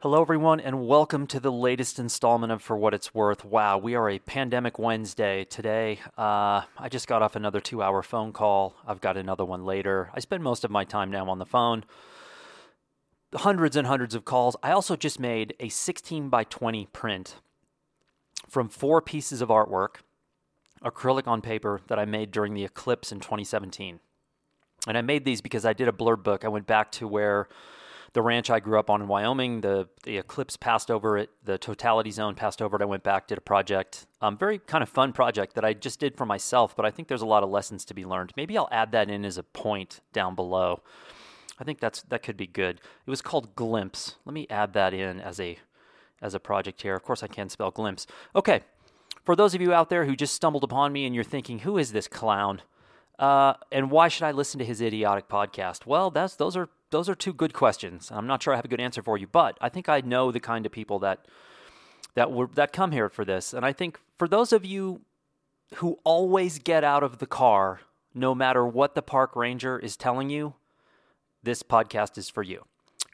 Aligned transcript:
Hello, 0.00 0.22
everyone, 0.22 0.60
and 0.60 0.86
welcome 0.86 1.26
to 1.26 1.40
the 1.40 1.50
latest 1.50 1.98
installment 1.98 2.52
of 2.52 2.62
For 2.62 2.76
What 2.76 2.94
It's 2.94 3.12
Worth. 3.12 3.44
Wow, 3.44 3.78
we 3.78 3.96
are 3.96 4.08
a 4.08 4.20
pandemic 4.20 4.78
Wednesday 4.78 5.42
today. 5.42 5.98
Uh, 6.16 6.62
I 6.78 6.88
just 6.88 7.08
got 7.08 7.20
off 7.20 7.34
another 7.34 7.60
two 7.60 7.82
hour 7.82 8.04
phone 8.04 8.32
call. 8.32 8.76
I've 8.86 9.00
got 9.00 9.16
another 9.16 9.44
one 9.44 9.64
later. 9.64 10.10
I 10.14 10.20
spend 10.20 10.44
most 10.44 10.62
of 10.64 10.70
my 10.70 10.84
time 10.84 11.10
now 11.10 11.28
on 11.28 11.40
the 11.40 11.44
phone. 11.44 11.82
Hundreds 13.34 13.74
and 13.74 13.88
hundreds 13.88 14.14
of 14.14 14.24
calls. 14.24 14.54
I 14.62 14.70
also 14.70 14.94
just 14.94 15.18
made 15.18 15.56
a 15.58 15.68
16 15.68 16.28
by 16.28 16.44
20 16.44 16.86
print 16.92 17.34
from 18.48 18.68
four 18.68 19.02
pieces 19.02 19.40
of 19.40 19.48
artwork, 19.48 19.96
acrylic 20.80 21.26
on 21.26 21.42
paper, 21.42 21.80
that 21.88 21.98
I 21.98 22.04
made 22.04 22.30
during 22.30 22.54
the 22.54 22.64
eclipse 22.64 23.10
in 23.10 23.18
2017. 23.18 23.98
And 24.86 24.96
I 24.96 25.02
made 25.02 25.24
these 25.24 25.40
because 25.40 25.64
I 25.64 25.72
did 25.72 25.88
a 25.88 25.92
blurb 25.92 26.22
book. 26.22 26.44
I 26.44 26.48
went 26.48 26.68
back 26.68 26.92
to 26.92 27.08
where 27.08 27.48
the 28.12 28.22
ranch 28.22 28.50
I 28.50 28.60
grew 28.60 28.78
up 28.78 28.90
on 28.90 29.02
in 29.02 29.08
Wyoming. 29.08 29.60
The 29.60 29.88
the 30.04 30.18
eclipse 30.18 30.56
passed 30.56 30.90
over 30.90 31.18
it. 31.18 31.30
The 31.44 31.58
totality 31.58 32.10
zone 32.10 32.34
passed 32.34 32.62
over 32.62 32.76
it. 32.76 32.82
I 32.82 32.86
went 32.86 33.02
back, 33.02 33.26
did 33.26 33.38
a 33.38 33.42
project. 33.42 34.06
Um, 34.20 34.36
very 34.36 34.58
kind 34.58 34.82
of 34.82 34.88
fun 34.88 35.12
project 35.12 35.54
that 35.54 35.64
I 35.64 35.74
just 35.74 36.00
did 36.00 36.16
for 36.16 36.26
myself. 36.26 36.74
But 36.74 36.86
I 36.86 36.90
think 36.90 37.08
there's 37.08 37.22
a 37.22 37.26
lot 37.26 37.42
of 37.42 37.50
lessons 37.50 37.84
to 37.86 37.94
be 37.94 38.04
learned. 38.04 38.32
Maybe 38.36 38.56
I'll 38.56 38.68
add 38.72 38.92
that 38.92 39.10
in 39.10 39.24
as 39.24 39.38
a 39.38 39.42
point 39.42 40.00
down 40.12 40.34
below. 40.34 40.82
I 41.58 41.64
think 41.64 41.80
that's 41.80 42.02
that 42.02 42.22
could 42.22 42.36
be 42.36 42.46
good. 42.46 42.76
It 43.06 43.10
was 43.10 43.22
called 43.22 43.54
Glimpse. 43.54 44.16
Let 44.24 44.34
me 44.34 44.46
add 44.48 44.72
that 44.74 44.94
in 44.94 45.20
as 45.20 45.40
a 45.40 45.58
as 46.20 46.34
a 46.34 46.40
project 46.40 46.82
here. 46.82 46.94
Of 46.94 47.02
course, 47.02 47.22
I 47.22 47.26
can 47.26 47.48
spell 47.48 47.70
glimpse. 47.70 48.06
Okay, 48.34 48.62
for 49.24 49.36
those 49.36 49.54
of 49.54 49.60
you 49.60 49.72
out 49.72 49.90
there 49.90 50.04
who 50.04 50.16
just 50.16 50.34
stumbled 50.34 50.64
upon 50.64 50.92
me 50.92 51.04
and 51.04 51.14
you're 51.14 51.24
thinking, 51.24 51.60
who 51.60 51.78
is 51.78 51.92
this 51.92 52.08
clown? 52.08 52.62
Uh, 53.18 53.54
and 53.72 53.90
why 53.90 54.08
should 54.08 54.24
I 54.24 54.30
listen 54.30 54.58
to 54.58 54.64
his 54.64 54.80
idiotic 54.80 55.28
podcast? 55.28 55.86
Well, 55.86 56.10
that's 56.10 56.36
those 56.36 56.56
are 56.56 56.68
those 56.90 57.08
are 57.08 57.14
two 57.14 57.32
good 57.32 57.52
questions. 57.52 58.10
I'm 58.12 58.26
not 58.26 58.42
sure 58.42 58.52
I 58.52 58.56
have 58.56 58.64
a 58.64 58.68
good 58.68 58.80
answer 58.80 59.02
for 59.02 59.18
you, 59.18 59.26
but 59.26 59.58
I 59.60 59.68
think 59.68 59.88
I 59.88 60.00
know 60.00 60.30
the 60.30 60.40
kind 60.40 60.66
of 60.66 60.72
people 60.72 60.98
that 61.00 61.26
that 62.14 62.32
were 62.32 62.48
that 62.54 62.72
come 62.72 62.92
here 62.92 63.08
for 63.08 63.24
this. 63.24 63.52
And 63.52 63.64
I 63.64 63.72
think 63.72 64.00
for 64.18 64.28
those 64.28 64.52
of 64.52 64.64
you 64.64 65.02
who 65.76 65.98
always 66.04 66.58
get 66.58 66.82
out 66.84 67.02
of 67.02 67.18
the 67.18 67.26
car 67.26 67.80
no 68.14 68.34
matter 68.34 68.66
what 68.66 68.94
the 68.94 69.02
park 69.02 69.36
ranger 69.36 69.78
is 69.78 69.96
telling 69.96 70.30
you, 70.30 70.54
this 71.42 71.62
podcast 71.62 72.18
is 72.18 72.28
for 72.28 72.42
you. 72.42 72.64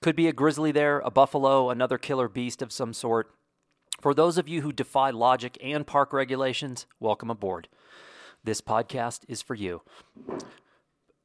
Could 0.03 0.17
be 0.17 0.29
a 0.29 0.33
grizzly 0.33 0.73
there, 0.73 1.01
a 1.01 1.11
buffalo, 1.11 1.71
another 1.71 1.99
killer 1.99 2.29
beast 2.29 2.63
of 2.63 2.73
some 2.73 2.93
sort. 2.93 3.31
For 4.01 4.15
those 4.15 4.39
of 4.39 4.49
you 4.49 4.63
who 4.63 4.73
defy 4.73 5.11
logic 5.11 5.59
and 5.63 5.87
park 5.87 6.13
regulations, 6.13 6.87
welcome 7.01 7.31
aboard. 7.31 7.69
This 8.43 8.61
podcast 8.61 9.21
is 9.29 9.43
for 9.43 9.55
you. 9.55 9.83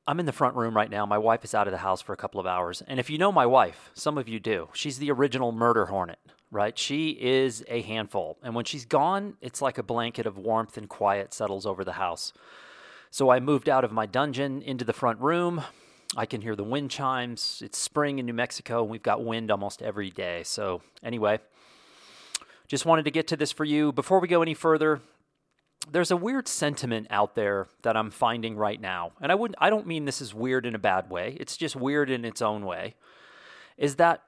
I'm 0.10 0.20
in 0.20 0.26
the 0.26 0.32
front 0.32 0.56
room 0.56 0.76
right 0.76 0.90
now. 0.90 1.06
My 1.06 1.20
wife 1.20 1.46
is 1.46 1.54
out 1.54 1.68
of 1.68 1.72
the 1.72 1.78
house 1.78 2.02
for 2.02 2.14
a 2.14 2.18
couple 2.18 2.40
of 2.40 2.48
hours. 2.48 2.82
And 2.88 3.00
if 3.00 3.12
you 3.12 3.20
know 3.20 3.32
my 3.32 3.46
wife, 3.46 3.92
some 3.94 4.18
of 4.18 4.28
you 4.28 4.40
do, 4.40 4.70
she's 4.74 4.98
the 4.98 5.12
original 5.12 5.52
murder 5.52 5.86
hornet, 5.86 6.18
right? 6.50 6.76
She 6.76 7.12
is 7.12 7.64
a 7.68 7.84
handful. 7.84 8.40
And 8.42 8.56
when 8.56 8.66
she's 8.66 8.86
gone, 8.86 9.36
it's 9.40 9.62
like 9.62 9.78
a 9.78 9.84
blanket 9.84 10.26
of 10.26 10.36
warmth 10.36 10.78
and 10.78 10.90
quiet 10.90 11.32
settles 11.32 11.68
over 11.68 11.84
the 11.84 11.92
house. 11.92 12.34
So 13.12 13.30
I 13.30 13.40
moved 13.40 13.70
out 13.70 13.84
of 13.84 13.92
my 13.92 14.08
dungeon 14.08 14.64
into 14.64 14.84
the 14.84 14.94
front 14.94 15.20
room. 15.20 15.62
I 16.18 16.26
can 16.26 16.42
hear 16.42 16.56
the 16.56 16.64
wind 16.64 16.90
chimes. 16.90 17.62
It's 17.64 17.78
spring 17.78 18.18
in 18.18 18.26
New 18.26 18.34
Mexico, 18.34 18.82
and 18.82 18.90
we've 18.90 19.04
got 19.04 19.24
wind 19.24 19.52
almost 19.52 19.84
every 19.84 20.10
day. 20.10 20.42
So, 20.42 20.82
anyway, 21.04 21.38
just 22.68 22.84
wanted 22.84 23.06
to 23.06 23.12
get 23.12 23.28
to 23.28 23.38
this 23.38 23.52
for 23.52 23.64
you. 23.64 23.92
Before 23.92 24.20
we 24.20 24.28
go 24.28 24.42
any 24.42 24.56
further, 24.56 25.02
there's 25.92 26.12
a 26.12 26.18
weird 26.18 26.48
sentiment 26.48 27.08
out 27.10 27.36
there 27.36 27.68
that 27.84 27.96
I'm 27.96 28.12
finding 28.12 28.56
right 28.56 28.80
now. 28.80 29.14
And 29.22 29.32
I 29.32 29.36
wouldn't 29.36 29.58
I 29.60 29.70
don't 29.70 29.88
mean 29.88 30.06
this 30.06 30.22
is 30.22 30.34
weird 30.34 30.66
in 30.66 30.76
a 30.76 30.80
bad 30.80 31.10
way. 31.10 31.38
It's 31.40 31.58
just 31.58 31.76
weird 31.76 32.10
in 32.10 32.26
its 32.26 32.42
own 32.42 32.66
way. 32.66 32.96
Is 33.78 33.96
that 33.96 34.24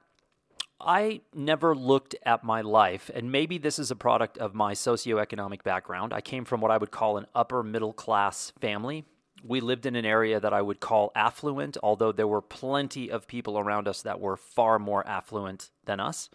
I 0.80 1.20
never 1.32 1.76
looked 1.76 2.16
at 2.26 2.42
my 2.42 2.60
life, 2.60 3.08
and 3.14 3.30
maybe 3.30 3.56
this 3.56 3.78
is 3.78 3.92
a 3.92 3.96
product 3.96 4.36
of 4.38 4.52
my 4.52 4.72
socioeconomic 4.72 5.62
background. 5.62 6.12
I 6.12 6.20
came 6.20 6.44
from 6.44 6.60
what 6.60 6.72
I 6.72 6.76
would 6.78 6.90
call 6.90 7.18
an 7.18 7.26
upper 7.36 7.62
middle 7.62 7.92
class 7.92 8.52
family. 8.60 9.04
We 9.44 9.60
lived 9.60 9.86
in 9.86 9.94
an 9.94 10.04
area 10.04 10.40
that 10.40 10.52
I 10.52 10.60
would 10.60 10.80
call 10.80 11.12
affluent, 11.14 11.76
although 11.84 12.10
there 12.10 12.26
were 12.26 12.42
plenty 12.42 13.10
of 13.12 13.28
people 13.28 13.58
around 13.58 13.86
us 13.86 14.02
that 14.02 14.18
were 14.18 14.36
far 14.36 14.80
more 14.80 15.06
affluent 15.06 15.70
than 15.84 16.00
us 16.00 16.30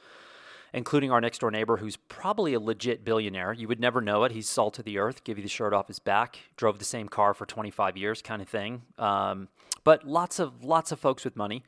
including 0.73 1.11
our 1.11 1.22
next 1.22 1.39
door 1.39 1.51
neighbor 1.51 1.78
who's 1.78 1.95
probably 1.95 2.53
a 2.53 2.59
legit 2.59 3.05
billionaire. 3.05 3.53
You 3.53 3.67
would 3.67 3.79
never 3.79 4.01
know 4.01 4.23
it. 4.23 4.31
He's 4.31 4.50
salt 4.50 4.79
of 4.79 4.85
the 4.85 4.97
earth, 4.97 5.23
give 5.23 5.38
you 5.38 5.44
the 5.44 5.50
shirt 5.50 5.73
off 5.73 5.88
his 5.88 6.00
back, 6.00 6.39
drove 6.55 6.79
the 6.79 6.85
same 6.85 7.07
car 7.07 7.33
for 7.33 7.45
25 7.45 7.97
years, 7.97 8.22
kind 8.22 8.41
of 8.41 8.50
thing. 8.50 8.83
Um, 8.97 9.47
but 9.83 10.05
lots 10.05 10.39
of 10.39 10.63
lots 10.63 10.91
of 10.91 11.00
folks 11.00 11.23
with 11.23 11.35
money. 11.35 11.63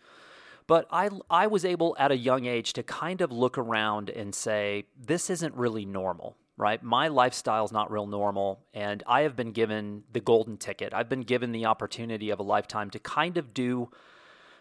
But 0.68 0.88
I 0.92 1.10
I 1.30 1.48
was 1.48 1.66
able 1.66 1.96
at 2.00 2.12
a 2.12 2.18
young 2.18 2.46
age 2.46 2.74
to 2.74 2.84
kind 2.84 3.22
of 3.22 3.32
look 3.32 3.58
around 3.58 4.10
and 4.10 4.36
say 4.36 4.86
this 4.98 5.30
isn't 5.30 5.56
really 5.56 5.86
normal. 5.86 6.36
Right? 6.58 6.84
My 6.84 7.08
lifestyle 7.08 7.64
is 7.64 7.72
not 7.72 7.90
real 7.90 8.06
normal, 8.06 8.60
and 8.74 9.02
I 9.08 9.22
have 9.22 9.38
been 9.38 9.54
given 9.54 10.04
the 10.12 10.20
golden 10.20 10.58
ticket. 10.58 10.94
I've 10.94 11.08
been 11.08 11.22
given 11.22 11.54
the 11.54 11.68
opportunity 11.68 12.32
of 12.32 12.40
a 12.40 12.44
lifetime 12.44 12.90
to 12.90 13.00
kind 13.00 13.38
of 13.38 13.54
do 13.54 13.90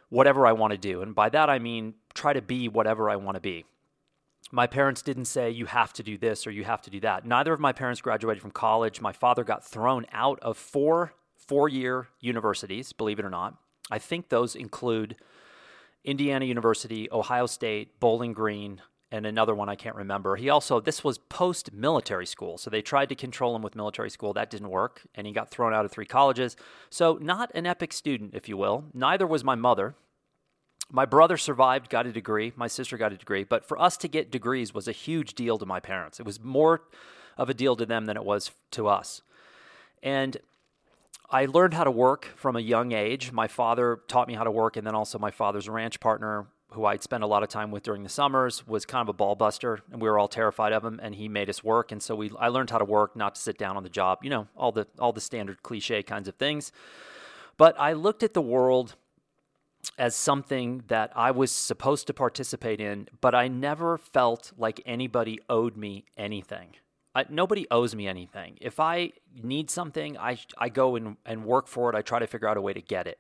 whatever 0.09 0.47
I 0.47 0.53
want 0.53 0.71
to 0.71 0.79
do. 0.79 1.03
And 1.03 1.13
by 1.13 1.29
that, 1.31 1.51
I 1.51 1.59
mean 1.59 1.95
try 2.15 2.33
to 2.33 2.41
be 2.41 2.69
whatever 2.69 3.11
I 3.11 3.17
want 3.17 3.35
to 3.35 3.41
be 3.41 3.65
my 4.51 4.67
parents 4.67 5.03
didn't 5.03 5.27
say 5.27 5.51
you 5.51 5.67
have 5.67 5.93
to 5.95 6.03
do 6.03 6.17
this 6.17 6.47
or 6.47 6.51
you 6.51 6.65
have 6.65 6.83
to 6.83 6.91
do 6.91 7.01
that. 7.01 7.27
Neither 7.27 7.53
of 7.53 7.61
my 7.61 7.73
parents 7.73 8.01
graduated 8.01 8.41
from 8.41 8.51
college. 8.51 9.01
My 9.01 9.13
father 9.13 9.45
got 9.45 9.65
thrown 9.65 10.07
out 10.13 10.39
of 10.41 10.57
four 10.57 11.13
four 11.37 11.69
year 11.69 12.09
universities, 12.21 12.93
believe 12.93 13.19
it 13.19 13.25
or 13.25 13.31
not. 13.31 13.55
I 13.91 13.99
think 13.99 14.29
those 14.29 14.55
include 14.55 15.17
Indiana 16.05 16.45
University, 16.45 17.09
Ohio 17.11 17.47
State, 17.47 17.99
Bowling 18.01 18.35
Green, 18.35 18.83
and 19.11 19.25
another 19.25 19.55
one 19.55 19.71
I 19.71 19.75
can't 19.75 19.97
remember. 19.97 20.37
He 20.37 20.51
also, 20.51 20.81
this 20.81 21.03
was 21.03 21.17
post 21.17 21.73
military 21.73 22.27
school. 22.27 22.59
So 22.59 22.69
they 22.69 22.83
tried 22.83 23.09
to 23.09 23.15
control 23.15 23.57
him 23.57 23.63
with 23.63 23.75
military 23.75 24.11
school. 24.11 24.35
That 24.35 24.51
didn't 24.51 24.69
work. 24.69 25.03
And 25.15 25.27
he 25.27 25.33
got 25.33 25.51
thrown 25.51 25.73
out 25.73 25.87
of 25.87 25.91
three 25.91 26.05
colleges. 26.05 26.57
So, 26.91 27.19
not 27.21 27.51
an 27.55 27.67
epic 27.67 27.95
student, 27.95 28.35
if 28.35 28.49
you 28.49 28.59
will. 28.59 28.85
Neither 28.93 29.27
was 29.27 29.43
my 29.43 29.55
mother. 29.55 29.95
My 30.91 31.05
brother 31.05 31.37
survived, 31.37 31.91
got 31.91 32.07
a 32.07 32.13
degree. 32.13 32.53
My 32.57 32.67
sister 32.67 32.97
got 32.97 33.13
a 33.13 33.17
degree. 33.17 33.45
But 33.45 33.65
for 33.65 33.79
us 33.81 33.97
to 33.99 34.09
get 34.09 34.31
degrees 34.31 34.73
was 34.73 34.89
a 34.89 34.93
huge 34.93 35.35
deal 35.35 35.59
to 35.59 35.67
my 35.67 35.81
parents. 35.81 36.19
It 36.19 36.27
was 36.27 36.43
more 36.43 36.83
of 37.37 37.51
a 37.51 37.55
deal 37.55 37.77
to 37.77 37.85
them 37.85 38.07
than 38.07 38.17
it 38.17 38.25
was 38.25 38.51
to 38.73 38.89
us. 38.89 39.23
And 40.03 40.39
I 41.31 41.45
learned 41.45 41.75
how 41.75 41.85
to 41.85 41.91
work 41.91 42.25
from 42.37 42.57
a 42.57 42.61
young 42.61 42.93
age. 42.93 43.33
My 43.33 43.49
father 43.49 44.01
taught 44.09 44.29
me 44.29 44.35
how 44.35 44.45
to 44.45 44.51
work, 44.51 44.77
and 44.77 44.87
then 44.87 44.95
also 44.95 45.19
my 45.19 45.31
father's 45.31 45.69
ranch 45.69 46.01
partner, 46.01 46.47
who 46.71 46.87
I'd 46.87 47.03
spend 47.03 47.23
a 47.23 47.27
lot 47.27 47.43
of 47.43 47.51
time 47.51 47.71
with 47.71 47.83
during 47.83 48.03
the 48.03 48.09
summers, 48.09 48.67
was 48.67 48.87
kind 48.87 49.03
of 49.03 49.11
a 49.11 49.13
ball 49.13 49.35
buster, 49.35 49.81
and 49.93 50.01
we 50.01 50.09
were 50.09 50.19
all 50.19 50.29
terrified 50.29 50.73
of 50.73 50.83
him. 50.83 50.99
And 51.03 51.15
he 51.15 51.29
made 51.29 51.51
us 51.51 51.63
work, 51.63 51.93
and 51.93 52.03
so 52.03 52.15
we 52.15 52.31
I 52.39 52.49
learned 52.49 52.71
how 52.71 52.79
to 52.79 52.85
work, 52.85 53.15
not 53.15 53.35
to 53.35 53.41
sit 53.41 53.59
down 53.59 53.77
on 53.77 53.83
the 53.83 53.91
job. 53.91 54.21
You 54.23 54.31
know, 54.31 54.49
all 54.57 54.73
the 54.73 54.87
all 54.99 55.13
the 55.13 55.21
standard 55.21 55.63
cliche 55.63 56.03
kinds 56.03 56.29
of 56.29 56.37
things. 56.37 56.73
But 57.59 57.79
I 57.79 57.93
looked 57.93 58.23
at 58.23 58.33
the 58.33 58.41
world 58.41 58.95
as 59.97 60.15
something 60.15 60.85
that 60.89 61.13
I 61.15 61.31
was 61.31 61.51
supposed 61.51 62.07
to 62.07 62.15
participate 62.15 62.81
in, 62.81 63.09
but 63.21 63.35
I 63.35 63.49
never 63.49 63.99
felt 63.99 64.53
like 64.57 64.81
anybody 64.87 65.41
owed 65.49 65.77
me 65.77 66.05
anything. 66.17 66.75
I, 67.15 67.25
nobody 67.29 67.67
owes 67.71 67.95
me 67.95 68.07
anything. 68.07 68.59
If 68.61 68.79
I 68.79 69.13
need 69.43 69.71
something, 69.71 70.17
I, 70.19 70.39
I 70.57 70.69
go 70.69 70.95
and, 70.95 71.17
and 71.27 71.45
work 71.45 71.67
for 71.67 71.91
it. 71.91 71.97
I 71.97 72.03
try 72.03 72.19
to 72.19 72.27
figure 72.27 72.49
out 72.49 72.57
a 72.57 72.61
way 72.61 72.73
to 72.73 72.83
get 72.83 73.07
it. 73.07 73.19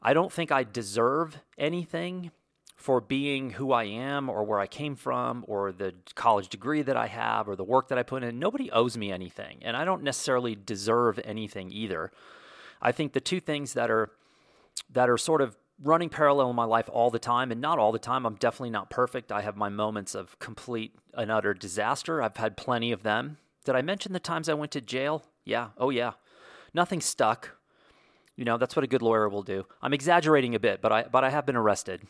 I 0.00 0.14
don't 0.14 0.32
think 0.32 0.52
I 0.52 0.62
deserve 0.62 1.38
anything 1.58 2.30
for 2.76 3.00
being 3.00 3.50
who 3.50 3.72
I 3.72 3.84
am 3.84 4.30
or 4.30 4.44
where 4.44 4.60
I 4.60 4.68
came 4.68 4.94
from 4.94 5.44
or 5.48 5.72
the 5.72 5.94
college 6.14 6.48
degree 6.48 6.80
that 6.82 6.96
I 6.96 7.08
have 7.08 7.48
or 7.48 7.56
the 7.56 7.64
work 7.64 7.88
that 7.88 7.98
I 7.98 8.04
put 8.04 8.22
in. 8.22 8.38
Nobody 8.38 8.70
owes 8.70 8.96
me 8.96 9.10
anything. 9.10 9.58
And 9.62 9.76
I 9.76 9.84
don't 9.84 10.04
necessarily 10.04 10.54
deserve 10.54 11.18
anything 11.24 11.72
either. 11.72 12.12
I 12.80 12.92
think 12.92 13.12
the 13.12 13.20
two 13.20 13.40
things 13.40 13.72
that 13.72 13.90
are 13.90 14.10
that 14.90 15.10
are 15.10 15.18
sort 15.18 15.42
of 15.42 15.56
running 15.82 16.08
parallel 16.08 16.50
in 16.50 16.56
my 16.56 16.64
life 16.64 16.88
all 16.92 17.10
the 17.10 17.18
time, 17.18 17.52
and 17.52 17.60
not 17.60 17.78
all 17.78 17.92
the 17.92 17.98
time. 17.98 18.26
I'm 18.26 18.34
definitely 18.34 18.70
not 18.70 18.90
perfect. 18.90 19.30
I 19.30 19.42
have 19.42 19.56
my 19.56 19.68
moments 19.68 20.14
of 20.14 20.38
complete 20.38 20.94
and 21.14 21.30
utter 21.30 21.54
disaster. 21.54 22.22
I've 22.22 22.36
had 22.36 22.56
plenty 22.56 22.92
of 22.92 23.02
them. 23.02 23.38
Did 23.64 23.76
I 23.76 23.82
mention 23.82 24.12
the 24.12 24.20
times 24.20 24.48
I 24.48 24.54
went 24.54 24.72
to 24.72 24.80
jail? 24.80 25.24
Yeah. 25.44 25.68
Oh, 25.76 25.90
yeah. 25.90 26.12
Nothing 26.74 27.00
stuck. 27.00 27.56
You 28.36 28.44
know, 28.44 28.56
that's 28.56 28.76
what 28.76 28.84
a 28.84 28.88
good 28.88 29.02
lawyer 29.02 29.28
will 29.28 29.42
do. 29.42 29.66
I'm 29.82 29.92
exaggerating 29.92 30.54
a 30.54 30.60
bit, 30.60 30.80
but 30.80 30.92
I 30.92 31.02
but 31.02 31.24
I 31.24 31.30
have 31.30 31.44
been 31.44 31.56
arrested, 31.56 32.02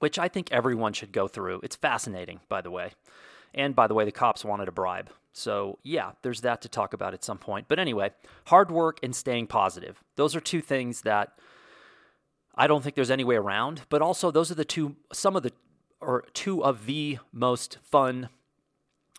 which 0.00 0.18
I 0.18 0.26
think 0.26 0.50
everyone 0.50 0.92
should 0.92 1.12
go 1.12 1.28
through. 1.28 1.60
It's 1.62 1.76
fascinating, 1.76 2.40
by 2.48 2.60
the 2.60 2.70
way. 2.70 2.92
And 3.54 3.74
by 3.74 3.86
the 3.86 3.94
way, 3.94 4.04
the 4.04 4.12
cops 4.12 4.44
wanted 4.44 4.68
a 4.68 4.72
bribe. 4.72 5.10
So, 5.32 5.78
yeah, 5.82 6.12
there's 6.22 6.40
that 6.40 6.62
to 6.62 6.68
talk 6.68 6.94
about 6.94 7.14
at 7.14 7.22
some 7.22 7.38
point. 7.38 7.68
But 7.68 7.78
anyway, 7.78 8.10
hard 8.46 8.70
work 8.70 8.98
and 9.02 9.14
staying 9.14 9.46
positive. 9.46 10.02
Those 10.16 10.34
are 10.34 10.40
two 10.40 10.60
things 10.60 11.02
that 11.02 11.38
I 12.56 12.66
don't 12.66 12.82
think 12.82 12.94
there's 12.96 13.10
any 13.10 13.24
way 13.24 13.36
around. 13.36 13.82
But 13.88 14.02
also, 14.02 14.30
those 14.30 14.50
are 14.50 14.54
the 14.54 14.64
two, 14.64 14.96
some 15.12 15.36
of 15.36 15.42
the, 15.42 15.52
or 16.00 16.24
two 16.32 16.64
of 16.64 16.86
the 16.86 17.18
most 17.32 17.78
fun, 17.82 18.28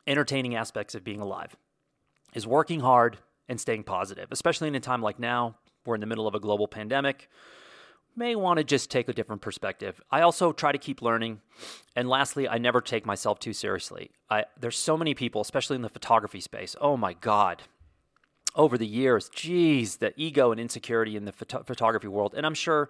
entertaining 0.05 0.55
aspects 0.55 0.95
of 0.95 1.03
being 1.03 1.19
alive 1.19 1.55
is 2.33 2.47
working 2.47 2.79
hard 2.79 3.17
and 3.49 3.59
staying 3.59 3.83
positive, 3.83 4.27
especially 4.31 4.67
in 4.67 4.75
a 4.75 4.79
time 4.79 5.01
like 5.01 5.19
now. 5.19 5.55
We're 5.85 5.95
in 5.95 6.01
the 6.01 6.07
middle 6.07 6.27
of 6.27 6.35
a 6.35 6.39
global 6.39 6.67
pandemic. 6.67 7.29
may 8.15 8.35
want 8.35 8.57
to 8.57 8.63
just 8.63 8.89
take 8.89 9.07
a 9.07 9.13
different 9.13 9.41
perspective. 9.41 10.01
I 10.11 10.21
also 10.21 10.51
try 10.51 10.71
to 10.71 10.77
keep 10.77 11.01
learning. 11.01 11.41
And 11.95 12.09
lastly, 12.09 12.47
I 12.47 12.57
never 12.57 12.81
take 12.81 13.05
myself 13.05 13.39
too 13.39 13.53
seriously. 13.53 14.11
I, 14.29 14.45
there's 14.59 14.77
so 14.77 14.97
many 14.97 15.13
people, 15.13 15.39
especially 15.41 15.75
in 15.75 15.81
the 15.81 15.89
photography 15.89 16.41
space. 16.41 16.75
Oh 16.81 16.97
my 16.97 17.13
God. 17.13 17.63
Over 18.55 18.77
the 18.77 18.87
years, 18.87 19.29
geez, 19.29 19.97
the 19.97 20.13
ego 20.17 20.51
and 20.51 20.59
insecurity 20.59 21.15
in 21.15 21.25
the 21.25 21.31
photo- 21.31 21.63
photography 21.63 22.07
world. 22.07 22.33
And 22.35 22.45
I'm 22.45 22.55
sure 22.55 22.89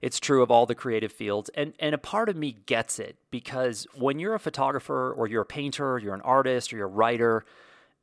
it's 0.00 0.20
true 0.20 0.42
of 0.42 0.50
all 0.50 0.66
the 0.66 0.74
creative 0.74 1.12
fields. 1.12 1.50
And, 1.54 1.74
and 1.78 1.94
a 1.94 1.98
part 1.98 2.28
of 2.28 2.36
me 2.36 2.56
gets 2.66 2.98
it 2.98 3.16
because 3.30 3.86
when 3.94 4.18
you're 4.18 4.34
a 4.34 4.40
photographer 4.40 5.12
or 5.12 5.26
you're 5.26 5.42
a 5.42 5.46
painter, 5.46 5.92
or 5.92 5.98
you're 5.98 6.14
an 6.14 6.20
artist 6.22 6.72
or 6.72 6.76
you're 6.76 6.86
a 6.86 6.90
writer, 6.90 7.44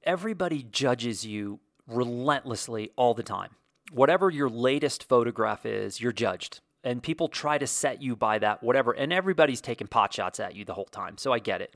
everybody 0.04 0.64
judges 0.64 1.26
you 1.26 1.60
relentlessly 1.88 2.92
all 2.96 3.14
the 3.14 3.24
time 3.24 3.52
whatever 3.92 4.30
your 4.30 4.50
latest 4.50 5.04
photograph 5.04 5.66
is, 5.66 6.02
you're 6.02 6.12
judged. 6.12 6.62
And 6.84 7.04
people 7.04 7.28
try 7.28 7.58
to 7.58 7.68
set 7.68 8.02
you 8.02 8.16
by 8.16 8.40
that, 8.40 8.64
whatever. 8.64 8.92
And 8.92 9.12
everybody's 9.12 9.62
taking 9.62 9.88
pot 9.88 10.14
shots 10.14 10.40
at 10.40 10.56
you 10.56 10.64
the 10.64 10.74
whole 10.74 10.86
time. 10.86 11.18
So 11.18 11.34
I 11.34 11.40
get 11.40 11.62
it. 11.62 11.74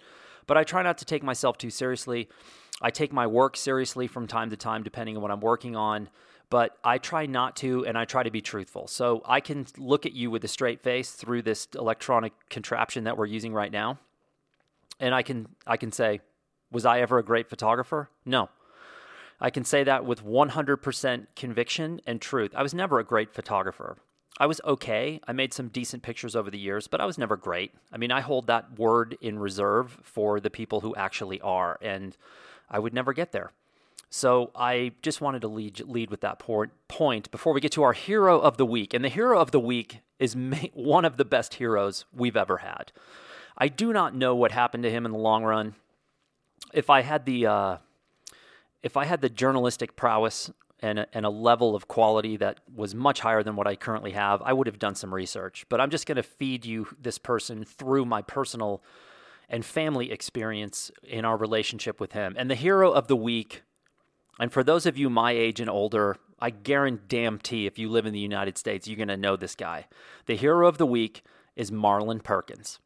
But 0.47 0.57
I 0.57 0.63
try 0.63 0.83
not 0.83 0.97
to 0.99 1.05
take 1.05 1.23
myself 1.23 1.57
too 1.57 1.69
seriously. 1.69 2.29
I 2.81 2.91
take 2.91 3.11
my 3.11 3.27
work 3.27 3.57
seriously 3.57 4.07
from 4.07 4.27
time 4.27 4.49
to 4.49 4.57
time, 4.57 4.83
depending 4.83 5.15
on 5.15 5.21
what 5.21 5.31
I'm 5.31 5.41
working 5.41 5.75
on. 5.75 6.09
But 6.51 6.77
I 6.83 6.97
try 6.99 7.25
not 7.25 7.55
to, 7.57 7.85
and 7.85 7.97
I 7.97 8.03
try 8.03 8.23
to 8.23 8.29
be 8.29 8.41
truthful. 8.41 8.85
So 8.87 9.23
I 9.25 9.39
can 9.39 9.65
look 9.77 10.05
at 10.05 10.11
you 10.11 10.29
with 10.29 10.43
a 10.43 10.49
straight 10.49 10.83
face 10.83 11.11
through 11.11 11.43
this 11.43 11.67
electronic 11.73 12.33
contraption 12.49 13.05
that 13.05 13.17
we're 13.17 13.25
using 13.25 13.53
right 13.53 13.71
now. 13.71 13.99
And 14.99 15.15
I 15.15 15.23
can 15.23 15.47
I 15.65 15.77
can 15.77 15.93
say, 15.93 16.19
was 16.69 16.85
I 16.85 16.99
ever 16.99 17.17
a 17.17 17.23
great 17.23 17.49
photographer? 17.49 18.09
No. 18.25 18.49
I 19.39 19.49
can 19.49 19.63
say 19.63 19.83
that 19.85 20.05
with 20.05 20.23
100% 20.23 21.27
conviction 21.35 22.01
and 22.05 22.21
truth. 22.21 22.51
I 22.53 22.61
was 22.61 22.73
never 22.75 22.99
a 22.99 23.03
great 23.03 23.33
photographer. 23.33 23.97
I 24.37 24.45
was 24.45 24.61
okay. 24.65 25.21
I 25.27 25.31
made 25.31 25.53
some 25.53 25.69
decent 25.69 26.03
pictures 26.03 26.35
over 26.35 26.51
the 26.51 26.59
years, 26.59 26.87
but 26.87 27.01
I 27.01 27.05
was 27.05 27.17
never 27.17 27.37
great. 27.37 27.71
I 27.93 27.97
mean, 27.97 28.11
I 28.11 28.21
hold 28.21 28.47
that 28.47 28.77
word 28.77 29.17
in 29.21 29.39
reserve 29.39 29.97
for 30.03 30.39
the 30.39 30.49
people 30.49 30.81
who 30.81 30.95
actually 30.95 31.41
are, 31.41 31.79
and 31.81 32.15
I 32.69 32.77
would 32.77 32.93
never 32.93 33.13
get 33.13 33.31
there. 33.31 33.51
So 34.13 34.51
I 34.53 34.91
just 35.01 35.21
wanted 35.21 35.41
to 35.41 35.47
lead, 35.47 35.79
lead 35.87 36.11
with 36.11 36.19
that 36.19 36.37
point 36.37 37.31
before 37.31 37.53
we 37.53 37.61
get 37.61 37.71
to 37.71 37.83
our 37.83 37.93
hero 37.93 38.41
of 38.41 38.57
the 38.57 38.65
week. 38.65 38.93
And 38.93 39.05
the 39.05 39.09
hero 39.09 39.39
of 39.39 39.51
the 39.51 39.59
week 39.59 39.99
is 40.19 40.35
one 40.73 41.05
of 41.05 41.15
the 41.15 41.23
best 41.23 41.55
heroes 41.55 42.03
we've 42.13 42.35
ever 42.35 42.57
had. 42.57 42.91
I 43.57 43.69
do 43.69 43.93
not 43.93 44.13
know 44.13 44.35
what 44.35 44.51
happened 44.51 44.83
to 44.83 44.91
him 44.91 45.05
in 45.05 45.13
the 45.13 45.17
long 45.17 45.45
run. 45.45 45.75
If 46.73 46.89
I 46.89 47.01
had 47.01 47.25
the 47.25 47.47
uh, 47.47 47.77
if 48.83 48.97
I 48.97 49.05
had 49.05 49.21
the 49.21 49.29
journalistic 49.29 49.95
prowess 49.95 50.51
and 50.79 50.99
a, 50.99 51.07
and 51.13 51.25
a 51.25 51.29
level 51.29 51.73
of 51.73 51.87
quality 51.87 52.35
that 52.37 52.59
was 52.75 52.93
much 52.93 53.21
higher 53.21 53.43
than 53.43 53.55
what 53.55 53.67
I 53.67 53.77
currently 53.77 54.11
have, 54.11 54.41
I 54.41 54.51
would 54.51 54.67
have 54.67 54.79
done 54.79 54.95
some 54.95 55.13
research. 55.13 55.65
But 55.69 55.79
I'm 55.79 55.89
just 55.89 56.05
going 56.05 56.17
to 56.17 56.23
feed 56.23 56.65
you 56.65 56.87
this 56.99 57.17
person 57.17 57.63
through 57.63 58.05
my 58.05 58.21
personal 58.21 58.83
and 59.47 59.63
family 59.63 60.11
experience 60.11 60.91
in 61.03 61.23
our 61.23 61.37
relationship 61.37 61.99
with 62.01 62.11
him. 62.11 62.35
And 62.37 62.49
the 62.49 62.55
hero 62.55 62.91
of 62.91 63.07
the 63.07 63.15
week, 63.15 63.63
and 64.39 64.51
for 64.51 64.63
those 64.63 64.85
of 64.85 64.97
you 64.97 65.09
my 65.09 65.31
age 65.31 65.59
and 65.59 65.69
older, 65.69 66.17
I 66.39 66.49
guarantee 66.49 67.65
if 67.65 67.77
you 67.77 67.89
live 67.89 68.05
in 68.05 68.13
the 68.13 68.19
United 68.19 68.57
States, 68.57 68.87
you're 68.87 68.97
going 68.97 69.07
to 69.09 69.17
know 69.17 69.35
this 69.35 69.55
guy. 69.55 69.87
The 70.25 70.35
hero 70.35 70.67
of 70.67 70.77
the 70.77 70.85
week 70.85 71.23
is 71.55 71.71
Marlin 71.71 72.19
Perkins. 72.19 72.79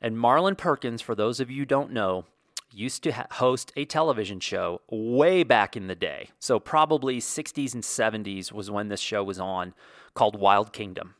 And 0.00 0.18
Marlin 0.18 0.56
Perkins, 0.56 1.02
for 1.02 1.14
those 1.14 1.40
of 1.40 1.50
you 1.50 1.62
who 1.62 1.66
don't 1.66 1.92
know, 1.92 2.24
used 2.70 3.02
to 3.04 3.26
host 3.32 3.72
a 3.76 3.84
television 3.84 4.40
show 4.40 4.80
way 4.90 5.42
back 5.42 5.76
in 5.76 5.86
the 5.86 5.94
day. 5.94 6.30
So, 6.38 6.58
probably 6.58 7.20
60s 7.20 7.74
and 7.74 7.82
70s 7.82 8.52
was 8.52 8.70
when 8.70 8.88
this 8.88 9.00
show 9.00 9.22
was 9.22 9.38
on, 9.38 9.74
called 10.14 10.38
Wild 10.38 10.72
Kingdom. 10.72 11.14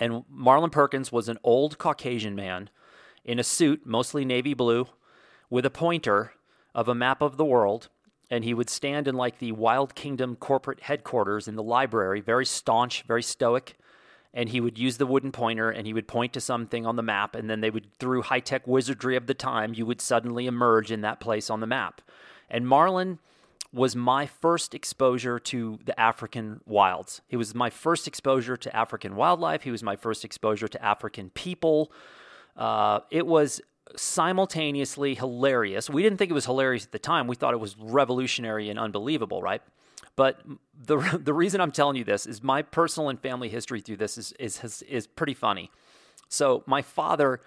And 0.00 0.24
Marlin 0.28 0.70
Perkins 0.70 1.12
was 1.12 1.28
an 1.28 1.38
old 1.42 1.78
Caucasian 1.78 2.34
man 2.34 2.70
in 3.24 3.38
a 3.38 3.44
suit, 3.44 3.84
mostly 3.84 4.24
navy 4.24 4.54
blue, 4.54 4.88
with 5.50 5.66
a 5.66 5.70
pointer 5.70 6.32
of 6.74 6.88
a 6.88 6.94
map 6.94 7.20
of 7.20 7.36
the 7.36 7.44
world. 7.44 7.88
And 8.30 8.44
he 8.44 8.54
would 8.54 8.68
stand 8.68 9.08
in 9.08 9.14
like 9.14 9.38
the 9.38 9.52
Wild 9.52 9.94
Kingdom 9.94 10.36
corporate 10.36 10.80
headquarters 10.80 11.48
in 11.48 11.56
the 11.56 11.62
library, 11.62 12.20
very 12.20 12.44
staunch, 12.44 13.02
very 13.02 13.22
stoic 13.22 13.76
and 14.34 14.50
he 14.50 14.60
would 14.60 14.78
use 14.78 14.98
the 14.98 15.06
wooden 15.06 15.32
pointer 15.32 15.70
and 15.70 15.86
he 15.86 15.92
would 15.92 16.06
point 16.06 16.32
to 16.32 16.40
something 16.40 16.86
on 16.86 16.96
the 16.96 17.02
map 17.02 17.34
and 17.34 17.48
then 17.48 17.60
they 17.60 17.70
would 17.70 17.92
through 17.98 18.22
high-tech 18.22 18.66
wizardry 18.66 19.16
of 19.16 19.26
the 19.26 19.34
time 19.34 19.74
you 19.74 19.86
would 19.86 20.00
suddenly 20.00 20.46
emerge 20.46 20.92
in 20.92 21.00
that 21.00 21.20
place 21.20 21.50
on 21.50 21.60
the 21.60 21.66
map. 21.66 22.00
And 22.50 22.66
marlin 22.66 23.18
was 23.72 23.94
my 23.94 24.26
first 24.26 24.74
exposure 24.74 25.38
to 25.38 25.78
the 25.84 25.98
african 25.98 26.60
wilds. 26.66 27.20
He 27.26 27.36
was 27.36 27.54
my 27.54 27.70
first 27.70 28.06
exposure 28.06 28.56
to 28.56 28.76
african 28.76 29.16
wildlife. 29.16 29.62
He 29.62 29.70
was 29.70 29.82
my 29.82 29.96
first 29.96 30.24
exposure 30.24 30.68
to 30.68 30.84
african 30.84 31.30
people. 31.30 31.92
Uh, 32.56 33.00
it 33.10 33.26
was 33.26 33.60
simultaneously 33.96 35.14
hilarious 35.14 35.88
we 35.88 36.02
didn't 36.02 36.18
think 36.18 36.30
it 36.30 36.34
was 36.34 36.44
hilarious 36.44 36.84
at 36.84 36.92
the 36.92 36.98
time 36.98 37.26
we 37.26 37.36
thought 37.36 37.54
it 37.54 37.60
was 37.60 37.76
revolutionary 37.78 38.68
and 38.68 38.78
unbelievable 38.78 39.42
right 39.42 39.62
but 40.18 40.40
the 40.76 40.96
the 41.22 41.32
reason 41.32 41.60
I'm 41.60 41.70
telling 41.70 41.96
you 41.96 42.02
this 42.02 42.26
is 42.26 42.42
my 42.42 42.62
personal 42.62 43.08
and 43.08 43.20
family 43.20 43.48
history 43.48 43.80
through 43.80 43.98
this 43.98 44.18
is 44.18 44.32
is 44.32 44.82
is 44.82 45.06
pretty 45.06 45.34
funny. 45.34 45.70
So 46.28 46.64
my 46.66 46.82
father 46.82 47.40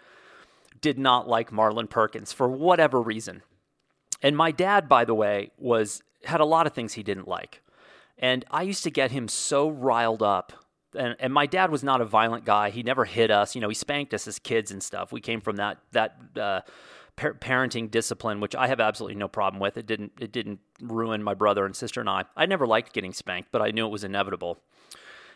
did 0.79 0.97
not 0.97 1.27
like 1.27 1.51
Marlin 1.51 1.88
Perkins 1.88 2.31
for 2.31 2.47
whatever 2.47 3.01
reason. 3.01 3.43
And 4.23 4.38
my 4.38 4.51
dad, 4.51 4.88
by 4.88 5.03
the 5.03 5.13
way, 5.13 5.51
was 5.57 6.01
had 6.23 6.39
a 6.39 6.45
lot 6.45 6.65
of 6.65 6.73
things 6.73 6.93
he 6.93 7.03
didn't 7.03 7.27
like. 7.27 7.61
And 8.17 8.45
I 8.49 8.61
used 8.61 8.83
to 8.83 8.89
get 8.89 9.11
him 9.11 9.27
so 9.27 9.67
riled 9.67 10.23
up. 10.23 10.53
And, 10.95 11.15
and 11.19 11.33
my 11.33 11.45
dad 11.45 11.71
was 11.71 11.83
not 11.83 12.01
a 12.01 12.05
violent 12.05 12.45
guy. 12.45 12.69
He 12.69 12.83
never 12.83 13.05
hit 13.05 13.31
us. 13.31 13.55
You 13.55 13.61
know, 13.61 13.69
he 13.69 13.75
spanked 13.75 14.13
us 14.13 14.27
as 14.27 14.39
kids 14.39 14.71
and 14.71 14.83
stuff. 14.83 15.11
We 15.11 15.21
came 15.21 15.41
from 15.41 15.57
that 15.57 15.77
that 15.91 16.17
uh, 16.39 16.61
parenting 17.17 17.89
discipline, 17.91 18.39
which 18.39 18.55
I 18.55 18.67
have 18.67 18.79
absolutely 18.79 19.15
no 19.15 19.27
problem 19.27 19.59
with. 19.59 19.77
It 19.77 19.85
didn't 19.85 20.13
it 20.19 20.31
didn't 20.31 20.59
ruin 20.81 21.23
my 21.23 21.33
brother 21.33 21.65
and 21.65 21.75
sister 21.75 21.99
and 21.99 22.09
I. 22.09 22.25
I 22.35 22.45
never 22.45 22.67
liked 22.67 22.93
getting 22.93 23.13
spanked, 23.13 23.51
but 23.51 23.61
I 23.61 23.71
knew 23.71 23.85
it 23.85 23.91
was 23.91 24.03
inevitable. 24.03 24.59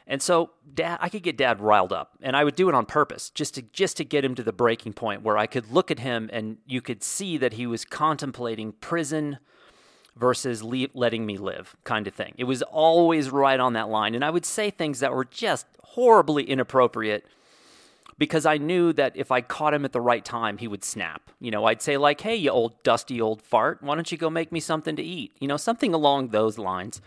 And 0.08 0.22
so 0.22 0.52
dad 0.74 1.00
I 1.02 1.10
could 1.10 1.24
get 1.24 1.38
dad 1.38 1.62
riled 1.62 1.94
up 1.94 2.18
and 2.22 2.36
I 2.36 2.44
would 2.44 2.56
do 2.56 2.70
it 2.70 2.76
on 2.76 2.86
purpose 2.86 3.30
just 3.30 3.56
to 3.56 3.62
just 3.62 3.98
to 3.98 4.06
get 4.06 4.24
him 4.24 4.36
to 4.36 4.44
the 4.44 4.54
breaking 4.54 4.94
point 4.94 5.24
where 5.24 5.38
I 5.38 5.48
could 5.48 5.72
look 5.72 5.90
at 5.90 6.00
him 6.00 6.30
and 6.32 6.58
you 6.66 6.82
could 6.82 7.04
see 7.04 7.38
that 7.38 7.54
he 7.54 7.66
was 7.66 7.86
contemplating 7.86 8.74
prison 8.74 9.40
versus 10.18 10.64
le- 10.64 10.88
letting 10.94 11.26
me 11.26 11.38
live 11.38 11.76
kind 11.84 12.08
of 12.08 12.14
thing. 12.14 12.34
It 12.38 12.46
was 12.46 12.62
always 12.62 13.30
right 13.30 13.60
on 13.60 13.74
that 13.74 13.90
line 13.90 14.16
and 14.16 14.24
I 14.24 14.30
would 14.30 14.46
say 14.46 14.70
things 14.70 15.00
that 15.00 15.14
were 15.14 15.26
just 15.26 15.68
horribly 15.82 16.44
inappropriate 16.44 17.26
because 18.18 18.46
I 18.46 18.58
knew 18.58 18.94
that 18.94 19.14
if 19.16 19.32
I 19.32 19.42
caught 19.42 19.74
him 19.74 19.86
at 19.86 19.92
the 19.92 20.02
right 20.02 20.24
time, 20.24 20.58
he 20.58 20.68
would 20.68 20.84
snap. 20.84 21.30
You 21.40 21.52
know, 21.52 21.66
I'd 21.66 21.82
say, 21.82 21.98
like, 21.98 22.22
hey, 22.22 22.36
you 22.36 22.50
old 22.50 22.82
dusty 22.84 23.20
old 23.20 23.42
fart, 23.42 23.84
why 23.84 23.96
don't 23.96 24.12
you 24.12 24.18
go 24.18 24.30
make 24.30 24.52
me 24.52 24.60
something 24.60 24.96
to 24.96 25.04
eat? 25.04 25.34
You 25.40 25.48
know, 25.48 25.58
something 25.58 25.94
along 25.94 26.30
those 26.30 26.58
lines. 26.58 27.02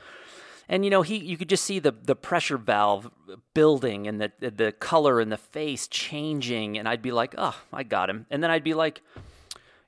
And 0.68 0.84
you 0.84 0.90
know, 0.90 1.00
he 1.00 1.16
you 1.16 1.38
could 1.38 1.48
just 1.48 1.64
see 1.64 1.78
the 1.78 1.92
the 1.92 2.14
pressure 2.14 2.58
valve 2.58 3.10
building 3.54 4.06
and 4.06 4.20
the 4.20 4.32
the 4.38 4.72
color 4.72 5.18
in 5.18 5.30
the 5.30 5.38
face 5.38 5.88
changing, 5.88 6.76
and 6.76 6.86
I'd 6.86 7.00
be 7.00 7.10
like, 7.10 7.34
oh, 7.38 7.58
I 7.72 7.84
got 7.84 8.10
him. 8.10 8.26
And 8.30 8.42
then 8.42 8.50
I'd 8.50 8.64
be 8.64 8.74
like, 8.74 9.00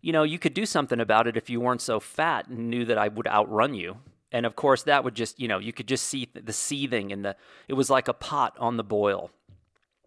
you 0.00 0.12
know, 0.12 0.23
you 0.23 0.38
could 0.38 0.54
do 0.54 0.66
something 0.66 1.00
about 1.00 1.26
it 1.26 1.37
if 1.37 1.50
you 1.50 1.61
weren't 1.61 1.83
so 1.83 2.00
fat 2.00 2.49
and 2.49 2.71
knew 2.71 2.85
that 2.85 2.99
I 2.99 3.09
would 3.09 3.26
outrun 3.26 3.75
you. 3.75 3.99
And 4.33 4.47
of 4.47 4.57
course, 4.57 4.85
that 4.85 5.04
would 5.04 5.14
just, 5.14 5.40
you 5.40 5.49
know, 5.49 5.59
you 5.59 5.73
could 5.73 5.88
just 5.88 6.04
see 6.07 6.28
the 6.33 6.52
seething 6.52 7.12
and 7.12 7.25
the, 7.25 7.37
it 7.69 7.75
was 7.75 7.90
like 7.90 8.09
a 8.09 8.12
pot 8.12 8.57
on 8.59 8.76
the 8.76 8.85
boil. 8.85 9.30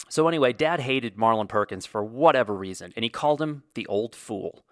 So, 0.09 0.27
anyway, 0.27 0.53
dad 0.53 0.79
hated 0.79 1.17
Marlin 1.17 1.47
Perkins 1.47 1.85
for 1.85 2.03
whatever 2.03 2.53
reason, 2.53 2.93
and 2.95 3.03
he 3.03 3.09
called 3.09 3.41
him 3.41 3.63
the 3.73 3.87
old 3.87 4.15
fool. 4.15 4.63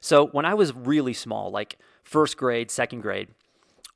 So, 0.00 0.28
when 0.28 0.46
I 0.46 0.54
was 0.54 0.74
really 0.74 1.12
small, 1.12 1.50
like 1.50 1.78
first 2.02 2.36
grade, 2.36 2.70
second 2.70 3.00
grade, 3.02 3.28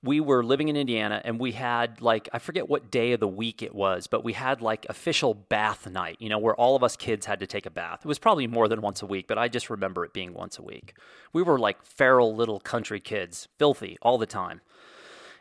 we 0.04 0.20
were 0.20 0.44
living 0.44 0.68
in 0.68 0.76
Indiana 0.76 1.20
and 1.24 1.40
we 1.40 1.52
had 1.52 2.02
like, 2.02 2.28
I 2.32 2.38
forget 2.38 2.68
what 2.68 2.90
day 2.90 3.12
of 3.12 3.20
the 3.20 3.28
week 3.28 3.62
it 3.62 3.74
was, 3.74 4.06
but 4.06 4.22
we 4.22 4.34
had 4.34 4.60
like 4.60 4.86
official 4.90 5.32
bath 5.32 5.88
night, 5.88 6.16
you 6.20 6.28
know, 6.28 6.38
where 6.38 6.54
all 6.54 6.76
of 6.76 6.84
us 6.84 6.94
kids 6.94 7.24
had 7.24 7.40
to 7.40 7.46
take 7.46 7.64
a 7.64 7.70
bath. 7.70 8.00
It 8.04 8.08
was 8.08 8.18
probably 8.18 8.46
more 8.46 8.68
than 8.68 8.82
once 8.82 9.00
a 9.00 9.06
week, 9.06 9.26
but 9.26 9.38
I 9.38 9.48
just 9.48 9.70
remember 9.70 10.04
it 10.04 10.12
being 10.12 10.34
once 10.34 10.58
a 10.58 10.62
week. 10.62 10.94
We 11.32 11.42
were 11.42 11.58
like 11.58 11.82
feral 11.82 12.36
little 12.36 12.60
country 12.60 13.00
kids, 13.00 13.48
filthy 13.58 13.96
all 14.02 14.18
the 14.18 14.26
time. 14.26 14.60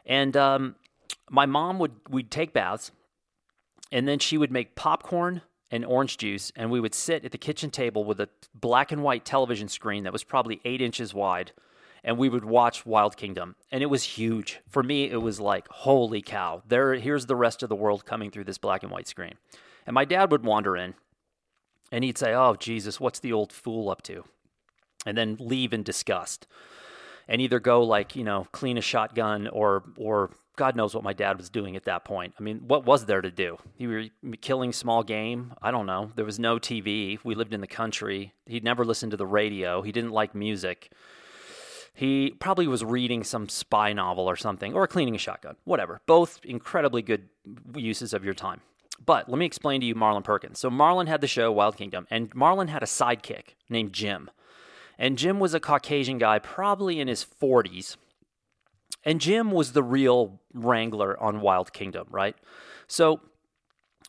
And 0.06 0.38
um, 0.38 0.76
my 1.30 1.46
mom 1.46 1.78
would, 1.80 1.94
we'd 2.10 2.32
take 2.32 2.54
baths 2.54 2.92
and 3.92 4.08
then 4.08 4.20
she 4.20 4.38
would 4.38 4.52
make 4.52 4.76
popcorn 4.76 5.42
and 5.74 5.84
orange 5.84 6.18
juice, 6.18 6.52
and 6.56 6.70
we 6.70 6.80
would 6.80 6.94
sit 6.94 7.26
at 7.26 7.32
the 7.32 7.38
kitchen 7.38 7.72
table 7.72 8.06
with 8.06 8.20
a 8.20 8.30
black 8.54 8.92
and 8.92 9.02
white 9.02 9.26
television 9.26 9.68
screen 9.68 10.04
that 10.04 10.14
was 10.14 10.24
probably 10.24 10.62
eight 10.66 10.82
inches 10.82 11.16
wide, 11.16 11.52
and 12.04 12.18
we 12.18 12.30
would 12.30 12.46
watch 12.46 12.86
Wild 12.86 13.16
Kingdom, 13.16 13.56
and 13.72 13.82
it 13.82 13.88
was 13.88 14.04
huge. 14.04 14.60
For 14.68 14.84
me, 14.84 15.10
it 15.10 15.22
was 15.22 15.40
like, 15.40 15.68
holy 15.70 16.22
cow! 16.22 16.64
There, 16.68 16.96
here's 16.96 17.26
the 17.26 17.36
rest 17.36 17.64
of 17.64 17.70
the 17.70 17.76
world 17.76 18.06
coming 18.06 18.30
through 18.30 18.44
this 18.44 18.58
black 18.58 18.84
and 18.84 18.92
white 18.92 19.08
screen. 19.08 19.36
And 19.86 19.94
my 19.94 20.06
dad 20.06 20.32
would 20.32 20.44
wander 20.44 20.76
in, 20.76 20.96
and 21.92 22.04
he'd 22.04 22.18
say, 22.18 22.34
"Oh 22.34 22.56
Jesus, 22.56 23.00
what's 23.00 23.20
the 23.20 23.34
old 23.34 23.52
fool 23.52 23.90
up 23.90 24.02
to?" 24.04 24.24
And 25.06 25.18
then 25.18 25.38
leave 25.40 25.74
in 25.74 25.84
disgust, 25.84 26.48
and 27.28 27.42
either 27.42 27.60
go 27.60 27.84
like 27.84 28.16
you 28.16 28.24
know 28.24 28.48
clean 28.52 28.78
a 28.78 28.82
shotgun 28.82 29.48
or 29.48 29.84
or 29.98 30.32
God 30.56 30.76
knows 30.76 30.94
what 30.94 31.04
my 31.04 31.14
dad 31.14 31.38
was 31.38 31.50
doing 31.50 31.76
at 31.76 31.86
that 31.86 32.06
point. 32.06 32.36
I 32.40 32.44
mean, 32.44 32.62
what 32.68 32.86
was 32.86 33.06
there 33.06 33.22
to 33.22 33.32
do? 33.32 33.58
He 33.76 33.88
were 33.88 34.06
killing 34.42 34.72
small 34.72 35.04
game. 35.04 35.54
I 35.62 35.72
don't 35.72 35.88
know. 35.88 36.12
There 36.16 36.26
was 36.26 36.38
no 36.38 36.60
TV. 36.60 37.18
We 37.24 37.34
lived 37.34 37.54
in 37.54 37.62
the 37.62 37.68
country. 37.68 38.34
He'd 38.46 38.64
never 38.64 38.86
listened 38.86 39.12
to 39.12 39.18
the 39.18 39.26
radio. 39.26 39.82
He 39.82 39.92
didn't 39.92 40.12
like 40.12 40.36
music. 40.36 40.92
He 41.94 42.32
probably 42.40 42.68
was 42.68 42.84
reading 42.84 43.24
some 43.24 43.48
spy 43.50 43.94
novel 43.94 44.28
or 44.28 44.36
something, 44.36 44.74
or 44.74 44.88
cleaning 44.88 45.16
a 45.16 45.20
shotgun, 45.20 45.58
whatever. 45.64 46.02
Both 46.08 46.40
incredibly 46.44 47.02
good 47.02 47.30
uses 47.76 48.14
of 48.14 48.26
your 48.26 48.34
time. 48.34 48.62
But 49.06 49.30
let 49.30 49.38
me 49.38 49.46
explain 49.46 49.82
to 49.82 49.88
you 49.88 49.96
Marlin 49.96 50.24
Perkins. 50.24 50.60
So, 50.60 50.70
Marlin 50.70 51.08
had 51.08 51.22
the 51.22 51.28
show 51.28 51.52
Wild 51.52 51.78
Kingdom, 51.78 52.08
and 52.10 52.34
Marlin 52.34 52.68
had 52.68 52.84
a 52.84 52.88
sidekick 52.88 53.56
named 53.70 53.94
Jim. 53.94 54.32
And 54.98 55.18
Jim 55.18 55.40
was 55.40 55.54
a 55.54 55.60
Caucasian 55.60 56.18
guy, 56.18 56.40
probably 56.40 57.00
in 57.00 57.08
his 57.08 57.26
40s. 57.26 57.98
And 59.04 59.20
Jim 59.20 59.52
was 59.52 59.74
the 59.74 59.84
real 59.84 60.40
wrangler 60.54 61.22
on 61.22 61.42
Wild 61.42 61.74
Kingdom, 61.74 62.08
right? 62.10 62.36
So, 62.88 63.20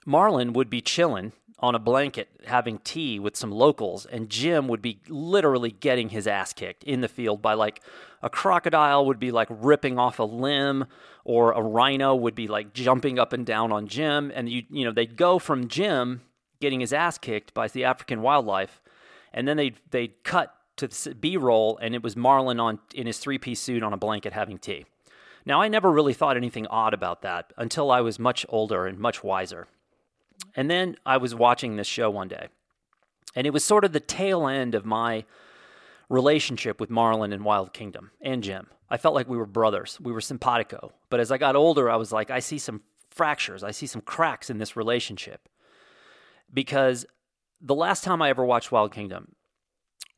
Marlin 0.06 0.52
would 0.52 0.70
be 0.70 0.80
chilling 0.80 1.32
on 1.64 1.74
a 1.74 1.78
blanket 1.78 2.28
having 2.44 2.78
tea 2.80 3.18
with 3.18 3.36
some 3.36 3.50
locals, 3.50 4.04
and 4.04 4.28
Jim 4.28 4.68
would 4.68 4.82
be 4.82 5.00
literally 5.08 5.70
getting 5.70 6.10
his 6.10 6.26
ass 6.26 6.52
kicked 6.52 6.84
in 6.84 7.00
the 7.00 7.08
field 7.08 7.40
by 7.40 7.54
like 7.54 7.80
a 8.22 8.28
crocodile 8.28 9.06
would 9.06 9.18
be 9.18 9.32
like 9.32 9.48
ripping 9.50 9.98
off 9.98 10.18
a 10.18 10.24
limb, 10.24 10.84
or 11.24 11.52
a 11.52 11.62
rhino 11.62 12.14
would 12.14 12.34
be 12.34 12.48
like 12.48 12.74
jumping 12.74 13.18
up 13.18 13.32
and 13.32 13.46
down 13.46 13.72
on 13.72 13.88
Jim, 13.88 14.30
and 14.34 14.50
you 14.50 14.64
you 14.70 14.84
know 14.84 14.92
they'd 14.92 15.16
go 15.16 15.38
from 15.38 15.66
Jim 15.66 16.20
getting 16.60 16.80
his 16.80 16.92
ass 16.92 17.16
kicked 17.16 17.54
by 17.54 17.66
the 17.66 17.82
African 17.84 18.20
wildlife, 18.20 18.82
and 19.32 19.48
then 19.48 19.56
they'd 19.56 19.78
they'd 19.90 20.22
cut 20.22 20.54
to 20.76 20.86
the 20.86 21.14
B 21.14 21.38
roll, 21.38 21.78
and 21.78 21.94
it 21.94 22.02
was 22.02 22.14
Marlin 22.14 22.60
on 22.60 22.78
in 22.94 23.06
his 23.06 23.18
three 23.18 23.38
piece 23.38 23.60
suit 23.60 23.82
on 23.82 23.94
a 23.94 23.96
blanket 23.96 24.34
having 24.34 24.58
tea. 24.58 24.84
Now 25.46 25.62
I 25.62 25.68
never 25.68 25.90
really 25.90 26.14
thought 26.14 26.36
anything 26.36 26.66
odd 26.66 26.92
about 26.92 27.22
that 27.22 27.54
until 27.56 27.90
I 27.90 28.02
was 28.02 28.18
much 28.18 28.44
older 28.50 28.86
and 28.86 28.98
much 28.98 29.24
wiser. 29.24 29.66
And 30.54 30.70
then 30.70 30.96
I 31.04 31.16
was 31.16 31.34
watching 31.34 31.76
this 31.76 31.86
show 31.86 32.10
one 32.10 32.28
day, 32.28 32.48
and 33.34 33.46
it 33.46 33.52
was 33.52 33.64
sort 33.64 33.84
of 33.84 33.92
the 33.92 34.00
tail 34.00 34.46
end 34.46 34.74
of 34.74 34.84
my 34.84 35.24
relationship 36.08 36.80
with 36.80 36.90
Marlin 36.90 37.32
and 37.32 37.44
Wild 37.44 37.72
Kingdom 37.72 38.10
and 38.20 38.42
Jim. 38.42 38.68
I 38.90 38.96
felt 38.96 39.14
like 39.14 39.28
we 39.28 39.36
were 39.36 39.46
brothers. 39.46 39.98
We 40.00 40.12
were 40.12 40.20
simpatico. 40.20 40.92
But 41.10 41.20
as 41.20 41.32
I 41.32 41.38
got 41.38 41.56
older, 41.56 41.90
I 41.90 41.96
was 41.96 42.12
like, 42.12 42.30
I 42.30 42.38
see 42.38 42.58
some 42.58 42.82
fractures. 43.10 43.64
I 43.64 43.70
see 43.70 43.86
some 43.86 44.02
cracks 44.02 44.50
in 44.50 44.58
this 44.58 44.76
relationship. 44.76 45.48
Because 46.52 47.06
the 47.60 47.74
last 47.74 48.04
time 48.04 48.22
I 48.22 48.28
ever 48.28 48.44
watched 48.44 48.70
Wild 48.70 48.92
Kingdom 48.92 49.34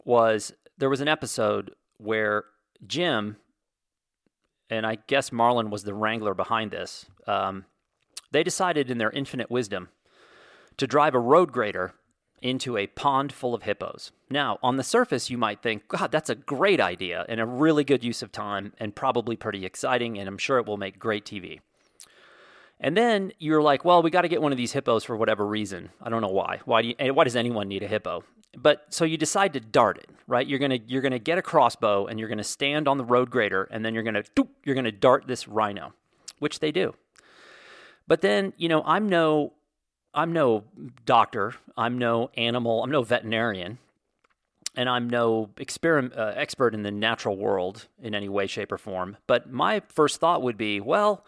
was 0.05 0.52
there 0.76 0.90
was 0.90 1.00
an 1.00 1.09
episode 1.09 1.75
where 1.99 2.45
Jim, 2.87 3.37
and 4.69 4.85
I 4.87 4.99
guess 5.07 5.33
Marlin 5.33 5.71
was 5.71 5.85
the 5.85 5.95
wrangler 5.95 6.35
behind 6.35 6.71
this, 6.71 7.07
um, 7.26 7.64
they 8.33 8.43
decided 8.43 8.90
in 8.90 8.99
their 8.99 9.11
infinite 9.11 9.50
wisdom 9.50 9.88
to 10.76 10.87
drive 10.87 11.14
a 11.14 11.21
road 11.21 11.52
grader 11.52 11.95
into 12.42 12.76
a 12.76 12.87
pond 12.87 13.33
full 13.33 13.54
of 13.54 13.62
hippos. 13.62 14.12
Now, 14.30 14.59
on 14.62 14.76
the 14.76 14.85
surface, 14.85 15.30
you 15.30 15.38
might 15.38 15.62
think, 15.62 15.88
God, 15.88 16.12
that's 16.12 16.30
a 16.30 16.35
great 16.35 16.80
idea 16.80 17.25
and 17.28 17.40
a 17.40 17.47
really 17.47 17.85
good 17.85 18.04
use 18.04 18.23
of 18.23 18.30
time 18.30 18.73
and 18.78 18.95
probably 18.95 19.37
pretty 19.37 19.64
exciting, 19.64 20.18
and 20.18 20.28
I'm 20.28 20.38
sure 20.38 20.59
it 20.59 20.66
will 20.66 20.76
make 20.76 20.99
great 20.99 21.25
TV. 21.25 21.61
And 22.78 22.97
then 22.97 23.33
you're 23.38 23.62
like, 23.62 23.85
well, 23.85 24.02
we 24.02 24.11
got 24.11 24.23
to 24.23 24.28
get 24.28 24.42
one 24.42 24.52
of 24.52 24.59
these 24.59 24.73
hippos 24.73 25.04
for 25.04 25.16
whatever 25.16 25.47
reason. 25.47 25.90
I 26.02 26.11
don't 26.11 26.21
know 26.21 26.28
why. 26.28 26.61
Why 26.66 26.83
do 26.83 26.88
you, 26.88 27.14
why 27.14 27.25
does 27.25 27.37
anyone 27.37 27.68
need 27.68 27.83
a 27.83 27.88
hippo? 27.88 28.23
But 28.56 28.87
so 28.90 29.04
you 29.04 29.16
decide 29.16 29.52
to 29.54 29.61
dart 29.61 29.99
it, 29.99 30.09
right? 30.26 30.47
You're 30.47 30.59
gonna 30.59 30.78
you're 30.87 31.02
gonna 31.02 31.18
get 31.18 31.37
a 31.37 31.42
crossbow 31.42 32.06
and 32.06 32.18
you're 32.18 32.28
gonna 32.28 32.45
stand 32.45 32.88
on 32.88 32.97
the 32.97 33.04
road 33.04 33.30
grader 33.30 33.64
and 33.71 33.85
then 33.85 33.92
you're 33.92 34.02
gonna 34.02 34.25
you're 34.64 34.75
gonna 34.75 34.92
dart 34.92 35.26
this 35.26 35.47
rhino, 35.47 35.92
which 36.38 36.61
they 36.61 36.73
do. 36.73 36.95
But 38.06 38.23
then 38.23 38.54
you 38.56 38.71
know 38.71 38.83
I'm 38.87 39.11
no 39.11 39.52
I'm 40.16 40.32
no 40.32 40.64
doctor. 41.04 41.54
I'm 41.76 41.99
no 41.99 42.30
animal. 42.37 42.82
I'm 42.82 42.90
no 42.90 43.02
veterinarian. 43.02 43.78
And 44.75 44.88
I'm 44.88 45.08
no 45.08 45.50
uh, 45.58 46.32
expert 46.35 46.75
in 46.75 46.82
the 46.82 46.90
natural 46.90 47.37
world 47.37 47.87
in 48.02 48.14
any 48.14 48.28
way, 48.28 48.46
shape, 48.46 48.73
or 48.73 48.78
form. 48.78 49.18
But 49.26 49.50
my 49.50 49.82
first 49.88 50.18
thought 50.18 50.42
would 50.42 50.56
be 50.56 50.80
well, 50.80 51.25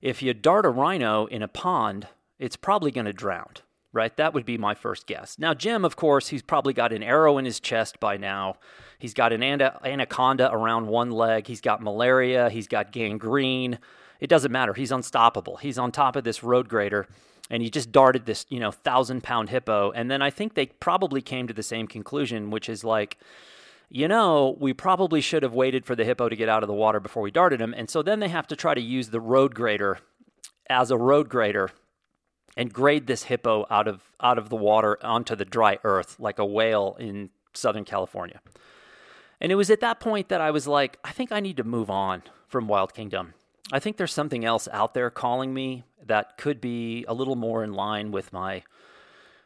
if 0.00 0.22
you 0.22 0.34
dart 0.34 0.66
a 0.66 0.70
rhino 0.70 1.26
in 1.26 1.42
a 1.42 1.48
pond, 1.48 2.08
it's 2.38 2.56
probably 2.56 2.90
going 2.90 3.06
to 3.06 3.12
drown, 3.12 3.52
right? 3.92 4.14
That 4.16 4.34
would 4.34 4.44
be 4.44 4.58
my 4.58 4.74
first 4.74 5.06
guess. 5.06 5.38
Now, 5.38 5.54
Jim, 5.54 5.84
of 5.84 5.96
course, 5.96 6.28
he's 6.28 6.42
probably 6.42 6.72
got 6.72 6.92
an 6.92 7.02
arrow 7.02 7.38
in 7.38 7.44
his 7.44 7.60
chest 7.60 8.00
by 8.00 8.16
now. 8.16 8.56
He's 8.98 9.14
got 9.14 9.32
an 9.32 9.42
anaconda 9.42 10.52
around 10.52 10.86
one 10.86 11.10
leg. 11.10 11.46
He's 11.46 11.60
got 11.60 11.82
malaria. 11.82 12.50
He's 12.50 12.66
got 12.66 12.92
gangrene. 12.92 13.78
It 14.20 14.28
doesn't 14.28 14.52
matter. 14.52 14.74
He's 14.74 14.92
unstoppable. 14.92 15.56
He's 15.56 15.78
on 15.78 15.92
top 15.92 16.16
of 16.16 16.24
this 16.24 16.42
road 16.42 16.68
grader 16.68 17.06
and 17.50 17.62
he 17.62 17.70
just 17.70 17.92
darted 17.92 18.26
this, 18.26 18.46
you 18.48 18.60
know, 18.60 18.70
thousand 18.70 19.22
pound 19.22 19.50
hippo. 19.50 19.90
And 19.92 20.10
then 20.10 20.22
I 20.22 20.30
think 20.30 20.54
they 20.54 20.66
probably 20.66 21.20
came 21.20 21.46
to 21.48 21.54
the 21.54 21.62
same 21.62 21.86
conclusion, 21.86 22.50
which 22.50 22.68
is 22.68 22.84
like, 22.84 23.18
you 23.88 24.08
know, 24.08 24.56
we 24.58 24.72
probably 24.72 25.20
should 25.20 25.42
have 25.42 25.52
waited 25.52 25.84
for 25.84 25.94
the 25.94 26.04
hippo 26.04 26.28
to 26.28 26.36
get 26.36 26.48
out 26.48 26.62
of 26.62 26.66
the 26.66 26.74
water 26.74 26.98
before 26.98 27.22
we 27.22 27.30
darted 27.30 27.60
him. 27.60 27.74
And 27.76 27.90
so 27.90 28.02
then 28.02 28.20
they 28.20 28.28
have 28.28 28.46
to 28.48 28.56
try 28.56 28.74
to 28.74 28.80
use 28.80 29.10
the 29.10 29.20
road 29.20 29.54
grader 29.54 29.98
as 30.70 30.90
a 30.90 30.96
road 30.96 31.28
grader 31.28 31.70
and 32.56 32.72
grade 32.72 33.06
this 33.06 33.24
hippo 33.24 33.66
out 33.70 33.88
of 33.88 34.02
out 34.20 34.38
of 34.38 34.48
the 34.48 34.56
water 34.56 34.98
onto 35.04 35.34
the 35.36 35.44
dry 35.44 35.78
earth 35.84 36.16
like 36.18 36.38
a 36.38 36.46
whale 36.46 36.96
in 36.98 37.30
Southern 37.54 37.84
California. 37.84 38.40
And 39.40 39.50
it 39.50 39.56
was 39.56 39.70
at 39.70 39.80
that 39.80 40.00
point 40.00 40.28
that 40.28 40.40
I 40.40 40.50
was 40.50 40.66
like, 40.66 40.98
I 41.04 41.10
think 41.10 41.32
I 41.32 41.40
need 41.40 41.56
to 41.56 41.64
move 41.64 41.90
on 41.90 42.22
from 42.48 42.68
Wild 42.68 42.94
Kingdom. 42.94 43.34
I 43.72 43.80
think 43.80 43.96
there's 43.96 44.12
something 44.12 44.44
else 44.44 44.68
out 44.70 44.92
there 44.92 45.10
calling 45.10 45.54
me 45.54 45.84
that 46.06 46.36
could 46.36 46.60
be 46.60 47.06
a 47.08 47.14
little 47.14 47.36
more 47.36 47.64
in 47.64 47.72
line 47.72 48.12
with 48.12 48.32
my 48.32 48.62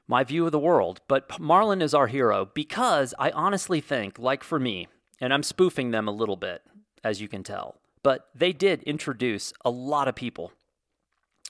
my 0.08 0.22
view 0.24 0.46
of 0.46 0.52
the 0.52 0.58
world. 0.58 1.00
But 1.08 1.40
Marlin 1.40 1.80
is 1.82 1.94
our 1.94 2.06
hero 2.06 2.48
because 2.52 3.14
I 3.18 3.30
honestly 3.30 3.80
think, 3.80 4.18
like 4.18 4.44
for 4.44 4.58
me, 4.58 4.88
and 5.20 5.32
I'm 5.32 5.42
spoofing 5.42 5.90
them 5.90 6.06
a 6.06 6.12
little 6.12 6.36
bit, 6.36 6.62
as 7.02 7.20
you 7.20 7.28
can 7.28 7.42
tell, 7.42 7.80
but 8.02 8.28
they 8.34 8.52
did 8.52 8.82
introduce 8.82 9.52
a 9.64 9.70
lot 9.70 10.08
of 10.08 10.14
people 10.14 10.52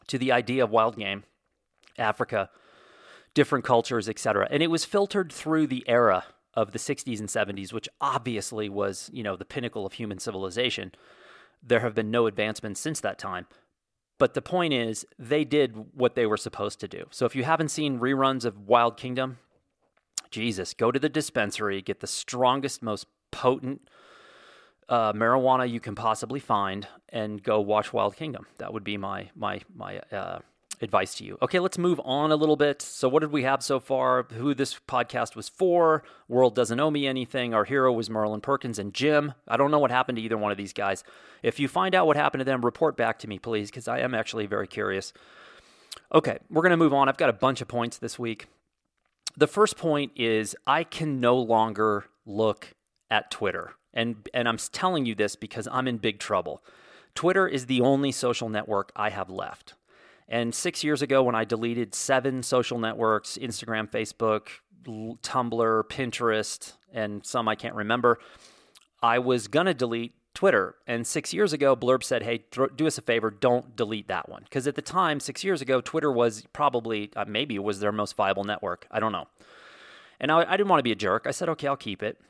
to 0.06 0.18
the 0.18 0.32
idea 0.32 0.64
of 0.64 0.70
wild 0.70 0.96
game, 0.96 1.24
Africa, 1.98 2.50
different 3.34 3.64
cultures, 3.64 4.08
etc. 4.08 4.48
And 4.50 4.62
it 4.62 4.70
was 4.70 4.84
filtered 4.84 5.32
through 5.32 5.66
the 5.66 5.84
era 5.88 6.24
of 6.54 6.72
the 6.72 6.78
60s 6.78 7.20
and 7.20 7.28
70s, 7.28 7.72
which 7.72 7.88
obviously 8.00 8.68
was, 8.68 9.10
you 9.12 9.22
know, 9.22 9.36
the 9.36 9.44
pinnacle 9.44 9.84
of 9.84 9.94
human 9.94 10.18
civilization. 10.18 10.92
There 11.62 11.80
have 11.80 11.94
been 11.94 12.10
no 12.10 12.26
advancements 12.26 12.80
since 12.80 13.00
that 13.00 13.18
time. 13.18 13.46
But 14.18 14.34
the 14.34 14.42
point 14.42 14.72
is, 14.72 15.04
they 15.18 15.44
did 15.44 15.94
what 15.94 16.14
they 16.14 16.26
were 16.26 16.38
supposed 16.38 16.80
to 16.80 16.88
do. 16.88 17.06
So 17.10 17.26
if 17.26 17.36
you 17.36 17.44
haven't 17.44 17.68
seen 17.68 17.98
reruns 17.98 18.44
of 18.44 18.66
Wild 18.66 18.96
Kingdom, 18.96 19.38
Jesus, 20.30 20.72
go 20.74 20.90
to 20.90 20.98
the 20.98 21.08
dispensary, 21.08 21.82
get 21.82 22.00
the 22.00 22.06
strongest, 22.06 22.82
most 22.82 23.06
potent 23.30 23.88
uh, 24.88 25.12
marijuana 25.12 25.68
you 25.68 25.80
can 25.80 25.94
possibly 25.94 26.40
find, 26.40 26.86
and 27.08 27.42
go 27.42 27.60
watch 27.60 27.92
Wild 27.92 28.16
Kingdom. 28.16 28.46
That 28.58 28.72
would 28.72 28.84
be 28.84 28.96
my 28.96 29.30
my 29.34 29.60
my 29.74 29.98
uh, 30.12 30.38
advice 30.80 31.14
to 31.16 31.24
you. 31.24 31.38
Okay, 31.42 31.58
let's 31.58 31.78
move 31.78 32.00
on 32.04 32.30
a 32.30 32.36
little 32.36 32.56
bit. 32.56 32.82
So, 32.82 33.08
what 33.08 33.20
did 33.20 33.32
we 33.32 33.42
have 33.42 33.62
so 33.62 33.80
far? 33.80 34.24
Who 34.24 34.54
this 34.54 34.78
podcast 34.88 35.36
was 35.36 35.48
for? 35.48 36.02
World 36.28 36.54
doesn't 36.54 36.78
owe 36.78 36.90
me 36.90 37.06
anything. 37.06 37.54
Our 37.54 37.64
hero 37.64 37.92
was 37.92 38.10
Marlin 38.10 38.40
Perkins 38.40 38.78
and 38.78 38.92
Jim. 38.92 39.34
I 39.48 39.56
don't 39.56 39.70
know 39.70 39.78
what 39.78 39.90
happened 39.90 40.16
to 40.16 40.22
either 40.22 40.38
one 40.38 40.52
of 40.52 40.58
these 40.58 40.72
guys. 40.72 41.04
If 41.42 41.58
you 41.60 41.68
find 41.68 41.94
out 41.94 42.06
what 42.06 42.16
happened 42.16 42.40
to 42.40 42.44
them, 42.44 42.64
report 42.64 42.96
back 42.96 43.18
to 43.20 43.28
me, 43.28 43.38
please, 43.38 43.70
because 43.70 43.88
I 43.88 44.00
am 44.00 44.14
actually 44.14 44.46
very 44.46 44.66
curious. 44.66 45.12
Okay, 46.12 46.38
we're 46.50 46.62
going 46.62 46.70
to 46.70 46.76
move 46.76 46.94
on. 46.94 47.08
I've 47.08 47.16
got 47.16 47.30
a 47.30 47.34
bunch 47.34 47.60
of 47.60 47.68
points 47.68 47.98
this 47.98 48.18
week. 48.18 48.46
The 49.36 49.46
first 49.46 49.76
point 49.76 50.12
is 50.16 50.56
I 50.66 50.84
can 50.84 51.20
no 51.20 51.36
longer 51.36 52.06
look 52.24 52.74
at 53.10 53.30
Twitter. 53.30 53.72
And, 53.92 54.28
and 54.34 54.48
I'm 54.48 54.58
telling 54.58 55.06
you 55.06 55.14
this 55.14 55.36
because 55.36 55.68
I'm 55.70 55.88
in 55.88 55.98
big 55.98 56.18
trouble. 56.18 56.62
Twitter 57.14 57.48
is 57.48 57.66
the 57.66 57.80
only 57.80 58.12
social 58.12 58.48
network 58.48 58.92
I 58.94 59.10
have 59.10 59.30
left. 59.30 59.74
And 60.28 60.54
six 60.54 60.82
years 60.82 61.02
ago, 61.02 61.22
when 61.22 61.34
I 61.34 61.44
deleted 61.44 61.94
seven 61.94 62.42
social 62.42 62.78
networks 62.78 63.38
Instagram, 63.40 63.88
Facebook, 63.90 64.48
Tumblr, 64.84 65.82
Pinterest, 65.84 66.72
and 66.92 67.24
some 67.24 67.48
I 67.48 67.54
can't 67.54 67.74
remember, 67.74 68.18
I 69.02 69.18
was 69.18 69.48
going 69.48 69.66
to 69.66 69.74
delete 69.74 70.14
Twitter. 70.34 70.74
And 70.86 71.06
six 71.06 71.32
years 71.32 71.52
ago, 71.52 71.74
Blurb 71.76 72.02
said, 72.02 72.22
hey, 72.22 72.44
do 72.76 72.86
us 72.86 72.98
a 72.98 73.02
favor, 73.02 73.30
don't 73.30 73.76
delete 73.76 74.08
that 74.08 74.28
one. 74.28 74.42
Because 74.44 74.66
at 74.66 74.74
the 74.74 74.82
time, 74.82 75.20
six 75.20 75.42
years 75.44 75.62
ago, 75.62 75.80
Twitter 75.80 76.12
was 76.12 76.44
probably, 76.52 77.10
uh, 77.16 77.24
maybe 77.26 77.58
was 77.58 77.80
their 77.80 77.92
most 77.92 78.16
viable 78.16 78.44
network. 78.44 78.86
I 78.90 79.00
don't 79.00 79.12
know. 79.12 79.28
And 80.20 80.30
I, 80.30 80.44
I 80.44 80.56
didn't 80.56 80.68
want 80.68 80.80
to 80.80 80.84
be 80.84 80.92
a 80.92 80.96
jerk. 80.96 81.26
I 81.26 81.30
said, 81.30 81.48
okay, 81.50 81.66
I'll 81.68 81.76
keep 81.76 82.02
it. 82.02 82.20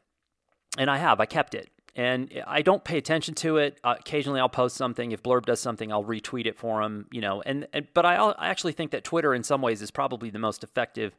And 0.78 0.90
I 0.90 0.98
have, 0.98 1.20
I 1.20 1.26
kept 1.26 1.54
it 1.54 1.70
and 1.96 2.30
I 2.46 2.60
don't 2.60 2.84
pay 2.84 2.98
attention 2.98 3.34
to 3.36 3.56
it. 3.56 3.80
Uh, 3.82 3.94
occasionally, 3.98 4.38
I'll 4.38 4.50
post 4.50 4.76
something. 4.76 5.12
If 5.12 5.22
Blurb 5.22 5.46
does 5.46 5.60
something, 5.60 5.90
I'll 5.90 6.04
retweet 6.04 6.44
it 6.44 6.58
for 6.58 6.82
him. 6.82 7.06
You 7.10 7.22
know, 7.22 7.42
and, 7.42 7.66
and 7.72 7.88
but 7.94 8.04
I, 8.04 8.16
I 8.16 8.48
actually 8.48 8.72
think 8.72 8.90
that 8.90 9.02
Twitter, 9.02 9.34
in 9.34 9.42
some 9.42 9.62
ways, 9.62 9.80
is 9.80 9.90
probably 9.90 10.28
the 10.28 10.38
most 10.38 10.62
effective 10.62 11.16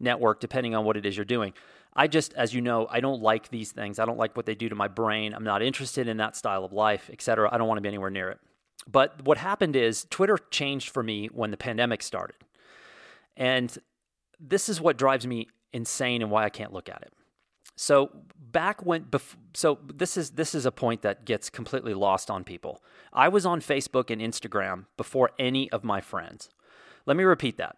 network, 0.00 0.40
depending 0.40 0.74
on 0.74 0.84
what 0.84 0.96
it 0.96 1.06
is 1.06 1.16
you're 1.16 1.24
doing. 1.24 1.54
I 1.94 2.08
just, 2.08 2.34
as 2.34 2.52
you 2.52 2.60
know, 2.60 2.88
I 2.90 2.98
don't 2.98 3.22
like 3.22 3.48
these 3.48 3.70
things. 3.70 4.00
I 4.00 4.04
don't 4.04 4.18
like 4.18 4.36
what 4.36 4.46
they 4.46 4.56
do 4.56 4.68
to 4.68 4.74
my 4.74 4.88
brain. 4.88 5.32
I'm 5.32 5.44
not 5.44 5.62
interested 5.62 6.08
in 6.08 6.16
that 6.16 6.36
style 6.36 6.64
of 6.64 6.72
life, 6.72 7.08
etc. 7.10 7.48
I 7.50 7.56
don't 7.56 7.68
want 7.68 7.78
to 7.78 7.82
be 7.82 7.88
anywhere 7.88 8.10
near 8.10 8.28
it. 8.28 8.38
But 8.90 9.24
what 9.24 9.38
happened 9.38 9.76
is 9.76 10.06
Twitter 10.10 10.38
changed 10.50 10.90
for 10.90 11.02
me 11.02 11.28
when 11.28 11.52
the 11.52 11.56
pandemic 11.56 12.02
started. 12.02 12.36
And 13.36 13.76
this 14.40 14.68
is 14.68 14.80
what 14.80 14.98
drives 14.98 15.26
me 15.26 15.48
insane 15.72 16.20
and 16.20 16.30
why 16.30 16.44
I 16.44 16.50
can't 16.50 16.72
look 16.72 16.88
at 16.88 17.02
it. 17.02 17.12
So 17.76 18.10
back 18.38 18.84
when 18.84 19.04
bef- 19.04 19.36
so 19.54 19.78
this 19.94 20.16
is 20.16 20.30
this 20.30 20.54
is 20.54 20.64
a 20.66 20.72
point 20.72 21.02
that 21.02 21.24
gets 21.24 21.50
completely 21.50 21.94
lost 21.94 22.30
on 22.30 22.42
people. 22.42 22.82
I 23.12 23.28
was 23.28 23.44
on 23.44 23.60
Facebook 23.60 24.10
and 24.10 24.20
Instagram 24.20 24.86
before 24.96 25.30
any 25.38 25.70
of 25.70 25.84
my 25.84 26.00
friends. 26.00 26.48
Let 27.04 27.16
me 27.16 27.24
repeat 27.24 27.58
that. 27.58 27.76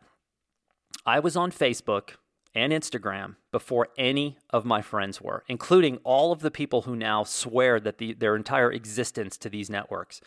I 1.04 1.18
was 1.18 1.36
on 1.36 1.50
Facebook 1.50 2.10
and 2.54 2.72
Instagram 2.72 3.36
before 3.52 3.88
any 3.98 4.38
of 4.50 4.64
my 4.64 4.82
friends 4.82 5.20
were, 5.20 5.44
including 5.48 5.98
all 5.98 6.32
of 6.32 6.40
the 6.40 6.50
people 6.50 6.82
who 6.82 6.96
now 6.96 7.24
swear 7.24 7.78
that 7.80 7.98
the, 7.98 8.14
their 8.14 8.34
entire 8.36 8.72
existence 8.72 9.36
to 9.38 9.50
these 9.50 9.68
networks. 9.68 10.20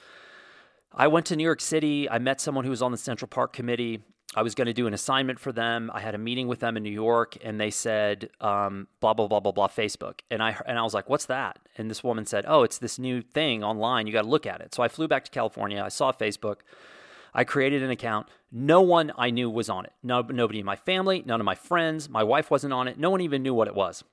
I 0.94 1.08
went 1.08 1.26
to 1.28 1.36
New 1.36 1.44
York 1.44 1.62
City. 1.62 2.10
I 2.10 2.20
met 2.20 2.42
someone 2.42 2.66
who 2.66 2.70
was 2.70 2.82
on 2.82 2.92
the 2.92 2.98
Central 2.98 3.28
Park 3.28 3.54
Committee. 3.54 4.04
I 4.34 4.44
was 4.44 4.56
going 4.56 4.68
to 4.68 4.74
do 4.74 4.88
an 4.88 4.94
assignment 4.94 5.40
for 5.40 5.52
them. 5.52 5.92
I 5.94 6.00
had 6.00 6.16
a 6.16 6.18
meeting 6.18 6.48
with 6.48 6.60
them 6.60 6.78
in 6.78 6.84
New 6.84 6.92
York, 6.92 7.38
and 7.44 7.60
they 7.60 7.70
said, 7.70 8.30
um, 8.40 8.88
"Blah 9.02 9.14
blah 9.14 9.28
blah 9.28 9.42
blah 9.42 9.52
blah 9.52 9.68
Facebook." 9.68 10.22
And 10.30 10.42
I 10.42 10.56
and 10.66 10.80
I 10.80 10.84
was 10.84 10.94
like, 10.94 11.10
"What's 11.10 11.26
that?" 11.26 11.60
And 11.78 11.90
this 11.90 12.02
woman 12.04 12.26
said, 12.26 12.46
"Oh, 12.48 12.64
it's 12.64 12.78
this 12.78 12.98
new 12.98 13.22
thing 13.22 13.62
online. 13.62 14.08
You 14.08 14.14
got 14.14 14.22
to 14.22 14.30
look 14.30 14.48
at 14.48 14.62
it." 14.62 14.74
So 14.74 14.84
I 14.84 14.88
flew 14.88 15.08
back 15.10 15.26
to 15.26 15.32
California. 15.32 15.84
I 15.84 15.90
saw 15.90 16.14
Facebook. 16.14 16.60
I 17.34 17.44
created 17.44 17.84
an 17.84 17.90
account. 17.90 18.28
No 18.52 18.82
one 18.82 19.12
I 19.18 19.32
knew 19.32 19.50
was 19.50 19.70
on 19.70 19.86
it. 19.86 19.94
No, 20.04 20.22
nobody 20.22 20.60
in 20.60 20.66
my 20.66 20.76
family, 20.76 21.24
none 21.26 21.40
of 21.40 21.46
my 21.46 21.56
friends. 21.56 22.10
My 22.10 22.24
wife 22.24 22.52
wasn't 22.52 22.74
on 22.74 22.88
it. 22.88 22.98
No 22.98 23.10
one 23.10 23.22
even 23.22 23.44
knew 23.44 23.54
what 23.54 23.68
it 23.68 23.76
was. 23.76 24.04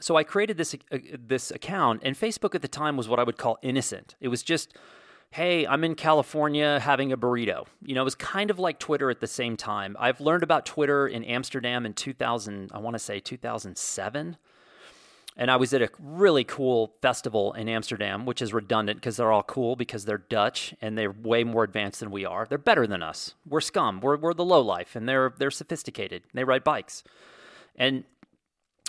So 0.00 0.16
I 0.16 0.24
created 0.24 0.56
this 0.56 0.74
uh, 0.90 0.98
this 1.16 1.52
account, 1.52 2.00
and 2.02 2.16
Facebook 2.16 2.54
at 2.56 2.62
the 2.62 2.68
time 2.68 2.96
was 2.96 3.08
what 3.08 3.20
I 3.20 3.22
would 3.22 3.38
call 3.38 3.58
innocent. 3.62 4.16
It 4.20 4.28
was 4.28 4.42
just 4.42 4.76
hey, 5.34 5.66
I'm 5.66 5.82
in 5.82 5.96
California 5.96 6.78
having 6.78 7.10
a 7.10 7.16
burrito. 7.16 7.66
You 7.84 7.96
know, 7.96 8.02
it 8.02 8.04
was 8.04 8.14
kind 8.14 8.52
of 8.52 8.60
like 8.60 8.78
Twitter 8.78 9.10
at 9.10 9.18
the 9.18 9.26
same 9.26 9.56
time. 9.56 9.96
I've 9.98 10.20
learned 10.20 10.44
about 10.44 10.64
Twitter 10.64 11.08
in 11.08 11.24
Amsterdam 11.24 11.84
in 11.84 11.92
2000, 11.92 12.70
I 12.72 12.78
want 12.78 12.94
to 12.94 13.00
say 13.00 13.18
2007. 13.18 14.36
And 15.36 15.50
I 15.50 15.56
was 15.56 15.74
at 15.74 15.82
a 15.82 15.88
really 15.98 16.44
cool 16.44 16.94
festival 17.02 17.52
in 17.54 17.68
Amsterdam, 17.68 18.26
which 18.26 18.40
is 18.40 18.52
redundant 18.52 19.00
because 19.00 19.16
they're 19.16 19.32
all 19.32 19.42
cool 19.42 19.74
because 19.74 20.04
they're 20.04 20.18
Dutch 20.18 20.72
and 20.80 20.96
they're 20.96 21.10
way 21.10 21.42
more 21.42 21.64
advanced 21.64 21.98
than 21.98 22.12
we 22.12 22.24
are. 22.24 22.46
They're 22.48 22.56
better 22.56 22.86
than 22.86 23.02
us. 23.02 23.34
We're 23.44 23.60
scum. 23.60 24.00
We're, 24.00 24.16
we're 24.16 24.34
the 24.34 24.44
low 24.44 24.60
life 24.60 24.94
and 24.94 25.08
they're, 25.08 25.34
they're 25.36 25.50
sophisticated. 25.50 26.22
They 26.32 26.44
ride 26.44 26.62
bikes. 26.62 27.02
And 27.74 28.04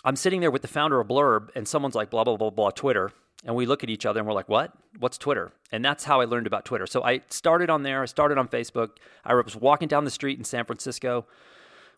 I'm 0.06 0.16
sitting 0.16 0.40
there 0.40 0.52
with 0.52 0.62
the 0.62 0.68
founder 0.68 1.00
of 1.00 1.08
Blurb 1.08 1.50
and 1.56 1.68
someone's 1.68 1.96
like, 1.96 2.12
blah, 2.12 2.24
blah, 2.24 2.38
blah, 2.38 2.52
blah, 2.52 2.70
Twitter 2.70 3.12
and 3.44 3.56
we 3.56 3.66
look 3.66 3.84
at 3.84 3.90
each 3.90 4.06
other 4.06 4.20
and 4.20 4.28
we're 4.28 4.34
like, 4.34 4.50
what? 4.50 4.72
What's 5.00 5.18
Twitter? 5.18 5.52
And 5.72 5.84
that's 5.84 6.04
how 6.04 6.22
I 6.22 6.26
learned 6.26 6.48
about 6.48 6.64
Twitter. 6.64 6.88
So 6.88 7.04
I 7.04 7.22
started 7.30 7.70
on 7.70 7.84
there, 7.84 8.02
I 8.02 8.06
started 8.06 8.38
on 8.38 8.48
Facebook. 8.48 8.92
I 9.24 9.34
was 9.36 9.56
walking 9.56 9.88
down 9.88 10.06
the 10.06 10.12
street 10.12 10.38
in 10.38 10.44
San 10.44 10.66
Francisco 10.66 11.26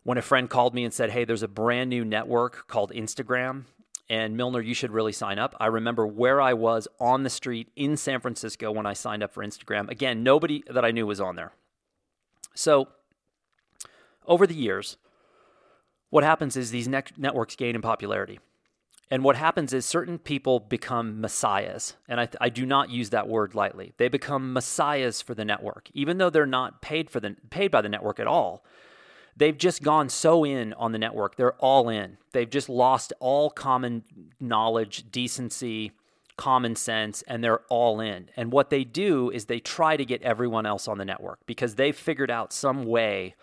when 0.04 0.18
a 0.18 0.22
friend 0.22 0.48
called 0.48 0.74
me 0.74 0.84
and 0.84 0.92
said, 0.92 1.10
hey, 1.10 1.24
there's 1.24 1.42
a 1.42 1.48
brand 1.48 1.90
new 1.90 2.04
network 2.04 2.66
called 2.66 2.92
Instagram. 2.92 3.64
And 4.10 4.38
Milnor, 4.38 4.64
you 4.64 4.72
should 4.72 4.90
really 4.90 5.12
sign 5.12 5.38
up. 5.38 5.54
I 5.60 5.66
remember 5.66 6.06
where 6.06 6.40
I 6.40 6.54
was 6.54 6.88
on 6.98 7.24
the 7.24 7.30
street 7.30 7.68
in 7.76 7.96
San 7.98 8.20
Francisco 8.20 8.70
when 8.72 8.86
I 8.86 8.94
signed 8.94 9.22
up 9.22 9.32
for 9.32 9.44
Instagram. 9.44 9.90
Again, 9.90 10.22
nobody 10.22 10.64
that 10.70 10.84
I 10.84 10.92
knew 10.92 11.06
was 11.06 11.20
on 11.20 11.36
there. 11.36 11.52
So 12.54 12.88
over 14.26 14.46
the 14.46 14.54
years, 14.54 14.96
what 16.10 16.24
happens 16.24 16.56
is 16.56 16.70
these 16.70 16.88
networks 16.88 17.56
gain 17.56 17.74
in 17.74 17.82
popularity. 17.82 18.38
And 19.10 19.24
what 19.24 19.36
happens 19.36 19.72
is 19.72 19.86
certain 19.86 20.18
people 20.18 20.60
become 20.60 21.20
messiahs. 21.20 21.94
And 22.08 22.20
I, 22.20 22.28
I, 22.40 22.48
do 22.50 22.66
not 22.66 22.90
use 22.90 23.10
that 23.10 23.26
word 23.26 23.54
lightly. 23.54 23.94
They 23.96 24.08
become 24.08 24.52
messiahs 24.52 25.22
for 25.22 25.34
the 25.34 25.46
network, 25.46 25.88
even 25.94 26.18
though 26.18 26.28
they're 26.28 26.44
not 26.44 26.82
paid, 26.82 27.08
for 27.08 27.18
the, 27.18 27.34
paid 27.48 27.70
by 27.70 27.80
the 27.80 27.88
network 27.88 28.20
at 28.20 28.26
all. 28.26 28.64
They've 29.34 29.56
just 29.56 29.82
gone 29.82 30.08
so 30.08 30.44
in 30.44 30.72
on 30.74 30.92
the 30.92 30.98
network. 30.98 31.36
They're 31.36 31.54
all 31.54 31.88
in. 31.88 32.18
They've 32.32 32.50
just 32.50 32.68
lost 32.68 33.12
all 33.20 33.50
common 33.50 34.02
knowledge, 34.40 35.10
decency, 35.10 35.92
common 36.36 36.76
sense, 36.76 37.22
and 37.22 37.42
they're 37.42 37.60
all 37.68 38.00
in. 38.00 38.30
And 38.36 38.52
what 38.52 38.68
they 38.68 38.84
do 38.84 39.30
is 39.30 39.44
they 39.44 39.60
try 39.60 39.96
to 39.96 40.04
get 40.04 40.22
everyone 40.22 40.66
else 40.66 40.88
on 40.88 40.98
the 40.98 41.04
network 41.04 41.38
because 41.46 41.76
they've 41.76 41.96
figured 41.96 42.30
out 42.30 42.52
some 42.52 42.84
way 42.84 43.36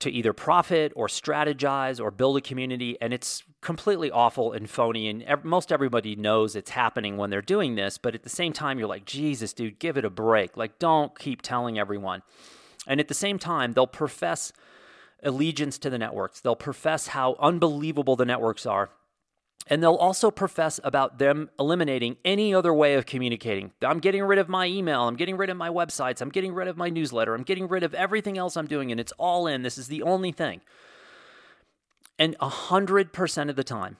to 0.00 0.10
either 0.10 0.32
profit 0.32 0.92
or 0.96 1.06
strategize 1.06 2.00
or 2.00 2.10
build 2.10 2.36
a 2.36 2.40
community. 2.40 2.96
And 3.00 3.14
it's 3.14 3.42
completely 3.60 4.10
awful 4.10 4.52
and 4.52 4.68
phony. 4.68 5.08
And 5.08 5.22
ev- 5.22 5.44
most 5.44 5.70
everybody 5.70 6.16
knows 6.16 6.56
it's 6.56 6.70
happening 6.70 7.16
when 7.16 7.30
they're 7.30 7.42
doing 7.42 7.74
this. 7.74 7.98
But 7.98 8.14
at 8.14 8.22
the 8.22 8.28
same 8.30 8.52
time, 8.52 8.78
you're 8.78 8.88
like, 8.88 9.04
Jesus, 9.04 9.52
dude, 9.52 9.78
give 9.78 9.96
it 9.96 10.04
a 10.04 10.10
break. 10.10 10.56
Like, 10.56 10.78
don't 10.78 11.16
keep 11.18 11.42
telling 11.42 11.78
everyone. 11.78 12.22
And 12.86 12.98
at 12.98 13.08
the 13.08 13.14
same 13.14 13.38
time, 13.38 13.72
they'll 13.72 13.86
profess 13.86 14.52
allegiance 15.22 15.78
to 15.78 15.90
the 15.90 15.98
networks, 15.98 16.40
they'll 16.40 16.56
profess 16.56 17.08
how 17.08 17.36
unbelievable 17.38 18.16
the 18.16 18.24
networks 18.24 18.64
are. 18.64 18.90
And 19.66 19.82
they'll 19.82 19.94
also 19.94 20.30
profess 20.30 20.80
about 20.82 21.18
them 21.18 21.48
eliminating 21.58 22.16
any 22.24 22.52
other 22.52 22.74
way 22.74 22.94
of 22.94 23.06
communicating. 23.06 23.72
I'm 23.82 24.00
getting 24.00 24.24
rid 24.24 24.38
of 24.38 24.48
my 24.48 24.66
email. 24.66 25.02
I'm 25.02 25.16
getting 25.16 25.36
rid 25.36 25.48
of 25.48 25.56
my 25.56 25.68
websites. 25.68 26.20
I'm 26.20 26.30
getting 26.30 26.54
rid 26.54 26.66
of 26.66 26.76
my 26.76 26.88
newsletter. 26.88 27.34
I'm 27.34 27.44
getting 27.44 27.68
rid 27.68 27.84
of 27.84 27.94
everything 27.94 28.36
else 28.36 28.56
I'm 28.56 28.66
doing, 28.66 28.90
and 28.90 28.98
it's 28.98 29.12
all 29.12 29.46
in. 29.46 29.62
This 29.62 29.78
is 29.78 29.86
the 29.86 30.02
only 30.02 30.32
thing. 30.32 30.60
And 32.18 32.36
100% 32.38 33.48
of 33.48 33.56
the 33.56 33.64
time, 33.64 33.96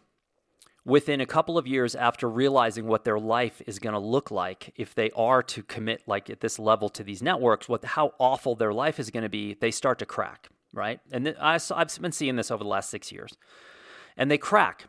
within 0.84 1.20
a 1.20 1.26
couple 1.26 1.58
of 1.58 1.66
years 1.66 1.94
after 1.94 2.28
realizing 2.28 2.86
what 2.86 3.04
their 3.04 3.18
life 3.18 3.60
is 3.66 3.78
going 3.78 3.92
to 3.92 3.98
look 3.98 4.30
like 4.30 4.72
if 4.76 4.94
they 4.94 5.10
are 5.10 5.42
to 5.42 5.62
commit 5.62 6.02
like 6.06 6.30
at 6.30 6.40
this 6.40 6.58
level 6.58 6.88
to 6.88 7.04
these 7.04 7.22
networks 7.22 7.68
what 7.68 7.84
how 7.84 8.12
awful 8.18 8.54
their 8.54 8.72
life 8.72 8.98
is 8.98 9.10
going 9.10 9.22
to 9.22 9.28
be 9.28 9.54
they 9.54 9.70
start 9.70 9.98
to 9.98 10.06
crack 10.06 10.48
right 10.72 11.00
and 11.12 11.34
I, 11.40 11.58
i've 11.74 11.98
been 12.00 12.12
seeing 12.12 12.36
this 12.36 12.50
over 12.50 12.64
the 12.64 12.70
last 12.70 12.90
six 12.90 13.12
years 13.12 13.32
and 14.16 14.30
they 14.30 14.38
crack 14.38 14.86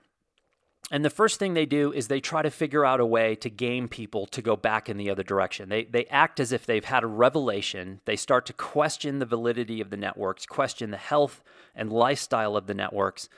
and 0.91 1.05
the 1.05 1.09
first 1.09 1.39
thing 1.39 1.53
they 1.53 1.65
do 1.65 1.93
is 1.93 2.07
they 2.07 2.19
try 2.19 2.41
to 2.41 2.51
figure 2.51 2.83
out 2.83 2.99
a 2.99 3.05
way 3.05 3.33
to 3.35 3.49
game 3.49 3.87
people 3.87 4.25
to 4.27 4.41
go 4.41 4.57
back 4.57 4.89
in 4.89 4.97
the 4.97 5.09
other 5.09 5.23
direction. 5.23 5.69
They, 5.69 5.85
they 5.85 6.05
act 6.07 6.41
as 6.41 6.51
if 6.51 6.65
they've 6.65 6.83
had 6.83 7.03
a 7.03 7.07
revelation. 7.07 8.01
They 8.03 8.17
start 8.17 8.45
to 8.47 8.53
question 8.53 9.19
the 9.19 9.25
validity 9.25 9.79
of 9.79 9.89
the 9.89 9.95
networks, 9.95 10.45
question 10.45 10.91
the 10.91 10.97
health 10.97 11.41
and 11.73 11.93
lifestyle 11.93 12.57
of 12.57 12.67
the 12.67 12.73
networks. 12.73 13.29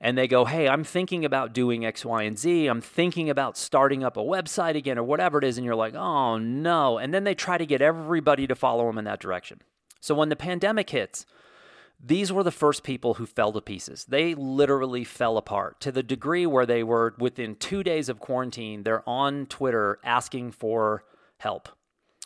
And 0.00 0.18
they 0.18 0.26
go, 0.26 0.46
hey, 0.46 0.68
I'm 0.68 0.82
thinking 0.82 1.24
about 1.24 1.52
doing 1.52 1.86
X, 1.86 2.04
Y, 2.04 2.24
and 2.24 2.36
Z. 2.36 2.66
I'm 2.66 2.80
thinking 2.80 3.30
about 3.30 3.56
starting 3.56 4.02
up 4.02 4.16
a 4.16 4.20
website 4.20 4.74
again 4.74 4.98
or 4.98 5.04
whatever 5.04 5.38
it 5.38 5.44
is. 5.44 5.56
And 5.56 5.64
you're 5.64 5.76
like, 5.76 5.94
oh 5.94 6.38
no. 6.38 6.98
And 6.98 7.14
then 7.14 7.22
they 7.22 7.36
try 7.36 7.56
to 7.56 7.64
get 7.64 7.80
everybody 7.80 8.48
to 8.48 8.56
follow 8.56 8.84
them 8.86 8.98
in 8.98 9.04
that 9.04 9.20
direction. 9.20 9.62
So 10.00 10.14
when 10.14 10.28
the 10.28 10.36
pandemic 10.36 10.90
hits, 10.90 11.24
these 11.98 12.32
were 12.32 12.42
the 12.42 12.50
first 12.50 12.82
people 12.82 13.14
who 13.14 13.26
fell 13.26 13.52
to 13.52 13.60
pieces. 13.60 14.04
They 14.04 14.34
literally 14.34 15.04
fell 15.04 15.38
apart 15.38 15.80
to 15.80 15.92
the 15.92 16.02
degree 16.02 16.46
where 16.46 16.66
they 16.66 16.82
were 16.82 17.14
within 17.18 17.56
two 17.56 17.82
days 17.82 18.08
of 18.08 18.20
quarantine, 18.20 18.82
they're 18.82 19.08
on 19.08 19.46
Twitter 19.46 19.98
asking 20.04 20.52
for 20.52 21.04
help. 21.38 21.68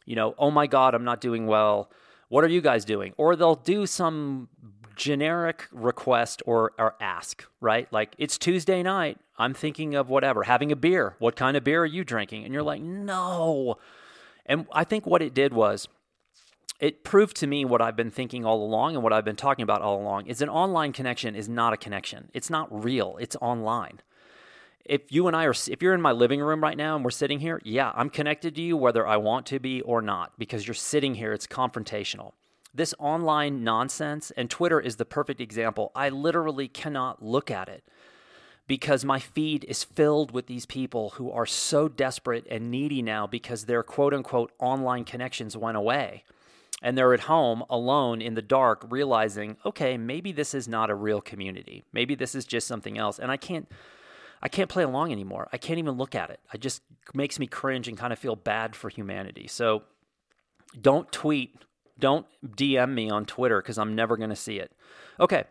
You 0.04 0.16
know, 0.16 0.34
oh 0.38 0.50
my 0.50 0.66
God, 0.66 0.94
I'm 0.94 1.04
not 1.04 1.20
doing 1.20 1.46
well. 1.46 1.90
What 2.28 2.44
are 2.44 2.48
you 2.48 2.60
guys 2.60 2.84
doing? 2.84 3.12
Or 3.16 3.36
they'll 3.36 3.54
do 3.54 3.86
some 3.86 4.48
generic 4.96 5.66
request 5.72 6.42
or, 6.46 6.72
or 6.78 6.94
ask, 7.00 7.44
right? 7.60 7.90
Like, 7.92 8.14
it's 8.18 8.38
Tuesday 8.38 8.82
night. 8.82 9.18
I'm 9.38 9.54
thinking 9.54 9.94
of 9.94 10.10
whatever, 10.10 10.42
having 10.42 10.72
a 10.72 10.76
beer. 10.76 11.16
What 11.18 11.36
kind 11.36 11.56
of 11.56 11.64
beer 11.64 11.82
are 11.82 11.86
you 11.86 12.04
drinking? 12.04 12.44
And 12.44 12.52
you're 12.52 12.62
like, 12.62 12.82
no. 12.82 13.76
And 14.46 14.66
I 14.72 14.84
think 14.84 15.06
what 15.06 15.22
it 15.22 15.32
did 15.32 15.54
was, 15.54 15.88
it 16.80 17.04
proved 17.04 17.36
to 17.36 17.46
me 17.46 17.64
what 17.66 17.82
I've 17.82 17.94
been 17.94 18.10
thinking 18.10 18.46
all 18.46 18.62
along 18.64 18.94
and 18.94 19.04
what 19.04 19.12
I've 19.12 19.24
been 19.24 19.36
talking 19.36 19.62
about 19.62 19.82
all 19.82 20.00
along 20.00 20.26
is 20.26 20.40
an 20.40 20.48
online 20.48 20.92
connection 20.92 21.36
is 21.36 21.48
not 21.48 21.74
a 21.74 21.76
connection. 21.76 22.30
It's 22.32 22.48
not 22.48 22.84
real. 22.84 23.18
It's 23.20 23.36
online. 23.36 24.00
If 24.86 25.12
you 25.12 25.26
and 25.26 25.36
I 25.36 25.44
are 25.44 25.54
if 25.68 25.82
you're 25.82 25.94
in 25.94 26.00
my 26.00 26.12
living 26.12 26.40
room 26.40 26.62
right 26.62 26.76
now 26.76 26.96
and 26.96 27.04
we're 27.04 27.10
sitting 27.10 27.38
here, 27.38 27.60
yeah, 27.64 27.92
I'm 27.94 28.08
connected 28.08 28.54
to 28.54 28.62
you 28.62 28.78
whether 28.78 29.06
I 29.06 29.18
want 29.18 29.44
to 29.46 29.60
be 29.60 29.82
or 29.82 30.00
not 30.00 30.32
because 30.38 30.66
you're 30.66 30.74
sitting 30.74 31.14
here, 31.16 31.34
it's 31.34 31.46
confrontational. 31.46 32.32
This 32.74 32.94
online 32.98 33.62
nonsense 33.62 34.30
and 34.30 34.48
Twitter 34.48 34.80
is 34.80 34.96
the 34.96 35.04
perfect 35.04 35.40
example. 35.40 35.92
I 35.94 36.08
literally 36.08 36.66
cannot 36.66 37.22
look 37.22 37.50
at 37.50 37.68
it 37.68 37.84
because 38.66 39.04
my 39.04 39.18
feed 39.18 39.64
is 39.64 39.84
filled 39.84 40.30
with 40.30 40.46
these 40.46 40.64
people 40.64 41.10
who 41.10 41.30
are 41.30 41.46
so 41.46 41.88
desperate 41.88 42.46
and 42.50 42.70
needy 42.70 43.02
now 43.02 43.26
because 43.26 43.66
their 43.66 43.82
quote 43.82 44.14
unquote 44.14 44.52
online 44.58 45.04
connections 45.04 45.58
went 45.58 45.76
away 45.76 46.24
and 46.82 46.96
they're 46.96 47.14
at 47.14 47.20
home 47.20 47.62
alone 47.68 48.22
in 48.22 48.34
the 48.34 48.42
dark 48.42 48.84
realizing 48.88 49.56
okay 49.64 49.96
maybe 49.96 50.32
this 50.32 50.54
is 50.54 50.68
not 50.68 50.90
a 50.90 50.94
real 50.94 51.20
community. 51.20 51.84
Maybe 51.92 52.14
this 52.14 52.34
is 52.34 52.44
just 52.44 52.66
something 52.66 52.98
else. 52.98 53.18
And 53.18 53.30
i 53.30 53.36
can't 53.36 53.70
i 54.42 54.48
can't 54.48 54.70
play 54.70 54.84
along 54.84 55.12
anymore. 55.12 55.48
I 55.52 55.58
can't 55.58 55.78
even 55.78 55.96
look 55.96 56.14
at 56.14 56.30
it. 56.30 56.40
It 56.54 56.60
just 56.60 56.82
makes 57.14 57.38
me 57.38 57.46
cringe 57.46 57.88
and 57.88 57.98
kind 57.98 58.12
of 58.12 58.18
feel 58.18 58.36
bad 58.36 58.74
for 58.74 58.88
humanity. 58.88 59.46
So 59.46 59.82
don't 60.80 61.10
tweet. 61.12 61.64
Don't 61.98 62.26
dm 62.46 62.94
me 62.94 63.10
on 63.10 63.26
twitter 63.26 63.60
because 63.60 63.76
i'm 63.78 63.94
never 63.94 64.16
going 64.16 64.30
to 64.30 64.36
see 64.36 64.58
it. 64.58 64.72
Okay 65.18 65.44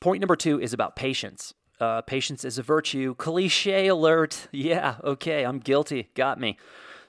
point 0.00 0.20
number 0.20 0.36
two 0.36 0.60
is 0.60 0.72
about 0.72 0.96
patience. 0.96 1.54
Uh, 1.78 2.02
patience 2.02 2.44
is 2.44 2.58
a 2.58 2.62
virtue. 2.62 3.14
Cliche 3.14 3.86
alert. 3.86 4.48
Yeah 4.52 4.96
okay 5.02 5.44
i'm 5.44 5.58
guilty. 5.58 6.10
Got 6.14 6.38
me. 6.38 6.58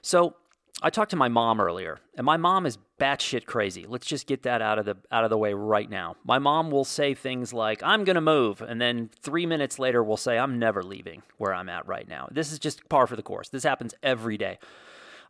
So 0.00 0.36
I 0.84 0.90
talked 0.90 1.12
to 1.12 1.16
my 1.16 1.28
mom 1.28 1.60
earlier, 1.60 2.00
and 2.16 2.24
my 2.24 2.36
mom 2.36 2.66
is 2.66 2.76
batshit 3.00 3.46
crazy. 3.46 3.86
Let's 3.88 4.06
just 4.06 4.26
get 4.26 4.42
that 4.42 4.60
out 4.60 4.80
of 4.80 4.84
the 4.84 4.96
out 5.12 5.22
of 5.22 5.30
the 5.30 5.38
way 5.38 5.54
right 5.54 5.88
now. 5.88 6.16
My 6.24 6.40
mom 6.40 6.72
will 6.72 6.84
say 6.84 7.14
things 7.14 7.52
like, 7.52 7.80
"I'm 7.84 8.02
going 8.02 8.16
to 8.16 8.20
move," 8.20 8.60
and 8.60 8.80
then 8.80 9.08
three 9.22 9.46
minutes 9.46 9.78
later, 9.78 10.02
will 10.02 10.16
say, 10.16 10.38
"I'm 10.38 10.58
never 10.58 10.82
leaving 10.82 11.22
where 11.38 11.54
I'm 11.54 11.68
at 11.68 11.86
right 11.86 12.08
now." 12.08 12.28
This 12.32 12.50
is 12.50 12.58
just 12.58 12.88
par 12.88 13.06
for 13.06 13.14
the 13.14 13.22
course. 13.22 13.48
This 13.48 13.62
happens 13.62 13.94
every 14.02 14.36
day. 14.36 14.58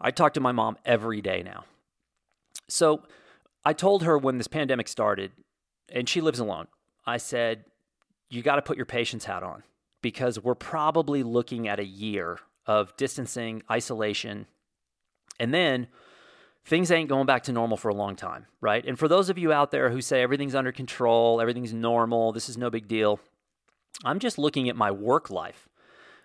I 0.00 0.10
talk 0.10 0.32
to 0.34 0.40
my 0.40 0.52
mom 0.52 0.78
every 0.86 1.20
day 1.20 1.42
now. 1.42 1.64
So 2.68 3.02
I 3.62 3.74
told 3.74 4.04
her 4.04 4.16
when 4.16 4.38
this 4.38 4.48
pandemic 4.48 4.88
started, 4.88 5.32
and 5.90 6.08
she 6.08 6.22
lives 6.22 6.38
alone. 6.38 6.68
I 7.04 7.18
said, 7.18 7.66
"You 8.30 8.40
got 8.40 8.56
to 8.56 8.62
put 8.62 8.78
your 8.78 8.86
patience 8.86 9.26
hat 9.26 9.42
on." 9.42 9.64
Because 10.00 10.40
we're 10.42 10.54
probably 10.54 11.22
looking 11.22 11.68
at 11.68 11.78
a 11.78 11.84
year 11.84 12.40
of 12.66 12.96
distancing, 12.96 13.62
isolation, 13.70 14.46
and 15.42 15.52
then 15.52 15.88
things 16.64 16.92
ain't 16.92 17.08
going 17.08 17.26
back 17.26 17.42
to 17.42 17.52
normal 17.52 17.76
for 17.76 17.88
a 17.88 17.94
long 17.94 18.14
time, 18.14 18.46
right? 18.60 18.84
And 18.86 18.96
for 18.96 19.08
those 19.08 19.28
of 19.28 19.36
you 19.36 19.52
out 19.52 19.72
there 19.72 19.90
who 19.90 20.00
say 20.00 20.22
everything's 20.22 20.54
under 20.54 20.70
control, 20.70 21.40
everything's 21.40 21.74
normal, 21.74 22.30
this 22.30 22.48
is 22.48 22.56
no 22.56 22.70
big 22.70 22.86
deal, 22.86 23.18
I'm 24.04 24.20
just 24.20 24.38
looking 24.38 24.68
at 24.68 24.76
my 24.76 24.92
work 24.92 25.30
life. 25.30 25.68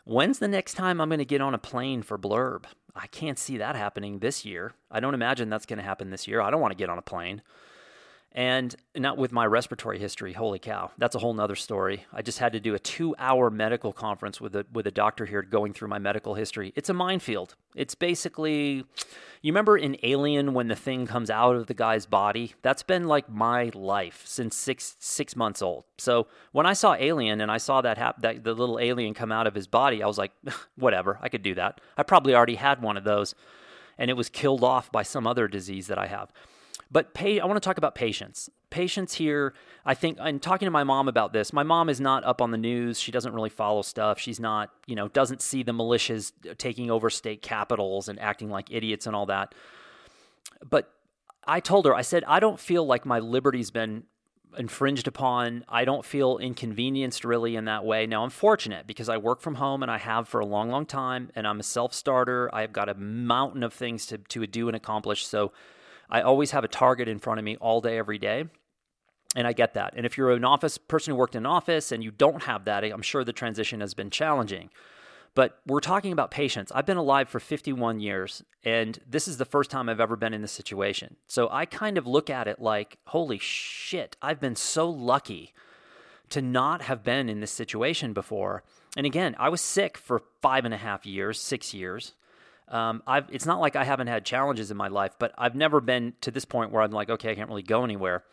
When's 0.06 0.38
the 0.38 0.48
next 0.48 0.76
time 0.76 1.02
I'm 1.02 1.10
going 1.10 1.18
to 1.18 1.26
get 1.26 1.42
on 1.42 1.56
a 1.56 1.58
plane 1.58 2.04
for 2.04 2.18
blurb? 2.20 2.66
I 2.96 3.08
can't 3.08 3.40
see 3.40 3.58
that 3.58 3.76
happening 3.76 4.20
this 4.20 4.46
year. 4.46 4.74
I 4.92 5.00
don't 5.00 5.16
imagine 5.16 5.50
that's 5.50 5.66
going 5.66 5.78
to 5.78 5.84
happen 5.84 6.12
this 6.12 6.28
year. 6.28 6.40
I 6.40 6.52
don't 6.52 6.62
want 6.62 6.72
to 6.72 6.78
get 6.78 6.90
on 6.90 7.00
a 7.00 7.02
plane. 7.04 7.42
And 8.38 8.76
not 8.96 9.18
with 9.18 9.32
my 9.32 9.48
respiratory 9.48 9.98
history, 9.98 10.32
holy 10.34 10.60
cow, 10.60 10.92
that's 11.00 11.16
a 11.16 11.20
whole 11.20 11.34
nother 11.34 11.56
story. 11.56 12.06
I 12.14 12.22
just 12.22 12.38
had 12.38 12.54
to 12.54 12.60
do 12.60 12.76
a 12.76 12.80
two 12.80 13.16
hour 13.18 13.50
medical 13.50 13.92
conference 13.92 14.40
with 14.40 14.56
a, 14.56 14.64
with 14.72 14.86
a 14.86 14.92
doctor 14.92 15.26
here 15.26 15.42
going 15.42 15.74
through 15.74 15.88
my 15.88 15.98
medical 15.98 16.36
history. 16.36 16.72
It's 16.76 16.88
a 16.88 16.94
minefield. 16.94 17.56
It's 17.74 17.96
basically, 17.96 18.86
you 19.42 19.52
remember 19.52 19.76
in 19.76 19.98
Alien 20.04 20.54
when 20.54 20.68
the 20.68 20.76
thing 20.76 21.08
comes 21.08 21.32
out 21.32 21.56
of 21.56 21.66
the 21.66 21.74
guy's 21.74 22.06
body? 22.06 22.54
That's 22.62 22.84
been 22.84 23.08
like 23.08 23.28
my 23.28 23.72
life 23.74 24.22
since 24.26 24.56
six, 24.56 24.98
six 25.00 25.36
months 25.36 25.64
old. 25.64 25.86
So 25.98 26.28
when 26.52 26.68
I 26.68 26.74
saw 26.74 26.94
Alien 26.94 27.42
and 27.42 27.52
I 27.52 27.58
saw 27.58 27.82
that, 27.82 27.98
hap- 27.98 28.22
that 28.22 28.44
the 28.44 28.54
little 28.54 28.78
alien 28.78 29.16
come 29.16 29.32
out 29.32 29.48
of 29.48 29.56
his 29.56 29.66
body, 29.66 30.04
I 30.04 30.06
was 30.06 30.20
like, 30.20 30.32
whatever, 30.76 31.18
I 31.24 31.30
could 31.30 31.42
do 31.42 31.56
that. 31.56 31.82
I 31.98 32.04
probably 32.04 32.36
already 32.36 32.56
had 32.56 32.84
one 32.84 32.98
of 32.98 33.04
those 33.04 33.34
and 33.98 34.12
it 34.12 34.16
was 34.16 34.30
killed 34.30 34.64
off 34.64 34.92
by 34.92 35.02
some 35.02 35.26
other 35.26 35.48
disease 35.48 35.88
that 35.88 35.98
I 35.98 36.06
have. 36.06 36.32
But 36.92 37.14
pay, 37.14 37.40
I 37.40 37.46
want 37.46 37.62
to 37.62 37.66
talk 37.66 37.78
about 37.78 37.96
patience. 37.96 38.50
Patience 38.70 39.14
here, 39.14 39.54
I 39.86 39.94
think, 39.94 40.18
I'm 40.22 40.40
talking 40.40 40.66
to 40.66 40.72
my 40.72 40.84
mom 40.84 41.08
about 41.08 41.34
this. 41.34 41.52
My 41.52 41.64
mom 41.64 41.90
is 41.90 42.00
not 42.00 42.24
up 42.24 42.42
on 42.42 42.52
the 42.52 42.58
news. 42.58 43.00
She 43.00 43.12
doesn't 43.12 43.34
really 43.34 43.50
follow 43.50 43.82
stuff. 43.82 44.20
She's 44.20 44.40
not, 44.40 44.70
you 44.86 44.96
know, 44.96 45.08
doesn't 45.08 45.42
see 45.42 45.64
the 45.64 45.74
militias 45.74 46.32
uh, 46.50 46.54
taking 46.58 46.90
over 46.92 47.10
state 47.10 47.42
capitals 47.42 48.08
and 48.10 48.20
acting 48.20 48.50
like 48.50 48.72
idiots 48.72 49.08
and 49.08 49.16
all 49.16 49.26
that. 49.28 49.54
But 50.68 50.92
I 51.46 51.60
told 51.60 51.86
her, 51.86 51.96
I 51.96 52.02
said, 52.02 52.24
I 52.26 52.40
don't 52.40 52.60
feel 52.60 52.86
like 52.86 53.06
my 53.06 53.20
liberty's 53.20 53.72
been 53.72 54.04
infringed 54.58 55.08
upon. 55.08 55.64
I 55.68 55.86
don't 55.86 56.04
feel 56.04 56.38
inconvenienced 56.38 57.24
really 57.24 57.56
in 57.56 57.66
that 57.66 57.86
way. 57.86 58.06
Now, 58.08 58.24
I'm 58.24 58.30
fortunate 58.30 58.88
because 58.88 59.10
I 59.10 59.18
work 59.18 59.42
from 59.42 59.56
home 59.56 59.84
and 59.84 59.92
I 59.92 59.98
have 59.98 60.28
for 60.28 60.40
a 60.40 60.46
long, 60.46 60.70
long 60.70 60.86
time, 60.86 61.32
and 61.36 61.48
I'm 61.48 61.60
a 61.60 61.64
self 61.64 61.94
starter. 61.94 62.54
I've 62.54 62.74
got 62.74 62.90
a 62.90 62.96
mountain 62.96 63.64
of 63.64 63.74
things 63.74 64.06
to, 64.08 64.18
to 64.18 64.48
do 64.48 64.68
and 64.68 64.76
accomplish. 64.76 65.26
So 65.26 65.52
I 66.10 66.22
always 66.22 66.52
have 66.52 66.64
a 66.64 66.70
target 66.70 67.08
in 67.08 67.20
front 67.20 67.40
of 67.40 67.46
me 67.46 67.58
all 67.58 67.82
day, 67.82 67.98
every 67.98 68.18
day. 68.18 68.46
And 69.36 69.46
I 69.46 69.54
get 69.54 69.74
that. 69.74 69.94
And 69.96 70.06
if 70.06 70.18
you're 70.18 70.32
an 70.32 70.46
office 70.46 70.78
person 70.78 71.12
who 71.12 71.18
worked 71.18 71.36
in 71.36 71.46
office 71.46 71.92
and 71.92 72.04
you 72.04 72.12
don't 72.12 72.44
have 72.44 72.66
that, 72.66 72.84
I'm 72.84 73.02
sure 73.02 73.24
the 73.24 73.34
transition 73.34 73.82
has 73.82 73.94
been 73.94 74.10
challenging. 74.10 74.70
But 75.36 75.60
we're 75.68 75.82
talking 75.82 76.12
about 76.12 76.32
patience. 76.32 76.72
I've 76.74 76.88
been 76.88 76.98
alive 76.98 77.30
for 77.30 77.40
51 77.40 78.00
years, 78.00 78.44
and 78.64 79.00
this 79.08 79.28
is 79.28 79.38
the 79.38 79.46
first 79.46 79.70
time 79.70 79.88
I've 79.88 80.00
ever 80.00 80.16
been 80.16 80.34
in 80.34 80.42
this 80.42 80.52
situation. 80.52 81.18
So 81.28 81.48
I 81.52 81.66
kind 81.66 82.00
of 82.00 82.08
look 82.08 82.32
at 82.32 82.48
it 82.48 82.60
like, 82.60 82.98
holy 83.06 83.38
shit, 83.38 84.18
I've 84.20 84.40
been 84.40 84.56
so 84.56 84.90
lucky 84.90 85.54
to 86.30 86.42
not 86.42 86.82
have 86.84 87.04
been 87.04 87.30
in 87.30 87.40
this 87.40 87.52
situation 87.52 88.14
before. 88.14 88.64
And 88.96 89.06
again, 89.06 89.36
I 89.38 89.50
was 89.50 89.62
sick 89.62 89.98
for 89.98 90.24
five 90.42 90.66
and 90.66 90.74
a 90.74 90.78
half 90.78 91.06
years, 91.06 91.40
six 91.40 91.72
years. 91.72 92.14
Um, 92.70 93.02
it's 93.32 93.46
not 93.46 93.60
like 93.60 93.76
I 93.76 93.84
haven't 93.84 94.08
had 94.08 94.26
challenges 94.26 94.72
in 94.72 94.78
my 94.78 94.90
life, 94.90 95.16
but 95.20 95.34
I've 95.38 95.56
never 95.56 95.80
been 95.80 96.14
to 96.22 96.32
this 96.32 96.46
point 96.46 96.72
where 96.72 96.84
I'm 96.84 96.92
like, 96.92 97.10
okay, 97.10 97.32
I 97.32 97.36
can't 97.36 97.50
really 97.50 97.64
go 97.64 97.84
anywhere. 97.84 98.24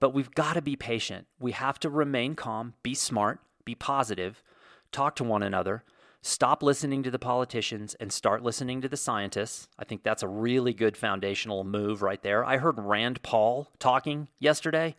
But 0.00 0.12
we've 0.14 0.34
got 0.34 0.54
to 0.54 0.62
be 0.62 0.76
patient. 0.76 1.26
We 1.38 1.52
have 1.52 1.78
to 1.80 1.88
remain 1.88 2.34
calm, 2.34 2.74
be 2.82 2.94
smart, 2.94 3.40
be 3.64 3.74
positive, 3.74 4.42
talk 4.90 5.14
to 5.16 5.24
one 5.24 5.42
another, 5.42 5.84
stop 6.22 6.62
listening 6.62 7.02
to 7.02 7.10
the 7.10 7.18
politicians 7.18 7.94
and 7.94 8.12
start 8.12 8.42
listening 8.42 8.80
to 8.80 8.88
the 8.88 8.96
scientists. 8.96 9.68
I 9.78 9.84
think 9.84 10.02
that's 10.02 10.22
a 10.22 10.28
really 10.28 10.72
good 10.72 10.96
foundational 10.96 11.64
move 11.64 12.02
right 12.02 12.22
there. 12.22 12.44
I 12.44 12.56
heard 12.56 12.78
Rand 12.78 13.22
Paul 13.22 13.68
talking 13.78 14.28
yesterday, 14.38 14.96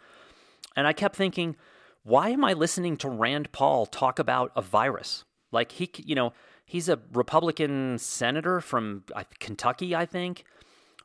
and 0.76 0.88
I 0.88 0.94
kept 0.94 1.16
thinking, 1.16 1.56
why 2.04 2.30
am 2.30 2.46
I 2.46 2.54
listening 2.54 2.98
to 2.98 3.10
Rand 3.10 3.52
Paul 3.52 3.88
talk 3.88 4.20
about 4.20 4.52
a 4.56 4.62
virus? 4.62 5.26
Like 5.52 5.72
he, 5.74 5.90
you 5.98 6.16
know, 6.16 6.34
He's 6.66 6.90
a 6.90 7.00
Republican 7.14 7.98
senator 8.00 8.60
from 8.60 9.04
Kentucky, 9.40 9.96
I 9.96 10.06
think. 10.06 10.46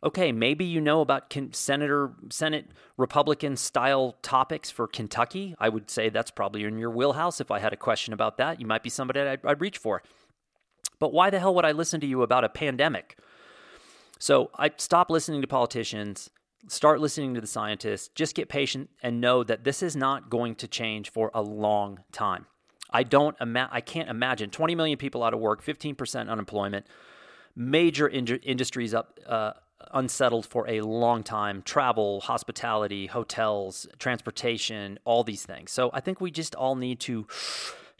Okay, 0.02 0.32
maybe 0.32 0.64
you 0.64 0.80
know 0.80 1.02
about 1.02 1.34
Senator 1.52 2.12
Senate 2.30 2.70
Republican 2.96 3.56
style 3.56 4.16
topics 4.22 4.70
for 4.70 4.86
Kentucky. 4.86 5.54
I 5.58 5.68
would 5.68 5.90
say 5.90 6.08
that's 6.08 6.30
probably 6.30 6.64
in 6.64 6.78
your 6.78 6.90
wheelhouse. 6.90 7.38
If 7.38 7.50
I 7.50 7.58
had 7.58 7.74
a 7.74 7.76
question 7.76 8.14
about 8.14 8.38
that, 8.38 8.60
you 8.60 8.66
might 8.66 8.82
be 8.82 8.88
somebody 8.88 9.20
I'd, 9.20 9.44
I'd 9.44 9.60
reach 9.60 9.76
for. 9.76 10.02
But 10.98 11.12
why 11.12 11.28
the 11.28 11.38
hell 11.38 11.54
would 11.54 11.66
I 11.66 11.72
listen 11.72 12.00
to 12.00 12.06
you 12.06 12.22
about 12.22 12.44
a 12.44 12.48
pandemic? 12.48 13.18
So 14.18 14.50
I 14.56 14.70
stop 14.78 15.10
listening 15.10 15.42
to 15.42 15.46
politicians, 15.46 16.30
start 16.68 17.00
listening 17.00 17.34
to 17.34 17.40
the 17.40 17.46
scientists, 17.46 18.08
just 18.14 18.34
get 18.34 18.48
patient 18.48 18.88
and 19.02 19.20
know 19.20 19.44
that 19.44 19.64
this 19.64 19.82
is 19.82 19.96
not 19.96 20.30
going 20.30 20.54
to 20.56 20.68
change 20.68 21.10
for 21.10 21.30
a 21.34 21.42
long 21.42 22.00
time. 22.10 22.46
I 22.92 23.02
don't 23.02 23.36
ima- 23.40 23.68
I 23.70 23.80
can't 23.80 24.08
imagine 24.08 24.50
20 24.50 24.74
million 24.74 24.98
people 24.98 25.22
out 25.22 25.34
of 25.34 25.40
work, 25.40 25.64
15% 25.64 26.28
unemployment, 26.28 26.86
major 27.54 28.06
in- 28.06 28.26
industries 28.26 28.94
up 28.94 29.18
uh, 29.26 29.52
unsettled 29.92 30.46
for 30.46 30.68
a 30.68 30.80
long 30.80 31.22
time, 31.22 31.62
travel, 31.62 32.20
hospitality, 32.20 33.06
hotels, 33.06 33.86
transportation, 33.98 34.98
all 35.04 35.24
these 35.24 35.44
things. 35.44 35.70
So 35.70 35.90
I 35.92 36.00
think 36.00 36.20
we 36.20 36.30
just 36.30 36.54
all 36.54 36.76
need 36.76 37.00
to 37.00 37.26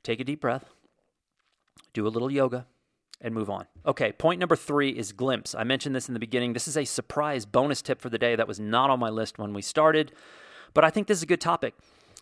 take 0.03 0.21
a 0.21 0.25
deep 0.25 0.41
breath, 0.41 0.65
do 1.93 2.07
a 2.07 2.09
little 2.09 2.31
yoga, 2.31 2.67
and 3.21 3.35
move 3.35 3.51
on. 3.51 3.67
Okay, 3.85 4.13
point 4.13 4.41
number 4.41 4.57
three 4.57 4.91
is 4.91 5.13
glimpse. 5.13 5.55
I 5.55 5.65
mentioned 5.65 5.95
this 5.95 6.09
in 6.09 6.15
the 6.15 6.21
beginning. 6.21 6.53
This 6.55 6.67
is 6.67 6.77
a 6.77 6.85
surprise 6.85 7.45
bonus 7.45 7.83
tip 7.83 8.01
for 8.01 8.09
the 8.09 8.19
day 8.19 8.35
that 8.35 8.49
was 8.49 8.59
not 8.59 8.91
on 8.91 8.99
my 8.99 9.11
list 9.11 9.39
when 9.39 9.53
we 9.53 9.63
started, 9.63 10.13
but 10.73 10.85
I 10.85 10.91
think 10.91 11.07
this 11.07 11.19
is 11.19 11.23
a 11.23 11.27
good 11.27 11.41
topic. 11.41 11.75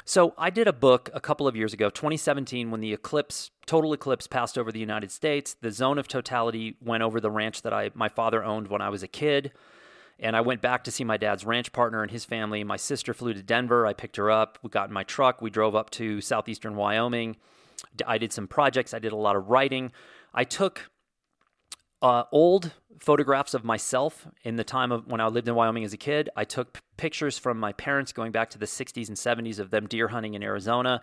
So 0.09 0.33
I 0.39 0.49
did 0.49 0.67
a 0.67 0.73
book 0.73 1.11
a 1.13 1.21
couple 1.21 1.47
of 1.47 1.55
years 1.55 1.75
ago, 1.75 1.91
2017, 1.91 2.71
when 2.71 2.81
the 2.81 2.95
eclipse, 2.95 3.51
total 3.67 3.93
eclipse, 3.93 4.27
passed 4.27 4.57
over 4.57 4.73
the 4.73 4.81
United 4.81 5.13
States. 5.13 5.55
The 5.61 5.71
zone 5.71 5.99
of 5.99 6.09
totality 6.09 6.79
went 6.81 7.03
over 7.03 7.21
the 7.21 7.31
ranch 7.31 7.61
that 7.61 7.75
I 7.75 7.91
my 7.93 8.09
father 8.09 8.43
owned 8.43 8.69
when 8.69 8.81
I 8.81 8.89
was 8.89 9.03
a 9.03 9.07
kid. 9.07 9.53
And 10.19 10.35
I 10.35 10.41
went 10.41 10.63
back 10.63 10.83
to 10.85 10.91
see 10.91 11.05
my 11.05 11.19
dad's 11.19 11.45
ranch 11.45 11.73
partner 11.73 12.01
and 12.01 12.11
his 12.11 12.25
family. 12.25 12.65
My 12.65 12.79
sister 12.79 13.13
flew 13.13 13.35
to 13.35 13.43
Denver. 13.43 13.87
I 13.87 13.93
picked 13.93 14.17
her 14.17 14.31
up. 14.31 14.59
We 14.63 14.71
got 14.71 14.89
in 14.89 14.95
my 14.95 15.05
truck. 15.05 15.43
We 15.43 15.51
drove 15.51 15.75
up 15.75 15.91
to 15.91 16.23
southeastern 16.23 16.75
Wyoming. 16.75 17.37
I 18.07 18.17
did 18.17 18.33
some 18.33 18.49
projects. 18.49 18.95
I 18.95 19.01
did 19.01 19.13
a 19.13 19.17
lot 19.17 19.37
of 19.37 19.51
writing. 19.51 19.93
I 20.33 20.45
took 20.45 20.89
uh, 22.03 22.25
old 22.33 22.73
photographs 22.99 23.55
of 23.55 23.65
myself 23.65 24.27
in 24.43 24.57
the 24.57 24.65
time 24.65 24.93
of 24.93 25.07
when 25.07 25.21
I 25.21 25.29
lived 25.29 25.49
in 25.49 25.55
Wyoming 25.55 25.85
as 25.85 25.93
a 25.93 25.99
kid. 25.99 26.31
I 26.37 26.45
took 26.45 26.75
p- 26.75 26.81
pictures 26.97 27.39
from 27.39 27.59
my 27.59 27.73
parents 27.73 28.13
going 28.13 28.33
back 28.33 28.51
to 28.51 28.59
the 28.59 28.67
60s 28.67 29.09
and 29.09 29.17
70s 29.17 29.59
of 29.59 29.71
them 29.71 29.87
deer 29.87 30.09
hunting 30.09 30.35
in 30.35 30.43
Arizona, 30.43 31.03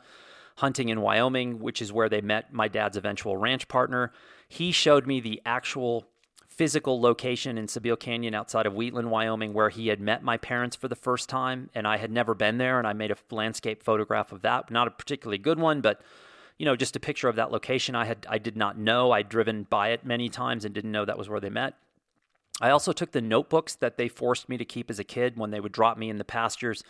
hunting 0.58 0.90
in 0.90 1.02
Wyoming, 1.02 1.60
which 1.60 1.82
is 1.82 1.94
where 1.94 2.10
they 2.10 2.22
met 2.22 2.54
my 2.54 2.68
dad's 2.68 2.98
eventual 2.98 3.38
ranch 3.38 3.68
partner. 3.68 4.12
He 4.48 4.72
showed 4.72 5.08
me 5.08 5.20
the 5.20 5.42
actual 5.46 6.08
physical 6.48 7.02
location 7.02 7.58
in 7.58 7.68
Sybille 7.68 8.00
Canyon 8.00 8.34
outside 8.34 8.66
of 8.66 8.74
Wheatland, 8.74 9.10
Wyoming, 9.10 9.54
where 9.54 9.70
he 9.70 9.88
had 9.88 10.00
met 10.00 10.24
my 10.24 10.38
parents 10.38 10.76
for 10.76 10.88
the 10.88 10.96
first 10.96 11.28
time, 11.28 11.70
and 11.76 11.86
I 11.86 11.98
had 11.98 12.12
never 12.12 12.34
been 12.34 12.58
there. 12.58 12.78
And 12.78 12.88
I 12.88 12.94
made 12.94 13.12
a 13.12 13.18
landscape 13.30 13.84
photograph 13.84 14.32
of 14.32 14.42
that, 14.44 14.72
not 14.72 14.88
a 14.88 14.92
particularly 14.92 15.38
good 15.38 15.60
one, 15.60 15.82
but 15.82 16.02
you 16.58 16.66
know, 16.66 16.76
just 16.76 16.96
a 16.96 17.00
picture 17.00 17.28
of 17.28 17.36
that 17.36 17.52
location. 17.52 17.96
I 17.96 18.06
had 18.06 18.26
I 18.30 18.38
did 18.38 18.56
not 18.56 18.78
know. 18.78 19.12
I'd 19.12 19.30
driven 19.30 19.64
by 19.64 19.90
it 19.90 20.06
many 20.06 20.30
times 20.30 20.66
and 20.66 20.74
didn't 20.74 20.92
know 20.92 21.06
that 21.06 21.18
was 21.18 21.30
where 21.30 21.40
they 21.40 21.50
met. 21.50 21.76
I 22.62 22.70
also 22.70 22.94
took 22.94 23.12
the 23.12 23.22
notebooks 23.22 23.76
that 23.76 23.98
they 23.98 24.08
forced 24.08 24.48
me 24.48 24.58
to 24.58 24.66
keep 24.66 24.90
as 24.90 24.98
a 24.98 25.04
kid 25.04 25.38
when 25.38 25.52
they 25.52 25.60
would 25.60 25.74
drop 25.74 25.98
me 25.98 26.10
in 26.10 26.18
the 26.18 26.24
pastures. 26.24 26.84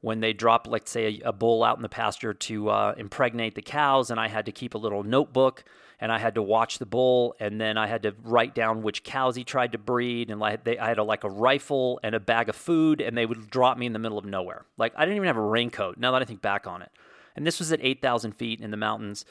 When 0.00 0.20
they 0.20 0.32
dropped, 0.32 0.68
let's 0.68 0.92
say, 0.92 1.20
a, 1.24 1.30
a 1.30 1.32
bull 1.32 1.64
out 1.64 1.76
in 1.76 1.82
the 1.82 1.88
pasture 1.88 2.32
to 2.32 2.68
uh, 2.68 2.94
impregnate 2.96 3.56
the 3.56 3.62
cows, 3.62 4.10
and 4.10 4.20
I 4.20 4.28
had 4.28 4.46
to 4.46 4.52
keep 4.52 4.74
a 4.74 4.78
little 4.78 5.02
notebook 5.02 5.64
and 6.00 6.12
I 6.12 6.18
had 6.18 6.36
to 6.36 6.42
watch 6.42 6.78
the 6.78 6.86
bull, 6.86 7.34
and 7.40 7.60
then 7.60 7.76
I 7.76 7.88
had 7.88 8.04
to 8.04 8.14
write 8.22 8.54
down 8.54 8.82
which 8.82 9.02
cows 9.02 9.34
he 9.34 9.42
tried 9.42 9.72
to 9.72 9.78
breed, 9.78 10.30
and 10.30 10.38
like 10.38 10.64
they, 10.64 10.78
I 10.78 10.88
had 10.88 10.98
a, 10.98 11.02
like 11.02 11.24
a 11.24 11.30
rifle 11.30 11.98
and 12.02 12.14
a 12.14 12.20
bag 12.20 12.48
of 12.48 12.56
food, 12.56 13.00
and 13.00 13.18
they 13.18 13.26
would 13.26 13.50
drop 13.50 13.76
me 13.76 13.86
in 13.86 13.92
the 13.92 13.98
middle 13.98 14.18
of 14.18 14.24
nowhere. 14.24 14.64
Like 14.76 14.92
I 14.96 15.04
didn't 15.04 15.16
even 15.16 15.26
have 15.26 15.36
a 15.36 15.42
raincoat. 15.42 15.98
Now 15.98 16.12
that 16.12 16.22
I 16.22 16.24
think 16.24 16.40
back 16.40 16.66
on 16.66 16.82
it, 16.82 16.90
and 17.38 17.46
this 17.46 17.58
was 17.58 17.72
at 17.72 17.80
eight 17.82 18.02
thousand 18.02 18.32
feet 18.32 18.60
in 18.60 18.70
the 18.70 18.76
mountains, 18.76 19.24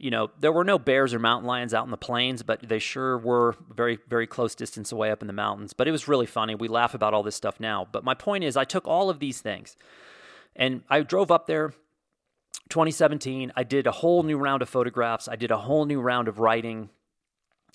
you 0.00 0.10
know, 0.10 0.30
there 0.40 0.50
were 0.50 0.64
no 0.64 0.78
bears 0.78 1.12
or 1.12 1.18
mountain 1.18 1.46
lions 1.46 1.74
out 1.74 1.84
in 1.84 1.90
the 1.90 1.96
plains, 1.96 2.42
but 2.42 2.66
they 2.66 2.78
sure 2.78 3.18
were 3.18 3.54
very, 3.74 3.98
very 4.08 4.26
close 4.26 4.54
distance 4.54 4.92
away 4.92 5.10
up 5.10 5.20
in 5.20 5.26
the 5.26 5.34
mountains. 5.34 5.74
But 5.74 5.88
it 5.88 5.90
was 5.90 6.08
really 6.08 6.24
funny. 6.24 6.54
We 6.54 6.68
laugh 6.68 6.94
about 6.94 7.12
all 7.12 7.22
this 7.22 7.36
stuff 7.36 7.60
now. 7.60 7.86
But 7.92 8.02
my 8.02 8.14
point 8.14 8.42
is, 8.42 8.56
I 8.56 8.64
took 8.64 8.88
all 8.88 9.10
of 9.10 9.18
these 9.18 9.42
things 9.42 9.76
and 10.56 10.82
I 10.88 11.02
drove 11.02 11.30
up 11.30 11.46
there 11.46 11.74
2017. 12.70 13.52
I 13.54 13.62
did 13.62 13.86
a 13.86 13.92
whole 13.92 14.22
new 14.22 14.38
round 14.38 14.62
of 14.62 14.70
photographs, 14.70 15.28
I 15.28 15.36
did 15.36 15.50
a 15.50 15.58
whole 15.58 15.84
new 15.84 16.00
round 16.00 16.28
of 16.28 16.38
writing. 16.38 16.88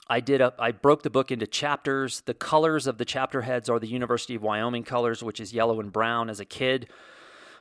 I 0.08 0.20
did 0.20 0.40
a 0.40 0.54
I 0.60 0.72
broke 0.72 1.02
the 1.02 1.10
book 1.10 1.32
into 1.32 1.48
chapters. 1.48 2.22
The 2.22 2.36
colors 2.36 2.86
of 2.86 3.00
the 3.00 3.06
chapter 3.06 3.42
heads 3.42 3.70
are 3.70 3.80
the 3.80 3.88
University 3.88 4.36
of 4.36 4.44
Wyoming 4.44 4.84
colors, 4.84 5.24
which 5.24 5.40
is 5.40 5.54
yellow 5.54 5.80
and 5.80 5.92
brown 5.92 6.30
as 6.30 6.40
a 6.40 6.46
kid. 6.46 6.88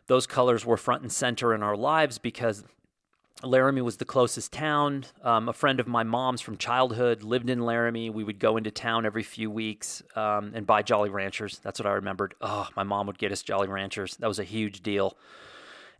Those 0.07 0.27
colors 0.27 0.67
were 0.67 0.77
front 0.77 1.03
and 1.03 1.12
center 1.12 1.55
in 1.55 1.62
our 1.62 1.77
lives 1.77 2.19
because 2.19 2.64
Laramie 3.43 3.81
was 3.81 3.97
the 3.97 4.05
closest 4.05 4.53
town. 4.53 5.07
Um, 5.23 5.49
a 5.49 5.53
friend 5.53 5.81
of 5.81 5.88
my 5.88 6.03
mom's 6.03 6.40
from 6.40 6.57
childhood 6.57 7.23
lived 7.23 7.51
in 7.51 7.61
Laramie. 7.61 8.11
We 8.11 8.25
would 8.25 8.38
go 8.38 8.57
into 8.57 8.71
town 8.71 9.07
every 9.07 9.23
few 9.23 9.51
weeks 9.51 10.03
um, 10.14 10.53
and 10.55 10.67
buy 10.67 10.83
Jolly 10.83 11.11
Ranchers. 11.11 11.59
That's 11.59 11.81
what 11.81 11.87
I 11.87 11.93
remembered. 11.93 12.35
Oh, 12.40 12.69
my 12.77 12.83
mom 12.83 13.07
would 13.07 13.19
get 13.19 13.33
us 13.33 13.43
Jolly 13.43 13.69
Ranchers. 13.69 14.17
That 14.19 14.29
was 14.29 14.38
a 14.38 14.45
huge 14.45 14.83
deal. 14.83 15.17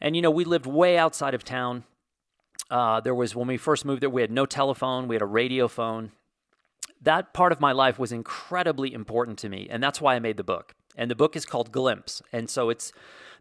And, 0.01 0.15
you 0.15 0.23
know, 0.23 0.31
we 0.31 0.45
lived 0.45 0.67
way 0.67 0.99
outside 0.99 1.35
of 1.35 1.45
town. 1.45 1.85
Uh, 2.71 3.01
there 3.01 3.15
was, 3.15 3.35
when 3.35 3.47
we 3.47 3.57
first 3.57 3.85
moved 3.85 4.03
there, 4.03 4.11
we 4.11 4.23
had 4.23 4.31
no 4.31 4.47
telephone, 4.47 5.09
we 5.09 5.15
had 5.15 5.23
a 5.23 5.27
radio 5.27 5.69
phone. 5.69 6.13
That 7.01 7.35
part 7.35 7.53
of 7.53 7.61
my 7.61 7.73
life 7.73 7.99
was 7.99 8.13
incredibly 8.13 8.93
important 8.95 9.39
to 9.41 9.49
me. 9.49 9.67
And 9.71 9.83
that's 9.83 10.01
why 10.01 10.15
I 10.15 10.19
made 10.19 10.37
the 10.37 10.45
book. 10.45 10.75
And 10.97 11.11
the 11.11 11.15
book 11.15 11.37
is 11.37 11.45
called 11.45 11.73
Glimpse. 11.73 12.23
And 12.33 12.49
so 12.49 12.71
it's, 12.71 12.93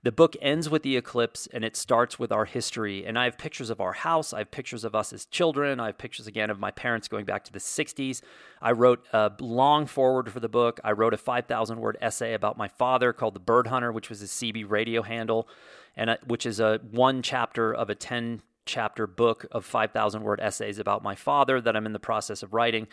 the 0.03 0.11
book 0.11 0.35
ends 0.41 0.69
with 0.69 0.83
the 0.83 0.97
eclipse 0.97 1.47
and 1.53 1.63
it 1.63 1.77
starts 1.77 2.19
with 2.19 2.31
our 2.31 2.43
history. 2.43 3.05
And 3.05 3.17
I 3.17 3.23
have 3.23 3.37
pictures 3.37 3.69
of 3.69 3.79
our 3.79 3.93
house. 3.93 4.33
I 4.33 4.39
have 4.39 4.51
pictures 4.51 4.83
of 4.83 4.93
us 4.93 5.13
as 5.13 5.25
children. 5.25 5.79
I 5.79 5.87
have 5.87 5.97
pictures 5.97 6.27
again 6.27 6.49
of 6.49 6.59
my 6.59 6.71
parents 6.71 7.07
going 7.07 7.23
back 7.23 7.45
to 7.45 7.53
the 7.53 7.59
60s. 7.59 8.21
I 8.61 8.73
wrote 8.73 9.05
a 9.13 9.31
long 9.39 9.85
forward 9.85 10.29
for 10.29 10.41
the 10.41 10.49
book. 10.49 10.81
I 10.83 10.91
wrote 10.91 11.13
a 11.13 11.17
5,000 11.17 11.79
word 11.79 11.97
essay 12.01 12.33
about 12.33 12.57
my 12.57 12.67
father 12.67 13.13
called 13.13 13.33
The 13.33 13.39
Bird 13.39 13.67
Hunter, 13.67 13.93
which 13.93 14.09
was 14.09 14.19
his 14.19 14.31
CB 14.31 14.69
radio 14.69 15.03
handle, 15.03 15.47
and 15.95 16.09
a, 16.09 16.19
which 16.27 16.45
is 16.45 16.59
a 16.59 16.81
one 16.91 17.21
chapter 17.21 17.73
of 17.73 17.89
a 17.89 17.95
10 17.95 18.41
chapter 18.65 19.07
book 19.07 19.45
of 19.51 19.65
5,000 19.65 20.21
word 20.21 20.41
essays 20.41 20.79
about 20.79 21.01
my 21.01 21.15
father 21.15 21.61
that 21.61 21.77
I'm 21.77 21.85
in 21.85 21.93
the 21.93 21.99
process 21.99 22.43
of 22.43 22.53
writing. 22.53 22.87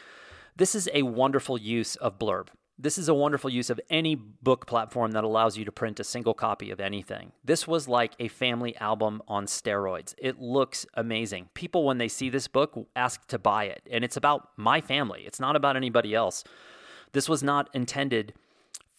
This 0.57 0.77
is 0.77 0.89
a 0.95 1.03
wonderful 1.03 1.59
use 1.59 1.97
of 1.97 2.19
blurb. 2.19 2.49
This 2.83 2.97
is 2.97 3.11
a 3.11 3.15
wonderful 3.15 3.51
use 3.51 3.69
of 3.69 3.79
any 3.91 4.15
book 4.15 4.67
platform 4.67 5.11
that 5.11 5.23
allows 5.23 5.59
you 5.59 5.67
to 5.67 5.73
print 5.73 6.01
a 6.01 6.05
single 6.05 6.33
copy 6.33 6.71
of 6.71 6.81
anything. 6.81 7.33
This 7.45 7.69
was 7.69 7.89
like 7.89 8.15
a 8.19 8.29
family 8.29 8.75
album 8.79 9.21
on 9.29 9.45
steroids. 9.45 10.15
It 10.17 10.41
looks 10.41 10.87
amazing. 10.95 11.51
People, 11.53 11.85
when 11.85 11.99
they 11.99 12.09
see 12.09 12.31
this 12.31 12.49
book, 12.49 12.89
ask 12.97 13.27
to 13.27 13.39
buy 13.39 13.65
it. 13.65 13.83
And 13.91 14.03
it's 14.03 14.17
about 14.17 14.49
my 14.57 14.81
family, 14.81 15.25
it's 15.27 15.39
not 15.39 15.57
about 15.57 15.77
anybody 15.77 16.15
else. 16.15 16.43
This 17.13 17.29
was 17.29 17.43
not 17.43 17.69
intended 17.75 18.33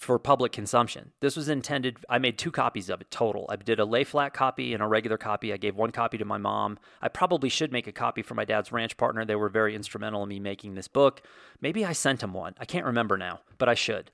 for 0.01 0.17
public 0.17 0.51
consumption. 0.51 1.11
This 1.19 1.35
was 1.35 1.47
intended, 1.47 1.97
I 2.09 2.17
made 2.17 2.39
two 2.39 2.49
copies 2.49 2.89
of 2.89 3.01
it 3.01 3.11
total. 3.11 3.45
I 3.49 3.55
did 3.55 3.79
a 3.79 3.85
lay 3.85 4.03
flat 4.03 4.33
copy 4.33 4.73
and 4.73 4.81
a 4.81 4.87
regular 4.87 5.15
copy. 5.15 5.53
I 5.53 5.57
gave 5.57 5.75
one 5.75 5.91
copy 5.91 6.17
to 6.17 6.25
my 6.25 6.39
mom. 6.39 6.79
I 7.03 7.07
probably 7.07 7.49
should 7.49 7.71
make 7.71 7.85
a 7.85 7.91
copy 7.91 8.23
for 8.23 8.33
my 8.33 8.43
dad's 8.43 8.71
ranch 8.71 8.97
partner. 8.97 9.23
They 9.25 9.35
were 9.35 9.47
very 9.47 9.75
instrumental 9.75 10.23
in 10.23 10.29
me 10.29 10.39
making 10.39 10.73
this 10.73 10.87
book. 10.87 11.21
Maybe 11.61 11.85
I 11.85 11.93
sent 11.93 12.23
him 12.23 12.33
one. 12.33 12.55
I 12.59 12.65
can't 12.65 12.87
remember 12.87 13.15
now, 13.15 13.41
but 13.59 13.69
I 13.69 13.75
should. 13.75 14.09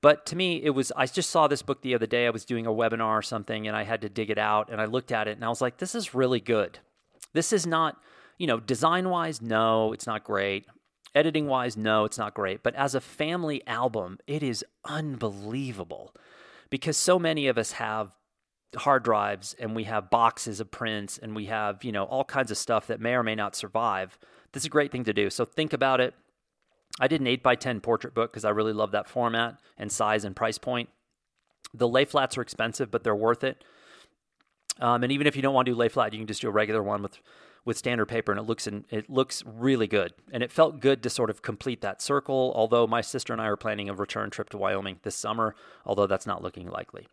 But 0.00 0.26
to 0.26 0.36
me, 0.36 0.60
it 0.60 0.70
was, 0.70 0.90
I 0.96 1.06
just 1.06 1.30
saw 1.30 1.46
this 1.46 1.62
book 1.62 1.82
the 1.82 1.94
other 1.94 2.06
day. 2.06 2.26
I 2.26 2.30
was 2.30 2.44
doing 2.44 2.66
a 2.66 2.72
webinar 2.72 3.16
or 3.16 3.22
something 3.22 3.68
and 3.68 3.76
I 3.76 3.84
had 3.84 4.00
to 4.00 4.08
dig 4.08 4.30
it 4.30 4.38
out 4.38 4.70
and 4.72 4.80
I 4.80 4.86
looked 4.86 5.12
at 5.12 5.28
it 5.28 5.36
and 5.36 5.44
I 5.44 5.48
was 5.48 5.60
like, 5.60 5.76
this 5.76 5.94
is 5.94 6.16
really 6.16 6.40
good. 6.40 6.80
This 7.32 7.52
is 7.52 7.64
not, 7.64 7.96
you 8.38 8.48
know, 8.48 8.58
design 8.58 9.08
wise, 9.08 9.40
no, 9.40 9.92
it's 9.92 10.06
not 10.06 10.24
great. 10.24 10.66
Editing 11.14 11.46
wise, 11.46 11.76
no, 11.76 12.04
it's 12.04 12.18
not 12.18 12.34
great. 12.34 12.62
But 12.62 12.74
as 12.74 12.94
a 12.94 13.00
family 13.00 13.66
album, 13.66 14.18
it 14.26 14.42
is 14.42 14.64
unbelievable 14.84 16.14
because 16.70 16.96
so 16.96 17.18
many 17.18 17.48
of 17.48 17.58
us 17.58 17.72
have 17.72 18.12
hard 18.76 19.02
drives 19.02 19.54
and 19.58 19.74
we 19.74 19.84
have 19.84 20.10
boxes 20.10 20.60
of 20.60 20.70
prints 20.70 21.18
and 21.18 21.34
we 21.34 21.46
have, 21.46 21.82
you 21.82 21.92
know, 21.92 22.04
all 22.04 22.24
kinds 22.24 22.50
of 22.50 22.58
stuff 22.58 22.86
that 22.86 23.00
may 23.00 23.14
or 23.14 23.22
may 23.22 23.34
not 23.34 23.56
survive. 23.56 24.18
This 24.52 24.62
is 24.62 24.66
a 24.66 24.70
great 24.70 24.92
thing 24.92 25.04
to 25.04 25.12
do. 25.12 25.30
So 25.30 25.44
think 25.44 25.72
about 25.72 26.00
it. 26.00 26.14
I 27.00 27.08
did 27.08 27.20
an 27.20 27.26
8 27.26 27.42
by 27.42 27.54
10 27.54 27.80
portrait 27.80 28.14
book 28.14 28.32
because 28.32 28.44
I 28.44 28.50
really 28.50 28.72
love 28.72 28.90
that 28.92 29.08
format 29.08 29.58
and 29.76 29.90
size 29.90 30.24
and 30.24 30.34
price 30.34 30.58
point. 30.58 30.88
The 31.72 31.88
lay 31.88 32.04
flats 32.04 32.36
are 32.36 32.42
expensive, 32.42 32.90
but 32.90 33.04
they're 33.04 33.14
worth 33.14 33.44
it. 33.44 33.64
Um, 34.80 35.02
and 35.02 35.12
even 35.12 35.26
if 35.26 35.36
you 35.36 35.42
don't 35.42 35.54
want 35.54 35.66
to 35.66 35.72
do 35.72 35.76
lay 35.76 35.88
flat, 35.88 36.12
you 36.12 36.18
can 36.18 36.26
just 36.26 36.40
do 36.40 36.48
a 36.48 36.52
regular 36.52 36.82
one 36.82 37.02
with 37.02 37.18
with 37.68 37.76
standard 37.76 38.06
paper 38.06 38.32
and 38.32 38.40
it 38.40 38.46
looks 38.46 38.66
in, 38.66 38.86
it 38.90 39.08
looks 39.10 39.44
really 39.46 39.86
good 39.86 40.14
and 40.32 40.42
it 40.42 40.50
felt 40.50 40.80
good 40.80 41.02
to 41.02 41.10
sort 41.10 41.28
of 41.28 41.42
complete 41.42 41.82
that 41.82 42.00
circle 42.00 42.50
although 42.56 42.86
my 42.86 43.02
sister 43.02 43.32
and 43.32 43.42
I 43.42 43.44
are 43.46 43.56
planning 43.56 43.90
a 43.90 43.94
return 43.94 44.30
trip 44.30 44.48
to 44.50 44.58
Wyoming 44.58 44.98
this 45.02 45.14
summer 45.14 45.54
although 45.84 46.06
that's 46.06 46.26
not 46.26 46.42
looking 46.42 46.68
likely. 46.68 47.06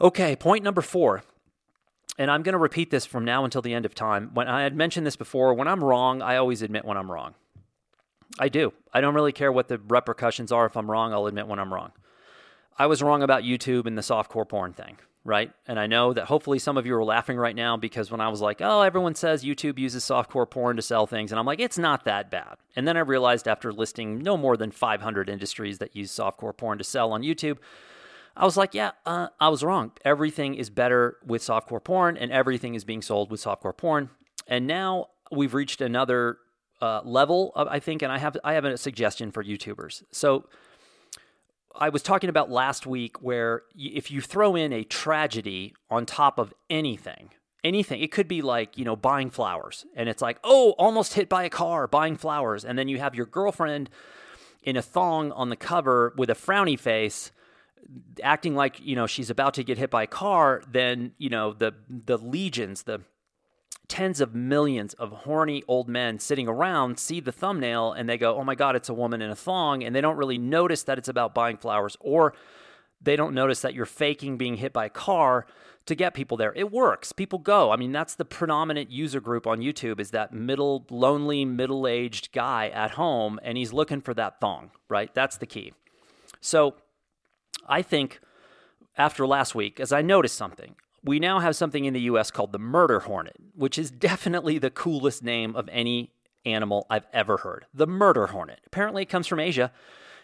Okay, 0.00 0.36
point 0.36 0.62
number 0.62 0.82
4. 0.82 1.22
And 2.18 2.30
I'm 2.30 2.42
going 2.42 2.52
to 2.52 2.58
repeat 2.58 2.90
this 2.90 3.06
from 3.06 3.24
now 3.24 3.44
until 3.44 3.62
the 3.62 3.72
end 3.72 3.86
of 3.86 3.94
time. 3.94 4.30
When 4.34 4.46
I 4.46 4.62
had 4.62 4.76
mentioned 4.76 5.06
this 5.06 5.16
before, 5.16 5.54
when 5.54 5.66
I'm 5.66 5.82
wrong, 5.82 6.20
I 6.20 6.36
always 6.36 6.60
admit 6.60 6.84
when 6.84 6.98
I'm 6.98 7.10
wrong. 7.10 7.34
I 8.38 8.50
do. 8.50 8.74
I 8.92 9.00
don't 9.00 9.14
really 9.14 9.32
care 9.32 9.50
what 9.50 9.68
the 9.68 9.78
repercussions 9.78 10.52
are 10.52 10.66
if 10.66 10.76
I'm 10.76 10.90
wrong, 10.90 11.14
I'll 11.14 11.26
admit 11.26 11.46
when 11.46 11.58
I'm 11.58 11.72
wrong. 11.72 11.92
I 12.78 12.86
was 12.86 13.02
wrong 13.02 13.22
about 13.22 13.44
YouTube 13.44 13.86
and 13.86 13.96
the 13.96 14.02
softcore 14.02 14.46
porn 14.46 14.74
thing 14.74 14.98
right? 15.24 15.52
And 15.66 15.78
I 15.78 15.86
know 15.86 16.12
that 16.12 16.24
hopefully 16.24 16.58
some 16.58 16.76
of 16.76 16.86
you 16.86 16.96
are 16.96 17.04
laughing 17.04 17.36
right 17.36 17.54
now 17.54 17.76
because 17.76 18.10
when 18.10 18.20
I 18.20 18.28
was 18.28 18.40
like, 18.40 18.60
oh, 18.60 18.82
everyone 18.82 19.14
says 19.14 19.44
YouTube 19.44 19.78
uses 19.78 20.04
softcore 20.04 20.50
porn 20.50 20.76
to 20.76 20.82
sell 20.82 21.06
things, 21.06 21.30
and 21.30 21.38
I'm 21.38 21.46
like, 21.46 21.60
it's 21.60 21.78
not 21.78 22.04
that 22.04 22.30
bad. 22.30 22.56
And 22.74 22.88
then 22.88 22.96
I 22.96 23.00
realized 23.00 23.46
after 23.46 23.72
listing 23.72 24.18
no 24.18 24.36
more 24.36 24.56
than 24.56 24.70
500 24.70 25.28
industries 25.28 25.78
that 25.78 25.94
use 25.94 26.10
softcore 26.10 26.56
porn 26.56 26.78
to 26.78 26.84
sell 26.84 27.12
on 27.12 27.22
YouTube, 27.22 27.58
I 28.36 28.44
was 28.44 28.56
like, 28.56 28.74
yeah, 28.74 28.92
uh, 29.04 29.28
I 29.40 29.48
was 29.48 29.62
wrong. 29.62 29.92
Everything 30.04 30.54
is 30.54 30.70
better 30.70 31.18
with 31.24 31.42
softcore 31.42 31.84
porn, 31.84 32.16
and 32.16 32.32
everything 32.32 32.74
is 32.74 32.84
being 32.84 33.02
sold 33.02 33.30
with 33.30 33.42
softcore 33.42 33.76
porn. 33.76 34.10
And 34.48 34.66
now 34.66 35.08
we've 35.30 35.54
reached 35.54 35.80
another 35.80 36.38
uh, 36.80 37.02
level, 37.04 37.52
of, 37.54 37.68
I 37.68 37.78
think, 37.78 38.02
and 38.02 38.10
I 38.10 38.18
have 38.18 38.36
I 38.42 38.54
have 38.54 38.64
a 38.64 38.76
suggestion 38.76 39.30
for 39.30 39.44
YouTubers. 39.44 40.02
So 40.10 40.48
I 41.76 41.88
was 41.88 42.02
talking 42.02 42.30
about 42.30 42.50
last 42.50 42.86
week 42.86 43.22
where 43.22 43.62
if 43.74 44.10
you 44.10 44.20
throw 44.20 44.56
in 44.56 44.72
a 44.72 44.84
tragedy 44.84 45.74
on 45.90 46.06
top 46.06 46.38
of 46.38 46.52
anything, 46.68 47.30
anything, 47.64 48.00
it 48.00 48.12
could 48.12 48.28
be 48.28 48.42
like, 48.42 48.76
you 48.76 48.84
know, 48.84 48.96
buying 48.96 49.30
flowers. 49.30 49.86
And 49.96 50.08
it's 50.08 50.22
like, 50.22 50.38
oh, 50.44 50.72
almost 50.72 51.14
hit 51.14 51.28
by 51.28 51.44
a 51.44 51.50
car 51.50 51.86
buying 51.86 52.16
flowers. 52.16 52.64
And 52.64 52.78
then 52.78 52.88
you 52.88 52.98
have 52.98 53.14
your 53.14 53.26
girlfriend 53.26 53.90
in 54.62 54.76
a 54.76 54.82
thong 54.82 55.32
on 55.32 55.48
the 55.48 55.56
cover 55.56 56.14
with 56.16 56.30
a 56.30 56.34
frowny 56.34 56.78
face 56.78 57.32
acting 58.22 58.54
like 58.54 58.80
you 58.80 58.94
know 58.94 59.06
she's 59.06 59.28
about 59.28 59.54
to 59.54 59.64
get 59.64 59.76
hit 59.76 59.90
by 59.90 60.04
a 60.04 60.06
car 60.06 60.62
then 60.70 61.12
you 61.18 61.28
know 61.28 61.52
the 61.52 61.74
the 61.88 62.16
legions 62.16 62.84
the 62.84 63.00
tens 63.88 64.20
of 64.20 64.34
millions 64.34 64.94
of 64.94 65.10
horny 65.10 65.62
old 65.68 65.88
men 65.88 66.18
sitting 66.18 66.48
around 66.48 66.98
see 66.98 67.20
the 67.20 67.32
thumbnail 67.32 67.92
and 67.92 68.08
they 68.08 68.16
go, 68.16 68.36
oh 68.38 68.44
my 68.44 68.54
God, 68.54 68.76
it's 68.76 68.88
a 68.88 68.94
woman 68.94 69.20
in 69.20 69.30
a 69.30 69.36
thong. 69.36 69.82
And 69.82 69.94
they 69.94 70.00
don't 70.00 70.16
really 70.16 70.38
notice 70.38 70.82
that 70.84 70.98
it's 70.98 71.08
about 71.08 71.34
buying 71.34 71.56
flowers 71.56 71.96
or 72.00 72.34
they 73.00 73.16
don't 73.16 73.34
notice 73.34 73.60
that 73.62 73.74
you're 73.74 73.84
faking 73.84 74.36
being 74.38 74.56
hit 74.56 74.72
by 74.72 74.86
a 74.86 74.90
car 74.90 75.46
to 75.86 75.94
get 75.94 76.14
people 76.14 76.36
there. 76.36 76.52
It 76.54 76.70
works. 76.70 77.12
People 77.12 77.40
go. 77.40 77.72
I 77.72 77.76
mean, 77.76 77.92
that's 77.92 78.14
the 78.14 78.24
predominant 78.24 78.90
user 78.90 79.20
group 79.20 79.46
on 79.46 79.60
YouTube 79.60 79.98
is 79.98 80.12
that 80.12 80.32
middle, 80.32 80.86
lonely, 80.88 81.44
middle 81.44 81.86
aged 81.86 82.32
guy 82.32 82.68
at 82.68 82.92
home 82.92 83.40
and 83.42 83.58
he's 83.58 83.72
looking 83.72 84.00
for 84.00 84.14
that 84.14 84.40
thong, 84.40 84.70
right? 84.88 85.12
That's 85.12 85.36
the 85.36 85.46
key. 85.46 85.72
So 86.40 86.76
I 87.68 87.82
think 87.82 88.20
after 88.96 89.26
last 89.26 89.54
week, 89.54 89.80
as 89.80 89.92
I 89.92 90.02
noticed 90.02 90.36
something, 90.36 90.76
we 91.04 91.18
now 91.18 91.40
have 91.40 91.56
something 91.56 91.84
in 91.84 91.94
the 91.94 92.02
US 92.02 92.30
called 92.30 92.52
the 92.52 92.58
murder 92.58 93.00
hornet, 93.00 93.36
which 93.54 93.78
is 93.78 93.90
definitely 93.90 94.58
the 94.58 94.70
coolest 94.70 95.22
name 95.22 95.56
of 95.56 95.68
any 95.72 96.12
animal 96.44 96.86
I've 96.90 97.06
ever 97.12 97.38
heard. 97.38 97.66
The 97.74 97.86
murder 97.86 98.28
hornet. 98.28 98.60
Apparently, 98.66 99.02
it 99.02 99.08
comes 99.08 99.26
from 99.26 99.40
Asia, 99.40 99.72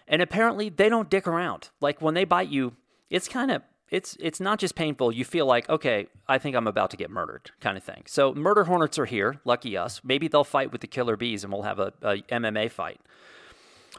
and 0.06 0.22
apparently, 0.22 0.68
they 0.68 0.88
don't 0.88 1.10
dick 1.10 1.26
around. 1.26 1.70
Like 1.80 2.00
when 2.00 2.14
they 2.14 2.24
bite 2.24 2.48
you, 2.48 2.74
it's 3.10 3.28
kind 3.28 3.50
of 3.50 3.62
it's 3.90 4.16
it's 4.20 4.40
not 4.40 4.58
just 4.58 4.74
painful. 4.74 5.12
You 5.12 5.24
feel 5.24 5.46
like, 5.46 5.68
okay, 5.68 6.08
I 6.28 6.38
think 6.38 6.56
I'm 6.56 6.66
about 6.66 6.90
to 6.90 6.96
get 6.96 7.10
murdered, 7.10 7.50
kind 7.60 7.76
of 7.76 7.84
thing. 7.84 8.04
So 8.06 8.34
murder 8.34 8.64
hornets 8.64 8.98
are 8.98 9.06
here. 9.06 9.40
Lucky 9.44 9.76
us. 9.76 10.00
Maybe 10.04 10.28
they'll 10.28 10.44
fight 10.44 10.72
with 10.72 10.80
the 10.80 10.86
killer 10.86 11.16
bees, 11.16 11.44
and 11.44 11.52
we'll 11.52 11.62
have 11.62 11.78
a, 11.78 11.92
a 12.02 12.16
MMA 12.22 12.70
fight. 12.70 13.00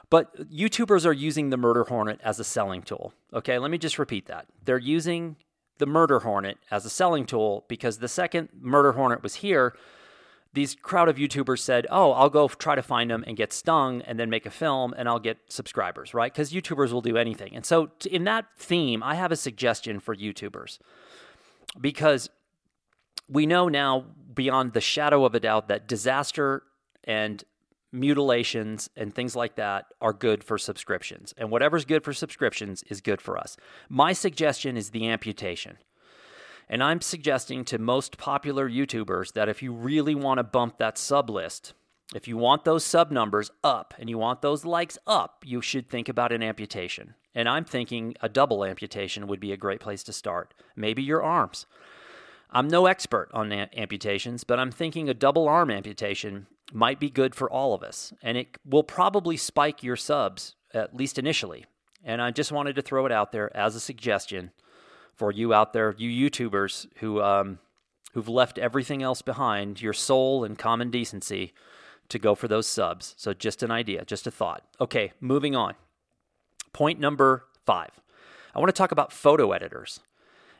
But 0.09 0.51
YouTubers 0.51 1.05
are 1.05 1.13
using 1.13 1.49
the 1.49 1.57
murder 1.57 1.83
hornet 1.83 2.19
as 2.23 2.39
a 2.39 2.43
selling 2.43 2.81
tool. 2.81 3.13
Okay, 3.33 3.59
let 3.59 3.69
me 3.69 3.77
just 3.77 3.99
repeat 3.99 4.27
that. 4.27 4.47
They're 4.63 4.77
using 4.77 5.35
the 5.79 5.85
murder 5.85 6.19
hornet 6.19 6.57
as 6.69 6.85
a 6.85 6.89
selling 6.89 7.25
tool 7.25 7.65
because 7.67 7.97
the 7.97 8.07
second 8.07 8.49
murder 8.61 8.91
hornet 8.91 9.23
was 9.23 9.35
here, 9.35 9.75
these 10.53 10.75
crowd 10.75 11.09
of 11.09 11.17
YouTubers 11.17 11.59
said, 11.59 11.87
"Oh, 11.89 12.11
I'll 12.11 12.29
go 12.29 12.47
try 12.47 12.75
to 12.75 12.81
find 12.81 13.09
them 13.09 13.23
and 13.27 13.35
get 13.35 13.53
stung, 13.53 14.01
and 14.03 14.19
then 14.19 14.29
make 14.29 14.45
a 14.45 14.51
film, 14.51 14.93
and 14.97 15.07
I'll 15.07 15.19
get 15.19 15.37
subscribers." 15.49 16.13
Right? 16.13 16.31
Because 16.31 16.51
YouTubers 16.51 16.91
will 16.91 17.01
do 17.01 17.17
anything. 17.17 17.55
And 17.55 17.65
so, 17.65 17.91
in 18.09 18.23
that 18.25 18.45
theme, 18.57 19.03
I 19.03 19.15
have 19.15 19.31
a 19.31 19.35
suggestion 19.35 19.99
for 19.99 20.15
YouTubers 20.15 20.79
because 21.79 22.29
we 23.27 23.45
know 23.45 23.69
now 23.69 24.05
beyond 24.33 24.73
the 24.73 24.81
shadow 24.81 25.23
of 25.23 25.35
a 25.35 25.39
doubt 25.39 25.67
that 25.67 25.87
disaster 25.87 26.63
and 27.03 27.43
mutilations 27.91 28.89
and 28.95 29.13
things 29.13 29.35
like 29.35 29.55
that 29.55 29.85
are 30.01 30.13
good 30.13 30.43
for 30.43 30.57
subscriptions. 30.57 31.33
And 31.37 31.49
whatever's 31.49 31.85
good 31.85 32.03
for 32.03 32.13
subscriptions 32.13 32.83
is 32.83 33.01
good 33.01 33.21
for 33.21 33.37
us. 33.37 33.57
My 33.89 34.13
suggestion 34.13 34.77
is 34.77 34.91
the 34.91 35.07
amputation. 35.07 35.77
And 36.69 36.83
I'm 36.83 37.01
suggesting 37.01 37.65
to 37.65 37.79
most 37.79 38.17
popular 38.17 38.69
YouTubers 38.69 39.33
that 39.33 39.49
if 39.49 39.63
you 39.63 39.73
really 39.73 40.13
want 40.13 40.37
to 40.37 40.43
bump 40.43 40.77
that 40.77 40.97
sub 40.99 41.29
list, 41.29 41.73
if 42.13 42.27
you 42.27 42.37
want 42.37 42.63
those 42.63 42.83
sub 42.83 43.11
numbers 43.11 43.51
up 43.63 43.93
and 43.97 44.09
you 44.09 44.17
want 44.17 44.41
those 44.41 44.65
likes 44.65 44.97
up, 45.07 45.43
you 45.45 45.61
should 45.61 45.89
think 45.89 46.09
about 46.09 46.31
an 46.31 46.43
amputation. 46.43 47.15
And 47.33 47.49
I'm 47.49 47.65
thinking 47.65 48.15
a 48.21 48.29
double 48.29 48.63
amputation 48.63 49.27
would 49.27 49.39
be 49.39 49.51
a 49.51 49.57
great 49.57 49.79
place 49.79 50.03
to 50.03 50.13
start. 50.13 50.53
Maybe 50.75 51.01
your 51.01 51.23
arms. 51.23 51.65
I'm 52.51 52.67
no 52.67 52.87
expert 52.87 53.29
on 53.31 53.51
amputations, 53.51 54.43
but 54.43 54.59
I'm 54.59 54.71
thinking 54.71 55.07
a 55.07 55.13
double 55.13 55.47
arm 55.47 55.69
amputation 55.69 56.47
might 56.71 56.99
be 56.99 57.09
good 57.09 57.35
for 57.35 57.49
all 57.49 57.73
of 57.73 57.83
us. 57.83 58.13
And 58.21 58.37
it 58.37 58.57
will 58.65 58.83
probably 58.83 59.37
spike 59.37 59.83
your 59.83 59.95
subs, 59.95 60.55
at 60.73 60.95
least 60.95 61.17
initially. 61.17 61.65
And 62.03 62.21
I 62.21 62.31
just 62.31 62.51
wanted 62.51 62.75
to 62.75 62.81
throw 62.81 63.05
it 63.05 63.11
out 63.11 63.31
there 63.31 63.55
as 63.55 63.75
a 63.75 63.79
suggestion 63.79 64.51
for 65.15 65.31
you 65.31 65.53
out 65.53 65.73
there, 65.73 65.93
you 65.97 66.29
YouTubers 66.29 66.87
who, 66.97 67.21
um, 67.21 67.59
who've 68.13 68.29
left 68.29 68.57
everything 68.57 69.03
else 69.03 69.21
behind, 69.21 69.81
your 69.81 69.93
soul 69.93 70.45
and 70.45 70.57
common 70.57 70.89
decency, 70.89 71.53
to 72.07 72.17
go 72.17 72.35
for 72.35 72.47
those 72.47 72.67
subs. 72.67 73.15
So 73.17 73.33
just 73.33 73.61
an 73.61 73.69
idea, 73.69 74.05
just 74.05 74.25
a 74.25 74.31
thought. 74.31 74.63
Okay, 74.79 75.11
moving 75.19 75.55
on. 75.55 75.75
Point 76.73 76.99
number 76.99 77.45
five. 77.65 77.91
I 78.55 78.59
want 78.59 78.69
to 78.69 78.77
talk 78.77 78.91
about 78.91 79.11
photo 79.11 79.51
editors. 79.51 79.99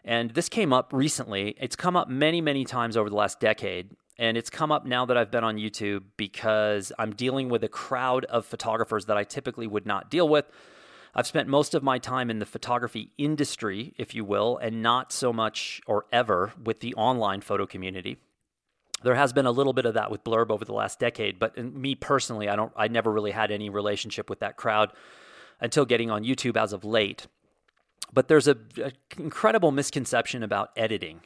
And 0.05 0.31
this 0.31 0.49
came 0.49 0.71
up 0.71 0.91
recently. 0.93 1.55
It's 1.59 1.75
come 1.75 1.95
up 1.95 2.09
many, 2.09 2.41
many 2.41 2.65
times 2.65 2.95
over 2.95 3.09
the 3.09 3.15
last 3.15 3.39
decade. 3.39 3.91
And 4.19 4.35
it's 4.35 4.49
come 4.49 4.69
up 4.69 4.85
now 4.85 5.05
that 5.05 5.15
I've 5.15 5.31
been 5.31 5.45
on 5.45 5.55
YouTube 5.55 6.03
because 6.17 6.91
I'm 6.99 7.15
dealing 7.15 7.47
with 7.47 7.63
a 7.63 7.69
crowd 7.69 8.25
of 8.25 8.45
photographers 8.45 9.05
that 9.05 9.15
I 9.15 9.23
typically 9.23 9.65
would 9.65 9.85
not 9.85 10.11
deal 10.11 10.27
with. 10.27 10.45
I've 11.15 11.25
spent 11.25 11.47
most 11.47 11.73
of 11.73 11.83
my 11.83 11.99
time 11.99 12.29
in 12.29 12.39
the 12.39 12.45
photography 12.45 13.11
industry, 13.17 13.93
if 13.97 14.13
you 14.13 14.25
will, 14.25 14.57
and 14.57 14.83
not 14.83 15.13
so 15.13 15.31
much 15.31 15.81
or 15.87 16.05
ever 16.11 16.51
with 16.61 16.81
the 16.81 16.93
online 16.95 17.39
photo 17.39 17.65
community. 17.65 18.17
There 19.03 19.15
has 19.15 19.31
been 19.31 19.45
a 19.45 19.51
little 19.51 19.71
bit 19.71 19.85
of 19.85 19.93
that 19.93 20.11
with 20.11 20.25
Blurb 20.25 20.51
over 20.51 20.65
the 20.65 20.73
last 20.73 20.99
decade, 20.99 21.39
but 21.39 21.57
me 21.57 21.95
personally, 21.95 22.49
I 22.49 22.57
don't 22.57 22.73
I 22.75 22.89
never 22.89 23.09
really 23.09 23.31
had 23.31 23.51
any 23.51 23.69
relationship 23.69 24.29
with 24.29 24.41
that 24.41 24.57
crowd 24.57 24.91
until 25.61 25.85
getting 25.85 26.11
on 26.11 26.25
YouTube 26.25 26.57
as 26.61 26.73
of 26.73 26.83
late. 26.83 27.27
But 28.11 28.27
there's 28.27 28.49
a, 28.49 28.57
a 28.83 28.91
incredible 29.17 29.71
misconception 29.71 30.43
about 30.43 30.71
editing. 30.75 31.21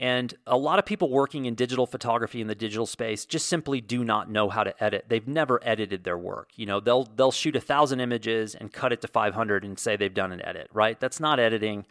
And 0.00 0.34
a 0.46 0.56
lot 0.56 0.80
of 0.80 0.84
people 0.84 1.08
working 1.08 1.44
in 1.44 1.54
digital 1.54 1.86
photography 1.86 2.40
in 2.40 2.48
the 2.48 2.54
digital 2.56 2.86
space 2.86 3.24
just 3.24 3.46
simply 3.46 3.80
do 3.80 4.02
not 4.02 4.28
know 4.28 4.48
how 4.48 4.64
to 4.64 4.82
edit. 4.82 5.04
They've 5.08 5.26
never 5.26 5.60
edited 5.62 6.02
their 6.02 6.18
work. 6.18 6.50
You 6.56 6.66
know, 6.66 6.80
they'll 6.80 7.04
they'll 7.04 7.30
shoot 7.30 7.54
a 7.54 7.60
thousand 7.60 8.00
images 8.00 8.56
and 8.56 8.72
cut 8.72 8.92
it 8.92 9.00
to 9.02 9.08
500 9.08 9.64
and 9.64 9.78
say 9.78 9.96
they've 9.96 10.12
done 10.12 10.32
an 10.32 10.44
edit. 10.44 10.68
Right? 10.72 10.98
That's 10.98 11.20
not 11.20 11.38
editing. 11.38 11.86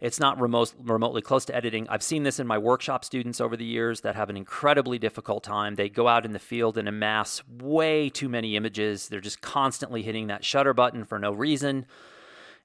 It's 0.00 0.20
not 0.20 0.40
remote, 0.40 0.72
remotely 0.82 1.20
close 1.20 1.44
to 1.46 1.54
editing. 1.54 1.86
I've 1.88 2.02
seen 2.02 2.22
this 2.22 2.40
in 2.40 2.46
my 2.46 2.56
workshop 2.56 3.04
students 3.04 3.40
over 3.40 3.54
the 3.54 3.66
years 3.66 4.00
that 4.00 4.16
have 4.16 4.30
an 4.30 4.36
incredibly 4.36 4.98
difficult 4.98 5.44
time. 5.44 5.74
They 5.74 5.90
go 5.90 6.08
out 6.08 6.24
in 6.24 6.32
the 6.32 6.38
field 6.38 6.78
and 6.78 6.88
amass 6.88 7.42
way 7.46 8.08
too 8.08 8.28
many 8.28 8.56
images. 8.56 9.08
They're 9.08 9.20
just 9.20 9.42
constantly 9.42 10.02
hitting 10.02 10.26
that 10.28 10.44
shutter 10.44 10.72
button 10.72 11.04
for 11.04 11.18
no 11.18 11.32
reason 11.32 11.86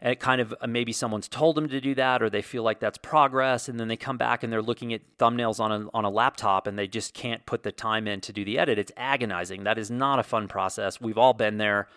and 0.01 0.11
it 0.11 0.19
kind 0.19 0.41
of 0.41 0.53
uh, 0.61 0.67
maybe 0.67 0.91
someone's 0.91 1.27
told 1.27 1.55
them 1.55 1.67
to 1.69 1.79
do 1.81 1.95
that 1.95 2.21
or 2.21 2.29
they 2.29 2.41
feel 2.41 2.63
like 2.63 2.79
that's 2.79 2.97
progress 2.97 3.69
and 3.69 3.79
then 3.79 3.87
they 3.87 3.97
come 3.97 4.17
back 4.17 4.43
and 4.43 4.51
they're 4.51 4.61
looking 4.61 4.93
at 4.93 5.01
thumbnails 5.17 5.59
on 5.59 5.71
a, 5.71 5.87
on 5.93 6.05
a 6.05 6.09
laptop 6.09 6.67
and 6.67 6.77
they 6.77 6.87
just 6.87 7.13
can't 7.13 7.45
put 7.45 7.63
the 7.63 7.71
time 7.71 8.07
in 8.07 8.21
to 8.21 8.33
do 8.33 8.43
the 8.43 8.59
edit. 8.59 8.77
It's 8.77 8.91
agonizing. 8.97 9.63
That 9.63 9.77
is 9.77 9.89
not 9.89 10.19
a 10.19 10.23
fun 10.23 10.47
process. 10.47 10.99
We've 10.99 11.17
all 11.17 11.33
been 11.33 11.57
there. 11.57 11.87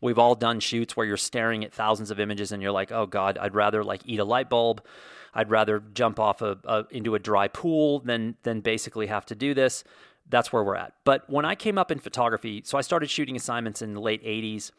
We've 0.00 0.18
all 0.18 0.34
done 0.34 0.60
shoots 0.60 0.96
where 0.96 1.06
you're 1.06 1.16
staring 1.16 1.64
at 1.64 1.72
thousands 1.72 2.10
of 2.10 2.20
images 2.20 2.52
and 2.52 2.62
you're 2.62 2.70
like 2.70 2.92
oh 2.92 3.06
god 3.06 3.36
i'd 3.38 3.54
rather 3.54 3.82
like 3.82 4.02
eat 4.04 4.20
a 4.20 4.24
light 4.24 4.48
bulb. 4.48 4.84
I'd 5.34 5.50
rather 5.50 5.82
jump 5.92 6.20
off 6.20 6.42
a, 6.42 6.58
a 6.64 6.84
into 6.90 7.14
a 7.14 7.18
dry 7.18 7.48
pool 7.48 8.00
than 8.00 8.36
than 8.44 8.60
basically 8.60 9.06
have 9.08 9.26
to 9.26 9.34
do 9.34 9.54
this. 9.54 9.84
That's 10.28 10.52
where 10.52 10.62
we're 10.62 10.76
at. 10.76 10.92
But 11.04 11.28
when 11.28 11.44
i 11.44 11.54
came 11.54 11.78
up 11.78 11.90
in 11.90 11.98
photography 11.98 12.62
so 12.64 12.78
i 12.78 12.80
started 12.80 13.10
shooting 13.10 13.34
assignments 13.34 13.82
in 13.82 13.94
the 13.94 14.00
late 14.00 14.22
80s 14.24 14.70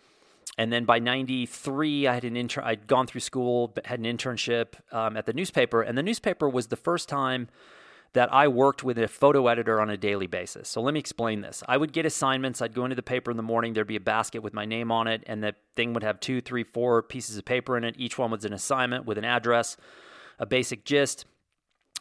and 0.58 0.72
then 0.74 0.86
by 0.86 1.00
93 1.00 2.08
i 2.08 2.14
had 2.14 2.24
an 2.24 2.36
intern 2.36 2.64
i'd 2.66 2.88
gone 2.88 3.08
through 3.08 3.22
school 3.22 3.74
had 3.86 4.00
an 4.00 4.06
internship 4.06 4.74
um, 4.92 5.18
at 5.18 5.26
the 5.26 5.34
newspaper. 5.34 5.82
And 5.82 5.98
the 5.98 6.04
newspaper 6.04 6.50
was 6.50 6.68
the 6.68 6.76
first 6.76 7.10
time 7.10 7.48
that 8.14 8.34
i 8.34 8.48
worked 8.48 8.84
with 8.84 8.98
a 8.98 9.08
photo 9.08 9.48
editor 9.48 9.80
on 9.80 9.90
a 9.90 9.98
daily 9.98 10.28
basis. 10.28 10.68
So 10.68 10.82
let 10.82 10.94
me 10.94 11.00
explain 11.00 11.42
this. 11.42 11.64
I 11.68 11.78
would 11.78 11.94
get 11.94 12.06
assignments. 12.06 12.62
I'd 12.62 12.74
go 12.74 12.84
into 12.86 12.96
the 12.96 13.04
paper 13.04 13.30
in 13.30 13.38
the 13.38 13.44
morning. 13.44 13.74
There'd 13.74 13.88
be 13.88 13.96
a 13.96 14.02
basket 14.02 14.42
with 14.42 14.54
my 14.54 14.66
name 14.66 14.92
on 14.92 15.08
it 15.08 15.24
and 15.28 15.44
the 15.44 15.56
thing 15.76 15.94
would 15.94 16.04
have 16.04 16.20
two 16.20 16.42
three 16.42 16.64
four 16.64 17.04
pieces 17.04 17.38
of 17.38 17.46
paper 17.46 17.78
in 17.78 17.84
it. 17.84 17.96
Each 17.98 18.18
one 18.18 18.32
was 18.32 18.46
an 18.46 18.54
assignment 18.54 19.06
with 19.06 19.18
an 19.18 19.26
address 19.26 19.78
a 20.40 20.46
basic 20.46 20.86
gist 20.86 21.26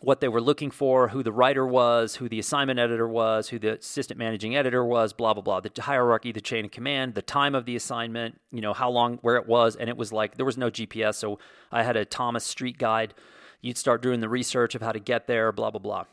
what 0.00 0.20
they 0.20 0.28
were 0.28 0.40
looking 0.40 0.70
for, 0.70 1.08
who 1.08 1.22
the 1.22 1.32
writer 1.32 1.66
was, 1.66 2.16
who 2.16 2.28
the 2.28 2.38
assignment 2.38 2.78
editor 2.78 3.08
was, 3.08 3.48
who 3.48 3.58
the 3.58 3.78
assistant 3.78 4.18
managing 4.18 4.54
editor 4.54 4.84
was, 4.84 5.12
blah, 5.12 5.34
blah, 5.34 5.42
blah, 5.42 5.60
the 5.60 5.82
hierarchy, 5.82 6.30
the 6.30 6.40
chain 6.40 6.64
of 6.64 6.70
command, 6.70 7.14
the 7.14 7.22
time 7.22 7.54
of 7.54 7.64
the 7.64 7.74
assignment, 7.74 8.40
you 8.52 8.60
know, 8.60 8.72
how 8.72 8.88
long, 8.90 9.18
where 9.22 9.36
it 9.36 9.48
was. 9.48 9.74
And 9.74 9.90
it 9.90 9.96
was 9.96 10.12
like, 10.12 10.36
there 10.36 10.46
was 10.46 10.56
no 10.56 10.70
GPS. 10.70 11.16
So 11.16 11.38
I 11.72 11.82
had 11.82 11.96
a 11.96 12.04
Thomas 12.04 12.44
Street 12.44 12.78
guide. 12.78 13.14
You'd 13.60 13.78
start 13.78 14.02
doing 14.02 14.20
the 14.20 14.28
research 14.28 14.74
of 14.74 14.82
how 14.82 14.92
to 14.92 15.00
get 15.00 15.26
there, 15.26 15.50
blah, 15.50 15.70
blah, 15.70 15.80
blah. 15.80 16.04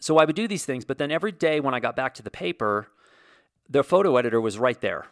So 0.00 0.18
I 0.18 0.24
would 0.24 0.36
do 0.36 0.48
these 0.48 0.64
things. 0.64 0.84
But 0.84 0.98
then 0.98 1.12
every 1.12 1.32
day 1.32 1.60
when 1.60 1.74
I 1.74 1.80
got 1.80 1.94
back 1.94 2.14
to 2.14 2.22
the 2.22 2.30
paper, 2.30 2.88
the 3.68 3.84
photo 3.84 4.16
editor 4.16 4.40
was 4.40 4.58
right 4.58 4.80
there. 4.80 5.06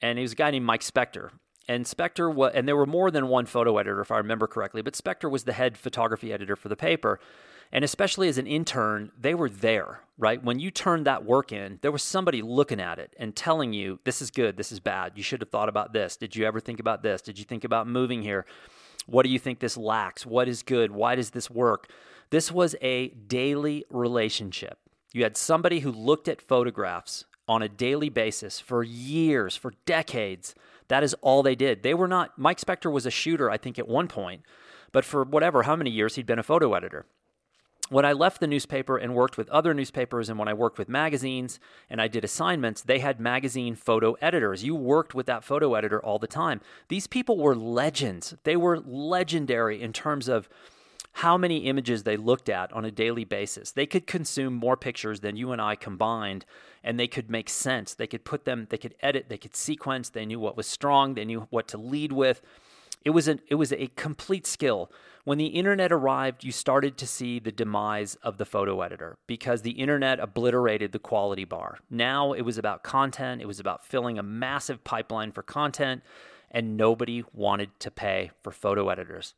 And 0.00 0.16
he 0.16 0.22
was 0.22 0.32
a 0.32 0.36
guy 0.36 0.50
named 0.50 0.64
Mike 0.64 0.80
Spector 0.80 1.30
and 1.70 1.84
Spector 1.84 2.34
was, 2.34 2.50
and 2.52 2.66
there 2.66 2.74
were 2.74 2.84
more 2.84 3.12
than 3.12 3.28
one 3.28 3.46
photo 3.46 3.78
editor, 3.78 4.00
if 4.00 4.10
I 4.10 4.16
remember 4.16 4.48
correctly, 4.48 4.82
but 4.82 4.94
Spector 4.94 5.30
was 5.30 5.44
the 5.44 5.52
head 5.52 5.78
photography 5.78 6.32
editor 6.32 6.56
for 6.56 6.68
the 6.68 6.74
paper. 6.74 7.20
And 7.70 7.84
especially 7.84 8.28
as 8.28 8.38
an 8.38 8.48
intern, 8.48 9.12
they 9.16 9.34
were 9.34 9.48
there, 9.48 10.00
right? 10.18 10.42
When 10.42 10.58
you 10.58 10.72
turned 10.72 11.06
that 11.06 11.24
work 11.24 11.52
in, 11.52 11.78
there 11.82 11.92
was 11.92 12.02
somebody 12.02 12.42
looking 12.42 12.80
at 12.80 12.98
it 12.98 13.14
and 13.20 13.36
telling 13.36 13.72
you, 13.72 14.00
this 14.02 14.20
is 14.20 14.32
good, 14.32 14.56
this 14.56 14.72
is 14.72 14.80
bad. 14.80 15.12
You 15.14 15.22
should 15.22 15.40
have 15.42 15.50
thought 15.50 15.68
about 15.68 15.92
this. 15.92 16.16
Did 16.16 16.34
you 16.34 16.44
ever 16.44 16.58
think 16.58 16.80
about 16.80 17.04
this? 17.04 17.22
Did 17.22 17.38
you 17.38 17.44
think 17.44 17.62
about 17.62 17.86
moving 17.86 18.22
here? 18.22 18.46
What 19.06 19.22
do 19.22 19.28
you 19.28 19.38
think 19.38 19.60
this 19.60 19.76
lacks? 19.76 20.26
What 20.26 20.48
is 20.48 20.64
good? 20.64 20.90
Why 20.90 21.14
does 21.14 21.30
this 21.30 21.48
work? 21.48 21.88
This 22.30 22.50
was 22.50 22.74
a 22.82 23.10
daily 23.10 23.84
relationship. 23.90 24.78
You 25.12 25.22
had 25.22 25.36
somebody 25.36 25.78
who 25.78 25.92
looked 25.92 26.26
at 26.26 26.42
photographs 26.42 27.26
on 27.46 27.62
a 27.62 27.68
daily 27.68 28.08
basis 28.08 28.58
for 28.58 28.82
years, 28.82 29.54
for 29.54 29.72
decades, 29.86 30.56
that 30.90 31.02
is 31.02 31.14
all 31.22 31.42
they 31.42 31.54
did. 31.54 31.82
They 31.82 31.94
were 31.94 32.08
not, 32.08 32.36
Mike 32.36 32.60
Spector 32.60 32.92
was 32.92 33.06
a 33.06 33.10
shooter, 33.10 33.50
I 33.50 33.56
think, 33.56 33.78
at 33.78 33.88
one 33.88 34.08
point, 34.08 34.42
but 34.92 35.04
for 35.04 35.24
whatever, 35.24 35.62
how 35.62 35.76
many 35.76 35.90
years 35.90 36.16
he'd 36.16 36.26
been 36.26 36.38
a 36.38 36.42
photo 36.42 36.74
editor. 36.74 37.06
When 37.90 38.04
I 38.04 38.12
left 38.12 38.40
the 38.40 38.46
newspaper 38.46 38.96
and 38.96 39.14
worked 39.14 39.36
with 39.36 39.48
other 39.50 39.72
newspapers, 39.72 40.28
and 40.28 40.38
when 40.38 40.46
I 40.46 40.54
worked 40.54 40.78
with 40.78 40.88
magazines 40.88 41.58
and 41.88 42.00
I 42.00 42.06
did 42.06 42.24
assignments, 42.24 42.82
they 42.82 43.00
had 43.00 43.18
magazine 43.18 43.74
photo 43.74 44.12
editors. 44.20 44.62
You 44.62 44.74
worked 44.74 45.14
with 45.14 45.26
that 45.26 45.42
photo 45.42 45.74
editor 45.74 46.00
all 46.00 46.18
the 46.18 46.28
time. 46.28 46.60
These 46.88 47.06
people 47.08 47.36
were 47.36 47.56
legends. 47.56 48.34
They 48.44 48.56
were 48.56 48.78
legendary 48.78 49.82
in 49.82 49.92
terms 49.92 50.28
of 50.28 50.48
how 51.12 51.36
many 51.36 51.58
images 51.58 52.02
they 52.02 52.16
looked 52.16 52.48
at 52.48 52.72
on 52.72 52.84
a 52.84 52.90
daily 52.90 53.24
basis. 53.24 53.72
They 53.72 53.86
could 53.86 54.06
consume 54.06 54.54
more 54.54 54.76
pictures 54.76 55.20
than 55.20 55.36
you 55.36 55.52
and 55.52 55.60
I 55.60 55.74
combined, 55.74 56.44
and 56.84 56.98
they 56.98 57.08
could 57.08 57.30
make 57.30 57.48
sense. 57.48 57.94
They 57.94 58.06
could 58.06 58.24
put 58.24 58.44
them, 58.44 58.66
they 58.70 58.78
could 58.78 58.94
edit, 59.00 59.28
they 59.28 59.38
could 59.38 59.56
sequence, 59.56 60.08
they 60.08 60.24
knew 60.24 60.38
what 60.38 60.56
was 60.56 60.66
strong, 60.66 61.14
they 61.14 61.24
knew 61.24 61.46
what 61.50 61.68
to 61.68 61.78
lead 61.78 62.12
with. 62.12 62.40
It 63.04 63.10
was, 63.10 63.28
an, 63.28 63.40
it 63.48 63.54
was 63.54 63.72
a 63.72 63.90
complete 63.96 64.46
skill. 64.46 64.90
When 65.24 65.38
the 65.38 65.46
internet 65.46 65.90
arrived, 65.90 66.44
you 66.44 66.52
started 66.52 66.96
to 66.98 67.06
see 67.06 67.38
the 67.38 67.52
demise 67.52 68.14
of 68.16 68.36
the 68.36 68.44
photo 68.44 68.80
editor 68.82 69.18
because 69.26 69.62
the 69.62 69.72
internet 69.72 70.20
obliterated 70.20 70.92
the 70.92 70.98
quality 70.98 71.44
bar. 71.44 71.78
Now 71.90 72.32
it 72.32 72.42
was 72.42 72.58
about 72.58 72.82
content, 72.82 73.40
it 73.40 73.46
was 73.46 73.60
about 73.60 73.84
filling 73.84 74.18
a 74.18 74.22
massive 74.22 74.84
pipeline 74.84 75.32
for 75.32 75.42
content, 75.42 76.02
and 76.50 76.76
nobody 76.76 77.24
wanted 77.32 77.78
to 77.80 77.90
pay 77.90 78.30
for 78.42 78.50
photo 78.50 78.88
editors. 78.88 79.34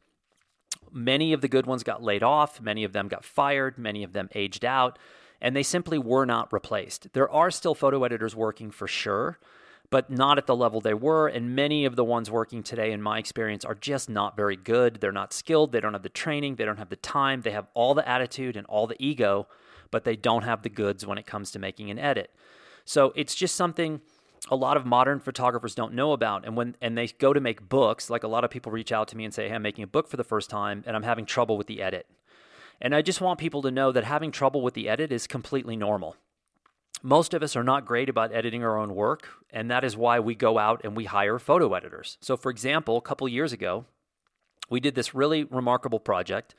Many 0.93 1.33
of 1.33 1.41
the 1.41 1.49
good 1.49 1.67
ones 1.67 1.83
got 1.83 2.03
laid 2.03 2.23
off, 2.23 2.61
many 2.61 2.85
of 2.85 2.93
them 2.93 3.09
got 3.09 3.25
fired, 3.25 3.79
many 3.79 4.03
of 4.03 4.13
them 4.13 4.29
aged 4.35 4.65
out, 4.65 4.99
and 5.40 5.57
they 5.57 5.63
simply 5.63 5.99
were 5.99 6.27
not 6.27 6.53
replaced. 6.53 7.13
There 7.13 7.31
are 7.31 7.51
still 7.51 7.75
photo 7.75 8.05
editors 8.05 8.37
working 8.37 8.71
for 8.71 8.87
sure, 8.87 9.38
but 9.90 10.11
not 10.11 10.38
at 10.38 10.47
the 10.47 10.57
level 10.57 10.81
they 10.81 10.95
were. 10.95 11.29
And 11.29 11.55
many 11.55 11.85
of 11.85 11.97
the 11.97 12.05
ones 12.05 12.31
working 12.31 12.63
today, 12.63 12.93
in 12.93 13.03
my 13.03 13.19
experience, 13.19 13.65
are 13.65 13.75
just 13.75 14.09
not 14.09 14.37
very 14.37 14.57
good. 14.57 15.01
They're 15.01 15.13
not 15.13 15.33
skilled, 15.33 15.73
they 15.73 15.81
don't 15.81 15.93
have 15.93 16.03
the 16.03 16.09
training, 16.09 16.57
they 16.57 16.65
don't 16.65 16.79
have 16.79 16.88
the 16.88 16.97
time, 16.97 17.43
they 17.43 17.51
have 17.51 17.67
all 17.75 17.95
the 17.95 18.09
attitude 18.09 18.57
and 18.57 18.67
all 18.67 18.87
the 18.87 19.03
ego, 19.03 19.49
but 19.90 20.05
they 20.05 20.17
don't 20.17 20.45
have 20.45 20.63
the 20.63 20.71
goods 20.71 21.05
when 21.05 21.19
it 21.19 21.27
comes 21.27 21.51
to 21.51 21.59
making 21.59 21.90
an 21.90 21.99
edit. 21.99 22.31
So 22.85 23.13
it's 23.15 23.35
just 23.35 23.55
something 23.55 24.01
a 24.51 24.57
lot 24.57 24.77
of 24.77 24.85
modern 24.85 25.21
photographers 25.21 25.75
don't 25.75 25.95
know 25.95 26.13
about 26.13 26.45
and 26.45 26.57
when 26.57 26.77
and 26.81 26.99
they 26.99 27.07
go 27.07 27.33
to 27.33 27.40
make 27.40 27.69
books 27.69 28.11
like 28.11 28.25
a 28.25 28.29
lot 28.29 28.45
of 28.45 28.51
people 28.51 28.73
reach 28.73 28.90
out 28.93 29.07
to 29.09 29.17
me 29.17 29.25
and 29.25 29.33
say 29.33 29.49
hey 29.49 29.55
i'm 29.55 29.63
making 29.63 29.85
a 29.85 29.87
book 29.87 30.09
for 30.09 30.17
the 30.17 30.25
first 30.25 30.51
time 30.51 30.83
and 30.87 30.97
i'm 30.97 31.05
having 31.05 31.25
trouble 31.25 31.57
with 31.57 31.69
the 31.69 31.81
edit 31.81 32.07
And 32.85 32.97
I 32.97 33.01
just 33.03 33.21
want 33.21 33.38
people 33.38 33.63
to 33.63 33.71
know 33.71 33.93
that 33.93 34.03
having 34.03 34.33
trouble 34.33 34.61
with 34.61 34.75
the 34.75 34.88
edit 34.88 35.13
is 35.13 35.29
completely 35.29 35.77
normal. 35.77 36.17
Most 37.01 37.33
of 37.33 37.43
us 37.43 37.55
are 37.55 37.63
not 37.63 37.87
great 37.87 38.09
about 38.09 38.35
editing 38.35 38.65
our 38.65 38.77
own 38.77 38.95
work, 38.97 39.29
and 39.51 39.71
that 39.71 39.85
is 39.85 39.97
why 39.97 40.19
we 40.19 40.35
go 40.35 40.59
out 40.59 40.81
and 40.83 40.97
we 40.97 41.05
hire 41.05 41.38
photo 41.38 41.73
editors. 41.75 42.19
So, 42.21 42.37
for 42.37 42.51
example, 42.51 42.97
a 42.97 43.01
couple 43.01 43.29
years 43.29 43.53
ago, 43.53 43.85
we 44.69 44.81
did 44.81 44.97
this 44.97 45.15
really 45.15 45.45
remarkable 45.45 46.01
project 46.01 46.57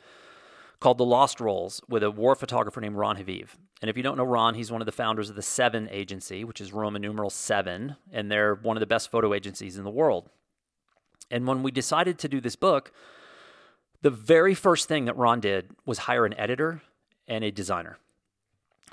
called 0.79 0.97
The 0.97 1.05
Lost 1.05 1.41
Rolls 1.41 1.81
with 1.89 2.03
a 2.03 2.11
war 2.11 2.35
photographer 2.35 2.79
named 2.79 2.95
Ron 2.95 3.17
Haviv. 3.17 3.49
And 3.83 3.89
if 3.89 3.97
you 3.97 4.03
don't 4.03 4.15
know 4.15 4.23
Ron, 4.23 4.55
he's 4.55 4.71
one 4.71 4.81
of 4.81 4.85
the 4.85 4.93
founders 4.93 5.29
of 5.29 5.35
the 5.35 5.41
Seven 5.41 5.89
Agency, 5.91 6.45
which 6.45 6.61
is 6.61 6.71
Roman 6.71 7.01
numeral 7.01 7.29
seven, 7.29 7.97
and 8.13 8.31
they're 8.31 8.55
one 8.55 8.77
of 8.77 8.79
the 8.79 8.87
best 8.87 9.11
photo 9.11 9.33
agencies 9.33 9.77
in 9.77 9.83
the 9.83 9.89
world. 9.89 10.29
And 11.29 11.45
when 11.45 11.63
we 11.63 11.69
decided 11.69 12.17
to 12.19 12.29
do 12.29 12.39
this 12.39 12.55
book, 12.55 12.93
the 14.01 14.09
very 14.09 14.55
first 14.55 14.87
thing 14.87 15.03
that 15.03 15.17
Ron 15.17 15.41
did 15.41 15.71
was 15.85 15.97
hire 15.97 16.25
an 16.25 16.33
editor 16.39 16.81
and 17.27 17.43
a 17.43 17.51
designer. 17.51 17.97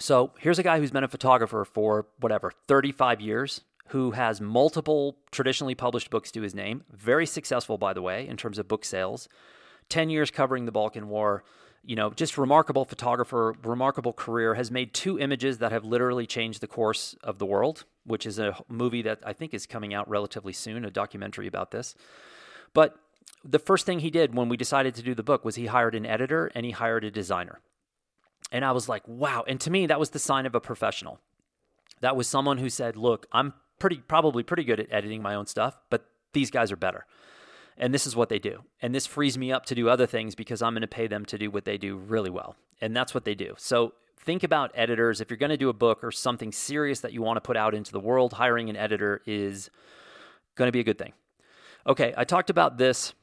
So 0.00 0.32
here's 0.40 0.58
a 0.58 0.64
guy 0.64 0.80
who's 0.80 0.90
been 0.90 1.04
a 1.04 1.08
photographer 1.08 1.64
for 1.64 2.08
whatever, 2.18 2.50
35 2.66 3.20
years, 3.20 3.60
who 3.90 4.10
has 4.10 4.40
multiple 4.40 5.18
traditionally 5.30 5.76
published 5.76 6.10
books 6.10 6.32
to 6.32 6.42
his 6.42 6.52
name, 6.52 6.82
very 6.90 7.26
successful, 7.26 7.78
by 7.78 7.92
the 7.92 8.02
way, 8.02 8.26
in 8.26 8.36
terms 8.36 8.58
of 8.58 8.66
book 8.66 8.84
sales, 8.84 9.28
10 9.88 10.10
years 10.10 10.32
covering 10.32 10.64
the 10.64 10.72
Balkan 10.72 11.08
War. 11.08 11.44
You 11.82 11.96
know, 11.96 12.10
just 12.10 12.36
remarkable 12.36 12.84
photographer, 12.84 13.54
remarkable 13.62 14.12
career, 14.12 14.54
has 14.54 14.70
made 14.70 14.92
two 14.92 15.18
images 15.18 15.58
that 15.58 15.72
have 15.72 15.84
literally 15.84 16.26
changed 16.26 16.60
the 16.60 16.66
course 16.66 17.16
of 17.24 17.38
the 17.38 17.46
world, 17.46 17.84
which 18.04 18.26
is 18.26 18.38
a 18.38 18.54
movie 18.68 19.02
that 19.02 19.20
I 19.24 19.32
think 19.32 19.54
is 19.54 19.66
coming 19.66 19.94
out 19.94 20.08
relatively 20.08 20.52
soon, 20.52 20.84
a 20.84 20.90
documentary 20.90 21.46
about 21.46 21.70
this. 21.70 21.94
But 22.74 22.96
the 23.44 23.58
first 23.58 23.86
thing 23.86 24.00
he 24.00 24.10
did 24.10 24.34
when 24.34 24.48
we 24.48 24.56
decided 24.56 24.94
to 24.96 25.02
do 25.02 25.14
the 25.14 25.22
book 25.22 25.44
was 25.44 25.54
he 25.54 25.66
hired 25.66 25.94
an 25.94 26.04
editor 26.04 26.50
and 26.54 26.66
he 26.66 26.72
hired 26.72 27.04
a 27.04 27.10
designer. 27.10 27.60
And 28.52 28.64
I 28.64 28.72
was 28.72 28.88
like, 28.88 29.06
wow. 29.06 29.44
And 29.46 29.60
to 29.60 29.70
me, 29.70 29.86
that 29.86 30.00
was 30.00 30.10
the 30.10 30.18
sign 30.18 30.44
of 30.44 30.54
a 30.54 30.60
professional. 30.60 31.18
That 32.00 32.16
was 32.16 32.26
someone 32.26 32.58
who 32.58 32.68
said, 32.68 32.96
look, 32.96 33.26
I'm 33.32 33.54
pretty, 33.78 33.96
probably 33.96 34.42
pretty 34.42 34.64
good 34.64 34.80
at 34.80 34.92
editing 34.92 35.22
my 35.22 35.34
own 35.34 35.46
stuff, 35.46 35.78
but 35.88 36.06
these 36.32 36.50
guys 36.50 36.70
are 36.70 36.76
better. 36.76 37.06
And 37.80 37.94
this 37.94 38.06
is 38.06 38.14
what 38.14 38.28
they 38.28 38.38
do. 38.38 38.62
And 38.82 38.94
this 38.94 39.06
frees 39.06 39.38
me 39.38 39.50
up 39.50 39.64
to 39.66 39.74
do 39.74 39.88
other 39.88 40.06
things 40.06 40.34
because 40.34 40.60
I'm 40.60 40.74
going 40.74 40.82
to 40.82 40.86
pay 40.86 41.06
them 41.06 41.24
to 41.24 41.38
do 41.38 41.50
what 41.50 41.64
they 41.64 41.78
do 41.78 41.96
really 41.96 42.30
well. 42.30 42.54
And 42.80 42.94
that's 42.94 43.14
what 43.14 43.24
they 43.24 43.34
do. 43.34 43.54
So 43.56 43.94
think 44.20 44.42
about 44.42 44.70
editors. 44.74 45.22
If 45.22 45.30
you're 45.30 45.38
going 45.38 45.50
to 45.50 45.56
do 45.56 45.70
a 45.70 45.74
book 45.74 46.04
or 46.04 46.12
something 46.12 46.52
serious 46.52 47.00
that 47.00 47.14
you 47.14 47.22
want 47.22 47.38
to 47.38 47.40
put 47.40 47.56
out 47.56 47.74
into 47.74 47.90
the 47.90 47.98
world, 47.98 48.34
hiring 48.34 48.68
an 48.68 48.76
editor 48.76 49.22
is 49.26 49.70
going 50.56 50.68
to 50.68 50.72
be 50.72 50.80
a 50.80 50.84
good 50.84 50.98
thing. 50.98 51.14
Okay, 51.86 52.12
I 52.16 52.24
talked 52.24 52.50
about 52.50 52.76
this 52.76 53.14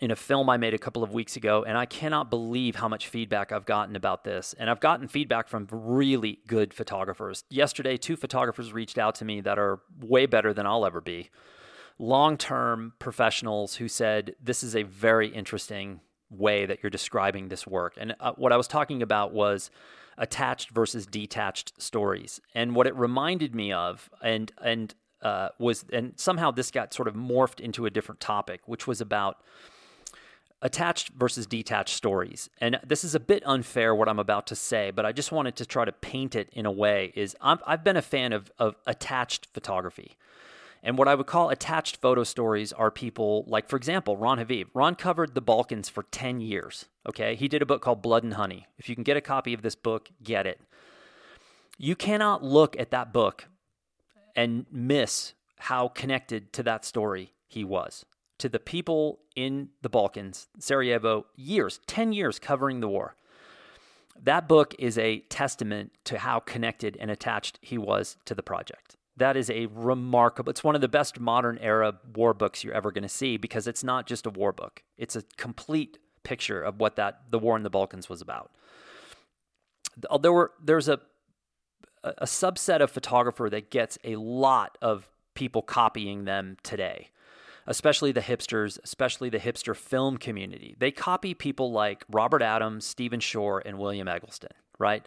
in 0.00 0.10
a 0.10 0.16
film 0.16 0.50
I 0.50 0.56
made 0.56 0.74
a 0.74 0.78
couple 0.78 1.04
of 1.04 1.12
weeks 1.12 1.36
ago, 1.36 1.64
and 1.64 1.78
I 1.78 1.86
cannot 1.86 2.30
believe 2.30 2.74
how 2.74 2.88
much 2.88 3.06
feedback 3.06 3.52
I've 3.52 3.64
gotten 3.64 3.94
about 3.94 4.24
this. 4.24 4.56
And 4.58 4.68
I've 4.68 4.80
gotten 4.80 5.06
feedback 5.06 5.48
from 5.48 5.68
really 5.70 6.40
good 6.48 6.74
photographers. 6.74 7.44
Yesterday, 7.48 7.96
two 7.96 8.16
photographers 8.16 8.72
reached 8.72 8.98
out 8.98 9.14
to 9.16 9.24
me 9.24 9.40
that 9.42 9.56
are 9.56 9.80
way 10.00 10.26
better 10.26 10.52
than 10.52 10.66
I'll 10.66 10.84
ever 10.84 11.00
be. 11.00 11.30
Long 11.98 12.36
term 12.36 12.92
professionals 12.98 13.76
who 13.76 13.88
said, 13.88 14.36
This 14.42 14.62
is 14.62 14.76
a 14.76 14.84
very 14.84 15.28
interesting 15.28 16.00
way 16.30 16.66
that 16.66 16.82
you're 16.82 16.90
describing 16.90 17.48
this 17.48 17.66
work. 17.66 17.94
And 17.96 18.14
uh, 18.20 18.32
what 18.36 18.52
I 18.52 18.56
was 18.56 18.68
talking 18.68 19.02
about 19.02 19.32
was 19.32 19.70
attached 20.16 20.70
versus 20.70 21.06
detached 21.06 21.80
stories. 21.80 22.40
And 22.54 22.74
what 22.74 22.86
it 22.86 22.94
reminded 22.94 23.54
me 23.54 23.72
of, 23.72 24.10
and, 24.22 24.52
and, 24.62 24.94
uh, 25.22 25.48
was, 25.58 25.84
and 25.92 26.12
somehow 26.16 26.50
this 26.50 26.70
got 26.70 26.92
sort 26.92 27.08
of 27.08 27.14
morphed 27.14 27.60
into 27.60 27.86
a 27.86 27.90
different 27.90 28.20
topic, 28.20 28.60
which 28.66 28.86
was 28.86 29.00
about 29.00 29.38
attached 30.60 31.10
versus 31.10 31.46
detached 31.46 31.94
stories. 31.94 32.50
And 32.60 32.80
this 32.84 33.04
is 33.04 33.14
a 33.14 33.20
bit 33.20 33.42
unfair 33.46 33.94
what 33.94 34.08
I'm 34.08 34.18
about 34.18 34.46
to 34.48 34.56
say, 34.56 34.90
but 34.90 35.06
I 35.06 35.12
just 35.12 35.30
wanted 35.30 35.54
to 35.56 35.66
try 35.66 35.84
to 35.84 35.92
paint 35.92 36.34
it 36.34 36.48
in 36.52 36.66
a 36.66 36.72
way 36.72 37.12
is 37.14 37.36
i 37.40 37.56
have 37.66 37.84
been 37.84 37.96
a 37.96 38.02
fan 38.02 38.32
of, 38.32 38.50
of 38.58 38.74
attached 38.86 39.46
photography. 39.54 40.16
And 40.82 40.96
what 40.96 41.08
I 41.08 41.14
would 41.14 41.26
call 41.26 41.50
attached 41.50 41.96
photo 41.96 42.24
stories 42.24 42.72
are 42.72 42.90
people 42.90 43.44
like, 43.46 43.68
for 43.68 43.76
example, 43.76 44.16
Ron 44.16 44.38
Haviv. 44.38 44.66
Ron 44.74 44.94
covered 44.94 45.34
the 45.34 45.40
Balkans 45.40 45.88
for 45.88 46.04
10 46.04 46.40
years. 46.40 46.86
Okay. 47.08 47.34
He 47.34 47.48
did 47.48 47.62
a 47.62 47.66
book 47.66 47.82
called 47.82 48.02
Blood 48.02 48.22
and 48.22 48.34
Honey. 48.34 48.66
If 48.78 48.88
you 48.88 48.94
can 48.94 49.04
get 49.04 49.16
a 49.16 49.20
copy 49.20 49.54
of 49.54 49.62
this 49.62 49.74
book, 49.74 50.10
get 50.22 50.46
it. 50.46 50.60
You 51.76 51.96
cannot 51.96 52.42
look 52.42 52.78
at 52.78 52.90
that 52.90 53.12
book 53.12 53.48
and 54.36 54.66
miss 54.70 55.34
how 55.58 55.88
connected 55.88 56.52
to 56.52 56.62
that 56.62 56.84
story 56.84 57.32
he 57.46 57.64
was 57.64 58.04
to 58.38 58.48
the 58.48 58.58
people 58.58 59.20
in 59.36 59.68
the 59.82 59.88
Balkans, 59.88 60.48
Sarajevo, 60.58 61.26
years, 61.36 61.80
10 61.86 62.12
years 62.12 62.38
covering 62.38 62.80
the 62.80 62.88
war. 62.88 63.16
That 64.20 64.48
book 64.48 64.74
is 64.78 64.98
a 64.98 65.20
testament 65.28 65.92
to 66.04 66.18
how 66.18 66.40
connected 66.40 66.96
and 66.98 67.10
attached 67.10 67.58
he 67.62 67.78
was 67.78 68.16
to 68.24 68.34
the 68.34 68.42
project. 68.42 68.96
That 69.18 69.36
is 69.36 69.50
a 69.50 69.66
remarkable, 69.66 70.50
it's 70.50 70.64
one 70.64 70.74
of 70.74 70.80
the 70.80 70.88
best 70.88 71.20
modern 71.20 71.58
era 71.58 71.94
war 72.14 72.34
books 72.34 72.64
you're 72.64 72.74
ever 72.74 72.90
going 72.92 73.02
to 73.02 73.08
see 73.08 73.36
because 73.36 73.66
it's 73.66 73.84
not 73.84 74.06
just 74.06 74.26
a 74.26 74.30
war 74.30 74.52
book. 74.52 74.82
It's 74.96 75.16
a 75.16 75.22
complete 75.36 75.98
picture 76.22 76.62
of 76.62 76.80
what 76.80 76.96
that 76.96 77.22
the 77.30 77.38
war 77.38 77.56
in 77.56 77.62
the 77.62 77.70
Balkans 77.70 78.08
was 78.08 78.20
about. 78.20 78.50
Uh, 80.08 80.18
there 80.18 80.32
were 80.32 80.52
there's 80.62 80.88
a 80.88 81.00
a 82.04 82.26
subset 82.26 82.80
of 82.80 82.90
photographer 82.90 83.50
that 83.50 83.70
gets 83.70 83.98
a 84.04 84.16
lot 84.16 84.78
of 84.80 85.08
people 85.34 85.62
copying 85.62 86.24
them 86.24 86.56
today 86.62 87.10
especially 87.68 88.12
the 88.12 88.22
hipsters, 88.22 88.78
especially 88.82 89.28
the 89.28 89.38
hipster 89.38 89.76
film 89.76 90.16
community. 90.16 90.74
They 90.78 90.90
copy 90.90 91.34
people 91.34 91.70
like 91.70 92.02
Robert 92.10 92.42
Adams, 92.42 92.86
Stephen 92.86 93.20
Shore, 93.20 93.62
and 93.64 93.78
William 93.78 94.08
Eggleston, 94.08 94.50
right? 94.78 95.06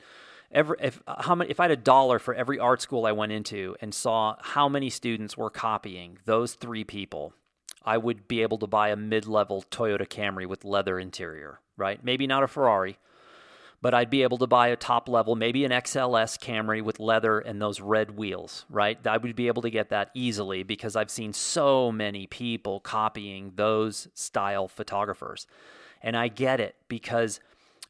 Every, 0.53 0.77
if 0.81 1.01
how 1.07 1.35
many 1.35 1.49
if 1.49 1.59
I 1.59 1.63
had 1.63 1.71
a 1.71 1.77
dollar 1.77 2.19
for 2.19 2.33
every 2.33 2.59
art 2.59 2.81
school 2.81 3.05
I 3.05 3.13
went 3.13 3.31
into 3.31 3.75
and 3.81 3.93
saw 3.93 4.35
how 4.41 4.67
many 4.67 4.89
students 4.89 5.37
were 5.37 5.49
copying 5.49 6.17
those 6.25 6.55
three 6.55 6.83
people, 6.83 7.33
I 7.83 7.97
would 7.97 8.27
be 8.27 8.41
able 8.41 8.57
to 8.59 8.67
buy 8.67 8.89
a 8.89 8.95
mid-level 8.95 9.63
Toyota 9.71 10.07
Camry 10.07 10.45
with 10.45 10.65
leather 10.65 10.99
interior, 10.99 11.59
right? 11.77 12.03
Maybe 12.03 12.27
not 12.27 12.43
a 12.43 12.47
Ferrari, 12.47 12.97
but 13.81 13.93
I'd 13.93 14.09
be 14.09 14.23
able 14.23 14.37
to 14.39 14.47
buy 14.47 14.67
a 14.67 14.75
top 14.75 15.09
level, 15.09 15.35
maybe 15.35 15.65
an 15.65 15.71
XLS 15.71 16.37
Camry 16.37 16.83
with 16.83 16.99
leather 16.99 17.39
and 17.39 17.61
those 17.61 17.81
red 17.81 18.11
wheels, 18.11 18.65
right? 18.69 18.99
I 19.07 19.17
would 19.17 19.35
be 19.35 19.47
able 19.47 19.63
to 19.63 19.71
get 19.71 19.89
that 19.89 20.11
easily 20.13 20.63
because 20.63 20.95
I've 20.95 21.09
seen 21.09 21.33
so 21.33 21.91
many 21.91 22.27
people 22.27 22.79
copying 22.81 23.53
those 23.55 24.09
style 24.13 24.67
photographers. 24.67 25.47
And 26.03 26.15
I 26.15 26.27
get 26.27 26.59
it 26.59 26.75
because 26.87 27.39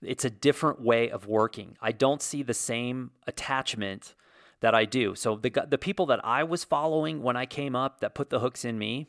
it's 0.02 0.26
a 0.26 0.30
different 0.30 0.82
way 0.82 1.10
of 1.10 1.28
working. 1.28 1.78
I 1.82 1.91
don't 1.91 2.22
see 2.22 2.43
the 2.43 2.54
same 2.54 3.12
attachment 3.28 4.16
that 4.62 4.76
I 4.76 4.86
do. 4.86 5.16
So 5.16 5.36
the 5.36 5.49
the 5.68 5.78
people 5.78 6.06
that 6.08 6.24
I 6.26 6.43
was 6.43 6.64
following 6.64 7.22
when 7.24 7.36
I 7.36 7.45
came 7.45 7.76
up 7.76 7.99
that 8.02 8.16
put 8.16 8.30
the 8.30 8.39
hooks 8.39 8.64
in 8.64 8.78
me, 8.78 9.08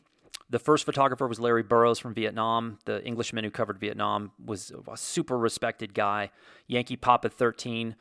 the 0.50 0.58
first 0.58 0.84
photographer 0.84 1.26
was 1.26 1.40
Larry 1.40 1.62
Burrows 1.62 1.98
from 1.98 2.14
Vietnam. 2.14 2.78
The 2.84 3.04
Englishman 3.04 3.44
who 3.44 3.50
covered 3.50 3.78
Vietnam 3.78 4.32
was 4.44 4.72
a 4.90 4.96
super 4.96 5.38
respected 5.38 5.94
guy. 5.94 6.30
Yankee 6.66 6.96
Papa 6.96 7.28
13 7.28 7.96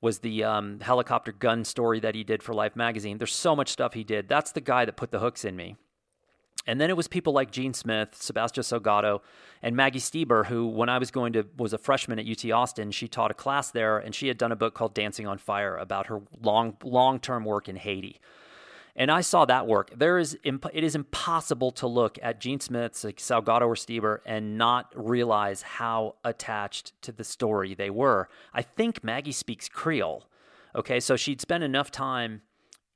was 0.00 0.20
the 0.20 0.44
um, 0.44 0.78
helicopter 0.80 1.32
gun 1.32 1.64
story 1.64 1.98
that 2.00 2.14
he 2.14 2.22
did 2.22 2.42
for 2.42 2.54
Life 2.54 2.76
magazine. 2.76 3.18
There's 3.18 3.34
so 3.34 3.56
much 3.56 3.68
stuff 3.68 3.94
he 3.94 4.04
did. 4.04 4.28
That's 4.28 4.52
the 4.52 4.60
guy 4.60 4.84
that 4.84 4.96
put 4.96 5.10
the 5.10 5.18
hooks 5.18 5.44
in 5.44 5.56
me. 5.56 5.76
And 6.66 6.80
then 6.80 6.90
it 6.90 6.96
was 6.96 7.08
people 7.08 7.32
like 7.32 7.50
Gene 7.50 7.72
Smith, 7.72 8.14
Sebastian 8.14 8.62
Salgado, 8.62 9.20
and 9.62 9.74
Maggie 9.74 10.00
Steber, 10.00 10.46
who, 10.46 10.66
when 10.66 10.88
I 10.88 10.98
was 10.98 11.10
going 11.10 11.32
to, 11.32 11.46
was 11.56 11.72
a 11.72 11.78
freshman 11.78 12.18
at 12.18 12.26
UT 12.26 12.50
Austin. 12.50 12.90
She 12.90 13.08
taught 13.08 13.30
a 13.30 13.34
class 13.34 13.70
there, 13.70 13.98
and 13.98 14.14
she 14.14 14.28
had 14.28 14.36
done 14.36 14.52
a 14.52 14.56
book 14.56 14.74
called 14.74 14.92
Dancing 14.92 15.26
on 15.26 15.38
Fire 15.38 15.76
about 15.76 16.08
her 16.08 16.20
long, 16.42 16.76
long-term 16.84 17.44
work 17.44 17.68
in 17.68 17.76
Haiti. 17.76 18.20
And 18.98 19.12
I 19.12 19.20
saw 19.20 19.44
that 19.44 19.68
work. 19.68 19.92
There 19.96 20.18
is 20.18 20.36
imp- 20.42 20.74
it 20.74 20.82
is 20.82 20.96
impossible 20.96 21.70
to 21.72 21.86
look 21.86 22.18
at 22.20 22.40
Gene 22.40 22.58
Smith's 22.58 23.04
like 23.04 23.18
Salgado 23.18 23.62
or 23.62 23.76
Steber 23.76 24.18
and 24.26 24.58
not 24.58 24.92
realize 24.96 25.62
how 25.62 26.16
attached 26.24 27.00
to 27.02 27.12
the 27.12 27.22
story 27.22 27.74
they 27.76 27.90
were. 27.90 28.28
I 28.52 28.62
think 28.62 29.04
Maggie 29.04 29.30
speaks 29.30 29.68
Creole. 29.68 30.28
Okay, 30.74 30.98
so 30.98 31.14
she'd 31.16 31.40
spent 31.40 31.62
enough 31.62 31.92
time 31.92 32.42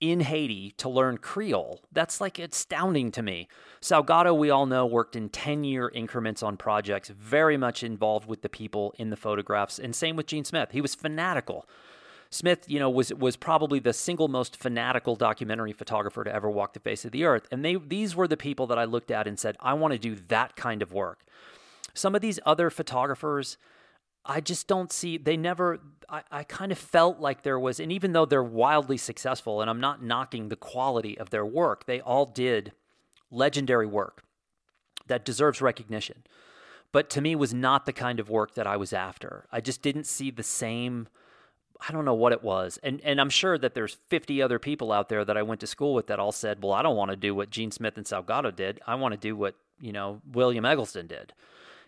in 0.03 0.21
Haiti 0.21 0.73
to 0.73 0.91
learn 0.91 1.17
Creole. 1.17 1.81
That's 1.91 2.21
like 2.21 2.39
astounding 2.39 3.11
to 3.13 3.23
me. 3.23 3.49
Salgado, 3.81 4.37
we 4.37 4.51
all 4.51 4.67
know, 4.67 4.85
worked 4.85 5.17
in 5.17 5.31
10 5.31 5.65
year 5.65 5.91
increments 5.95 6.43
on 6.43 6.59
projects, 6.59 7.09
very 7.09 7.57
much 7.57 7.83
involved 7.83 8.29
with 8.29 8.43
the 8.43 8.51
people 8.51 8.95
in 8.99 9.09
the 9.09 9.17
photographs. 9.17 9.79
And 9.79 9.97
same 9.97 10.17
with 10.17 10.27
Gene 10.27 10.45
Smith. 10.45 10.73
He 10.73 10.83
was 10.83 10.95
fanatical 10.95 11.67
Smith, 12.33 12.65
you 12.67 12.79
know, 12.79 12.89
was 12.89 13.13
was 13.13 13.37
probably 13.37 13.79
the 13.79 13.93
single 13.93 14.27
most 14.27 14.57
fanatical 14.57 15.17
documentary 15.17 15.75
photographer 15.75 16.25
to 16.25 16.35
ever 16.35 16.51
walk 16.51 16.73
the 16.73 16.81
face 16.81 17.05
of 17.05 17.13
the 17.13 17.25
earth. 17.25 17.47
And 17.53 17.63
they 17.63 17.75
these 17.75 18.17
were 18.17 18.27
the 18.27 18.39
people 18.39 18.67
that 18.69 18.79
I 18.79 18.85
looked 18.85 19.11
at 19.11 19.29
and 19.29 19.39
said, 19.39 19.55
I 19.61 19.75
want 19.75 19.93
to 19.93 19.99
do 19.99 20.17
that 20.29 20.57
kind 20.57 20.81
of 20.81 20.95
work. 20.95 21.27
Some 21.93 22.15
of 22.15 22.23
these 22.23 22.41
other 22.47 22.71
photographers, 22.71 23.59
I 24.25 24.41
just 24.41 24.67
don't 24.69 24.93
see 24.93 25.17
they 25.17 25.37
never 25.37 25.81
I, 26.09 26.23
I 26.31 26.45
kind 26.45 26.71
of 26.73 26.79
felt 26.79 27.19
like 27.21 27.43
there 27.43 27.59
was 27.59 27.81
and 27.81 27.91
even 27.91 28.13
though 28.13 28.27
they're 28.27 28.43
wildly 28.43 28.97
successful, 28.97 29.61
and 29.61 29.69
I'm 29.71 29.81
not 29.81 30.03
knocking 30.03 30.49
the 30.49 30.57
quality 30.57 31.19
of 31.19 31.31
their 31.31 31.45
work, 31.47 31.87
they 31.87 32.01
all 32.01 32.27
did 32.27 32.73
legendary 33.31 33.87
work 33.87 34.25
that 35.07 35.25
deserves 35.25 35.61
recognition. 35.61 36.23
but 36.93 37.09
to 37.11 37.21
me 37.21 37.35
was 37.35 37.55
not 37.55 37.87
the 37.87 37.93
kind 37.93 38.21
of 38.21 38.29
work 38.29 38.55
that 38.55 38.67
I 38.67 38.77
was 38.77 38.93
after. 38.93 39.47
I 39.51 39.61
just 39.61 39.83
didn't 39.83 40.05
see 40.07 40.31
the 40.31 40.43
same 40.43 41.09
I 41.89 41.93
don't 41.93 42.05
know 42.05 42.15
what 42.15 42.33
it 42.33 42.43
was. 42.45 42.79
And 42.83 43.01
and 43.03 43.21
I'm 43.21 43.31
sure 43.31 43.59
that 43.59 43.75
there's 43.75 43.97
50 44.09 44.41
other 44.41 44.59
people 44.59 44.93
out 44.93 45.09
there 45.09 45.25
that 45.25 45.37
I 45.37 45.43
went 45.43 45.61
to 45.63 45.67
school 45.67 45.95
with 45.95 46.07
that 46.07 46.21
all 46.21 46.33
said, 46.33 46.63
"Well, 46.63 46.73
I 46.73 46.83
don't 46.83 46.97
want 46.97 47.11
to 47.11 47.17
do 47.17 47.35
what 47.35 47.51
Gene 47.51 47.73
Smith 47.73 47.97
and 47.97 48.07
Salgado 48.07 48.55
did. 48.55 48.81
I 48.87 48.95
want 48.95 49.13
to 49.13 49.19
do 49.19 49.35
what, 49.35 49.57
you 49.81 49.93
know, 49.93 50.21
William 50.31 50.65
Eggleston 50.65 51.07
did." 51.09 51.33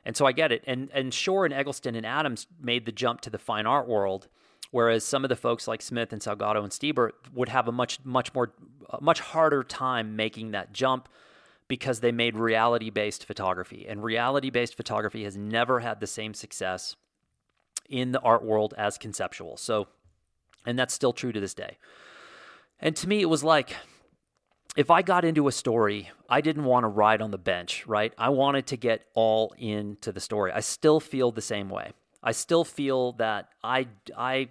And 0.05 0.17
so 0.17 0.27
I 0.27 0.33
get 0.33 0.53
it. 0.53 0.63
And 0.67 0.91
and 0.93 1.13
Shore 1.15 1.45
and 1.45 1.55
Eggleston 1.55 1.95
and 1.95 2.05
Adams 2.05 2.47
made 2.61 2.87
the 2.87 2.93
jump 2.93 3.21
to 3.23 3.31
the 3.31 3.39
fine 3.39 3.67
art 3.67 3.89
world, 3.89 4.29
whereas 4.71 5.05
some 5.05 5.25
of 5.25 5.29
the 5.29 5.37
folks 5.37 5.67
like 5.67 5.81
Smith 5.81 6.13
and 6.13 6.21
Salgado 6.21 6.63
and 6.63 6.71
Steber 6.71 7.11
would 7.33 7.49
have 7.49 7.69
a 7.69 7.73
much 7.73 7.99
much 8.05 8.35
more 8.35 8.53
much 9.01 9.21
harder 9.21 9.63
time 9.63 10.17
making 10.17 10.51
that 10.51 10.73
jump 10.73 11.09
because 11.67 12.01
they 12.01 12.13
made 12.13 12.37
reality-based 12.37 13.25
photography. 13.25 13.87
And 13.89 14.05
reality-based 14.05 14.77
photography 14.77 15.25
has 15.25 15.37
never 15.37 15.81
had 15.81 16.01
the 16.01 16.07
same 16.07 16.35
success 16.35 16.95
in 17.89 18.13
the 18.13 18.21
art 18.21 18.45
world 18.45 18.75
as 18.77 18.99
conceptual. 18.99 19.57
So, 19.57 19.89
and 20.67 20.79
that's 20.79 20.93
still 20.93 21.15
true 21.15 21.33
to 21.33 21.41
this 21.41 21.55
day. 21.55 21.79
And 22.81 22.95
to 22.97 23.09
me, 23.09 23.23
it 23.23 23.31
was 23.31 23.43
like 23.43 23.77
if 24.77 24.91
I 24.91 25.03
got 25.03 25.25
into 25.25 25.47
a 25.47 25.53
story, 25.53 26.11
I 26.29 26.41
didn't 26.41 26.65
want 26.65 26.85
to 26.85 26.89
ride 26.89 27.23
on 27.23 27.31
the 27.31 27.39
bench, 27.39 27.87
right? 27.87 28.13
I 28.19 28.31
wanted 28.31 28.67
to 28.69 28.77
get 28.77 29.07
all 29.15 29.55
into 29.57 30.11
the 30.11 30.21
story. 30.21 30.51
I 30.53 30.61
still 30.61 31.01
feel 31.01 31.31
the 31.31 31.43
same 31.43 31.69
way. 31.71 31.93
I 32.23 32.33
still 32.33 32.65
feel 32.65 33.13
that 33.13 33.51
I 33.63 33.89
I 34.17 34.49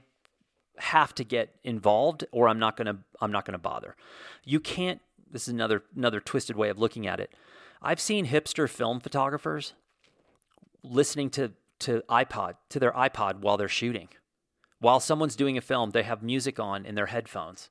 have 0.78 1.14
to 1.16 1.24
get 1.24 1.56
involved 1.64 2.26
or 2.32 2.48
I'm 2.48 2.60
not 2.60 2.78
going 2.78 2.88
to 2.88 2.98
I'm 3.20 3.32
not 3.32 3.46
going 3.46 3.54
to 3.54 3.58
bother. 3.60 3.96
You 4.44 4.60
can't 4.60 5.02
this 5.30 5.44
is 5.44 5.54
another 5.54 5.84
another 5.96 6.20
twisted 6.20 6.56
way 6.56 6.70
of 6.70 6.80
looking 6.80 7.08
at 7.08 7.20
it. 7.20 7.34
I've 7.82 8.00
seen 8.00 8.28
hipster 8.28 8.70
film 8.70 9.00
photographers 9.00 9.74
listening 10.84 11.30
to 11.32 11.52
to 11.80 12.04
iPod 12.10 12.56
to 12.70 12.80
their 12.80 12.94
iPod 12.94 13.40
while 13.40 13.58
they're 13.58 13.68
shooting. 13.68 14.10
While 14.80 15.00
someone's 15.00 15.36
doing 15.36 15.58
a 15.58 15.62
film, 15.62 15.92
they 15.92 16.04
have 16.04 16.22
music 16.22 16.60
on 16.60 16.86
in 16.86 16.96
their 16.96 17.08
headphones. 17.08 17.70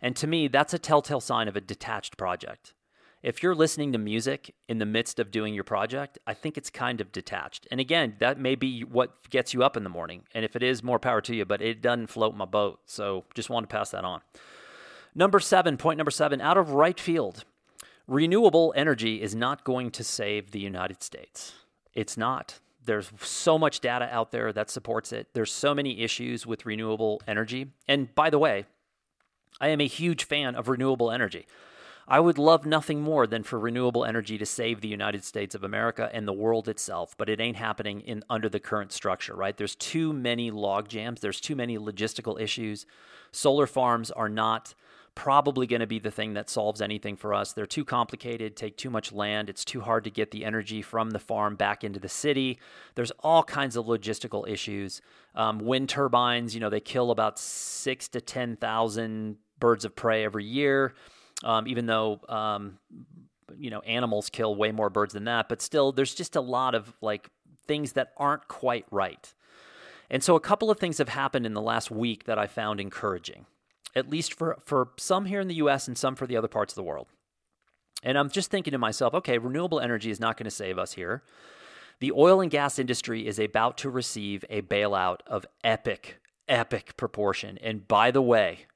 And 0.00 0.14
to 0.16 0.26
me, 0.26 0.48
that's 0.48 0.74
a 0.74 0.78
telltale 0.78 1.20
sign 1.20 1.48
of 1.48 1.56
a 1.56 1.60
detached 1.60 2.16
project. 2.16 2.74
If 3.20 3.42
you're 3.42 3.54
listening 3.54 3.92
to 3.92 3.98
music 3.98 4.54
in 4.68 4.78
the 4.78 4.86
midst 4.86 5.18
of 5.18 5.32
doing 5.32 5.52
your 5.52 5.64
project, 5.64 6.18
I 6.24 6.34
think 6.34 6.56
it's 6.56 6.70
kind 6.70 7.00
of 7.00 7.10
detached. 7.10 7.66
And 7.70 7.80
again, 7.80 8.14
that 8.20 8.38
may 8.38 8.54
be 8.54 8.82
what 8.82 9.28
gets 9.28 9.52
you 9.52 9.64
up 9.64 9.76
in 9.76 9.82
the 9.82 9.90
morning. 9.90 10.22
And 10.34 10.44
if 10.44 10.54
it 10.54 10.62
is, 10.62 10.84
more 10.84 11.00
power 11.00 11.20
to 11.22 11.34
you, 11.34 11.44
but 11.44 11.60
it 11.60 11.82
doesn't 11.82 12.06
float 12.08 12.36
my 12.36 12.44
boat. 12.44 12.80
So 12.86 13.24
just 13.34 13.50
want 13.50 13.68
to 13.68 13.74
pass 13.74 13.90
that 13.90 14.04
on. 14.04 14.20
Number 15.16 15.40
seven, 15.40 15.76
point 15.76 15.96
number 15.96 16.12
seven, 16.12 16.40
out 16.40 16.56
of 16.56 16.70
right 16.70 16.98
field. 16.98 17.44
Renewable 18.06 18.72
energy 18.76 19.20
is 19.20 19.34
not 19.34 19.64
going 19.64 19.90
to 19.90 20.04
save 20.04 20.52
the 20.52 20.60
United 20.60 21.02
States. 21.02 21.54
It's 21.94 22.16
not. 22.16 22.60
There's 22.84 23.10
so 23.20 23.58
much 23.58 23.80
data 23.80 24.08
out 24.12 24.30
there 24.30 24.52
that 24.52 24.70
supports 24.70 25.12
it. 25.12 25.26
There's 25.34 25.52
so 25.52 25.74
many 25.74 26.00
issues 26.00 26.46
with 26.46 26.64
renewable 26.64 27.20
energy. 27.26 27.72
And 27.88 28.14
by 28.14 28.30
the 28.30 28.38
way, 28.38 28.64
I 29.60 29.68
am 29.68 29.80
a 29.80 29.86
huge 29.86 30.24
fan 30.24 30.54
of 30.54 30.68
renewable 30.68 31.10
energy. 31.10 31.46
I 32.10 32.20
would 32.20 32.38
love 32.38 32.64
nothing 32.64 33.02
more 33.02 33.26
than 33.26 33.42
for 33.42 33.58
renewable 33.58 34.04
energy 34.04 34.38
to 34.38 34.46
save 34.46 34.80
the 34.80 34.88
United 34.88 35.24
States 35.24 35.54
of 35.54 35.62
America 35.62 36.08
and 36.10 36.26
the 36.26 36.32
world 36.32 36.66
itself, 36.66 37.14
but 37.18 37.28
it 37.28 37.38
ain't 37.38 37.58
happening 37.58 38.00
in 38.00 38.24
under 38.30 38.48
the 38.48 38.60
current 38.60 38.92
structure, 38.92 39.34
right? 39.34 39.54
There's 39.54 39.74
too 39.74 40.14
many 40.14 40.50
log 40.50 40.88
jams, 40.88 41.20
there's 41.20 41.40
too 41.40 41.54
many 41.54 41.76
logistical 41.76 42.40
issues. 42.40 42.86
Solar 43.30 43.66
farms 43.66 44.10
are 44.10 44.30
not 44.30 44.74
probably 45.14 45.66
going 45.66 45.80
to 45.80 45.86
be 45.86 45.98
the 45.98 46.12
thing 46.12 46.34
that 46.34 46.48
solves 46.48 46.80
anything 46.80 47.16
for 47.16 47.34
us. 47.34 47.52
They're 47.52 47.66
too 47.66 47.84
complicated, 47.84 48.56
take 48.56 48.76
too 48.76 48.88
much 48.88 49.12
land. 49.12 49.50
It's 49.50 49.64
too 49.64 49.80
hard 49.80 50.04
to 50.04 50.10
get 50.10 50.30
the 50.30 50.44
energy 50.44 50.80
from 50.80 51.10
the 51.10 51.18
farm 51.18 51.56
back 51.56 51.82
into 51.82 51.98
the 51.98 52.08
city. 52.08 52.58
There's 52.94 53.10
all 53.18 53.42
kinds 53.42 53.74
of 53.76 53.86
logistical 53.86 54.48
issues. 54.48 55.02
Um, 55.34 55.58
wind 55.58 55.88
turbines, 55.88 56.54
you 56.54 56.60
know, 56.60 56.70
they 56.70 56.80
kill 56.80 57.10
about 57.10 57.38
six 57.38 58.06
to 58.10 58.20
10,000 58.20 59.36
birds 59.60 59.84
of 59.84 59.94
prey 59.94 60.24
every 60.24 60.44
year, 60.44 60.94
um, 61.44 61.66
even 61.66 61.86
though, 61.86 62.20
um, 62.28 62.78
you 63.56 63.70
know, 63.70 63.80
animals 63.80 64.30
kill 64.30 64.54
way 64.54 64.72
more 64.72 64.90
birds 64.90 65.14
than 65.14 65.24
that. 65.24 65.48
But 65.48 65.62
still, 65.62 65.92
there's 65.92 66.14
just 66.14 66.36
a 66.36 66.40
lot 66.40 66.74
of 66.74 66.94
like 67.00 67.28
things 67.66 67.92
that 67.92 68.12
aren't 68.16 68.48
quite 68.48 68.86
right. 68.90 69.34
And 70.10 70.22
so 70.22 70.36
a 70.36 70.40
couple 70.40 70.70
of 70.70 70.78
things 70.78 70.98
have 70.98 71.10
happened 71.10 71.44
in 71.44 71.52
the 71.52 71.60
last 71.60 71.90
week 71.90 72.24
that 72.24 72.38
I 72.38 72.46
found 72.46 72.80
encouraging 72.80 73.46
at 73.94 74.08
least 74.08 74.34
for, 74.34 74.58
for 74.64 74.90
some 74.96 75.26
here 75.26 75.40
in 75.40 75.48
the 75.48 75.56
US 75.56 75.88
and 75.88 75.98
some 75.98 76.14
for 76.14 76.26
the 76.26 76.36
other 76.36 76.48
parts 76.48 76.72
of 76.72 76.76
the 76.76 76.82
world. 76.82 77.08
And 78.02 78.16
I'm 78.16 78.30
just 78.30 78.50
thinking 78.50 78.72
to 78.72 78.78
myself, 78.78 79.12
okay, 79.14 79.38
renewable 79.38 79.80
energy 79.80 80.10
is 80.10 80.20
not 80.20 80.36
going 80.36 80.44
to 80.44 80.50
save 80.50 80.78
us 80.78 80.92
here. 80.92 81.22
The 82.00 82.12
oil 82.12 82.40
and 82.40 82.50
gas 82.50 82.78
industry 82.78 83.26
is 83.26 83.40
about 83.40 83.76
to 83.78 83.90
receive 83.90 84.44
a 84.48 84.62
bailout 84.62 85.18
of 85.26 85.44
epic, 85.64 86.20
epic 86.48 86.96
proportion. 86.96 87.58
And 87.58 87.88
by 87.88 88.12
the 88.12 88.22
way, 88.22 88.66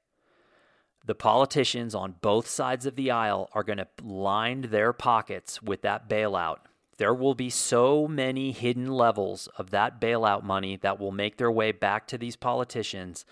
the 1.05 1.15
politicians 1.15 1.93
on 1.93 2.15
both 2.21 2.47
sides 2.47 2.85
of 2.85 2.95
the 2.95 3.11
aisle 3.11 3.49
are 3.53 3.63
going 3.63 3.77
to 3.77 3.87
line 4.01 4.61
their 4.61 4.93
pockets 4.93 5.61
with 5.61 5.81
that 5.81 6.07
bailout. 6.09 6.59
There 6.97 7.13
will 7.13 7.35
be 7.35 7.49
so 7.49 8.07
many 8.07 8.51
hidden 8.51 8.87
levels 8.87 9.47
of 9.57 9.71
that 9.71 9.99
bailout 9.99 10.43
money 10.43 10.77
that 10.77 10.99
will 10.99 11.11
make 11.11 11.37
their 11.37 11.51
way 11.51 11.71
back 11.71 12.07
to 12.07 12.17
these 12.17 12.35
politicians 12.35 13.25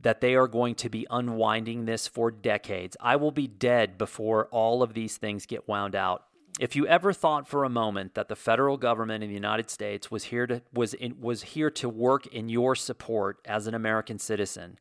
that 0.00 0.20
they 0.20 0.34
are 0.34 0.48
going 0.48 0.74
to 0.74 0.90
be 0.90 1.06
unwinding 1.10 1.86
this 1.86 2.06
for 2.06 2.30
decades. 2.30 2.96
I 3.00 3.16
will 3.16 3.30
be 3.30 3.46
dead 3.46 3.96
before 3.96 4.46
all 4.50 4.82
of 4.82 4.92
these 4.92 5.16
things 5.16 5.46
get 5.46 5.66
wound 5.66 5.94
out. 5.94 6.24
If 6.58 6.74
you 6.74 6.86
ever 6.86 7.12
thought 7.12 7.48
for 7.48 7.64
a 7.64 7.70
moment 7.70 8.14
that 8.14 8.28
the 8.28 8.36
federal 8.36 8.76
government 8.76 9.22
in 9.22 9.28
the 9.28 9.34
United 9.34 9.70
States 9.70 10.10
was 10.10 10.24
here 10.24 10.46
to 10.46 10.62
was 10.72 10.94
in, 10.94 11.20
was 11.20 11.42
here 11.42 11.70
to 11.70 11.88
work 11.88 12.26
in 12.26 12.48
your 12.48 12.74
support 12.74 13.38
as 13.44 13.66
an 13.66 13.74
American 13.74 14.18
citizen, 14.18 14.78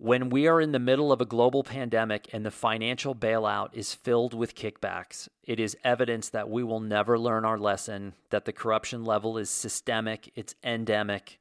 when 0.00 0.30
we 0.30 0.46
are 0.46 0.62
in 0.62 0.72
the 0.72 0.78
middle 0.78 1.12
of 1.12 1.20
a 1.20 1.26
global 1.26 1.62
pandemic 1.62 2.26
and 2.32 2.44
the 2.44 2.50
financial 2.50 3.14
bailout 3.14 3.68
is 3.74 3.92
filled 3.92 4.32
with 4.32 4.54
kickbacks, 4.54 5.28
it 5.44 5.60
is 5.60 5.76
evidence 5.84 6.30
that 6.30 6.48
we 6.48 6.64
will 6.64 6.80
never 6.80 7.18
learn 7.18 7.44
our 7.44 7.58
lesson, 7.58 8.14
that 8.30 8.46
the 8.46 8.52
corruption 8.52 9.04
level 9.04 9.36
is 9.36 9.50
systemic, 9.50 10.32
it's 10.34 10.54
endemic, 10.64 11.38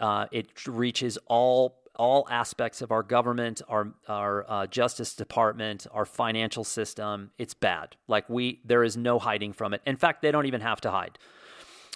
uh, 0.00 0.26
it 0.30 0.66
reaches 0.66 1.18
all 1.26 1.80
all 1.96 2.28
aspects 2.30 2.80
of 2.80 2.92
our 2.92 3.02
government, 3.02 3.60
our 3.68 3.92
our 4.06 4.48
uh, 4.48 4.66
justice 4.68 5.14
department, 5.14 5.88
our 5.90 6.04
financial 6.04 6.62
system. 6.62 7.32
It's 7.38 7.54
bad. 7.54 7.96
Like 8.06 8.28
we, 8.28 8.60
there 8.64 8.84
is 8.84 8.96
no 8.96 9.18
hiding 9.18 9.52
from 9.52 9.74
it. 9.74 9.82
In 9.84 9.96
fact, 9.96 10.22
they 10.22 10.30
don't 10.30 10.46
even 10.46 10.60
have 10.60 10.80
to 10.82 10.92
hide. 10.92 11.18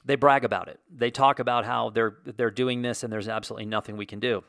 They 0.04 0.16
brag 0.16 0.44
about 0.44 0.66
it. 0.66 0.80
They 0.92 1.12
talk 1.12 1.38
about 1.38 1.64
how 1.66 1.90
they're 1.90 2.16
they're 2.24 2.50
doing 2.50 2.82
this, 2.82 3.04
and 3.04 3.12
there's 3.12 3.28
absolutely 3.28 3.66
nothing 3.66 3.96
we 3.96 4.06
can 4.06 4.18
do. 4.18 4.42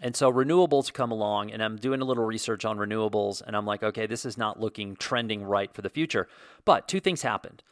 And 0.00 0.16
so 0.16 0.32
renewables 0.32 0.92
come 0.92 1.12
along, 1.12 1.50
and 1.52 1.62
I'm 1.62 1.76
doing 1.76 2.00
a 2.00 2.04
little 2.04 2.24
research 2.24 2.64
on 2.64 2.76
renewables, 2.76 3.42
and 3.46 3.56
I'm 3.56 3.66
like, 3.66 3.82
okay, 3.82 4.06
this 4.06 4.24
is 4.24 4.36
not 4.36 4.58
looking 4.58 4.96
trending 4.96 5.44
right 5.44 5.72
for 5.72 5.82
the 5.82 5.90
future. 5.90 6.28
But 6.64 6.88
two 6.88 6.98
things 6.98 7.22
happened. 7.22 7.62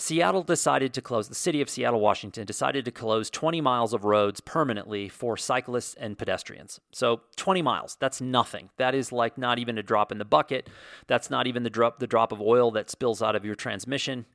Seattle 0.00 0.44
decided 0.44 0.94
to 0.94 1.02
close, 1.02 1.28
the 1.28 1.34
city 1.34 1.60
of 1.60 1.68
Seattle, 1.68 1.98
Washington 1.98 2.46
decided 2.46 2.84
to 2.84 2.92
close 2.92 3.28
20 3.30 3.60
miles 3.60 3.92
of 3.92 4.04
roads 4.04 4.38
permanently 4.38 5.08
for 5.08 5.36
cyclists 5.36 5.94
and 5.94 6.16
pedestrians. 6.16 6.80
So 6.92 7.22
20 7.34 7.62
miles, 7.62 7.96
that's 7.98 8.20
nothing. 8.20 8.70
That 8.76 8.94
is 8.94 9.10
like 9.10 9.36
not 9.36 9.58
even 9.58 9.76
a 9.76 9.82
drop 9.82 10.12
in 10.12 10.18
the 10.18 10.24
bucket. 10.24 10.70
That's 11.08 11.30
not 11.30 11.48
even 11.48 11.64
the 11.64 11.70
drop 11.70 11.98
the 11.98 12.06
drop 12.06 12.30
of 12.30 12.40
oil 12.40 12.70
that 12.72 12.90
spills 12.90 13.20
out 13.20 13.34
of 13.34 13.44
your 13.44 13.56
transmission. 13.56 14.26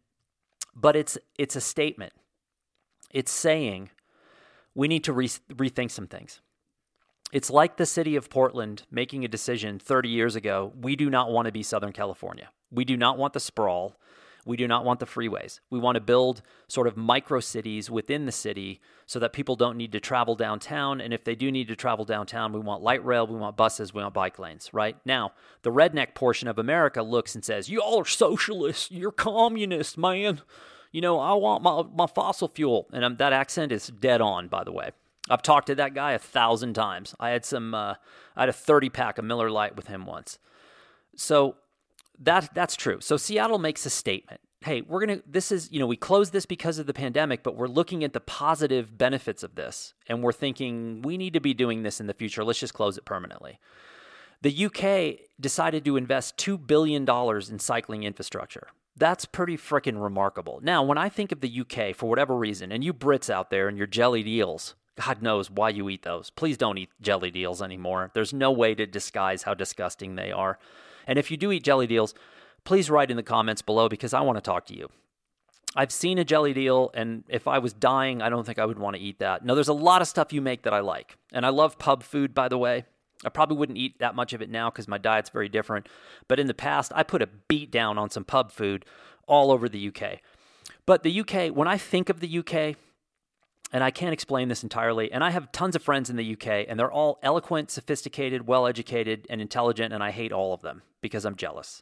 But 0.76 0.98
it's 0.98 1.18
it's 1.40 1.56
a 1.56 1.62
statement. 1.62 2.12
It's 3.12 3.32
saying 3.32 3.90
we 4.76 4.90
need 4.90 5.06
to 5.06 5.14
re- 5.14 5.28
rethink 5.28 5.92
some 5.92 6.08
things. 6.08 6.42
It's 7.34 7.50
like 7.50 7.78
the 7.78 7.88
city 7.88 8.16
of 8.16 8.30
Portland 8.30 8.84
making 8.92 9.26
a 9.26 9.28
decision 9.28 9.80
30 9.80 10.08
years 10.08 10.36
ago. 10.36 10.72
We 10.80 10.96
do 10.96 11.10
not 11.10 11.32
want 11.32 11.48
to 11.48 11.52
be 11.52 11.64
Southern 11.64 11.92
California. 11.92 12.50
We 12.70 12.86
do 12.86 12.96
not 12.96 13.18
want 13.18 13.34
the 13.34 13.40
sprawl. 13.40 13.96
We 14.46 14.56
do 14.56 14.68
not 14.68 14.86
want 14.86 15.00
the 15.00 15.08
freeways. 15.08 15.60
We 15.72 15.80
want 15.80 15.96
to 15.96 16.02
build 16.02 16.44
sort 16.68 16.86
of 16.86 16.96
micro 16.96 17.40
cities 17.40 17.90
within 17.90 18.28
the 18.28 18.32
city 18.32 18.82
so 19.08 19.18
that 19.18 19.34
people 19.34 19.56
don't 19.56 19.78
need 19.78 19.94
to 19.94 20.00
travel 20.00 20.36
downtown. 20.36 21.02
And 21.02 21.12
if 21.12 21.24
they 21.24 21.34
do 21.34 21.52
need 21.52 21.70
to 21.70 21.76
travel 21.76 22.06
downtown, 22.06 22.54
we 22.54 22.60
want 22.60 22.84
light 22.84 23.04
rail, 23.04 23.26
we 23.26 23.40
want 23.40 23.58
buses, 23.58 23.96
we 23.96 24.04
want 24.04 24.14
bike 24.14 24.38
lanes, 24.38 24.70
right? 24.72 24.96
Now, 25.04 25.32
the 25.64 25.72
redneck 25.72 26.14
portion 26.14 26.48
of 26.48 26.60
America 26.60 27.02
looks 27.02 27.34
and 27.34 27.44
says, 27.44 27.68
Y'all 27.68 27.98
are 28.02 28.06
socialists, 28.06 28.92
you're 28.92 29.12
communists, 29.12 29.98
man. 29.98 30.42
You 30.92 31.02
know, 31.02 31.20
I 31.20 31.34
want 31.34 31.64
my, 31.64 31.82
my 31.96 32.06
fossil 32.06 32.48
fuel. 32.48 32.88
And 32.94 33.04
um, 33.04 33.16
that 33.18 33.34
accent 33.34 33.72
is 33.72 33.88
dead 33.88 34.22
on, 34.22 34.50
by 34.50 34.64
the 34.64 34.72
way. 34.72 34.92
I've 35.34 35.42
talked 35.42 35.68
to 35.68 35.76
that 35.76 35.96
guy 35.96 36.12
a 36.12 36.20
thousand 36.20 36.76
times. 36.76 37.16
I 37.20 37.30
had 37.30 37.44
some, 37.44 37.74
uh, 37.74 37.96
I 38.36 38.42
had 38.42 38.50
a 38.50 38.54
30 38.54 38.90
pack 38.90 39.18
of 39.18 39.26
Miller 39.26 39.50
Lite 39.50 39.76
with 39.76 39.88
him 39.88 40.06
once. 40.06 40.38
So 41.16 41.56
that 42.20 42.54
that's 42.54 42.76
true. 42.76 43.00
So 43.02 43.18
Seattle 43.18 43.58
makes 43.58 43.86
a 43.86 43.90
statement. 43.90 44.42
Hey, 44.62 44.82
we're 44.82 45.06
to 45.08 45.24
this 45.28 45.52
is, 45.52 45.72
you 45.72 45.80
know, 45.80 45.88
we 45.88 45.98
closed 45.98 46.34
this 46.34 46.46
because 46.46 46.78
of 46.78 46.86
the 46.86 46.94
pandemic, 46.94 47.42
but 47.42 47.56
we're 47.56 47.68
looking 47.68 48.04
at 48.04 48.14
the 48.14 48.20
positive 48.20 48.98
benefits 48.98 49.44
of 49.44 49.56
this 49.56 49.96
and 50.08 50.24
we're 50.24 50.32
thinking 50.32 51.02
we 51.02 51.18
need 51.18 51.34
to 51.34 51.42
be 51.42 51.54
doing 51.54 51.84
this 51.84 52.00
in 52.00 52.08
the 52.08 52.14
future. 52.14 52.44
Let's 52.44 52.60
just 52.60 52.74
close 52.76 52.98
it 52.98 53.04
permanently. 53.04 53.60
The 54.44 54.66
UK 54.66 55.28
decided 55.40 55.84
to 55.86 55.98
invest 55.98 56.38
2 56.38 56.60
billion 56.60 57.06
dollars 57.06 57.50
in 57.50 57.58
cycling 57.58 58.04
infrastructure. 58.04 58.68
That's 58.96 59.26
pretty 59.26 59.58
freaking 59.58 60.02
remarkable. 60.02 60.60
Now, 60.62 60.84
when 60.84 61.00
I 61.00 61.10
think 61.10 61.32
of 61.32 61.42
the 61.42 61.62
UK, 61.62 61.96
for 61.96 62.08
whatever 62.08 62.36
reason, 62.36 62.72
and 62.72 62.84
you 62.84 62.94
Brits 62.94 63.30
out 63.30 63.50
there 63.50 63.68
and 63.68 63.78
your 63.78 63.88
jellied 63.88 64.28
eels, 64.28 64.76
God 65.02 65.22
knows 65.22 65.50
why 65.50 65.70
you 65.70 65.90
eat 65.90 66.04
those. 66.04 66.30
Please 66.30 66.58
don't 66.58 66.78
eat 66.78 66.90
jellied 67.02 67.36
eels 67.36 67.62
anymore. 67.62 68.12
There's 68.14 68.34
no 68.34 68.52
way 68.52 68.76
to 68.76 68.86
disguise 68.86 69.44
how 69.44 69.54
disgusting 69.54 70.16
they 70.16 70.32
are. 70.32 70.60
And 71.08 71.18
if 71.18 71.32
you 71.32 71.38
do 71.38 71.52
eat 71.52 71.64
jellied 71.64 71.92
eels, 71.92 72.14
please 72.64 72.90
write 72.90 73.12
in 73.12 73.18
the 73.18 73.24
comments 73.24 73.62
below 73.62 73.90
because 73.90 74.14
I 74.14 74.22
want 74.22 74.38
to 74.38 74.42
talk 74.42 74.66
to 74.68 74.78
you. 74.78 74.90
I've 75.76 75.92
seen 75.92 76.20
a 76.20 76.24
jellied 76.24 76.58
eel, 76.58 76.92
and 76.94 77.24
if 77.28 77.48
I 77.48 77.58
was 77.58 77.74
dying, 77.74 78.22
I 78.22 78.30
don't 78.30 78.46
think 78.46 78.60
I 78.60 78.66
would 78.66 78.78
want 78.78 78.96
to 78.96 79.02
eat 79.02 79.20
that. 79.20 79.44
Now, 79.44 79.56
there's 79.56 79.70
a 79.70 79.74
lot 79.74 80.04
of 80.04 80.08
stuff 80.08 80.32
you 80.32 80.42
make 80.42 80.64
that 80.64 80.74
I 80.74 80.82
like. 80.82 81.18
And 81.32 81.46
I 81.46 81.50
love 81.50 81.80
pub 81.80 82.04
food, 82.04 82.36
by 82.36 82.48
the 82.48 82.60
way. 82.60 82.86
I 83.26 83.30
probably 83.30 83.58
wouldn't 83.58 83.78
eat 83.78 84.00
that 84.00 84.16
much 84.16 84.34
of 84.34 84.42
it 84.42 84.50
now 84.50 84.70
because 84.70 84.88
my 84.88 84.98
diet's 85.00 85.30
very 85.30 85.50
different. 85.50 85.88
But 86.28 86.40
in 86.40 86.48
the 86.48 86.54
past, 86.54 86.92
I 86.94 87.04
put 87.04 87.22
a 87.22 87.30
beat 87.48 87.72
down 87.72 87.98
on 87.98 88.10
some 88.12 88.24
pub 88.24 88.52
food 88.52 88.86
all 89.28 89.52
over 89.52 89.68
the 89.68 89.88
UK. 89.88 90.20
But 90.86 91.04
the 91.04 91.22
UK, 91.22 91.56
when 91.56 91.68
I 91.68 91.78
think 91.78 92.10
of 92.10 92.20
the 92.20 92.40
UK, 92.40 92.76
and 93.74 93.84
I 93.84 93.90
can't 93.90 94.14
explain 94.14 94.48
this 94.48 94.64
entirely, 94.64 95.12
and 95.12 95.24
I 95.24 95.32
have 95.32 95.52
tons 95.52 95.76
of 95.76 95.82
friends 95.82 96.12
in 96.12 96.16
the 96.16 96.34
UK, 96.34 96.66
and 96.70 96.80
they're 96.80 96.92
all 96.92 97.20
eloquent, 97.24 97.72
sophisticated, 97.72 98.48
well 98.48 98.68
educated, 98.68 99.26
and 99.32 99.42
intelligent, 99.42 99.94
and 99.94 100.04
I 100.04 100.12
hate 100.12 100.32
all 100.32 100.54
of 100.54 100.62
them 100.62 100.84
because 101.02 101.26
I'm 101.26 101.36
jealous. 101.36 101.82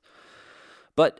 But 0.95 1.19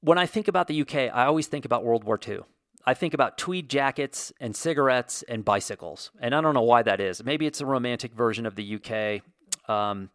when 0.00 0.16
I 0.16 0.26
think 0.26 0.46
about 0.46 0.68
the 0.68 0.80
UK, 0.80 0.94
I 1.12 1.26
always 1.26 1.48
think 1.48 1.64
about 1.64 1.84
World 1.84 2.04
War 2.04 2.18
II. 2.26 2.40
I 2.86 2.94
think 2.94 3.12
about 3.12 3.36
tweed 3.36 3.68
jackets 3.68 4.32
and 4.40 4.54
cigarettes 4.54 5.24
and 5.28 5.44
bicycles. 5.44 6.10
And 6.20 6.34
I 6.34 6.40
don't 6.40 6.54
know 6.54 6.62
why 6.62 6.82
that 6.82 7.00
is. 7.00 7.22
Maybe 7.22 7.46
it's 7.46 7.60
a 7.60 7.66
romantic 7.66 8.14
version 8.14 8.46
of 8.46 8.54
the 8.54 8.76
UK. 8.76 9.22
Um, 9.68 10.10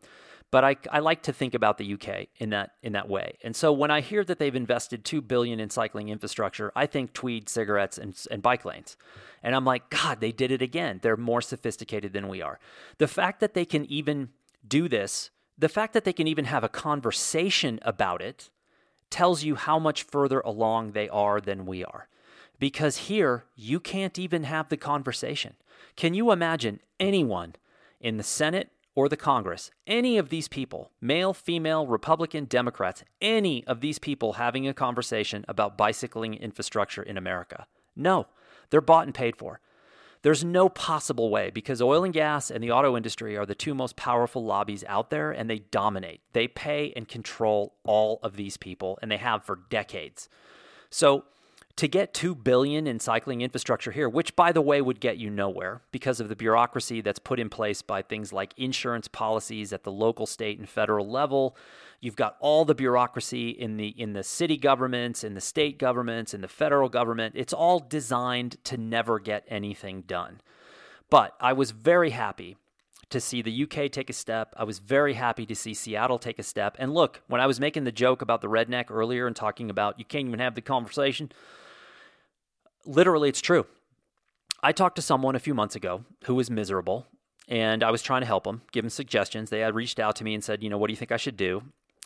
but 0.53 0.63
I, 0.63 0.75
I 0.91 0.99
like 0.99 1.23
to 1.23 1.33
think 1.33 1.55
about 1.55 1.79
the 1.79 1.93
UK 1.95 2.27
in 2.37 2.51
that 2.51 2.73
in 2.83 2.93
that 2.93 3.09
way. 3.09 3.39
And 3.43 3.55
so 3.55 3.73
when 3.73 3.89
I 3.89 4.01
hear 4.01 4.23
that 4.23 4.37
they've 4.37 4.53
invested 4.53 5.03
two 5.03 5.19
billion 5.19 5.59
in 5.59 5.71
cycling 5.71 6.09
infrastructure, 6.09 6.71
I 6.75 6.85
think 6.85 7.11
tweed 7.13 7.49
cigarettes 7.49 7.97
and, 7.97 8.15
and 8.29 8.43
bike 8.43 8.63
lanes. 8.63 8.95
And 9.41 9.55
I'm 9.55 9.65
like, 9.65 9.89
God, 9.89 10.19
they 10.19 10.31
did 10.31 10.51
it 10.51 10.61
again. 10.61 10.99
They're 11.01 11.17
more 11.17 11.41
sophisticated 11.41 12.13
than 12.13 12.27
we 12.27 12.43
are. 12.43 12.59
The 12.99 13.07
fact 13.07 13.39
that 13.39 13.55
they 13.55 13.65
can 13.65 13.85
even 13.85 14.29
do 14.67 14.87
this, 14.87 15.31
the 15.57 15.69
fact 15.69 15.93
that 15.93 16.03
they 16.03 16.13
can 16.13 16.27
even 16.27 16.45
have 16.45 16.63
a 16.63 16.69
conversation 16.69 17.79
about 17.81 18.21
it, 18.21 18.51
tells 19.09 19.41
you 19.41 19.55
how 19.55 19.79
much 19.79 20.03
further 20.03 20.39
along 20.41 20.91
they 20.91 21.09
are 21.09 21.41
than 21.41 21.65
we 21.65 21.83
are. 21.83 22.09
Because 22.59 23.07
here, 23.09 23.45
you 23.55 23.79
can't 23.79 24.19
even 24.19 24.43
have 24.43 24.69
the 24.69 24.77
conversation. 24.77 25.55
Can 25.95 26.13
you 26.13 26.31
imagine 26.31 26.79
anyone 26.99 27.55
in 27.99 28.17
the 28.17 28.23
Senate 28.23 28.69
or 28.95 29.09
the 29.09 29.17
Congress, 29.17 29.71
any 29.87 30.17
of 30.17 30.29
these 30.29 30.47
people, 30.47 30.91
male, 31.01 31.33
female, 31.33 31.87
Republican, 31.87 32.45
Democrats, 32.45 33.03
any 33.21 33.65
of 33.65 33.81
these 33.81 33.99
people 33.99 34.33
having 34.33 34.67
a 34.67 34.73
conversation 34.73 35.43
about 35.47 35.77
bicycling 35.77 36.35
infrastructure 36.35 37.01
in 37.01 37.17
America? 37.17 37.65
No, 37.95 38.27
they're 38.69 38.81
bought 38.81 39.05
and 39.05 39.15
paid 39.15 39.35
for. 39.35 39.59
There's 40.21 40.43
no 40.43 40.69
possible 40.69 41.29
way 41.29 41.49
because 41.49 41.81
oil 41.81 42.05
and 42.05 42.13
gas 42.13 42.49
and 42.49 42.63
the 42.63 42.71
auto 42.71 42.95
industry 42.95 43.35
are 43.35 43.45
the 43.45 43.55
two 43.55 43.73
most 43.73 43.97
powerful 43.97 44.45
lobbies 44.45 44.85
out 44.87 45.09
there 45.09 45.31
and 45.31 45.49
they 45.49 45.59
dominate. 45.59 46.21
They 46.31 46.47
pay 46.47 46.93
and 46.95 47.07
control 47.07 47.75
all 47.83 48.19
of 48.23 48.37
these 48.37 48.55
people 48.55 48.97
and 49.01 49.11
they 49.11 49.17
have 49.17 49.43
for 49.43 49.59
decades. 49.69 50.29
So, 50.89 51.25
to 51.75 51.87
get 51.87 52.13
2 52.13 52.35
billion 52.35 52.85
in 52.85 52.99
cycling 52.99 53.41
infrastructure 53.41 53.91
here 53.91 54.07
which 54.07 54.35
by 54.35 54.51
the 54.51 54.61
way 54.61 54.81
would 54.81 54.99
get 54.99 55.17
you 55.17 55.29
nowhere 55.29 55.81
because 55.91 56.19
of 56.19 56.29
the 56.29 56.35
bureaucracy 56.35 57.01
that's 57.01 57.19
put 57.19 57.39
in 57.39 57.49
place 57.49 57.81
by 57.81 58.01
things 58.01 58.31
like 58.31 58.53
insurance 58.57 59.07
policies 59.07 59.73
at 59.73 59.83
the 59.83 59.91
local 59.91 60.25
state 60.25 60.59
and 60.59 60.69
federal 60.69 61.09
level 61.09 61.55
you've 61.99 62.15
got 62.15 62.37
all 62.39 62.63
the 62.65 62.75
bureaucracy 62.75 63.49
in 63.49 63.77
the 63.77 63.87
in 63.87 64.13
the 64.13 64.23
city 64.23 64.57
governments 64.57 65.23
in 65.23 65.33
the 65.33 65.41
state 65.41 65.79
governments 65.79 66.33
in 66.33 66.41
the 66.41 66.47
federal 66.47 66.89
government 66.89 67.33
it's 67.35 67.53
all 67.53 67.79
designed 67.79 68.57
to 68.63 68.77
never 68.77 69.19
get 69.19 69.43
anything 69.47 70.01
done 70.01 70.39
but 71.09 71.35
i 71.39 71.53
was 71.53 71.71
very 71.71 72.11
happy 72.11 72.55
to 73.09 73.21
see 73.21 73.43
the 73.43 73.63
UK 73.63 73.91
take 73.91 74.09
a 74.09 74.13
step. 74.13 74.53
I 74.57 74.63
was 74.63 74.79
very 74.79 75.13
happy 75.13 75.45
to 75.45 75.55
see 75.55 75.75
Seattle 75.75 76.17
take 76.17 76.39
a 76.39 76.43
step. 76.43 76.75
And 76.79 76.95
look, 76.95 77.21
when 77.27 77.39
I 77.39 77.45
was 77.45 77.59
making 77.59 77.83
the 77.83 77.91
joke 77.91 78.23
about 78.23 78.41
the 78.41 78.47
redneck 78.47 78.85
earlier 78.89 79.27
and 79.27 79.35
talking 79.35 79.69
about 79.69 79.99
you 79.99 80.05
can't 80.05 80.27
even 80.27 80.39
have 80.39 80.55
the 80.55 80.61
conversation, 80.61 81.31
literally, 82.85 83.29
it's 83.29 83.41
true. 83.41 83.65
I 84.61 84.71
talked 84.71 84.95
to 84.95 85.01
someone 85.01 85.35
a 85.35 85.39
few 85.39 85.53
months 85.53 85.75
ago 85.75 86.05
who 86.25 86.35
was 86.35 86.49
miserable, 86.49 87.07
and 87.47 87.83
I 87.83 87.91
was 87.91 88.01
trying 88.01 88.21
to 88.21 88.27
help 88.27 88.47
him, 88.47 88.61
give 88.71 88.85
him 88.85 88.89
suggestions. 88.89 89.49
They 89.49 89.59
had 89.59 89.75
reached 89.75 89.99
out 89.99 90.15
to 90.17 90.23
me 90.23 90.33
and 90.33 90.43
said, 90.43 90.63
you 90.63 90.69
know, 90.69 90.77
what 90.77 90.87
do 90.87 90.93
you 90.93 90.97
think 90.97 91.11
I 91.11 91.17
should 91.17 91.37
do? 91.37 91.63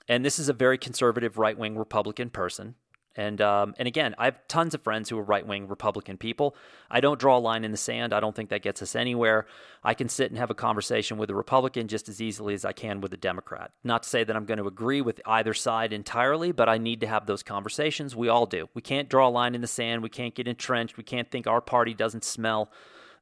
And 0.07 0.25
this 0.25 0.39
is 0.39 0.49
a 0.49 0.53
very 0.53 0.77
conservative, 0.77 1.37
right 1.37 1.57
wing 1.57 1.77
Republican 1.77 2.29
person. 2.29 2.75
And 3.17 3.41
um, 3.41 3.73
and 3.79 3.87
again, 3.87 4.13
I 4.19 4.25
have 4.25 4.47
tons 4.47 4.75
of 4.75 4.83
friends 4.83 5.09
who 5.09 5.17
are 5.17 5.23
right 5.23 5.45
wing 5.45 5.67
Republican 5.67 6.17
people. 6.17 6.55
I 6.89 6.99
don't 6.99 7.19
draw 7.19 7.37
a 7.37 7.39
line 7.39 7.65
in 7.65 7.71
the 7.71 7.77
sand. 7.77 8.13
I 8.13 8.19
don't 8.19 8.35
think 8.35 8.49
that 8.49 8.61
gets 8.61 8.83
us 8.83 8.95
anywhere. 8.95 9.47
I 9.83 9.95
can 9.95 10.07
sit 10.07 10.29
and 10.29 10.37
have 10.37 10.51
a 10.51 10.55
conversation 10.55 11.17
with 11.17 11.31
a 11.31 11.35
Republican 11.35 11.87
just 11.87 12.07
as 12.09 12.21
easily 12.21 12.53
as 12.53 12.63
I 12.63 12.73
can 12.73 13.01
with 13.01 13.11
a 13.13 13.17
Democrat. 13.17 13.71
Not 13.83 14.03
to 14.03 14.09
say 14.09 14.23
that 14.23 14.35
I'm 14.35 14.45
going 14.45 14.59
to 14.59 14.67
agree 14.67 15.01
with 15.01 15.19
either 15.25 15.55
side 15.55 15.93
entirely, 15.93 16.51
but 16.51 16.69
I 16.69 16.77
need 16.77 17.01
to 17.01 17.07
have 17.07 17.25
those 17.25 17.41
conversations. 17.41 18.15
We 18.15 18.29
all 18.29 18.45
do. 18.45 18.69
We 18.75 18.83
can't 18.83 19.09
draw 19.09 19.27
a 19.27 19.31
line 19.31 19.55
in 19.55 19.61
the 19.61 19.67
sand. 19.67 20.03
We 20.03 20.09
can't 20.09 20.35
get 20.35 20.47
entrenched. 20.47 20.95
We 20.95 21.03
can't 21.03 21.31
think 21.31 21.47
our 21.47 21.61
party 21.61 21.95
doesn't 21.95 22.23
smell. 22.23 22.71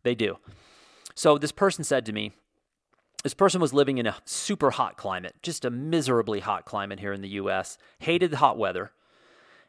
They 0.04 0.14
do. 0.14 0.40
So 1.16 1.38
this 1.38 1.54
person 1.54 1.86
said 1.86 2.06
to 2.08 2.12
me, 2.12 2.34
this 3.24 3.34
person 3.34 3.62
was 3.62 3.74
living 3.74 3.98
in 3.98 4.06
a 4.06 4.18
super 4.26 4.72
hot 4.72 4.98
climate, 4.98 5.36
just 5.42 5.64
a 5.64 5.72
miserably 5.72 6.42
hot 6.42 6.66
climate 6.66 7.00
here 7.00 7.14
in 7.14 7.22
the 7.22 7.30
US, 7.30 7.78
hated 8.00 8.32
the 8.32 8.38
hot 8.38 8.58
weather 8.58 8.92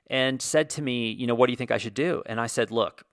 and 0.09 0.41
said 0.41 0.71
to 0.71 0.83
me, 0.83 1.11
you 1.11 1.27
know, 1.27 1.35
what 1.35 1.47
do 1.47 1.53
you 1.53 1.57
think 1.57 1.71
I 1.71 1.79
should 1.79 1.95
do? 1.95 2.23
And 2.27 2.41
I 2.41 2.47
said, 2.47 2.71
look, 2.71 3.05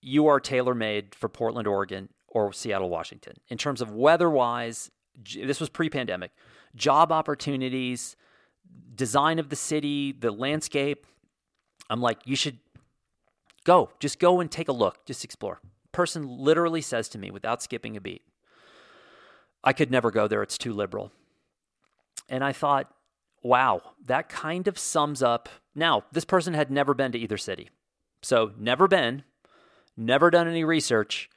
you 0.00 0.26
are 0.26 0.38
tailor 0.38 0.74
made 0.74 1.14
for 1.14 1.28
Portland, 1.28 1.66
Oregon 1.66 2.08
or 2.28 2.52
Seattle, 2.52 2.88
Washington. 2.88 3.34
In 3.48 3.58
terms 3.58 3.80
of 3.80 3.90
weather 3.90 4.30
wise, 4.30 4.90
this 5.34 5.60
was 5.60 5.68
pre 5.68 5.90
pandemic, 5.90 6.30
job 6.76 7.10
opportunities, 7.10 8.16
design 8.94 9.38
of 9.38 9.48
the 9.48 9.56
city, 9.56 10.12
the 10.12 10.30
landscape. 10.30 11.06
I'm 11.90 12.00
like, 12.00 12.18
you 12.24 12.36
should 12.36 12.58
go, 13.64 13.90
just 13.98 14.18
go 14.18 14.40
and 14.40 14.50
take 14.50 14.68
a 14.68 14.72
look, 14.72 15.04
just 15.06 15.24
explore. 15.24 15.60
Person 15.90 16.28
literally 16.28 16.82
says 16.82 17.08
to 17.10 17.18
me 17.18 17.30
without 17.30 17.62
skipping 17.62 17.96
a 17.96 18.00
beat, 18.00 18.22
I 19.64 19.72
could 19.72 19.90
never 19.90 20.10
go 20.10 20.28
there, 20.28 20.42
it's 20.42 20.58
too 20.58 20.72
liberal. 20.72 21.10
And 22.28 22.44
I 22.44 22.52
thought, 22.52 22.92
wow, 23.42 23.82
that 24.04 24.28
kind 24.28 24.68
of 24.68 24.78
sums 24.78 25.22
up. 25.22 25.48
Now, 25.74 26.04
this 26.12 26.24
person 26.24 26.54
had 26.54 26.70
never 26.70 26.94
been 26.94 27.12
to 27.12 27.18
either 27.18 27.36
city. 27.36 27.70
So, 28.22 28.52
never 28.58 28.88
been, 28.88 29.22
never 29.96 30.30
done 30.30 30.48
any 30.48 30.64
research, 30.64 31.30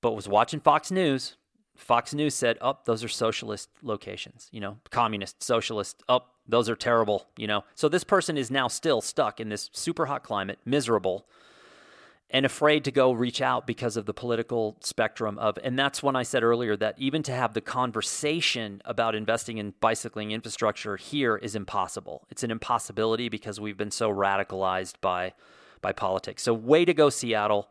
but 0.00 0.12
was 0.12 0.28
watching 0.28 0.60
Fox 0.60 0.90
News. 0.90 1.36
Fox 1.76 2.14
News 2.14 2.34
said, 2.34 2.58
oh, 2.60 2.78
those 2.84 3.02
are 3.04 3.08
socialist 3.08 3.68
locations, 3.82 4.48
you 4.52 4.60
know, 4.60 4.78
communist, 4.90 5.42
socialist, 5.42 6.02
oh, 6.08 6.22
those 6.46 6.68
are 6.68 6.76
terrible, 6.76 7.26
you 7.36 7.46
know. 7.46 7.64
So, 7.74 7.88
this 7.88 8.04
person 8.04 8.38
is 8.38 8.50
now 8.50 8.68
still 8.68 9.00
stuck 9.00 9.40
in 9.40 9.48
this 9.48 9.68
super 9.72 10.06
hot 10.06 10.22
climate, 10.22 10.58
miserable 10.64 11.26
and 12.32 12.46
afraid 12.46 12.82
to 12.84 12.90
go 12.90 13.12
reach 13.12 13.42
out 13.42 13.66
because 13.66 13.96
of 13.96 14.06
the 14.06 14.14
political 14.14 14.76
spectrum 14.80 15.38
of 15.38 15.58
and 15.62 15.78
that's 15.78 16.02
when 16.02 16.16
I 16.16 16.22
said 16.22 16.42
earlier 16.42 16.76
that 16.78 16.98
even 16.98 17.22
to 17.24 17.32
have 17.32 17.52
the 17.52 17.60
conversation 17.60 18.80
about 18.86 19.14
investing 19.14 19.58
in 19.58 19.74
bicycling 19.80 20.32
infrastructure 20.32 20.96
here 20.96 21.36
is 21.36 21.54
impossible. 21.54 22.26
It's 22.30 22.42
an 22.42 22.50
impossibility 22.50 23.28
because 23.28 23.60
we've 23.60 23.76
been 23.76 23.90
so 23.90 24.10
radicalized 24.10 24.94
by 25.00 25.34
by 25.82 25.92
politics. 25.92 26.42
So 26.42 26.54
way 26.54 26.84
to 26.86 26.94
go 26.94 27.10
Seattle 27.10 27.68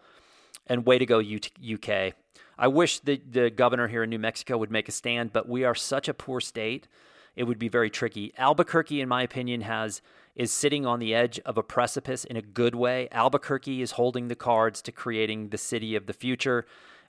and 0.68 0.86
way 0.86 0.99
to 0.99 1.05
go 1.05 1.20
UK. 1.20 2.14
I 2.57 2.68
wish 2.68 2.99
the 2.99 3.20
the 3.30 3.49
governor 3.49 3.88
here 3.88 4.03
in 4.03 4.12
New 4.12 4.20
Mexico 4.20 4.57
would 4.59 4.72
make 4.72 4.88
a 4.88 4.91
stand, 4.91 5.34
but 5.34 5.49
we 5.49 5.64
are 5.64 5.76
such 5.76 6.07
a 6.07 6.14
poor 6.14 6.39
state. 6.39 6.88
It 7.36 7.45
would 7.45 7.59
be 7.59 7.70
very 7.70 7.89
tricky. 7.89 8.34
Albuquerque 8.38 9.01
in 9.01 9.09
my 9.09 9.24
opinion 9.24 9.62
has 9.62 10.01
is 10.36 10.51
sitting 10.51 10.86
on 10.86 10.99
the 10.99 11.13
edge 11.13 11.39
of 11.39 11.57
a 11.57 11.63
precipice 11.63 12.23
in 12.23 12.38
a 12.38 12.41
good 12.41 12.75
way. 12.75 13.07
Albuquerque 13.11 13.82
is 13.82 13.91
holding 13.91 14.27
the 14.27 14.36
cards 14.36 14.82
to 14.84 14.91
creating 14.91 15.49
the 15.49 15.57
city 15.57 15.95
of 15.95 16.05
the 16.05 16.13
future. 16.13 16.65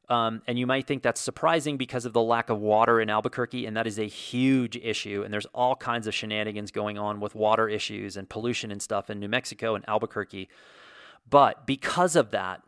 Um, 0.08 0.42
and 0.46 0.58
you 0.58 0.66
might 0.66 0.86
think 0.86 1.02
that's 1.02 1.20
surprising 1.20 1.76
because 1.76 2.04
of 2.04 2.12
the 2.12 2.20
lack 2.20 2.50
of 2.50 2.58
water 2.58 3.00
in 3.00 3.08
Albuquerque, 3.08 3.66
and 3.66 3.76
that 3.76 3.86
is 3.86 3.98
a 3.98 4.08
huge 4.08 4.76
issue. 4.76 5.22
And 5.22 5.32
there's 5.32 5.46
all 5.54 5.76
kinds 5.76 6.06
of 6.06 6.14
shenanigans 6.14 6.70
going 6.70 6.98
on 6.98 7.20
with 7.20 7.34
water 7.34 7.68
issues 7.68 8.16
and 8.16 8.28
pollution 8.28 8.70
and 8.70 8.82
stuff 8.82 9.08
in 9.08 9.20
New 9.20 9.28
Mexico 9.28 9.74
and 9.74 9.88
Albuquerque. 9.88 10.48
But 11.30 11.66
because 11.66 12.16
of 12.16 12.30
that, 12.32 12.62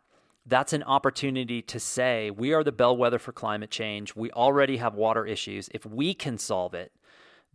that's 0.45 0.73
an 0.73 0.83
opportunity 0.83 1.61
to 1.63 1.79
say 1.79 2.31
we 2.31 2.53
are 2.53 2.63
the 2.63 2.71
bellwether 2.71 3.19
for 3.19 3.31
climate 3.31 3.71
change. 3.71 4.15
We 4.15 4.31
already 4.31 4.77
have 4.77 4.95
water 4.95 5.25
issues. 5.25 5.69
If 5.71 5.85
we 5.85 6.13
can 6.13 6.37
solve 6.37 6.73
it, 6.73 6.91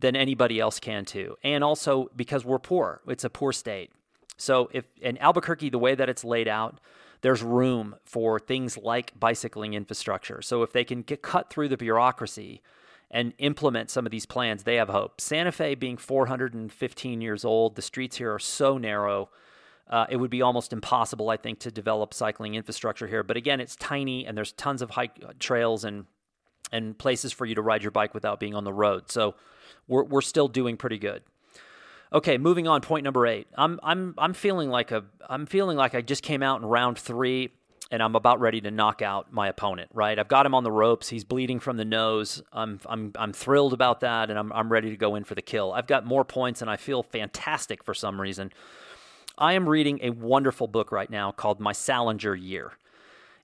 then 0.01 0.15
anybody 0.15 0.59
else 0.59 0.79
can 0.79 1.05
too. 1.05 1.37
And 1.43 1.63
also 1.63 2.09
because 2.15 2.43
we're 2.43 2.59
poor, 2.59 3.01
it's 3.07 3.23
a 3.23 3.29
poor 3.29 3.53
state. 3.53 3.91
So 4.37 4.69
if 4.73 4.85
in 5.01 5.17
Albuquerque, 5.19 5.69
the 5.69 5.77
way 5.77 5.95
that 5.95 6.09
it's 6.09 6.23
laid 6.23 6.47
out, 6.47 6.79
there's 7.21 7.43
room 7.43 7.95
for 8.03 8.39
things 8.39 8.77
like 8.77 9.17
bicycling 9.19 9.75
infrastructure. 9.75 10.41
So 10.41 10.63
if 10.63 10.73
they 10.73 10.83
can 10.83 11.03
get 11.03 11.21
cut 11.21 11.49
through 11.51 11.69
the 11.69 11.77
bureaucracy 11.77 12.61
and 13.11 13.33
implement 13.37 13.91
some 13.91 14.05
of 14.05 14.11
these 14.11 14.25
plans, 14.25 14.63
they 14.63 14.75
have 14.75 14.89
hope. 14.89 15.21
Santa 15.21 15.51
Fe 15.51 15.75
being 15.75 15.97
415 15.97 17.21
years 17.21 17.45
old, 17.45 17.75
the 17.75 17.81
streets 17.81 18.17
here 18.17 18.33
are 18.33 18.39
so 18.39 18.77
narrow. 18.77 19.29
Uh, 19.87 20.07
it 20.09 20.17
would 20.17 20.31
be 20.31 20.41
almost 20.41 20.73
impossible, 20.73 21.29
I 21.29 21.37
think, 21.37 21.59
to 21.59 21.71
develop 21.71 22.13
cycling 22.13 22.55
infrastructure 22.55 23.07
here. 23.07 23.23
But 23.23 23.37
again, 23.37 23.59
it's 23.59 23.75
tiny, 23.75 24.25
and 24.25 24.37
there's 24.37 24.53
tons 24.53 24.81
of 24.81 24.91
hike 24.91 25.19
uh, 25.23 25.33
trails 25.39 25.83
and 25.83 26.05
and 26.71 26.97
places 26.97 27.33
for 27.33 27.45
you 27.45 27.55
to 27.55 27.61
ride 27.61 27.83
your 27.83 27.91
bike 27.91 28.13
without 28.13 28.39
being 28.39 28.55
on 28.55 28.63
the 28.63 28.71
road. 28.71 29.11
So 29.11 29.35
we're 29.91 30.03
we're 30.03 30.21
still 30.21 30.47
doing 30.47 30.77
pretty 30.77 30.97
good. 30.97 31.21
Okay, 32.13 32.37
moving 32.37 32.67
on. 32.67 32.81
Point 32.81 33.03
number 33.03 33.27
eight. 33.27 33.47
I'm 33.55 33.79
I'm 33.83 34.15
I'm 34.17 34.33
feeling 34.33 34.69
like 34.69 34.91
a 34.91 35.03
I'm 35.29 35.45
feeling 35.45 35.77
like 35.77 35.93
I 35.93 36.01
just 36.01 36.23
came 36.23 36.41
out 36.41 36.61
in 36.61 36.67
round 36.67 36.97
three 36.97 37.51
and 37.91 38.01
I'm 38.01 38.15
about 38.15 38.39
ready 38.39 38.61
to 38.61 38.71
knock 38.71 39.01
out 39.01 39.33
my 39.33 39.49
opponent. 39.49 39.91
Right, 39.93 40.17
I've 40.17 40.29
got 40.29 40.45
him 40.45 40.55
on 40.55 40.63
the 40.63 40.71
ropes. 40.71 41.09
He's 41.09 41.25
bleeding 41.25 41.59
from 41.59 41.77
the 41.77 41.85
nose. 41.85 42.41
I'm 42.53 42.79
I'm 42.85 43.11
I'm 43.15 43.33
thrilled 43.33 43.73
about 43.73 43.99
that, 43.99 44.29
and 44.29 44.39
I'm 44.39 44.51
I'm 44.53 44.71
ready 44.71 44.89
to 44.89 44.97
go 44.97 45.15
in 45.15 45.25
for 45.25 45.35
the 45.35 45.41
kill. 45.41 45.73
I've 45.73 45.87
got 45.87 46.05
more 46.05 46.23
points, 46.23 46.61
and 46.61 46.71
I 46.71 46.77
feel 46.77 47.03
fantastic 47.03 47.83
for 47.83 47.93
some 47.93 48.19
reason. 48.19 48.51
I 49.37 49.53
am 49.53 49.67
reading 49.67 49.99
a 50.01 50.11
wonderful 50.11 50.67
book 50.67 50.91
right 50.91 51.09
now 51.09 51.31
called 51.31 51.59
My 51.59 51.71
Salinger 51.73 52.35
Year. 52.35 52.73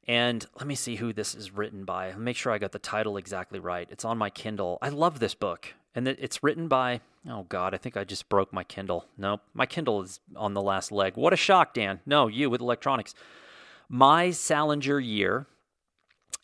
And 0.07 0.45
let 0.57 0.67
me 0.67 0.75
see 0.75 0.95
who 0.95 1.11
this 1.11 1.35
is 1.35 1.51
written 1.51 1.83
by. 1.83 2.13
Make 2.13 2.37
sure 2.37 2.53
I 2.53 2.59
got 2.59 2.71
the 2.71 2.79
title 2.79 3.17
exactly 3.17 3.59
right. 3.59 3.87
It's 3.91 4.05
on 4.05 4.17
my 4.17 4.29
Kindle. 4.29 4.77
I 4.81 4.89
love 4.89 5.19
this 5.19 5.33
book. 5.33 5.73
And 5.97 6.07
it's 6.07 6.43
written 6.43 6.67
by 6.67 7.01
Oh 7.27 7.43
God, 7.49 7.73
I 7.73 7.77
think 7.77 7.97
I 7.97 8.03
just 8.03 8.29
broke 8.29 8.53
my 8.53 8.63
Kindle. 8.63 9.05
Nope, 9.17 9.41
my 9.55 9.65
Kindle 9.65 10.03
is 10.03 10.19
on 10.35 10.53
the 10.53 10.61
last 10.61 10.91
leg. 10.91 11.17
What 11.17 11.33
a 11.33 11.35
shock, 11.35 11.73
Dan. 11.73 11.99
No, 12.05 12.27
you 12.27 12.51
with 12.51 12.61
electronics. 12.61 13.15
My 13.89 14.29
Salinger 14.29 14.99
year, 14.99 15.47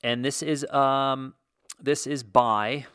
and 0.03 0.25
this 0.25 0.41
is 0.41 0.65
um, 0.65 1.35
this 1.79 2.07
is 2.07 2.23
by 2.23 2.87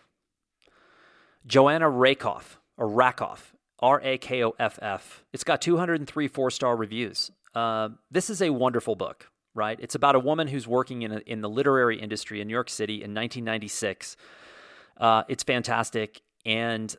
Joanna 1.47 1.89
Rakoff 1.89 2.59
or 2.77 2.89
Rakoff, 2.89 3.55
R 3.79 4.01
A 4.03 4.19
K 4.19 4.45
O 4.45 4.57
F 4.59 4.81
F. 4.83 5.25
It's 5.33 5.45
got 5.45 5.63
203 5.63 6.27
four 6.27 6.51
star 6.51 6.77
reviews. 6.77 7.31
Uh, 7.55 7.91
this 8.11 8.29
is 8.29 8.43
a 8.43 8.51
wonderful 8.51 8.97
book, 8.97 9.31
right? 9.55 9.79
It's 9.81 9.95
about 9.95 10.17
a 10.17 10.21
woman 10.21 10.49
who's 10.49 10.67
working 10.67 11.03
in 11.03 11.13
a, 11.13 11.19
in 11.19 11.41
the 11.41 11.49
literary 11.49 12.01
industry 12.01 12.41
in 12.41 12.49
New 12.49 12.55
York 12.55 12.69
City 12.69 12.95
in 12.95 13.15
1996. 13.15 14.17
Uh, 14.99 15.23
it's 15.29 15.45
fantastic, 15.45 16.21
and 16.49 16.97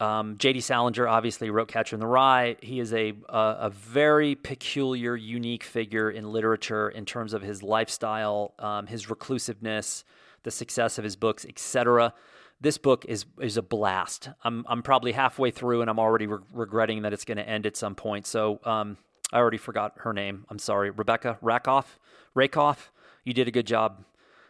um, 0.00 0.36
J.D. 0.38 0.60
Salinger 0.60 1.06
obviously 1.06 1.50
wrote 1.50 1.68
Catcher 1.68 1.94
in 1.94 2.00
the 2.00 2.06
Rye. 2.06 2.56
He 2.60 2.80
is 2.80 2.92
a, 2.92 3.12
a, 3.28 3.56
a 3.60 3.70
very 3.70 4.34
peculiar, 4.34 5.14
unique 5.14 5.62
figure 5.62 6.10
in 6.10 6.32
literature 6.32 6.88
in 6.88 7.04
terms 7.04 7.32
of 7.32 7.42
his 7.42 7.62
lifestyle, 7.62 8.54
um, 8.58 8.88
his 8.88 9.08
reclusiveness, 9.08 10.04
the 10.42 10.50
success 10.50 10.98
of 10.98 11.04
his 11.04 11.16
books, 11.16 11.46
etc. 11.46 12.12
This 12.60 12.78
book 12.78 13.04
is 13.06 13.26
is 13.40 13.56
a 13.56 13.62
blast. 13.62 14.30
I'm 14.42 14.64
I'm 14.68 14.82
probably 14.82 15.12
halfway 15.12 15.50
through 15.50 15.82
and 15.82 15.88
I'm 15.88 15.98
already 15.98 16.26
re- 16.26 16.38
regretting 16.52 17.02
that 17.02 17.12
it's 17.12 17.24
going 17.24 17.38
to 17.38 17.48
end 17.48 17.64
at 17.64 17.76
some 17.76 17.94
point. 17.94 18.26
So 18.26 18.58
um, 18.64 18.96
I 19.32 19.38
already 19.38 19.58
forgot 19.58 19.94
her 19.98 20.12
name. 20.12 20.46
I'm 20.50 20.58
sorry, 20.58 20.90
Rebecca 20.90 21.38
Rakoff. 21.40 21.98
Rakoff. 22.34 22.90
You 23.22 23.34
did 23.34 23.48
a 23.48 23.50
good 23.50 23.66
job, 23.66 24.02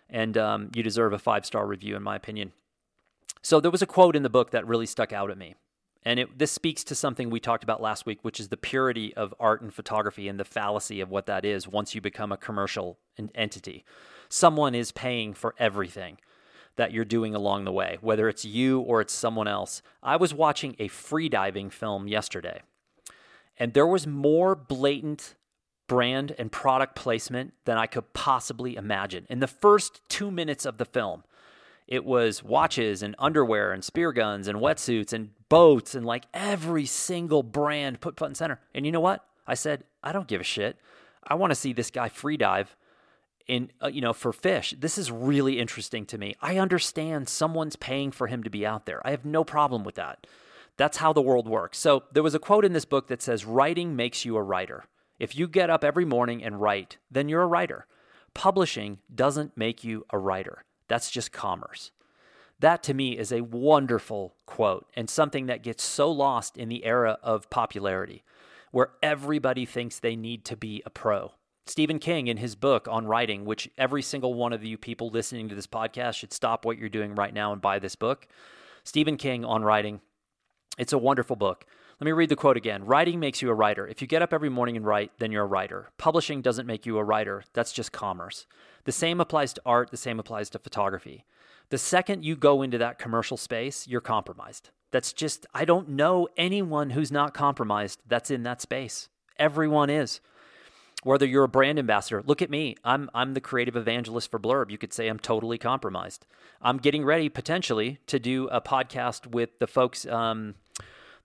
and 0.08 0.38
um, 0.38 0.70
you 0.74 0.82
deserve 0.82 1.12
a 1.12 1.18
five 1.18 1.44
star 1.44 1.66
review 1.66 1.96
in 1.96 2.02
my 2.02 2.16
opinion. 2.16 2.52
So 3.42 3.60
there 3.60 3.70
was 3.70 3.82
a 3.82 3.86
quote 3.86 4.16
in 4.16 4.22
the 4.22 4.30
book 4.30 4.50
that 4.50 4.66
really 4.66 4.86
stuck 4.86 5.12
out 5.12 5.30
at 5.30 5.38
me. 5.38 5.54
And 6.02 6.18
it, 6.18 6.38
this 6.38 6.50
speaks 6.50 6.82
to 6.84 6.94
something 6.94 7.28
we 7.28 7.40
talked 7.40 7.62
about 7.62 7.82
last 7.82 8.06
week, 8.06 8.20
which 8.22 8.40
is 8.40 8.48
the 8.48 8.56
purity 8.56 9.14
of 9.14 9.34
art 9.38 9.60
and 9.60 9.72
photography 9.72 10.28
and 10.28 10.40
the 10.40 10.44
fallacy 10.44 11.00
of 11.00 11.10
what 11.10 11.26
that 11.26 11.44
is 11.44 11.68
once 11.68 11.94
you 11.94 12.00
become 12.00 12.32
a 12.32 12.38
commercial 12.38 12.98
entity. 13.34 13.84
Someone 14.28 14.74
is 14.74 14.92
paying 14.92 15.34
for 15.34 15.54
everything 15.58 16.18
that 16.76 16.92
you're 16.92 17.04
doing 17.04 17.34
along 17.34 17.64
the 17.64 17.72
way, 17.72 17.98
whether 18.00 18.28
it's 18.28 18.44
you 18.44 18.80
or 18.80 19.02
it's 19.02 19.12
someone 19.12 19.48
else. 19.48 19.82
I 20.02 20.16
was 20.16 20.32
watching 20.32 20.74
a 20.78 20.88
freediving 20.88 21.70
film 21.70 22.08
yesterday, 22.08 22.62
and 23.58 23.74
there 23.74 23.86
was 23.86 24.06
more 24.06 24.54
blatant 24.54 25.34
brand 25.86 26.34
and 26.38 26.50
product 26.50 26.94
placement 26.94 27.52
than 27.64 27.76
I 27.76 27.86
could 27.86 28.12
possibly 28.14 28.76
imagine. 28.76 29.26
In 29.28 29.40
the 29.40 29.46
first 29.46 30.00
two 30.08 30.30
minutes 30.30 30.64
of 30.64 30.78
the 30.78 30.84
film, 30.84 31.24
it 31.90 32.04
was 32.04 32.42
watches 32.42 33.02
and 33.02 33.16
underwear 33.18 33.72
and 33.72 33.84
spear 33.84 34.12
guns 34.12 34.46
and 34.46 34.60
wetsuits 34.60 35.12
and 35.12 35.30
boats 35.48 35.96
and 35.96 36.06
like 36.06 36.24
every 36.32 36.86
single 36.86 37.42
brand 37.42 38.00
put 38.00 38.16
front 38.16 38.30
and 38.30 38.36
center. 38.36 38.60
And 38.72 38.86
you 38.86 38.92
know 38.92 39.00
what? 39.00 39.26
I 39.46 39.54
said, 39.54 39.82
I 40.02 40.12
don't 40.12 40.28
give 40.28 40.40
a 40.40 40.44
shit. 40.44 40.78
I 41.24 41.34
want 41.34 41.50
to 41.50 41.56
see 41.56 41.72
this 41.72 41.90
guy 41.90 42.08
free 42.08 42.36
dive 42.36 42.76
in 43.48 43.72
uh, 43.82 43.88
you 43.88 44.00
know 44.00 44.12
for 44.12 44.32
fish. 44.32 44.74
This 44.78 44.96
is 44.96 45.10
really 45.10 45.58
interesting 45.58 46.06
to 46.06 46.18
me. 46.18 46.36
I 46.40 46.58
understand 46.58 47.28
someone's 47.28 47.74
paying 47.74 48.12
for 48.12 48.28
him 48.28 48.44
to 48.44 48.50
be 48.50 48.64
out 48.64 48.86
there. 48.86 49.04
I 49.04 49.10
have 49.10 49.24
no 49.24 49.42
problem 49.42 49.82
with 49.82 49.96
that. 49.96 50.26
That's 50.76 50.98
how 50.98 51.12
the 51.12 51.20
world 51.20 51.48
works. 51.48 51.78
So 51.78 52.04
there 52.12 52.22
was 52.22 52.34
a 52.34 52.38
quote 52.38 52.64
in 52.64 52.72
this 52.72 52.84
book 52.84 53.08
that 53.08 53.20
says 53.20 53.44
writing 53.44 53.96
makes 53.96 54.24
you 54.24 54.36
a 54.36 54.42
writer. 54.42 54.84
If 55.18 55.36
you 55.36 55.48
get 55.48 55.68
up 55.68 55.82
every 55.82 56.04
morning 56.04 56.42
and 56.42 56.60
write, 56.60 56.98
then 57.10 57.28
you're 57.28 57.42
a 57.42 57.46
writer. 57.46 57.86
Publishing 58.32 59.00
doesn't 59.12 59.56
make 59.56 59.82
you 59.82 60.06
a 60.10 60.18
writer. 60.18 60.64
That's 60.90 61.08
just 61.08 61.30
commerce. 61.30 61.92
That 62.58 62.82
to 62.82 62.94
me 62.94 63.16
is 63.16 63.30
a 63.30 63.42
wonderful 63.42 64.34
quote 64.44 64.88
and 64.94 65.08
something 65.08 65.46
that 65.46 65.62
gets 65.62 65.84
so 65.84 66.10
lost 66.10 66.56
in 66.56 66.68
the 66.68 66.84
era 66.84 67.16
of 67.22 67.48
popularity 67.48 68.24
where 68.72 68.90
everybody 69.00 69.64
thinks 69.64 70.00
they 70.00 70.16
need 70.16 70.44
to 70.46 70.56
be 70.56 70.82
a 70.84 70.90
pro. 70.90 71.30
Stephen 71.64 72.00
King, 72.00 72.26
in 72.26 72.38
his 72.38 72.56
book 72.56 72.88
on 72.90 73.06
writing, 73.06 73.44
which 73.44 73.70
every 73.78 74.02
single 74.02 74.34
one 74.34 74.52
of 74.52 74.64
you 74.64 74.76
people 74.76 75.10
listening 75.10 75.48
to 75.48 75.54
this 75.54 75.68
podcast 75.68 76.14
should 76.14 76.32
stop 76.32 76.64
what 76.64 76.76
you're 76.76 76.88
doing 76.88 77.14
right 77.14 77.32
now 77.32 77.52
and 77.52 77.62
buy 77.62 77.78
this 77.78 77.94
book. 77.94 78.26
Stephen 78.82 79.16
King 79.16 79.44
on 79.44 79.62
writing. 79.62 80.00
It's 80.76 80.92
a 80.92 80.98
wonderful 80.98 81.36
book. 81.36 81.66
Let 82.00 82.06
me 82.06 82.12
read 82.12 82.30
the 82.30 82.36
quote 82.36 82.56
again. 82.56 82.86
Writing 82.86 83.20
makes 83.20 83.42
you 83.42 83.50
a 83.50 83.54
writer. 83.54 83.86
If 83.86 84.00
you 84.00 84.08
get 84.08 84.22
up 84.22 84.32
every 84.32 84.48
morning 84.48 84.74
and 84.74 84.86
write, 84.86 85.12
then 85.18 85.30
you're 85.30 85.44
a 85.44 85.46
writer. 85.46 85.90
Publishing 85.98 86.40
doesn't 86.40 86.66
make 86.66 86.86
you 86.86 86.96
a 86.96 87.04
writer. 87.04 87.44
That's 87.52 87.74
just 87.74 87.92
commerce. 87.92 88.46
The 88.84 88.92
same 88.92 89.20
applies 89.20 89.52
to 89.52 89.62
art, 89.66 89.90
the 89.90 89.98
same 89.98 90.18
applies 90.18 90.48
to 90.50 90.58
photography. 90.58 91.26
The 91.68 91.76
second 91.76 92.24
you 92.24 92.36
go 92.36 92.62
into 92.62 92.78
that 92.78 92.98
commercial 92.98 93.36
space, 93.36 93.86
you're 93.86 94.00
compromised. 94.00 94.70
That's 94.92 95.12
just, 95.12 95.46
I 95.52 95.66
don't 95.66 95.90
know 95.90 96.26
anyone 96.38 96.90
who's 96.90 97.12
not 97.12 97.34
compromised 97.34 98.00
that's 98.08 98.30
in 98.30 98.44
that 98.44 98.62
space. 98.62 99.10
Everyone 99.38 99.90
is. 99.90 100.20
Whether 101.02 101.26
you're 101.26 101.44
a 101.44 101.48
brand 101.48 101.78
ambassador, 101.78 102.22
look 102.24 102.40
at 102.40 102.48
me. 102.48 102.76
I'm, 102.82 103.10
I'm 103.12 103.34
the 103.34 103.42
creative 103.42 103.76
evangelist 103.76 104.30
for 104.30 104.40
Blurb. 104.40 104.70
You 104.70 104.78
could 104.78 104.94
say 104.94 105.08
I'm 105.08 105.18
totally 105.18 105.58
compromised. 105.58 106.24
I'm 106.62 106.78
getting 106.78 107.04
ready 107.04 107.28
potentially 107.28 107.98
to 108.06 108.18
do 108.18 108.48
a 108.48 108.62
podcast 108.62 109.26
with 109.26 109.58
the 109.58 109.66
folks. 109.66 110.06
Um, 110.06 110.54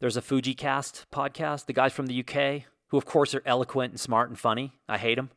there's 0.05 0.17
a 0.17 0.21
FujiCast 0.21 1.05
podcast, 1.11 1.65
the 1.65 1.73
guys 1.73 1.91
from 1.91 2.05
the 2.05 2.19
UK, 2.19 2.67
who 2.89 2.97
of 2.97 3.05
course 3.05 3.33
are 3.33 3.41
eloquent 3.43 3.91
and 3.91 3.99
smart 3.99 4.29
and 4.29 4.37
funny. 4.37 4.71
I 4.87 4.99
hate 4.99 5.15
them. 5.15 5.31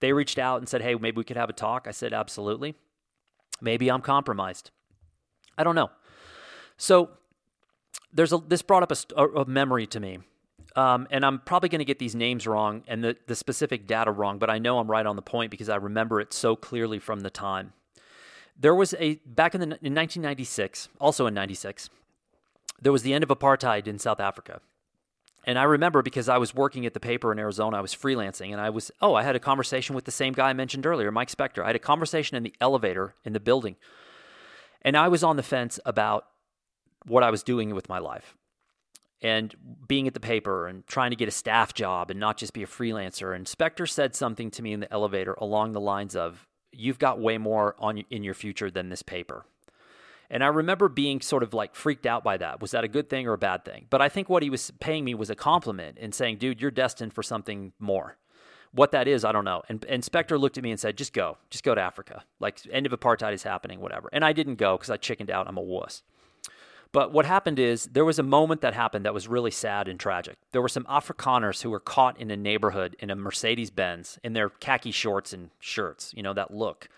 They 0.00 0.12
reached 0.12 0.38
out 0.38 0.58
and 0.58 0.68
said, 0.68 0.82
hey, 0.82 0.94
maybe 0.94 1.16
we 1.16 1.24
could 1.24 1.38
have 1.38 1.48
a 1.48 1.54
talk. 1.54 1.86
I 1.88 1.92
said, 1.92 2.12
absolutely. 2.12 2.74
Maybe 3.62 3.90
I'm 3.90 4.02
compromised. 4.02 4.72
I 5.56 5.64
don't 5.64 5.74
know. 5.74 5.88
So 6.76 7.12
there's 8.12 8.34
a, 8.34 8.42
this 8.46 8.60
brought 8.60 8.82
up 8.82 8.92
a, 8.92 9.24
a 9.24 9.46
memory 9.46 9.86
to 9.86 9.98
me. 9.98 10.18
Um, 10.76 11.08
and 11.10 11.24
I'm 11.24 11.38
probably 11.38 11.70
going 11.70 11.78
to 11.78 11.86
get 11.86 11.98
these 11.98 12.14
names 12.14 12.46
wrong 12.46 12.82
and 12.86 13.02
the, 13.02 13.16
the 13.26 13.34
specific 13.34 13.86
data 13.86 14.12
wrong, 14.12 14.38
but 14.38 14.50
I 14.50 14.58
know 14.58 14.80
I'm 14.80 14.90
right 14.90 15.06
on 15.06 15.16
the 15.16 15.22
point 15.22 15.50
because 15.50 15.70
I 15.70 15.76
remember 15.76 16.20
it 16.20 16.34
so 16.34 16.56
clearly 16.56 16.98
from 16.98 17.20
the 17.20 17.30
time. 17.30 17.72
There 18.54 18.74
was 18.74 18.94
a, 18.98 19.14
back 19.24 19.54
in, 19.54 19.60
the, 19.62 19.66
in 19.66 19.94
1996, 19.94 20.90
also 21.00 21.26
in 21.26 21.32
96, 21.32 21.88
there 22.80 22.92
was 22.92 23.02
the 23.02 23.14
end 23.14 23.24
of 23.24 23.30
apartheid 23.30 23.86
in 23.86 23.98
South 23.98 24.20
Africa. 24.20 24.60
And 25.44 25.58
I 25.58 25.62
remember 25.62 26.02
because 26.02 26.28
I 26.28 26.38
was 26.38 26.54
working 26.54 26.84
at 26.84 26.92
the 26.92 27.00
paper 27.00 27.32
in 27.32 27.38
Arizona, 27.38 27.78
I 27.78 27.80
was 27.80 27.94
freelancing, 27.94 28.52
and 28.52 28.60
I 28.60 28.70
was, 28.70 28.90
oh, 29.00 29.14
I 29.14 29.22
had 29.22 29.36
a 29.36 29.40
conversation 29.40 29.94
with 29.94 30.04
the 30.04 30.10
same 30.10 30.34
guy 30.34 30.50
I 30.50 30.52
mentioned 30.52 30.84
earlier, 30.84 31.10
Mike 31.10 31.30
Spector. 31.30 31.62
I 31.62 31.68
had 31.68 31.76
a 31.76 31.80
conversation 31.80 32.36
in 32.36 32.42
the 32.42 32.54
elevator 32.60 33.14
in 33.24 33.32
the 33.32 33.40
building. 33.40 33.76
And 34.82 34.96
I 34.96 35.08
was 35.08 35.24
on 35.24 35.36
the 35.36 35.42
fence 35.42 35.80
about 35.86 36.26
what 37.06 37.22
I 37.22 37.30
was 37.30 37.42
doing 37.42 37.74
with 37.74 37.88
my 37.88 37.98
life 37.98 38.36
and 39.22 39.54
being 39.86 40.06
at 40.06 40.14
the 40.14 40.20
paper 40.20 40.66
and 40.66 40.86
trying 40.86 41.10
to 41.10 41.16
get 41.16 41.28
a 41.28 41.32
staff 41.32 41.74
job 41.74 42.10
and 42.10 42.18
not 42.18 42.36
just 42.36 42.52
be 42.52 42.62
a 42.62 42.66
freelancer. 42.66 43.34
And 43.34 43.46
Spector 43.46 43.88
said 43.88 44.14
something 44.14 44.50
to 44.52 44.62
me 44.62 44.72
in 44.72 44.80
the 44.80 44.92
elevator 44.92 45.34
along 45.34 45.72
the 45.72 45.80
lines 45.80 46.16
of, 46.16 46.46
You've 46.72 47.00
got 47.00 47.18
way 47.18 47.36
more 47.36 47.74
on 47.80 47.98
in 47.98 48.22
your 48.22 48.32
future 48.32 48.70
than 48.70 48.90
this 48.90 49.02
paper. 49.02 49.44
And 50.30 50.44
I 50.44 50.46
remember 50.46 50.88
being 50.88 51.20
sort 51.20 51.42
of 51.42 51.52
like 51.52 51.74
freaked 51.74 52.06
out 52.06 52.22
by 52.22 52.36
that. 52.36 52.60
Was 52.60 52.70
that 52.70 52.84
a 52.84 52.88
good 52.88 53.10
thing 53.10 53.26
or 53.26 53.32
a 53.32 53.38
bad 53.38 53.64
thing? 53.64 53.86
But 53.90 54.00
I 54.00 54.08
think 54.08 54.28
what 54.28 54.44
he 54.44 54.50
was 54.50 54.70
paying 54.78 55.04
me 55.04 55.14
was 55.14 55.28
a 55.28 55.34
compliment 55.34 55.98
and 56.00 56.14
saying, 56.14 56.38
dude, 56.38 56.60
you're 56.60 56.70
destined 56.70 57.12
for 57.12 57.22
something 57.22 57.72
more. 57.80 58.16
What 58.72 58.92
that 58.92 59.08
is, 59.08 59.24
I 59.24 59.32
don't 59.32 59.44
know. 59.44 59.62
And, 59.68 59.84
and 59.88 60.04
Spector 60.04 60.38
looked 60.38 60.56
at 60.56 60.62
me 60.62 60.70
and 60.70 60.78
said, 60.78 60.96
just 60.96 61.12
go. 61.12 61.38
Just 61.50 61.64
go 61.64 61.74
to 61.74 61.80
Africa. 61.80 62.22
Like, 62.38 62.60
end 62.70 62.86
of 62.86 62.92
apartheid 62.92 63.32
is 63.32 63.42
happening, 63.42 63.80
whatever. 63.80 64.08
And 64.12 64.24
I 64.24 64.32
didn't 64.32 64.54
go 64.54 64.76
because 64.76 64.90
I 64.90 64.96
chickened 64.96 65.30
out. 65.30 65.48
I'm 65.48 65.58
a 65.58 65.62
wuss. 65.62 66.04
But 66.92 67.12
what 67.12 67.26
happened 67.26 67.58
is 67.58 67.84
there 67.84 68.04
was 68.04 68.20
a 68.20 68.24
moment 68.24 68.60
that 68.60 68.74
happened 68.74 69.04
that 69.04 69.14
was 69.14 69.26
really 69.26 69.50
sad 69.50 69.88
and 69.88 69.98
tragic. 69.98 70.38
There 70.52 70.62
were 70.62 70.68
some 70.68 70.84
Afrikaners 70.84 71.62
who 71.62 71.70
were 71.70 71.80
caught 71.80 72.20
in 72.20 72.30
a 72.30 72.36
neighborhood 72.36 72.96
in 73.00 73.10
a 73.10 73.16
Mercedes 73.16 73.70
Benz 73.70 74.18
in 74.22 74.32
their 74.32 74.48
khaki 74.48 74.90
shorts 74.92 75.32
and 75.32 75.50
shirts, 75.58 76.12
you 76.16 76.22
know, 76.22 76.34
that 76.34 76.52
look 76.52 76.88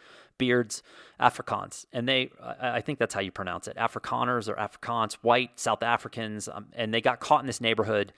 beards, 0.42 0.82
Afrikaans, 1.20 1.86
and 1.92 2.08
they 2.08 2.30
I 2.60 2.80
think 2.80 2.98
that's 2.98 3.14
how 3.14 3.20
you 3.20 3.32
pronounce 3.40 3.68
it, 3.70 3.76
Afrikaners 3.76 4.48
or 4.50 4.56
Afrikaans, 4.66 5.14
white 5.22 5.52
South 5.66 5.82
Africans, 5.82 6.48
um, 6.48 6.66
and 6.80 6.92
they 6.92 7.00
got 7.00 7.20
caught 7.20 7.42
in 7.42 7.46
this 7.46 7.60
neighborhood. 7.60 8.12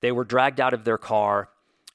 They 0.00 0.12
were 0.12 0.24
dragged 0.24 0.60
out 0.60 0.74
of 0.74 0.84
their 0.84 0.98
car, 0.98 1.48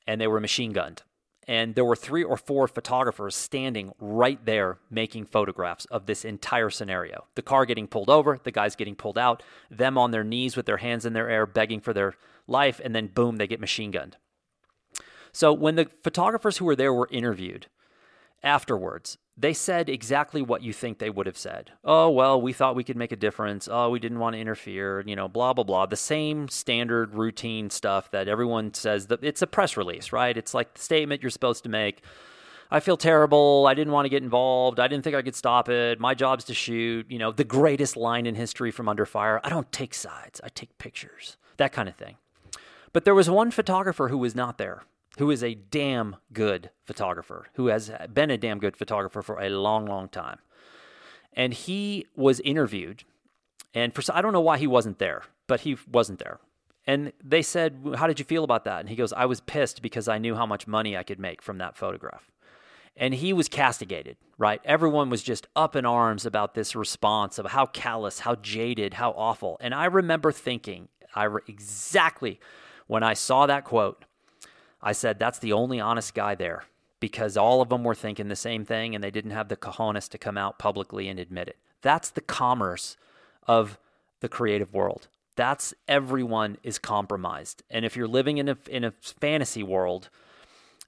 and 0.08 0.20
they 0.20 0.28
were 0.28 0.40
machine 0.40 0.74
gunned. 0.74 1.04
And 1.50 1.76
there 1.76 1.86
were 1.86 1.96
three 1.96 2.26
or 2.26 2.38
four 2.38 2.68
photographers 2.68 3.36
standing 3.36 3.94
right 4.00 4.42
there 4.46 4.80
making 4.90 5.26
photographs 5.26 5.86
of 5.86 6.06
this 6.06 6.26
entire 6.26 6.70
scenario. 6.70 7.18
The 7.36 7.42
car 7.42 7.66
getting 7.66 7.88
pulled 7.88 8.10
over, 8.10 8.40
the 8.44 8.52
guys 8.52 8.76
getting 8.76 8.96
pulled 8.96 9.18
out, 9.18 9.44
them 9.72 9.98
on 9.98 10.12
their 10.12 10.26
knees 10.26 10.58
with 10.58 10.66
their 10.66 10.78
hands 10.78 11.06
in 11.06 11.14
their 11.14 11.30
air, 11.30 11.46
begging 11.46 11.82
for 11.82 11.94
their 11.94 12.16
life, 12.48 12.82
and 12.84 12.94
then 12.94 13.08
boom, 13.08 13.38
they 13.38 13.48
get 13.48 13.62
machine 13.62 13.92
gunned. 13.92 14.18
So 15.32 15.54
when 15.54 15.76
the 15.76 15.88
photographers 16.04 16.58
who 16.58 16.66
were 16.66 16.76
there 16.76 16.94
were 16.94 17.10
interviewed 17.12 17.68
afterwards, 18.44 19.18
they 19.38 19.54
said 19.54 19.88
exactly 19.88 20.42
what 20.42 20.64
you 20.64 20.74
think 20.74 20.98
they 20.98 21.12
would 21.12 21.28
have 21.28 21.38
said. 21.38 21.72
Oh, 21.84 22.10
well, 22.10 22.42
we 22.42 22.54
thought 22.54 22.76
we 22.76 22.84
could 22.84 22.98
make 22.98 23.12
a 23.12 23.16
difference. 23.16 23.70
Oh, 23.72 23.92
we 23.92 24.00
didn't 24.00 24.18
want 24.18 24.34
to 24.34 24.40
interfere, 24.40 25.04
you 25.06 25.16
know, 25.16 25.28
blah, 25.28 25.54
blah, 25.54 25.64
blah. 25.64 25.86
The 25.86 25.96
same 25.96 26.48
standard 26.48 27.14
routine 27.14 27.70
stuff 27.70 28.10
that 28.12 28.28
everyone 28.28 28.74
says 28.74 29.08
that 29.08 29.24
it's 29.24 29.44
a 29.44 29.48
press 29.48 29.78
release, 29.78 30.12
right? 30.12 30.36
It's 30.36 30.56
like 30.56 30.74
the 30.74 30.82
statement 30.82 31.22
you're 31.22 31.30
supposed 31.30 31.64
to 31.64 31.70
make. 31.70 32.02
I 32.72 32.80
feel 32.80 32.98
terrible. 32.98 33.66
I 33.68 33.76
didn't 33.76 33.94
want 33.94 34.06
to 34.06 34.10
get 34.10 34.24
involved. 34.24 34.80
I 34.80 34.88
didn't 34.88 35.04
think 35.04 35.16
I 35.16 35.22
could 35.22 35.36
stop 35.36 35.70
it. 35.70 36.00
My 36.00 36.16
job's 36.16 36.44
to 36.46 36.56
shoot. 36.56 37.06
You 37.10 37.20
know, 37.20 37.32
the 37.32 37.44
greatest 37.44 37.96
line 37.96 38.26
in 38.26 38.34
history 38.34 38.72
from 38.72 38.90
Under 38.90 39.06
Fire. 39.06 39.40
I 39.44 39.50
don't 39.50 39.72
take 39.72 39.94
sides, 39.94 40.42
I 40.44 40.50
take 40.50 40.78
pictures. 40.80 41.38
That 41.58 41.72
kind 41.72 41.88
of 41.88 41.96
thing. 41.96 42.18
But 42.92 43.06
there 43.06 43.16
was 43.16 43.30
one 43.30 43.52
photographer 43.52 44.08
who 44.08 44.18
was 44.18 44.36
not 44.36 44.58
there 44.58 44.84
who 45.18 45.32
is 45.32 45.44
a 45.44 45.56
damn 45.56 46.16
good 46.32 46.70
photographer, 46.86 47.48
who 47.54 47.68
has 47.68 47.92
been 48.14 48.32
a 48.32 48.38
damn 48.38 48.60
good 48.60 48.78
photographer 48.78 49.22
for 49.22 49.40
a 49.40 49.50
long, 49.50 49.86
long 49.86 50.10
time. 50.10 50.40
And 51.34 51.54
he 51.54 52.06
was 52.16 52.40
interviewed, 52.40 53.04
and 53.74 53.94
for 53.94 54.02
I 54.14 54.22
don't 54.22 54.34
know 54.34 54.42
why 54.42 54.58
he 54.58 54.68
wasn't 54.68 55.00
there, 55.00 55.24
but 55.48 55.62
he 55.62 55.78
wasn't 55.92 56.20
there. 56.20 56.40
And 56.86 57.12
they 57.24 57.42
said, 57.42 57.96
"How 57.98 58.08
did 58.08 58.18
you 58.18 58.26
feel 58.26 58.44
about 58.44 58.64
that?" 58.64 58.80
And 58.80 58.90
he 58.90 58.96
goes, 58.96 59.12
"I 59.14 59.26
was 59.26 59.42
pissed 59.42 59.82
because 59.82 60.08
I 60.08 60.18
knew 60.18 60.36
how 60.36 60.46
much 60.46 60.68
money 60.68 60.96
I 60.96 61.04
could 61.04 61.20
make 61.20 61.42
from 61.42 61.58
that 61.58 61.76
photograph." 61.76 62.32
And 62.96 63.14
he 63.14 63.34
was 63.34 63.48
castigated, 63.48 64.18
right? 64.40 64.60
Everyone 64.66 65.10
was 65.10 65.22
just 65.22 65.48
up 65.56 65.76
in 65.76 65.86
arms 65.86 66.26
about 66.26 66.56
this 66.56 66.76
response 66.76 67.38
of 67.38 67.48
how 67.48 67.68
callous, 67.68 68.20
how 68.20 68.36
jaded, 68.36 68.96
how 68.96 69.12
awful. 69.12 69.58
And 69.62 69.76
I 69.76 69.86
remember 69.86 70.32
thinking, 70.32 70.88
I 71.14 71.26
re- 71.26 71.42
exactly 71.48 72.40
when 72.88 73.04
I 73.04 73.14
saw 73.14 73.46
that 73.46 73.66
quote, 73.66 74.06
I 74.82 74.92
said, 74.92 75.20
that's 75.20 75.40
the 75.40 75.54
only 75.54 75.80
honest 75.80 76.14
guy 76.14 76.36
there 76.36 76.66
because 77.00 77.38
all 77.38 77.62
of 77.62 77.70
them 77.70 77.84
were 77.84 77.96
thinking 77.96 78.28
the 78.28 78.36
same 78.36 78.66
thing 78.66 78.96
and 78.96 79.04
they 79.04 79.12
didn't 79.12 79.32
have 79.32 79.50
the 79.50 79.58
cojones 79.58 80.10
to 80.10 80.18
come 80.18 80.38
out 80.38 80.60
publicly 80.60 81.08
and 81.08 81.20
admit 81.20 81.48
it. 81.48 81.58
That's 81.82 82.10
the 82.10 82.22
commerce 82.22 82.98
of 83.48 83.78
the 84.20 84.30
creative 84.30 84.74
world. 84.74 85.08
That's 85.36 85.74
everyone 85.88 86.58
is 86.64 86.80
compromised. 86.80 87.64
And 87.70 87.86
if 87.86 87.96
you're 87.96 88.08
living 88.08 88.38
in 88.40 88.50
a, 88.50 88.58
in 88.70 88.84
a 88.84 88.94
fantasy 89.02 89.62
world, 89.62 90.10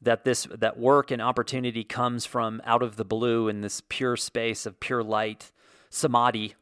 that 0.02 0.24
this 0.24 0.48
that 0.58 0.80
work 0.80 1.12
and 1.12 1.22
opportunity 1.22 1.84
comes 1.84 2.26
from 2.26 2.62
out 2.66 2.82
of 2.82 2.96
the 2.96 3.06
blue 3.06 3.48
in 3.48 3.62
this 3.62 3.82
pure 3.90 4.16
space 4.16 4.66
of 4.66 4.80
pure 4.80 5.04
light 5.04 5.52
samadhi 5.90 6.56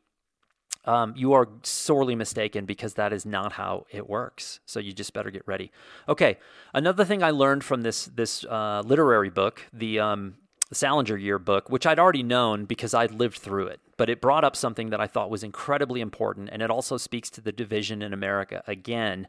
um, 0.87 1.13
you 1.15 1.33
are 1.33 1.49
sorely 1.63 2.15
mistaken 2.15 2.65
because 2.65 2.93
that 2.95 3.11
is 3.11 3.25
not 3.25 3.53
how 3.53 3.85
it 3.91 4.09
works. 4.09 4.61
So 4.65 4.79
you 4.79 4.93
just 4.93 5.13
better 5.13 5.29
get 5.29 5.43
ready. 5.45 5.71
Okay, 6.07 6.37
another 6.73 7.03
thing 7.03 7.21
I 7.21 7.31
learned 7.31 7.63
from 7.63 7.81
this 7.81 8.05
this 8.05 8.45
uh, 8.45 8.81
literary 8.85 9.29
book, 9.29 9.67
the 9.73 9.99
um, 9.99 10.35
Salinger 10.71 11.17
Year 11.17 11.39
book, 11.39 11.69
which 11.69 11.85
I'd 11.85 11.99
already 11.99 12.23
known 12.23 12.65
because 12.65 12.93
I'd 12.93 13.11
lived 13.11 13.37
through 13.37 13.67
it, 13.67 13.81
but 13.97 14.09
it 14.09 14.21
brought 14.21 14.45
up 14.45 14.55
something 14.55 14.89
that 14.89 15.01
I 15.01 15.07
thought 15.07 15.29
was 15.29 15.43
incredibly 15.43 15.99
important, 15.99 16.49
and 16.51 16.61
it 16.61 16.71
also 16.71 16.97
speaks 16.97 17.29
to 17.31 17.41
the 17.41 17.51
division 17.51 18.01
in 18.01 18.13
America 18.13 18.63
again, 18.65 19.27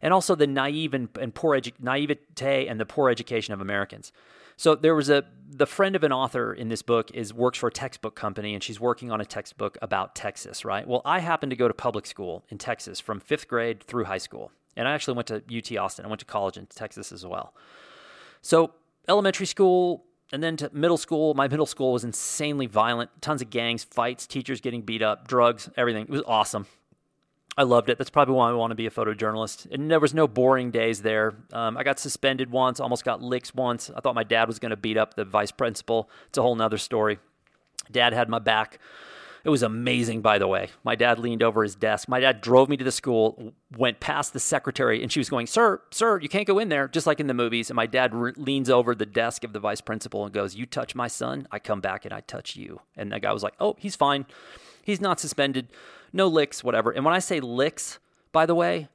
and 0.00 0.14
also 0.14 0.34
the 0.34 0.46
naive 0.46 0.94
and, 0.94 1.08
and 1.20 1.34
poor 1.34 1.58
edu- 1.58 1.72
naivete 1.78 2.66
and 2.66 2.80
the 2.80 2.86
poor 2.86 3.10
education 3.10 3.52
of 3.52 3.60
Americans. 3.60 4.12
So 4.56 4.74
there 4.74 4.94
was 4.94 5.10
a 5.10 5.24
the 5.48 5.66
friend 5.66 5.96
of 5.96 6.02
an 6.02 6.12
author 6.12 6.52
in 6.52 6.68
this 6.68 6.82
book 6.82 7.10
is 7.14 7.32
works 7.32 7.58
for 7.58 7.68
a 7.68 7.72
textbook 7.72 8.14
company 8.14 8.52
and 8.52 8.62
she's 8.62 8.80
working 8.80 9.10
on 9.10 9.20
a 9.20 9.24
textbook 9.24 9.78
about 9.80 10.14
Texas, 10.14 10.64
right? 10.64 10.86
Well, 10.86 11.02
I 11.04 11.20
happened 11.20 11.50
to 11.50 11.56
go 11.56 11.68
to 11.68 11.72
public 11.72 12.04
school 12.04 12.44
in 12.50 12.58
Texas 12.58 13.00
from 13.00 13.20
5th 13.20 13.46
grade 13.46 13.82
through 13.82 14.04
high 14.04 14.18
school. 14.18 14.50
And 14.76 14.86
I 14.86 14.92
actually 14.92 15.14
went 15.14 15.28
to 15.28 15.36
UT 15.36 15.78
Austin. 15.78 16.04
I 16.04 16.08
went 16.08 16.20
to 16.20 16.26
college 16.26 16.58
in 16.58 16.66
Texas 16.66 17.10
as 17.10 17.24
well. 17.24 17.54
So, 18.42 18.72
elementary 19.08 19.46
school 19.46 20.04
and 20.32 20.42
then 20.42 20.56
to 20.58 20.70
middle 20.72 20.96
school, 20.96 21.34
my 21.34 21.48
middle 21.48 21.66
school 21.66 21.92
was 21.92 22.04
insanely 22.04 22.66
violent. 22.66 23.10
Tons 23.22 23.42
of 23.42 23.50
gangs, 23.50 23.84
fights, 23.84 24.26
teachers 24.26 24.60
getting 24.60 24.82
beat 24.82 25.02
up, 25.02 25.28
drugs, 25.28 25.70
everything. 25.76 26.02
It 26.02 26.10
was 26.10 26.22
awesome. 26.26 26.66
I 27.58 27.62
loved 27.62 27.88
it. 27.88 27.96
That's 27.96 28.10
probably 28.10 28.34
why 28.34 28.50
I 28.50 28.52
want 28.52 28.70
to 28.70 28.74
be 28.74 28.86
a 28.86 28.90
photojournalist. 28.90 29.70
And 29.72 29.90
there 29.90 30.00
was 30.00 30.12
no 30.12 30.28
boring 30.28 30.70
days 30.70 31.00
there. 31.00 31.34
Um, 31.52 31.78
I 31.78 31.84
got 31.84 31.98
suspended 31.98 32.50
once, 32.50 32.80
almost 32.80 33.04
got 33.04 33.22
licks 33.22 33.54
once. 33.54 33.90
I 33.96 34.00
thought 34.00 34.14
my 34.14 34.24
dad 34.24 34.46
was 34.46 34.58
going 34.58 34.70
to 34.70 34.76
beat 34.76 34.98
up 34.98 35.14
the 35.14 35.24
vice 35.24 35.52
principal. 35.52 36.10
It's 36.28 36.36
a 36.36 36.42
whole 36.42 36.54
nother 36.54 36.76
story. 36.76 37.18
Dad 37.90 38.12
had 38.12 38.28
my 38.28 38.40
back. 38.40 38.78
It 39.42 39.48
was 39.48 39.62
amazing, 39.62 40.22
by 40.22 40.38
the 40.38 40.48
way. 40.48 40.70
My 40.82 40.96
dad 40.96 41.20
leaned 41.20 41.42
over 41.42 41.62
his 41.62 41.76
desk. 41.76 42.08
My 42.08 42.18
dad 42.18 42.40
drove 42.40 42.68
me 42.68 42.76
to 42.76 42.84
the 42.84 42.90
school, 42.90 43.52
went 43.78 44.00
past 44.00 44.32
the 44.32 44.40
secretary, 44.40 45.02
and 45.02 45.10
she 45.10 45.20
was 45.20 45.30
going, 45.30 45.46
Sir, 45.46 45.80
sir, 45.92 46.18
you 46.18 46.28
can't 46.28 46.48
go 46.48 46.58
in 46.58 46.68
there, 46.68 46.88
just 46.88 47.06
like 47.06 47.20
in 47.20 47.28
the 47.28 47.32
movies. 47.32 47.70
And 47.70 47.76
my 47.76 47.86
dad 47.86 48.12
re- 48.12 48.32
leans 48.36 48.68
over 48.68 48.92
the 48.94 49.06
desk 49.06 49.44
of 49.44 49.52
the 49.52 49.60
vice 49.60 49.80
principal 49.80 50.24
and 50.24 50.34
goes, 50.34 50.56
You 50.56 50.66
touch 50.66 50.96
my 50.96 51.06
son, 51.06 51.46
I 51.52 51.60
come 51.60 51.80
back 51.80 52.04
and 52.04 52.12
I 52.12 52.22
touch 52.22 52.56
you. 52.56 52.80
And 52.96 53.12
the 53.12 53.20
guy 53.20 53.32
was 53.32 53.44
like, 53.44 53.54
Oh, 53.60 53.76
he's 53.78 53.94
fine. 53.94 54.26
He's 54.82 55.00
not 55.00 55.20
suspended 55.20 55.68
no 56.16 56.26
licks, 56.26 56.64
whatever. 56.64 56.90
And 56.90 57.04
when 57.04 57.14
I 57.14 57.18
say 57.18 57.40
licks, 57.40 57.98
by 58.32 58.46
the 58.46 58.54
way, 58.54 58.88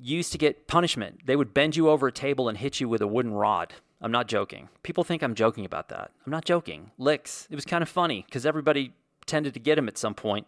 used 0.00 0.32
to 0.32 0.38
get 0.38 0.66
punishment. 0.66 1.20
They 1.24 1.36
would 1.36 1.54
bend 1.54 1.76
you 1.76 1.88
over 1.88 2.08
a 2.08 2.12
table 2.12 2.48
and 2.48 2.58
hit 2.58 2.80
you 2.80 2.88
with 2.88 3.00
a 3.00 3.06
wooden 3.06 3.32
rod. 3.32 3.74
I'm 4.00 4.12
not 4.12 4.28
joking. 4.28 4.68
People 4.82 5.04
think 5.04 5.22
I'm 5.22 5.34
joking 5.34 5.64
about 5.64 5.88
that. 5.88 6.10
I'm 6.26 6.30
not 6.30 6.44
joking. 6.44 6.90
Licks. 6.98 7.46
It 7.50 7.54
was 7.54 7.64
kind 7.64 7.82
of 7.82 7.88
funny 7.88 8.24
because 8.26 8.44
everybody 8.44 8.92
tended 9.26 9.54
to 9.54 9.60
get 9.60 9.78
him 9.78 9.88
at 9.88 9.96
some 9.96 10.14
point. 10.14 10.46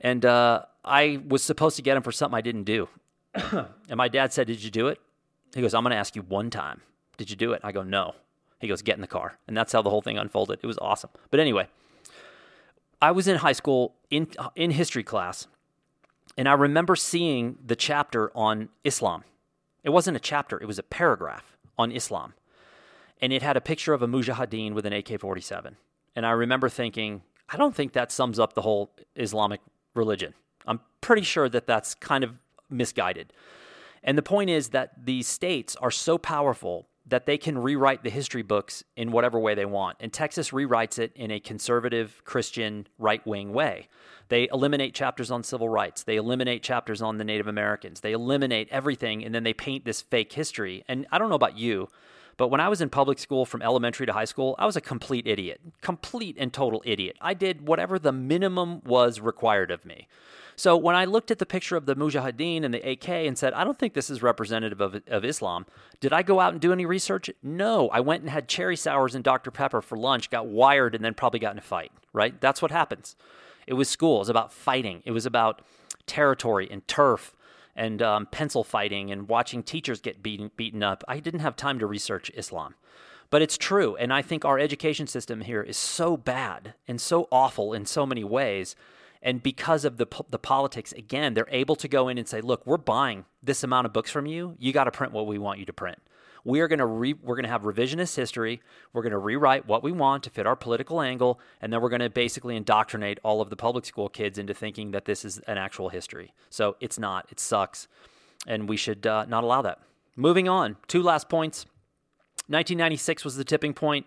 And 0.00 0.24
uh, 0.24 0.62
I 0.84 1.20
was 1.26 1.42
supposed 1.42 1.76
to 1.76 1.82
get 1.82 1.96
him 1.96 2.02
for 2.02 2.12
something 2.12 2.36
I 2.36 2.40
didn't 2.40 2.64
do. 2.64 2.88
and 3.34 3.96
my 3.96 4.08
dad 4.08 4.32
said, 4.32 4.46
Did 4.46 4.62
you 4.62 4.70
do 4.70 4.88
it? 4.88 5.00
He 5.54 5.60
goes, 5.60 5.74
I'm 5.74 5.82
going 5.82 5.90
to 5.90 5.96
ask 5.96 6.14
you 6.14 6.22
one 6.22 6.50
time. 6.50 6.80
Did 7.16 7.30
you 7.30 7.36
do 7.36 7.52
it? 7.52 7.60
I 7.64 7.72
go, 7.72 7.82
No. 7.82 8.14
He 8.60 8.68
goes, 8.68 8.82
Get 8.82 8.96
in 8.96 9.00
the 9.00 9.06
car. 9.06 9.38
And 9.46 9.56
that's 9.56 9.72
how 9.72 9.82
the 9.82 9.90
whole 9.90 10.02
thing 10.02 10.16
unfolded. 10.16 10.60
It 10.62 10.66
was 10.66 10.78
awesome. 10.78 11.10
But 11.30 11.40
anyway, 11.40 11.68
I 13.00 13.10
was 13.12 13.28
in 13.28 13.36
high 13.36 13.52
school 13.52 13.94
in 14.10 14.28
in 14.56 14.70
history 14.72 15.04
class, 15.04 15.46
and 16.36 16.48
I 16.48 16.52
remember 16.54 16.96
seeing 16.96 17.58
the 17.64 17.76
chapter 17.76 18.30
on 18.36 18.68
Islam. 18.84 19.24
It 19.84 19.90
wasn't 19.90 20.16
a 20.16 20.20
chapter; 20.20 20.60
it 20.60 20.66
was 20.66 20.78
a 20.78 20.82
paragraph 20.82 21.56
on 21.78 21.92
Islam, 21.92 22.34
and 23.20 23.32
it 23.32 23.42
had 23.42 23.56
a 23.56 23.60
picture 23.60 23.94
of 23.94 24.02
a 24.02 24.08
mujahideen 24.08 24.72
with 24.72 24.86
an 24.86 24.92
AK-47. 24.92 25.76
And 26.16 26.26
I 26.26 26.30
remember 26.32 26.68
thinking, 26.68 27.22
I 27.48 27.56
don't 27.56 27.74
think 27.74 27.92
that 27.92 28.10
sums 28.10 28.38
up 28.38 28.54
the 28.54 28.62
whole 28.62 28.90
Islamic 29.14 29.60
religion. 29.94 30.34
I'm 30.66 30.80
pretty 31.00 31.22
sure 31.22 31.48
that 31.48 31.66
that's 31.66 31.94
kind 31.94 32.24
of 32.24 32.34
misguided. 32.68 33.32
And 34.02 34.18
the 34.18 34.22
point 34.22 34.50
is 34.50 34.70
that 34.70 35.04
these 35.04 35.26
states 35.26 35.76
are 35.76 35.90
so 35.90 36.18
powerful 36.18 36.88
that 37.08 37.26
they 37.26 37.38
can 37.38 37.58
rewrite 37.58 38.02
the 38.02 38.10
history 38.10 38.42
books 38.42 38.84
in 38.96 39.12
whatever 39.12 39.38
way 39.38 39.54
they 39.54 39.64
want. 39.64 39.96
And 40.00 40.12
Texas 40.12 40.50
rewrites 40.50 40.98
it 40.98 41.12
in 41.14 41.30
a 41.30 41.40
conservative 41.40 42.22
Christian 42.24 42.86
right 42.98 43.26
wing 43.26 43.52
way. 43.52 43.88
They 44.28 44.48
eliminate 44.52 44.94
chapters 44.94 45.30
on 45.30 45.42
civil 45.42 45.68
rights. 45.68 46.02
They 46.02 46.16
eliminate 46.16 46.62
chapters 46.62 47.00
on 47.00 47.16
the 47.16 47.24
Native 47.24 47.46
Americans. 47.46 48.00
They 48.00 48.12
eliminate 48.12 48.68
everything 48.70 49.24
and 49.24 49.34
then 49.34 49.42
they 49.42 49.54
paint 49.54 49.84
this 49.84 50.02
fake 50.02 50.32
history. 50.32 50.84
And 50.86 51.06
I 51.10 51.18
don't 51.18 51.30
know 51.30 51.34
about 51.34 51.56
you, 51.56 51.88
but 52.36 52.48
when 52.48 52.60
I 52.60 52.68
was 52.68 52.80
in 52.80 52.90
public 52.90 53.18
school 53.18 53.46
from 53.46 53.62
elementary 53.62 54.06
to 54.06 54.12
high 54.12 54.26
school, 54.26 54.54
I 54.58 54.66
was 54.66 54.76
a 54.76 54.80
complete 54.80 55.26
idiot. 55.26 55.60
Complete 55.80 56.36
and 56.38 56.52
total 56.52 56.82
idiot. 56.84 57.16
I 57.20 57.34
did 57.34 57.66
whatever 57.66 57.98
the 57.98 58.12
minimum 58.12 58.82
was 58.84 59.20
required 59.20 59.70
of 59.70 59.84
me. 59.84 60.08
So 60.58 60.76
when 60.76 60.96
I 60.96 61.04
looked 61.04 61.30
at 61.30 61.38
the 61.38 61.46
picture 61.46 61.76
of 61.76 61.86
the 61.86 61.94
Mujahideen 61.94 62.64
and 62.64 62.74
the 62.74 62.80
AK 62.90 63.08
and 63.08 63.38
said, 63.38 63.52
I 63.52 63.62
don't 63.62 63.78
think 63.78 63.94
this 63.94 64.10
is 64.10 64.24
representative 64.24 64.80
of, 64.80 65.00
of 65.06 65.24
Islam, 65.24 65.66
did 66.00 66.12
I 66.12 66.22
go 66.22 66.40
out 66.40 66.50
and 66.50 66.60
do 66.60 66.72
any 66.72 66.84
research? 66.84 67.30
No. 67.44 67.88
I 67.90 68.00
went 68.00 68.22
and 68.22 68.30
had 68.30 68.48
cherry 68.48 68.74
sours 68.74 69.14
and 69.14 69.22
Dr. 69.22 69.52
Pepper 69.52 69.80
for 69.80 69.96
lunch, 69.96 70.30
got 70.30 70.48
wired, 70.48 70.96
and 70.96 71.04
then 71.04 71.14
probably 71.14 71.38
got 71.38 71.52
in 71.52 71.58
a 71.58 71.62
fight, 71.62 71.92
right? 72.12 72.40
That's 72.40 72.60
what 72.60 72.72
happens. 72.72 73.14
It 73.68 73.74
was 73.74 73.88
school. 73.88 74.16
It 74.16 74.18
was 74.18 74.28
about 74.30 74.52
fighting. 74.52 75.00
It 75.04 75.12
was 75.12 75.26
about 75.26 75.62
territory 76.06 76.66
and 76.68 76.86
turf 76.88 77.36
and 77.76 78.02
um, 78.02 78.26
pencil 78.26 78.64
fighting 78.64 79.12
and 79.12 79.28
watching 79.28 79.62
teachers 79.62 80.00
get 80.00 80.24
beaten, 80.24 80.50
beaten 80.56 80.82
up. 80.82 81.04
I 81.06 81.20
didn't 81.20 81.38
have 81.38 81.54
time 81.54 81.78
to 81.78 81.86
research 81.86 82.32
Islam. 82.34 82.74
But 83.30 83.42
it's 83.42 83.56
true. 83.56 83.94
And 83.94 84.12
I 84.12 84.22
think 84.22 84.44
our 84.44 84.58
education 84.58 85.06
system 85.06 85.42
here 85.42 85.62
is 85.62 85.76
so 85.76 86.16
bad 86.16 86.74
and 86.88 87.00
so 87.00 87.28
awful 87.30 87.72
in 87.72 87.86
so 87.86 88.04
many 88.04 88.24
ways 88.24 88.74
and 89.22 89.42
because 89.42 89.84
of 89.84 89.96
the, 89.96 90.06
the 90.30 90.38
politics, 90.38 90.92
again, 90.92 91.34
they're 91.34 91.48
able 91.50 91.76
to 91.76 91.88
go 91.88 92.08
in 92.08 92.18
and 92.18 92.28
say, 92.28 92.40
look, 92.40 92.66
we're 92.66 92.76
buying 92.76 93.24
this 93.42 93.64
amount 93.64 93.86
of 93.86 93.92
books 93.92 94.10
from 94.10 94.26
you. 94.26 94.56
You 94.58 94.72
got 94.72 94.84
to 94.84 94.90
print 94.90 95.12
what 95.12 95.26
we 95.26 95.38
want 95.38 95.58
you 95.58 95.66
to 95.66 95.72
print. 95.72 95.98
We 96.44 96.60
are 96.60 96.68
going 96.68 96.78
to 96.78 96.86
re- 96.86 97.14
we're 97.20 97.34
going 97.34 97.44
to 97.44 97.50
have 97.50 97.62
revisionist 97.62 98.16
history. 98.16 98.62
We're 98.92 99.02
going 99.02 99.12
to 99.12 99.18
rewrite 99.18 99.66
what 99.66 99.82
we 99.82 99.92
want 99.92 100.22
to 100.24 100.30
fit 100.30 100.46
our 100.46 100.56
political 100.56 101.00
angle, 101.00 101.40
and 101.60 101.72
then 101.72 101.80
we're 101.80 101.88
going 101.88 102.00
to 102.00 102.10
basically 102.10 102.56
indoctrinate 102.56 103.18
all 103.22 103.40
of 103.40 103.50
the 103.50 103.56
public 103.56 103.84
school 103.84 104.08
kids 104.08 104.38
into 104.38 104.54
thinking 104.54 104.92
that 104.92 105.04
this 105.04 105.24
is 105.24 105.40
an 105.40 105.58
actual 105.58 105.88
history. 105.88 106.32
So 106.48 106.76
it's 106.80 106.98
not. 106.98 107.26
It 107.30 107.40
sucks, 107.40 107.88
and 108.46 108.68
we 108.68 108.76
should 108.76 109.06
uh, 109.06 109.26
not 109.26 109.44
allow 109.44 109.62
that. 109.62 109.80
Moving 110.16 110.48
on. 110.48 110.76
Two 110.86 111.02
last 111.02 111.28
points. 111.28 111.66
1996 112.46 113.24
was 113.24 113.36
the 113.36 113.44
tipping 113.44 113.74
point. 113.74 114.06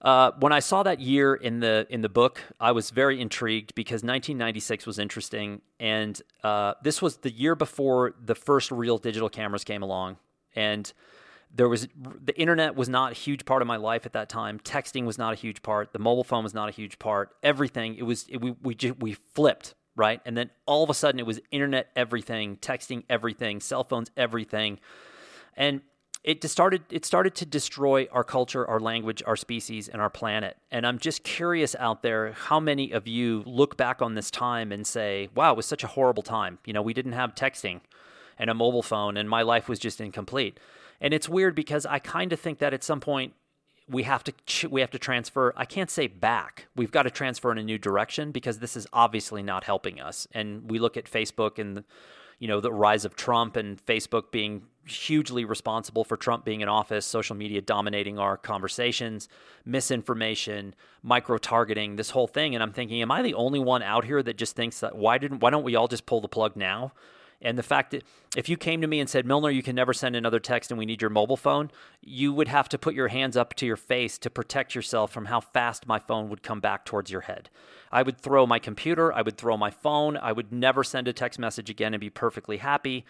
Uh, 0.00 0.30
when 0.38 0.52
I 0.52 0.60
saw 0.60 0.84
that 0.84 1.00
year 1.00 1.34
in 1.34 1.58
the 1.58 1.86
in 1.90 2.02
the 2.02 2.08
book, 2.08 2.40
I 2.60 2.70
was 2.70 2.90
very 2.90 3.20
intrigued 3.20 3.74
because 3.74 4.04
1996 4.04 4.86
was 4.86 4.98
interesting, 4.98 5.60
and 5.80 6.20
uh, 6.44 6.74
this 6.82 7.02
was 7.02 7.18
the 7.18 7.32
year 7.32 7.56
before 7.56 8.14
the 8.24 8.36
first 8.36 8.70
real 8.70 8.98
digital 8.98 9.28
cameras 9.28 9.64
came 9.64 9.82
along, 9.82 10.18
and 10.54 10.92
there 11.52 11.68
was 11.68 11.88
the 11.96 12.38
internet 12.38 12.76
was 12.76 12.88
not 12.88 13.10
a 13.12 13.14
huge 13.14 13.44
part 13.44 13.60
of 13.60 13.66
my 13.66 13.76
life 13.76 14.06
at 14.06 14.12
that 14.12 14.28
time. 14.28 14.60
Texting 14.60 15.04
was 15.04 15.18
not 15.18 15.32
a 15.32 15.36
huge 15.36 15.62
part. 15.62 15.92
The 15.92 15.98
mobile 15.98 16.24
phone 16.24 16.44
was 16.44 16.54
not 16.54 16.68
a 16.68 16.72
huge 16.72 17.00
part. 17.00 17.30
Everything 17.42 17.96
it 17.96 18.04
was 18.04 18.26
it, 18.28 18.40
we 18.40 18.54
we 18.62 18.76
just, 18.76 19.00
we 19.00 19.14
flipped 19.14 19.74
right, 19.96 20.20
and 20.24 20.36
then 20.36 20.50
all 20.64 20.84
of 20.84 20.90
a 20.90 20.94
sudden 20.94 21.18
it 21.18 21.26
was 21.26 21.40
internet 21.50 21.88
everything, 21.96 22.56
texting 22.58 23.02
everything, 23.10 23.58
cell 23.58 23.82
phones 23.82 24.12
everything, 24.16 24.78
and 25.56 25.80
it 26.28 26.44
started 26.44 26.82
it 26.90 27.06
started 27.06 27.34
to 27.36 27.46
destroy 27.46 28.06
our 28.12 28.22
culture, 28.22 28.68
our 28.68 28.78
language, 28.78 29.22
our 29.26 29.34
species, 29.34 29.88
and 29.88 30.02
our 30.02 30.10
planet. 30.10 30.58
And 30.70 30.86
I'm 30.86 30.98
just 30.98 31.24
curious 31.24 31.74
out 31.76 32.02
there 32.02 32.32
how 32.32 32.60
many 32.60 32.92
of 32.92 33.08
you 33.08 33.42
look 33.46 33.78
back 33.78 34.02
on 34.02 34.14
this 34.14 34.30
time 34.30 34.70
and 34.70 34.86
say, 34.86 35.30
"Wow, 35.34 35.52
it 35.52 35.56
was 35.56 35.64
such 35.64 35.82
a 35.84 35.86
horrible 35.86 36.22
time." 36.22 36.58
You 36.66 36.74
know, 36.74 36.82
we 36.82 36.92
didn't 36.92 37.12
have 37.12 37.34
texting 37.34 37.80
and 38.38 38.50
a 38.50 38.54
mobile 38.54 38.82
phone, 38.82 39.16
and 39.16 39.28
my 39.28 39.40
life 39.40 39.70
was 39.70 39.78
just 39.78 40.02
incomplete. 40.02 40.60
And 41.00 41.14
it's 41.14 41.30
weird 41.30 41.54
because 41.54 41.86
I 41.86 41.98
kind 41.98 42.30
of 42.34 42.38
think 42.38 42.58
that 42.58 42.74
at 42.74 42.84
some 42.84 43.00
point 43.00 43.32
we 43.88 44.02
have 44.02 44.22
to 44.24 44.68
we 44.68 44.82
have 44.82 44.90
to 44.90 44.98
transfer. 44.98 45.54
I 45.56 45.64
can't 45.64 45.90
say 45.90 46.08
back. 46.08 46.66
We've 46.76 46.92
got 46.92 47.04
to 47.04 47.10
transfer 47.10 47.50
in 47.50 47.56
a 47.56 47.62
new 47.62 47.78
direction 47.78 48.32
because 48.32 48.58
this 48.58 48.76
is 48.76 48.86
obviously 48.92 49.42
not 49.42 49.64
helping 49.64 49.98
us. 49.98 50.28
And 50.32 50.70
we 50.70 50.78
look 50.78 50.98
at 50.98 51.06
Facebook 51.06 51.58
and 51.58 51.84
you 52.38 52.48
know 52.48 52.60
the 52.60 52.70
rise 52.70 53.06
of 53.06 53.16
Trump 53.16 53.56
and 53.56 53.84
Facebook 53.86 54.30
being 54.30 54.66
hugely 54.90 55.44
responsible 55.44 56.04
for 56.04 56.16
Trump 56.16 56.44
being 56.44 56.60
in 56.60 56.68
office, 56.68 57.06
social 57.06 57.36
media 57.36 57.60
dominating 57.60 58.18
our 58.18 58.36
conversations, 58.36 59.28
misinformation, 59.64 60.74
micro 61.02 61.38
targeting, 61.38 61.96
this 61.96 62.10
whole 62.10 62.26
thing. 62.26 62.54
And 62.54 62.62
I'm 62.62 62.72
thinking, 62.72 63.02
am 63.02 63.10
I 63.10 63.22
the 63.22 63.34
only 63.34 63.58
one 63.58 63.82
out 63.82 64.04
here 64.04 64.22
that 64.22 64.36
just 64.36 64.56
thinks 64.56 64.80
that 64.80 64.96
why 64.96 65.18
didn't 65.18 65.40
why 65.40 65.50
don't 65.50 65.64
we 65.64 65.76
all 65.76 65.88
just 65.88 66.06
pull 66.06 66.20
the 66.20 66.28
plug 66.28 66.56
now? 66.56 66.92
And 67.40 67.56
the 67.56 67.62
fact 67.62 67.92
that 67.92 68.02
if 68.36 68.48
you 68.48 68.56
came 68.56 68.80
to 68.80 68.88
me 68.88 68.98
and 68.98 69.08
said, 69.08 69.24
Milnor, 69.24 69.54
you 69.54 69.62
can 69.62 69.76
never 69.76 69.92
send 69.92 70.16
another 70.16 70.40
text 70.40 70.72
and 70.72 70.78
we 70.78 70.86
need 70.86 71.00
your 71.00 71.10
mobile 71.10 71.36
phone, 71.36 71.70
you 72.02 72.32
would 72.32 72.48
have 72.48 72.68
to 72.70 72.78
put 72.78 72.94
your 72.94 73.08
hands 73.08 73.36
up 73.36 73.54
to 73.54 73.66
your 73.66 73.76
face 73.76 74.18
to 74.18 74.30
protect 74.30 74.74
yourself 74.74 75.12
from 75.12 75.26
how 75.26 75.40
fast 75.40 75.86
my 75.86 76.00
phone 76.00 76.28
would 76.30 76.42
come 76.42 76.58
back 76.58 76.84
towards 76.84 77.12
your 77.12 77.22
head. 77.22 77.48
I 77.92 78.02
would 78.02 78.20
throw 78.20 78.44
my 78.44 78.58
computer, 78.58 79.12
I 79.12 79.22
would 79.22 79.38
throw 79.38 79.56
my 79.56 79.70
phone, 79.70 80.16
I 80.16 80.32
would 80.32 80.52
never 80.52 80.82
send 80.82 81.06
a 81.06 81.12
text 81.12 81.38
message 81.38 81.70
again 81.70 81.94
and 81.94 82.00
be 82.00 82.10
perfectly 82.10 82.56
happy. 82.56 83.04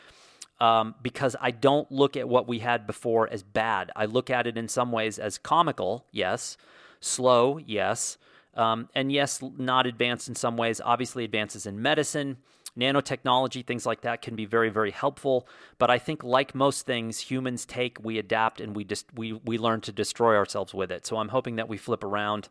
Um, 0.61 0.97
because 1.03 1.37
I 1.41 1.53
don't 1.53 1.91
look 1.93 2.17
at 2.17 2.29
what 2.29 2.49
we 2.49 2.59
had 2.59 2.85
before 2.85 3.29
as 3.33 3.45
bad. 3.45 3.93
I 3.95 4.07
look 4.07 4.29
at 4.29 4.47
it 4.47 4.59
in 4.59 4.67
some 4.67 4.91
ways 4.91 5.19
as 5.21 5.39
comical, 5.39 6.05
yes, 6.11 6.57
slow, 7.01 7.59
yes, 7.59 8.19
um, 8.55 8.89
and 8.93 9.13
yes, 9.13 9.41
not 9.57 9.87
advanced 9.87 10.29
in 10.29 10.35
some 10.35 10.57
ways. 10.57 10.81
Obviously, 10.85 11.25
advances 11.25 11.65
in 11.65 11.81
medicine, 11.81 12.39
nanotechnology, 12.77 13.65
things 13.65 13.87
like 13.87 14.01
that 14.01 14.21
can 14.21 14.35
be 14.35 14.47
very, 14.47 14.69
very 14.69 14.91
helpful. 14.91 15.47
But 15.79 15.91
I 15.91 15.99
think, 15.99 16.25
like 16.25 16.57
most 16.57 16.85
things, 16.85 17.21
humans 17.21 17.65
take, 17.65 17.99
we 18.03 18.19
adapt, 18.19 18.61
and 18.61 18.75
we 18.75 18.83
just 18.85 19.07
we 19.15 19.33
we 19.33 19.59
learn 19.59 19.81
to 19.83 19.93
destroy 19.93 20.37
ourselves 20.37 20.75
with 20.75 20.91
it. 20.91 21.07
So 21.07 21.19
I'm 21.19 21.29
hoping 21.29 21.57
that 21.57 21.69
we 21.69 21.77
flip 21.77 22.03
around, 22.03 22.49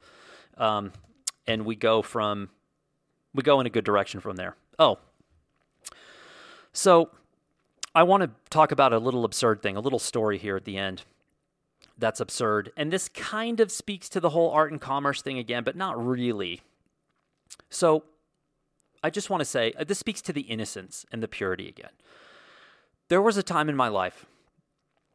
um, 0.57 0.93
and 1.45 1.65
we 1.65 1.75
go 1.75 2.01
from 2.01 2.49
we 3.33 3.43
go 3.43 3.59
in 3.59 3.65
a 3.67 3.69
good 3.69 3.85
direction 3.85 4.21
from 4.21 4.37
there. 4.37 4.55
Oh, 4.79 4.99
so 6.71 7.09
I 7.95 8.03
want 8.03 8.23
to 8.23 8.29
talk 8.49 8.71
about 8.71 8.93
a 8.93 8.99
little 8.99 9.25
absurd 9.25 9.61
thing, 9.61 9.75
a 9.75 9.81
little 9.81 9.99
story 9.99 10.37
here 10.37 10.55
at 10.55 10.65
the 10.65 10.77
end 10.77 11.03
that's 11.97 12.19
absurd. 12.19 12.71
And 12.77 12.91
this 12.91 13.09
kind 13.09 13.59
of 13.59 13.71
speaks 13.71 14.09
to 14.09 14.19
the 14.19 14.29
whole 14.29 14.51
art 14.51 14.71
and 14.71 14.79
commerce 14.79 15.21
thing 15.21 15.37
again, 15.37 15.63
but 15.63 15.75
not 15.75 16.03
really. 16.03 16.61
So 17.69 18.03
I 19.03 19.09
just 19.09 19.29
want 19.29 19.41
to 19.41 19.45
say 19.45 19.73
uh, 19.77 19.83
this 19.83 19.99
speaks 19.99 20.21
to 20.23 20.33
the 20.33 20.41
innocence 20.41 21.05
and 21.11 21.23
the 21.23 21.27
purity 21.27 21.67
again. 21.67 21.91
There 23.09 23.21
was 23.21 23.37
a 23.37 23.43
time 23.43 23.69
in 23.69 23.75
my 23.75 23.87
life 23.87 24.25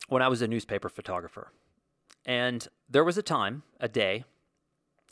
when 0.09 0.23
I 0.23 0.29
was 0.29 0.43
a 0.43 0.49
newspaper 0.49 0.89
photographer. 0.89 1.53
And 2.25 2.67
there 2.89 3.05
was 3.05 3.19
a 3.19 3.23
time, 3.23 3.63
a 3.81 3.89
day, 3.89 4.25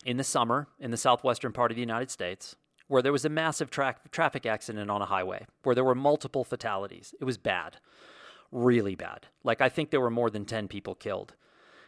in 0.05 0.17
the 0.17 0.25
summer 0.25 0.67
in 0.79 0.91
the 0.91 0.97
southwestern 0.97 1.53
part 1.53 1.71
of 1.71 1.75
the 1.75 1.83
United 1.83 2.11
States 2.11 2.57
where 2.91 3.03
there 3.03 3.13
was 3.13 3.25
a 3.25 3.29
massive 3.29 3.71
tra- 3.71 3.95
traffic 4.11 4.45
accident 4.45 4.91
on 4.91 5.01
a 5.01 5.07
highway 5.07 5.47
where 5.63 5.77
there 5.77 5.85
were 5.85 5.95
multiple 5.95 6.43
fatalities. 6.43 7.15
It 7.21 7.25
was 7.25 7.39
bad, 7.39 7.77
really 8.51 8.97
bad. 8.97 9.29
Like, 9.45 9.61
I 9.61 9.69
think 9.69 9.91
there 9.91 10.01
were 10.01 10.11
more 10.11 10.29
than 10.29 10.45
10 10.45 10.67
people 10.67 10.97
killed 10.97 11.35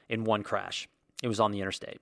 in 0.09 0.23
one 0.23 0.45
crash. 0.45 0.89
It 1.21 1.27
was 1.27 1.41
on 1.41 1.51
the 1.51 1.59
interstate. 1.59 2.01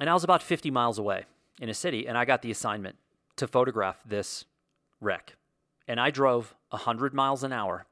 And 0.00 0.08
I 0.08 0.14
was 0.14 0.24
about 0.24 0.42
50 0.42 0.70
miles 0.70 0.98
away 0.98 1.26
in 1.60 1.68
a 1.68 1.74
city, 1.74 2.08
and 2.08 2.16
I 2.16 2.24
got 2.24 2.40
the 2.40 2.50
assignment 2.50 2.96
to 3.36 3.46
photograph 3.46 3.98
this 4.06 4.46
wreck. 5.02 5.36
And 5.86 6.00
I 6.00 6.10
drove 6.10 6.54
100 6.70 7.12
miles 7.12 7.44
an 7.44 7.52
hour 7.52 7.84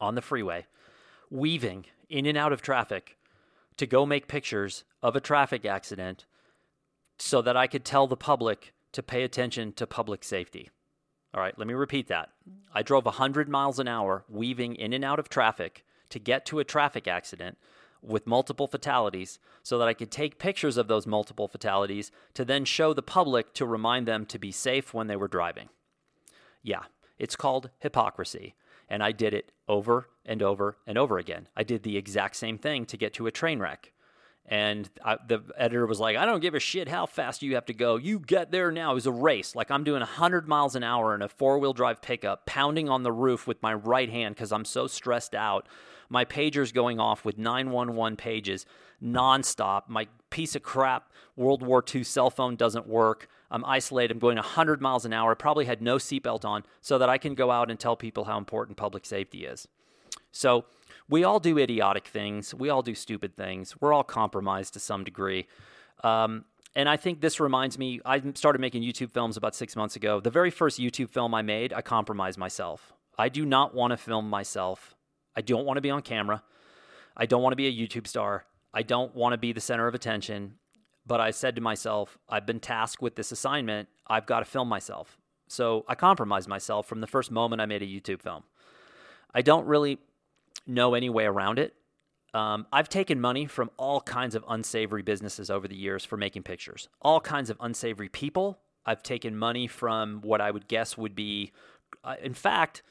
on 0.00 0.16
the 0.16 0.20
freeway, 0.20 0.66
weaving 1.30 1.84
in 2.08 2.26
and 2.26 2.36
out 2.36 2.52
of 2.52 2.60
traffic 2.60 3.16
to 3.76 3.86
go 3.86 4.04
make 4.04 4.26
pictures 4.26 4.82
of 5.00 5.14
a 5.14 5.20
traffic 5.20 5.64
accident 5.64 6.24
so 7.18 7.40
that 7.40 7.56
I 7.56 7.68
could 7.68 7.84
tell 7.84 8.08
the 8.08 8.16
public 8.16 8.72
to 8.92 9.02
pay 9.02 9.22
attention 9.22 9.72
to 9.72 9.86
public 9.86 10.22
safety. 10.22 10.70
All 11.34 11.40
right, 11.40 11.58
let 11.58 11.66
me 11.66 11.74
repeat 11.74 12.08
that. 12.08 12.30
I 12.74 12.82
drove 12.82 13.06
100 13.06 13.48
miles 13.48 13.78
an 13.78 13.88
hour 13.88 14.24
weaving 14.28 14.76
in 14.76 14.92
and 14.92 15.04
out 15.04 15.18
of 15.18 15.28
traffic 15.28 15.84
to 16.10 16.18
get 16.18 16.44
to 16.46 16.58
a 16.58 16.64
traffic 16.64 17.08
accident 17.08 17.56
with 18.02 18.26
multiple 18.26 18.66
fatalities 18.66 19.38
so 19.62 19.78
that 19.78 19.88
I 19.88 19.94
could 19.94 20.10
take 20.10 20.38
pictures 20.38 20.76
of 20.76 20.88
those 20.88 21.06
multiple 21.06 21.48
fatalities 21.48 22.10
to 22.34 22.44
then 22.44 22.64
show 22.64 22.92
the 22.92 23.02
public 23.02 23.54
to 23.54 23.64
remind 23.64 24.06
them 24.06 24.26
to 24.26 24.38
be 24.38 24.52
safe 24.52 24.92
when 24.92 25.06
they 25.06 25.16
were 25.16 25.28
driving. 25.28 25.68
Yeah, 26.62 26.82
it's 27.18 27.36
called 27.36 27.70
hypocrisy. 27.78 28.54
And 28.88 29.02
I 29.02 29.12
did 29.12 29.32
it 29.32 29.52
over 29.68 30.08
and 30.26 30.42
over 30.42 30.76
and 30.86 30.98
over 30.98 31.16
again. 31.16 31.48
I 31.56 31.62
did 31.62 31.82
the 31.82 31.96
exact 31.96 32.36
same 32.36 32.58
thing 32.58 32.84
to 32.86 32.96
get 32.96 33.14
to 33.14 33.26
a 33.26 33.30
train 33.30 33.58
wreck. 33.58 33.91
And 34.46 34.90
I, 35.04 35.16
the 35.26 35.40
editor 35.56 35.86
was 35.86 36.00
like, 36.00 36.16
I 36.16 36.26
don't 36.26 36.40
give 36.40 36.54
a 36.54 36.60
shit 36.60 36.88
how 36.88 37.06
fast 37.06 37.42
you 37.42 37.54
have 37.54 37.66
to 37.66 37.74
go. 37.74 37.96
You 37.96 38.18
get 38.18 38.50
there 38.50 38.70
now. 38.72 38.90
It 38.90 38.94
was 38.94 39.06
a 39.06 39.12
race. 39.12 39.54
Like 39.54 39.70
I'm 39.70 39.84
doing 39.84 40.00
100 40.00 40.48
miles 40.48 40.74
an 40.74 40.82
hour 40.82 41.14
in 41.14 41.22
a 41.22 41.28
four 41.28 41.58
wheel 41.58 41.72
drive 41.72 42.02
pickup, 42.02 42.44
pounding 42.44 42.88
on 42.88 43.02
the 43.02 43.12
roof 43.12 43.46
with 43.46 43.62
my 43.62 43.72
right 43.72 44.10
hand 44.10 44.34
because 44.34 44.52
I'm 44.52 44.64
so 44.64 44.86
stressed 44.86 45.34
out 45.34 45.68
my 46.12 46.26
pager's 46.26 46.72
going 46.72 47.00
off 47.00 47.24
with 47.24 47.38
911 47.38 48.18
pages 48.18 48.66
nonstop. 49.02 49.84
My 49.88 50.08
piece 50.28 50.54
of 50.54 50.62
crap 50.62 51.10
World 51.36 51.62
War 51.62 51.82
II 51.82 52.04
cell 52.04 52.28
phone 52.28 52.54
doesn't 52.54 52.86
work. 52.86 53.28
I'm 53.50 53.64
isolated. 53.64 54.12
I'm 54.12 54.18
going 54.18 54.36
100 54.36 54.82
miles 54.82 55.06
an 55.06 55.14
hour. 55.14 55.32
I 55.32 55.34
probably 55.34 55.64
had 55.64 55.80
no 55.80 55.96
seatbelt 55.96 56.44
on 56.44 56.64
so 56.82 56.98
that 56.98 57.08
I 57.08 57.16
can 57.16 57.34
go 57.34 57.50
out 57.50 57.70
and 57.70 57.80
tell 57.80 57.96
people 57.96 58.24
how 58.24 58.36
important 58.36 58.76
public 58.76 59.06
safety 59.06 59.46
is. 59.46 59.66
So, 60.32 60.64
we 61.08 61.24
all 61.24 61.40
do 61.40 61.58
idiotic 61.58 62.06
things. 62.06 62.54
We 62.54 62.70
all 62.70 62.82
do 62.82 62.94
stupid 62.94 63.36
things. 63.36 63.78
We're 63.80 63.92
all 63.92 64.04
compromised 64.04 64.72
to 64.74 64.80
some 64.80 65.04
degree. 65.04 65.46
Um, 66.02 66.46
and 66.74 66.88
I 66.88 66.96
think 66.96 67.20
this 67.20 67.38
reminds 67.38 67.78
me, 67.78 68.00
I 68.04 68.22
started 68.34 68.60
making 68.60 68.82
YouTube 68.82 69.10
films 69.10 69.36
about 69.36 69.54
six 69.54 69.76
months 69.76 69.94
ago. 69.94 70.20
The 70.20 70.30
very 70.30 70.50
first 70.50 70.80
YouTube 70.80 71.10
film 71.10 71.34
I 71.34 71.42
made, 71.42 71.72
I 71.72 71.82
compromised 71.82 72.38
myself. 72.38 72.94
I 73.18 73.28
do 73.28 73.44
not 73.44 73.74
want 73.74 73.90
to 73.90 73.98
film 73.98 74.30
myself 74.30 74.94
I 75.34 75.40
don't 75.40 75.64
want 75.64 75.76
to 75.76 75.80
be 75.80 75.90
on 75.90 76.02
camera. 76.02 76.42
I 77.16 77.26
don't 77.26 77.42
want 77.42 77.52
to 77.52 77.56
be 77.56 77.66
a 77.66 77.72
YouTube 77.72 78.06
star. 78.06 78.44
I 78.72 78.82
don't 78.82 79.14
want 79.14 79.32
to 79.32 79.38
be 79.38 79.52
the 79.52 79.60
center 79.60 79.86
of 79.86 79.94
attention. 79.94 80.54
But 81.06 81.20
I 81.20 81.30
said 81.30 81.56
to 81.56 81.60
myself, 81.60 82.18
I've 82.28 82.46
been 82.46 82.60
tasked 82.60 83.02
with 83.02 83.16
this 83.16 83.32
assignment. 83.32 83.88
I've 84.06 84.26
got 84.26 84.40
to 84.40 84.44
film 84.44 84.68
myself. 84.68 85.18
So 85.48 85.84
I 85.88 85.94
compromised 85.94 86.48
myself 86.48 86.86
from 86.86 87.00
the 87.00 87.06
first 87.06 87.30
moment 87.30 87.60
I 87.60 87.66
made 87.66 87.82
a 87.82 87.86
YouTube 87.86 88.22
film. 88.22 88.44
I 89.34 89.42
don't 89.42 89.66
really 89.66 89.98
know 90.66 90.94
any 90.94 91.10
way 91.10 91.24
around 91.24 91.58
it. 91.58 91.74
Um, 92.34 92.66
I've 92.72 92.88
taken 92.88 93.20
money 93.20 93.46
from 93.46 93.70
all 93.76 94.00
kinds 94.00 94.34
of 94.34 94.44
unsavory 94.48 95.02
businesses 95.02 95.50
over 95.50 95.68
the 95.68 95.76
years 95.76 96.04
for 96.04 96.16
making 96.16 96.44
pictures, 96.44 96.88
all 97.02 97.20
kinds 97.20 97.50
of 97.50 97.58
unsavory 97.60 98.08
people. 98.08 98.58
I've 98.86 99.02
taken 99.02 99.36
money 99.36 99.66
from 99.66 100.20
what 100.22 100.40
I 100.40 100.50
would 100.50 100.66
guess 100.66 100.96
would 100.96 101.14
be, 101.14 101.52
uh, 102.02 102.16
in 102.22 102.34
fact, 102.34 102.82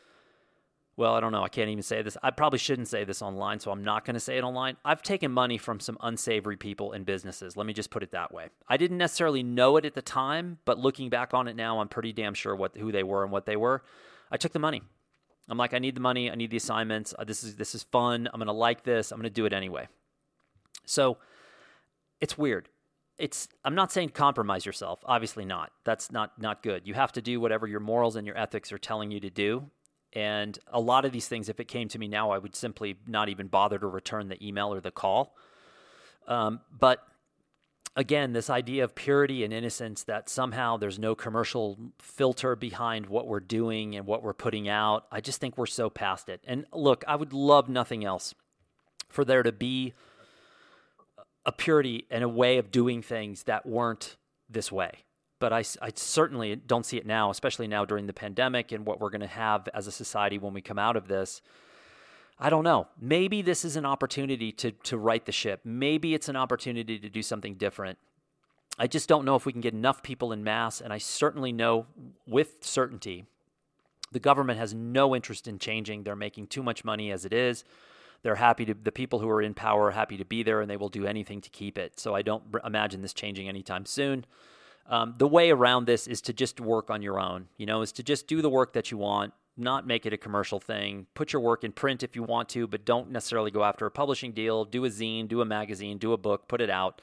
well, 0.98 1.16
I 1.16 1.20
don't 1.20 1.32
know. 1.32 1.44
I 1.44 1.50
can't 1.50 1.70
even 1.70 1.82
say 1.82 2.02
this. 2.02 2.18
I 2.22 2.30
probably 2.30 2.60
shouldn't 2.60 2.88
say 2.88 3.04
this 3.06 3.22
online, 3.22 3.60
so 3.60 3.72
I'm 3.72 3.84
not 3.84 4.06
going 4.06 4.14
to 4.14 4.20
say 4.20 4.38
it 4.38 4.44
online. 4.44 4.78
I've 4.86 5.02
taken 5.02 5.32
money 5.32 5.58
from 5.58 5.80
some 5.80 5.98
unsavory 6.02 6.58
people 6.58 6.92
and 6.92 7.06
businesses. 7.06 7.58
Let 7.58 7.66
me 7.66 7.74
just 7.74 7.90
put 7.90 8.04
it 8.04 8.12
that 8.12 8.32
way. 8.32 8.50
I 8.68 8.78
didn't 8.78 9.00
necessarily 9.00 9.42
know 9.42 9.78
it 9.78 9.86
at 9.86 9.96
the 9.96 10.02
time, 10.02 10.60
but 10.66 10.78
looking 10.78 11.10
back 11.10 11.34
on 11.34 11.48
it 11.48 11.56
now, 11.56 11.80
I'm 11.80 11.88
pretty 11.88 12.14
damn 12.14 12.34
sure 12.34 12.56
what 12.56 12.78
who 12.78 12.92
they 12.92 13.04
were 13.04 13.24
and 13.24 13.32
what 13.32 13.46
they 13.46 13.56
were. 13.56 13.84
I 14.30 14.38
took 14.38 14.52
the 14.52 14.60
money. 14.60 14.84
I'm 15.52 15.58
like, 15.58 15.74
I 15.74 15.80
need 15.80 15.96
the 15.96 16.02
money. 16.02 16.32
I 16.32 16.36
need 16.36 16.50
the 16.50 16.58
assignments. 16.58 17.14
Uh, 17.20 17.26
this 17.26 17.44
is 17.44 17.58
this 17.58 17.76
is 17.76 17.84
fun. 17.84 18.30
I'm 18.34 18.40
gonna 18.40 18.54
like 18.54 18.84
this. 18.84 19.12
I'm 19.12 19.20
gonna 19.20 19.30
do 19.30 19.46
it 19.46 19.54
anyway. 19.54 19.88
So 20.86 21.18
it's 22.22 22.38
weird. 22.38 22.70
It's 23.18 23.50
I'm 23.66 23.76
not 23.76 23.92
saying 23.92 24.10
compromise 24.10 24.66
yourself. 24.66 25.02
Obviously 25.06 25.44
not. 25.44 25.72
That's 25.84 26.10
not 26.10 26.40
not 26.40 26.64
good. 26.64 26.88
You 26.88 26.94
have 26.94 27.12
to 27.14 27.22
do 27.22 27.42
whatever 27.42 27.68
your 27.68 27.82
morals 27.82 28.16
and 28.16 28.26
your 28.26 28.38
ethics 28.38 28.72
are 28.72 28.78
telling 28.78 29.12
you 29.12 29.20
to 29.20 29.30
do. 29.30 29.70
And 30.14 30.58
a 30.72 30.80
lot 30.80 31.04
of 31.06 31.12
these 31.12 31.28
things, 31.28 31.50
if 31.50 31.60
it 31.60 31.68
came 31.68 31.88
to 31.90 32.00
me 32.00 32.08
now, 32.08 32.32
I 32.32 32.38
would 32.38 32.56
simply 32.56 32.98
not 33.06 33.30
even 33.30 33.48
bother 33.48 33.78
to 33.78 33.88
return 33.88 34.30
the 34.30 34.46
email 34.46 34.74
or 34.74 34.80
the 34.80 34.92
call. 34.92 35.36
Um, 36.28 36.62
but 36.78 37.06
again, 37.96 38.34
this 38.34 38.50
idea 38.50 38.84
of 38.84 38.96
purity 38.96 39.44
and 39.44 39.54
innocence 39.54 40.04
that 40.04 40.30
somehow 40.30 40.78
there's 40.78 41.00
no 41.00 41.16
commercial 41.16 41.78
filter 42.00 42.56
behind 42.56 43.08
what 43.08 43.28
we're 43.28 43.40
doing 43.40 43.96
and 43.96 44.06
what 44.06 44.24
we're 44.24 44.34
putting 44.34 44.70
out, 44.70 45.06
I 45.12 45.22
just 45.22 45.42
think 45.42 45.58
we're 45.58 45.66
so 45.66 45.90
past 45.90 46.30
it. 46.30 46.42
And 46.46 46.66
look, 46.72 47.04
I 47.08 47.16
would 47.16 47.34
love 47.34 47.68
nothing 47.70 48.06
else 48.06 48.34
for 49.10 49.26
there 49.26 49.44
to 49.44 49.52
be 49.52 49.94
a 51.46 51.52
purity 51.52 52.06
and 52.10 52.24
a 52.24 52.30
way 52.30 52.58
of 52.58 52.72
doing 52.72 53.02
things 53.02 53.44
that 53.44 53.66
weren't 53.66 54.16
this 54.50 54.72
way. 54.72 54.92
But 55.40 55.52
I, 55.52 55.64
I 55.82 55.92
certainly 55.96 56.56
don't 56.56 56.86
see 56.86 56.98
it 56.98 57.06
now, 57.06 57.32
especially 57.32 57.68
now 57.68 57.84
during 57.84 58.06
the 58.06 58.14
pandemic 58.14 58.72
and 58.72 58.86
what 58.86 59.00
we're 59.00 59.10
going 59.10 59.22
to 59.22 59.28
have 59.28 59.68
as 59.74 59.88
a 59.88 59.92
society 59.92 60.38
when 60.38 60.54
we 60.54 60.62
come 60.62 60.78
out 60.78 60.96
of 60.96 61.08
this. 61.08 61.42
I 62.44 62.50
don't 62.50 62.64
know. 62.64 62.88
Maybe 63.00 63.44
this 63.44 63.64
is 63.64 63.76
an 63.76 63.86
opportunity 63.86 64.52
to 64.54 64.72
to 64.72 64.98
right 64.98 65.24
the 65.24 65.32
ship. 65.32 65.62
Maybe 65.64 66.16
it's 66.16 66.28
an 66.28 66.36
opportunity 66.36 66.98
to 66.98 67.08
do 67.08 67.22
something 67.22 67.54
different. 67.54 68.00
I 68.80 68.88
just 68.88 69.08
don't 69.08 69.26
know 69.26 69.36
if 69.36 69.46
we 69.46 69.52
can 69.52 69.62
get 69.62 69.76
enough 69.76 70.02
people 70.02 70.32
in 70.32 70.44
mass, 70.44 70.82
and 70.82 70.92
I 70.92 70.98
certainly 70.98 71.52
know 71.52 71.86
with 72.26 72.56
certainty 72.62 73.26
the 74.12 74.20
government 74.20 74.58
has 74.58 74.74
no 74.74 75.16
interest 75.16 75.48
in 75.48 75.60
changing. 75.60 76.04
They're 76.04 76.16
making 76.16 76.48
too 76.48 76.64
much 76.64 76.84
money 76.84 77.12
as 77.12 77.26
it 77.26 77.32
is. 77.32 77.64
They're 78.24 78.36
happy 78.36 78.66
to 78.66 78.74
the 78.74 78.92
people 78.92 79.20
who 79.20 79.30
are 79.30 79.42
in 79.42 79.54
power 79.54 79.86
are 79.86 79.92
happy 79.92 80.18
to 80.18 80.26
be 80.26 80.42
there, 80.42 80.62
and 80.62 80.70
they 80.70 80.78
will 80.78 80.90
do 80.90 81.06
anything 81.06 81.42
to 81.42 81.50
keep 81.52 81.78
it. 81.78 82.00
So 82.00 82.16
I 82.16 82.24
don't 82.24 82.44
imagine 82.66 83.04
this 83.04 83.14
changing 83.14 83.48
anytime 83.48 83.86
soon. 83.86 84.26
Um, 84.88 85.14
the 85.20 85.28
way 85.28 85.52
around 85.52 85.86
this 85.86 86.08
is 86.08 86.22
to 86.22 86.34
just 86.34 86.60
work 86.60 86.90
on 86.90 87.04
your 87.04 87.20
own. 87.20 87.50
You 87.58 87.68
know, 87.68 87.84
is 87.84 87.92
to 87.94 88.04
just 88.04 88.26
do 88.26 88.42
the 88.42 88.50
work 88.50 88.74
that 88.74 88.90
you 88.90 88.98
want 88.98 89.34
not 89.58 89.86
make 89.86 90.06
it 90.06 90.14
a 90.14 90.18
commercial 90.18 90.60
thing. 90.60 91.08
Put 91.14 91.34
your 91.34 91.42
work 91.42 91.64
in 91.64 91.72
print 91.72 92.04
if 92.04 92.16
you 92.16 92.24
want 92.24 92.50
to, 92.50 92.68
but 92.68 92.86
don't 92.86 93.12
necessarily 93.12 93.52
go 93.52 93.64
after 93.64 93.86
a 93.86 93.92
publishing 93.92 94.32
deal. 94.32 94.66
Do 94.66 94.86
a 94.86 94.90
zine, 94.90 95.28
do 95.28 95.42
a 95.42 95.46
magazine, 95.46 95.98
do 95.98 96.14
a 96.14 96.18
book, 96.18 96.48
put 96.48 96.62
it 96.62 96.70
out. 96.70 97.02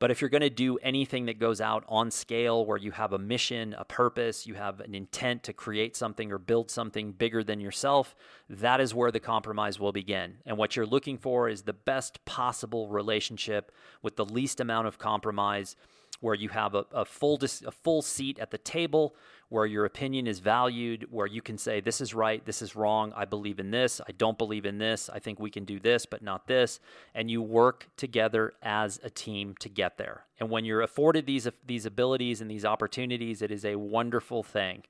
But 0.00 0.10
if 0.10 0.22
you're 0.22 0.30
going 0.30 0.40
to 0.40 0.48
do 0.48 0.78
anything 0.78 1.26
that 1.26 1.38
goes 1.38 1.60
out 1.60 1.84
on 1.86 2.10
scale 2.10 2.64
where 2.64 2.78
you 2.78 2.90
have 2.90 3.12
a 3.12 3.18
mission, 3.18 3.74
a 3.78 3.84
purpose, 3.84 4.46
you 4.46 4.54
have 4.54 4.80
an 4.80 4.94
intent 4.94 5.42
to 5.42 5.52
create 5.52 5.94
something 5.94 6.32
or 6.32 6.38
build 6.38 6.70
something 6.70 7.12
bigger 7.12 7.44
than 7.44 7.60
yourself, 7.60 8.16
that 8.48 8.80
is 8.80 8.94
where 8.94 9.10
the 9.10 9.20
compromise 9.20 9.78
will 9.78 9.92
begin. 9.92 10.38
And 10.46 10.56
what 10.56 10.74
you're 10.74 10.86
looking 10.86 11.18
for 11.18 11.50
is 11.50 11.62
the 11.62 11.74
best 11.74 12.24
possible 12.24 12.88
relationship 12.88 13.72
with 14.00 14.16
the 14.16 14.24
least 14.24 14.58
amount 14.58 14.86
of 14.86 14.98
compromise 14.98 15.76
where 16.20 16.34
you 16.34 16.48
have 16.50 16.74
a, 16.74 16.84
a 16.92 17.04
full 17.04 17.36
dis, 17.36 17.62
a 17.62 17.70
full 17.70 18.02
seat 18.02 18.38
at 18.38 18.50
the 18.50 18.58
table, 18.58 19.14
where 19.48 19.66
your 19.66 19.84
opinion 19.84 20.26
is 20.26 20.38
valued, 20.38 21.06
where 21.10 21.26
you 21.26 21.42
can 21.42 21.58
say 21.58 21.80
this 21.80 22.00
is 22.00 22.14
right, 22.14 22.44
this 22.46 22.62
is 22.62 22.76
wrong, 22.76 23.12
I 23.16 23.24
believe 23.24 23.58
in 23.58 23.70
this, 23.70 24.00
I 24.06 24.12
don't 24.12 24.38
believe 24.38 24.64
in 24.64 24.78
this, 24.78 25.10
I 25.12 25.18
think 25.18 25.40
we 25.40 25.50
can 25.50 25.64
do 25.64 25.80
this 25.80 26.06
but 26.06 26.22
not 26.22 26.46
this, 26.46 26.78
and 27.14 27.30
you 27.30 27.42
work 27.42 27.88
together 27.96 28.52
as 28.62 29.00
a 29.02 29.10
team 29.10 29.54
to 29.60 29.68
get 29.68 29.98
there. 29.98 30.24
And 30.38 30.50
when 30.50 30.64
you're 30.64 30.82
afforded 30.82 31.26
these 31.26 31.48
these 31.66 31.86
abilities 31.86 32.40
and 32.40 32.50
these 32.50 32.64
opportunities, 32.64 33.42
it 33.42 33.50
is 33.50 33.64
a 33.64 33.76
wonderful 33.76 34.42
thing. 34.42 34.84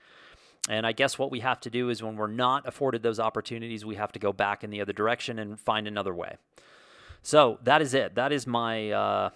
And 0.68 0.86
I 0.86 0.92
guess 0.92 1.18
what 1.18 1.30
we 1.30 1.40
have 1.40 1.60
to 1.60 1.70
do 1.70 1.88
is 1.88 2.02
when 2.02 2.16
we're 2.16 2.26
not 2.26 2.68
afforded 2.68 3.02
those 3.02 3.18
opportunities, 3.18 3.84
we 3.84 3.94
have 3.96 4.12
to 4.12 4.18
go 4.18 4.32
back 4.32 4.62
in 4.62 4.70
the 4.70 4.80
other 4.82 4.92
direction 4.92 5.38
and 5.38 5.58
find 5.58 5.88
another 5.88 6.14
way. 6.14 6.36
So 7.22 7.58
that 7.64 7.80
is 7.80 7.94
it. 7.94 8.14
That 8.14 8.30
is 8.30 8.46
my 8.46 8.90
uh, 8.90 9.30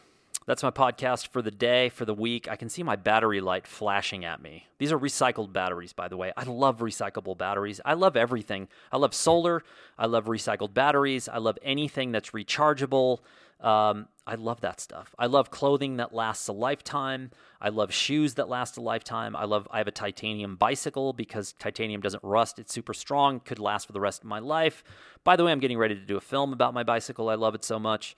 that's 0.46 0.62
my 0.62 0.70
podcast 0.70 1.28
for 1.28 1.40
the 1.40 1.50
day, 1.50 1.88
for 1.88 2.04
the 2.04 2.14
week. 2.14 2.48
I 2.50 2.56
can 2.56 2.68
see 2.68 2.82
my 2.82 2.96
battery 2.96 3.40
light 3.40 3.66
flashing 3.66 4.24
at 4.24 4.42
me. 4.42 4.66
These 4.78 4.92
are 4.92 4.98
recycled 4.98 5.52
batteries, 5.52 5.92
by 5.92 6.08
the 6.08 6.16
way. 6.16 6.32
I 6.36 6.44
love 6.44 6.78
recyclable 6.78 7.36
batteries. 7.36 7.80
I 7.84 7.94
love 7.94 8.16
everything. 8.16 8.68
I 8.92 8.98
love 8.98 9.14
solar. 9.14 9.62
I 9.98 10.06
love 10.06 10.26
recycled 10.26 10.74
batteries. 10.74 11.28
I 11.28 11.38
love 11.38 11.58
anything 11.62 12.12
that's 12.12 12.30
rechargeable. 12.30 13.20
Um, 13.60 14.08
I 14.26 14.34
love 14.34 14.60
that 14.60 14.80
stuff. 14.80 15.14
I 15.18 15.26
love 15.26 15.50
clothing 15.50 15.96
that 15.96 16.14
lasts 16.14 16.48
a 16.48 16.52
lifetime. 16.52 17.30
I 17.60 17.70
love 17.70 17.92
shoes 17.92 18.34
that 18.34 18.48
last 18.48 18.76
a 18.76 18.82
lifetime. 18.82 19.34
I 19.34 19.44
love. 19.44 19.66
I 19.70 19.78
have 19.78 19.88
a 19.88 19.92
titanium 19.92 20.56
bicycle 20.56 21.14
because 21.14 21.54
titanium 21.58 22.02
doesn't 22.02 22.22
rust. 22.22 22.58
It's 22.58 22.74
super 22.74 22.92
strong. 22.92 23.40
Could 23.40 23.58
last 23.58 23.86
for 23.86 23.92
the 23.92 24.00
rest 24.00 24.22
of 24.22 24.28
my 24.28 24.40
life. 24.40 24.84
By 25.24 25.36
the 25.36 25.44
way, 25.44 25.52
I'm 25.52 25.60
getting 25.60 25.78
ready 25.78 25.94
to 25.94 26.00
do 26.00 26.18
a 26.18 26.20
film 26.20 26.52
about 26.52 26.74
my 26.74 26.82
bicycle. 26.82 27.30
I 27.30 27.36
love 27.36 27.54
it 27.54 27.64
so 27.64 27.78
much. 27.78 28.16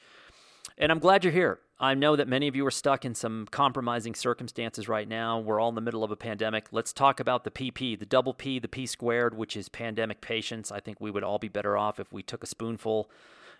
And 0.79 0.91
I'm 0.91 0.99
glad 0.99 1.23
you're 1.23 1.33
here. 1.33 1.61
I 1.79 1.93
know 1.93 2.17
that 2.17 2.27
many 2.27 2.49
of 2.49 2.57
you 2.57 2.65
are 2.67 2.71
stuck 2.71 3.05
in 3.05 3.15
some 3.15 3.47
compromising 3.51 4.15
circumstances 4.15 4.89
right 4.89 5.07
now. 5.07 5.39
We're 5.39 5.61
all 5.61 5.69
in 5.69 5.75
the 5.75 5.83
middle 5.83 6.03
of 6.03 6.11
a 6.11 6.17
pandemic. 6.17 6.69
Let's 6.73 6.93
talk 6.93 7.21
about 7.21 7.45
the 7.45 7.51
PP, 7.51 7.99
the 7.99 8.07
double 8.07 8.33
P, 8.33 8.59
the 8.59 8.69
P 8.69 8.87
squared, 8.87 9.37
which 9.37 9.59
is 9.59 9.69
pandemic 9.69 10.23
patience. 10.23 10.73
I 10.73 10.81
think 10.81 11.01
we 11.01 11.11
would 11.11 11.23
all 11.23 11.39
be 11.39 11.49
better 11.49 11.77
off 11.77 12.01
if 12.01 12.11
we 12.13 12.23
took 12.23 12.43
a 12.43 12.47
spoonful 12.47 13.11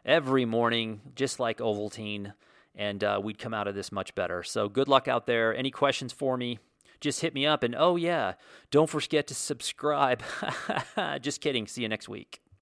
every 0.07 0.47
morning, 0.47 1.03
just 1.15 1.39
like 1.39 1.59
Ovaltine, 1.59 2.33
and 2.75 3.05
uh, 3.05 3.21
we'd 3.23 3.39
come 3.39 3.53
out 3.53 3.69
of 3.69 3.75
this 3.75 3.93
much 3.93 4.15
better. 4.15 4.43
So 4.43 4.71
good 4.71 4.89
luck 4.89 5.09
out 5.09 5.27
there. 5.27 5.55
Any 5.55 5.71
questions 5.71 6.13
for 6.13 6.39
me? 6.39 6.59
Just 7.01 7.21
hit 7.21 7.35
me 7.35 7.45
up. 7.45 7.63
And 7.63 7.75
oh, 7.77 7.97
yeah, 7.97 8.35
don't 8.71 8.89
forget 8.89 9.27
to 9.27 9.35
subscribe. 9.35 10.23
just 11.21 11.43
kidding. 11.43 11.67
See 11.67 11.83
you 11.83 11.89
next 11.91 12.09
week. 12.09 12.41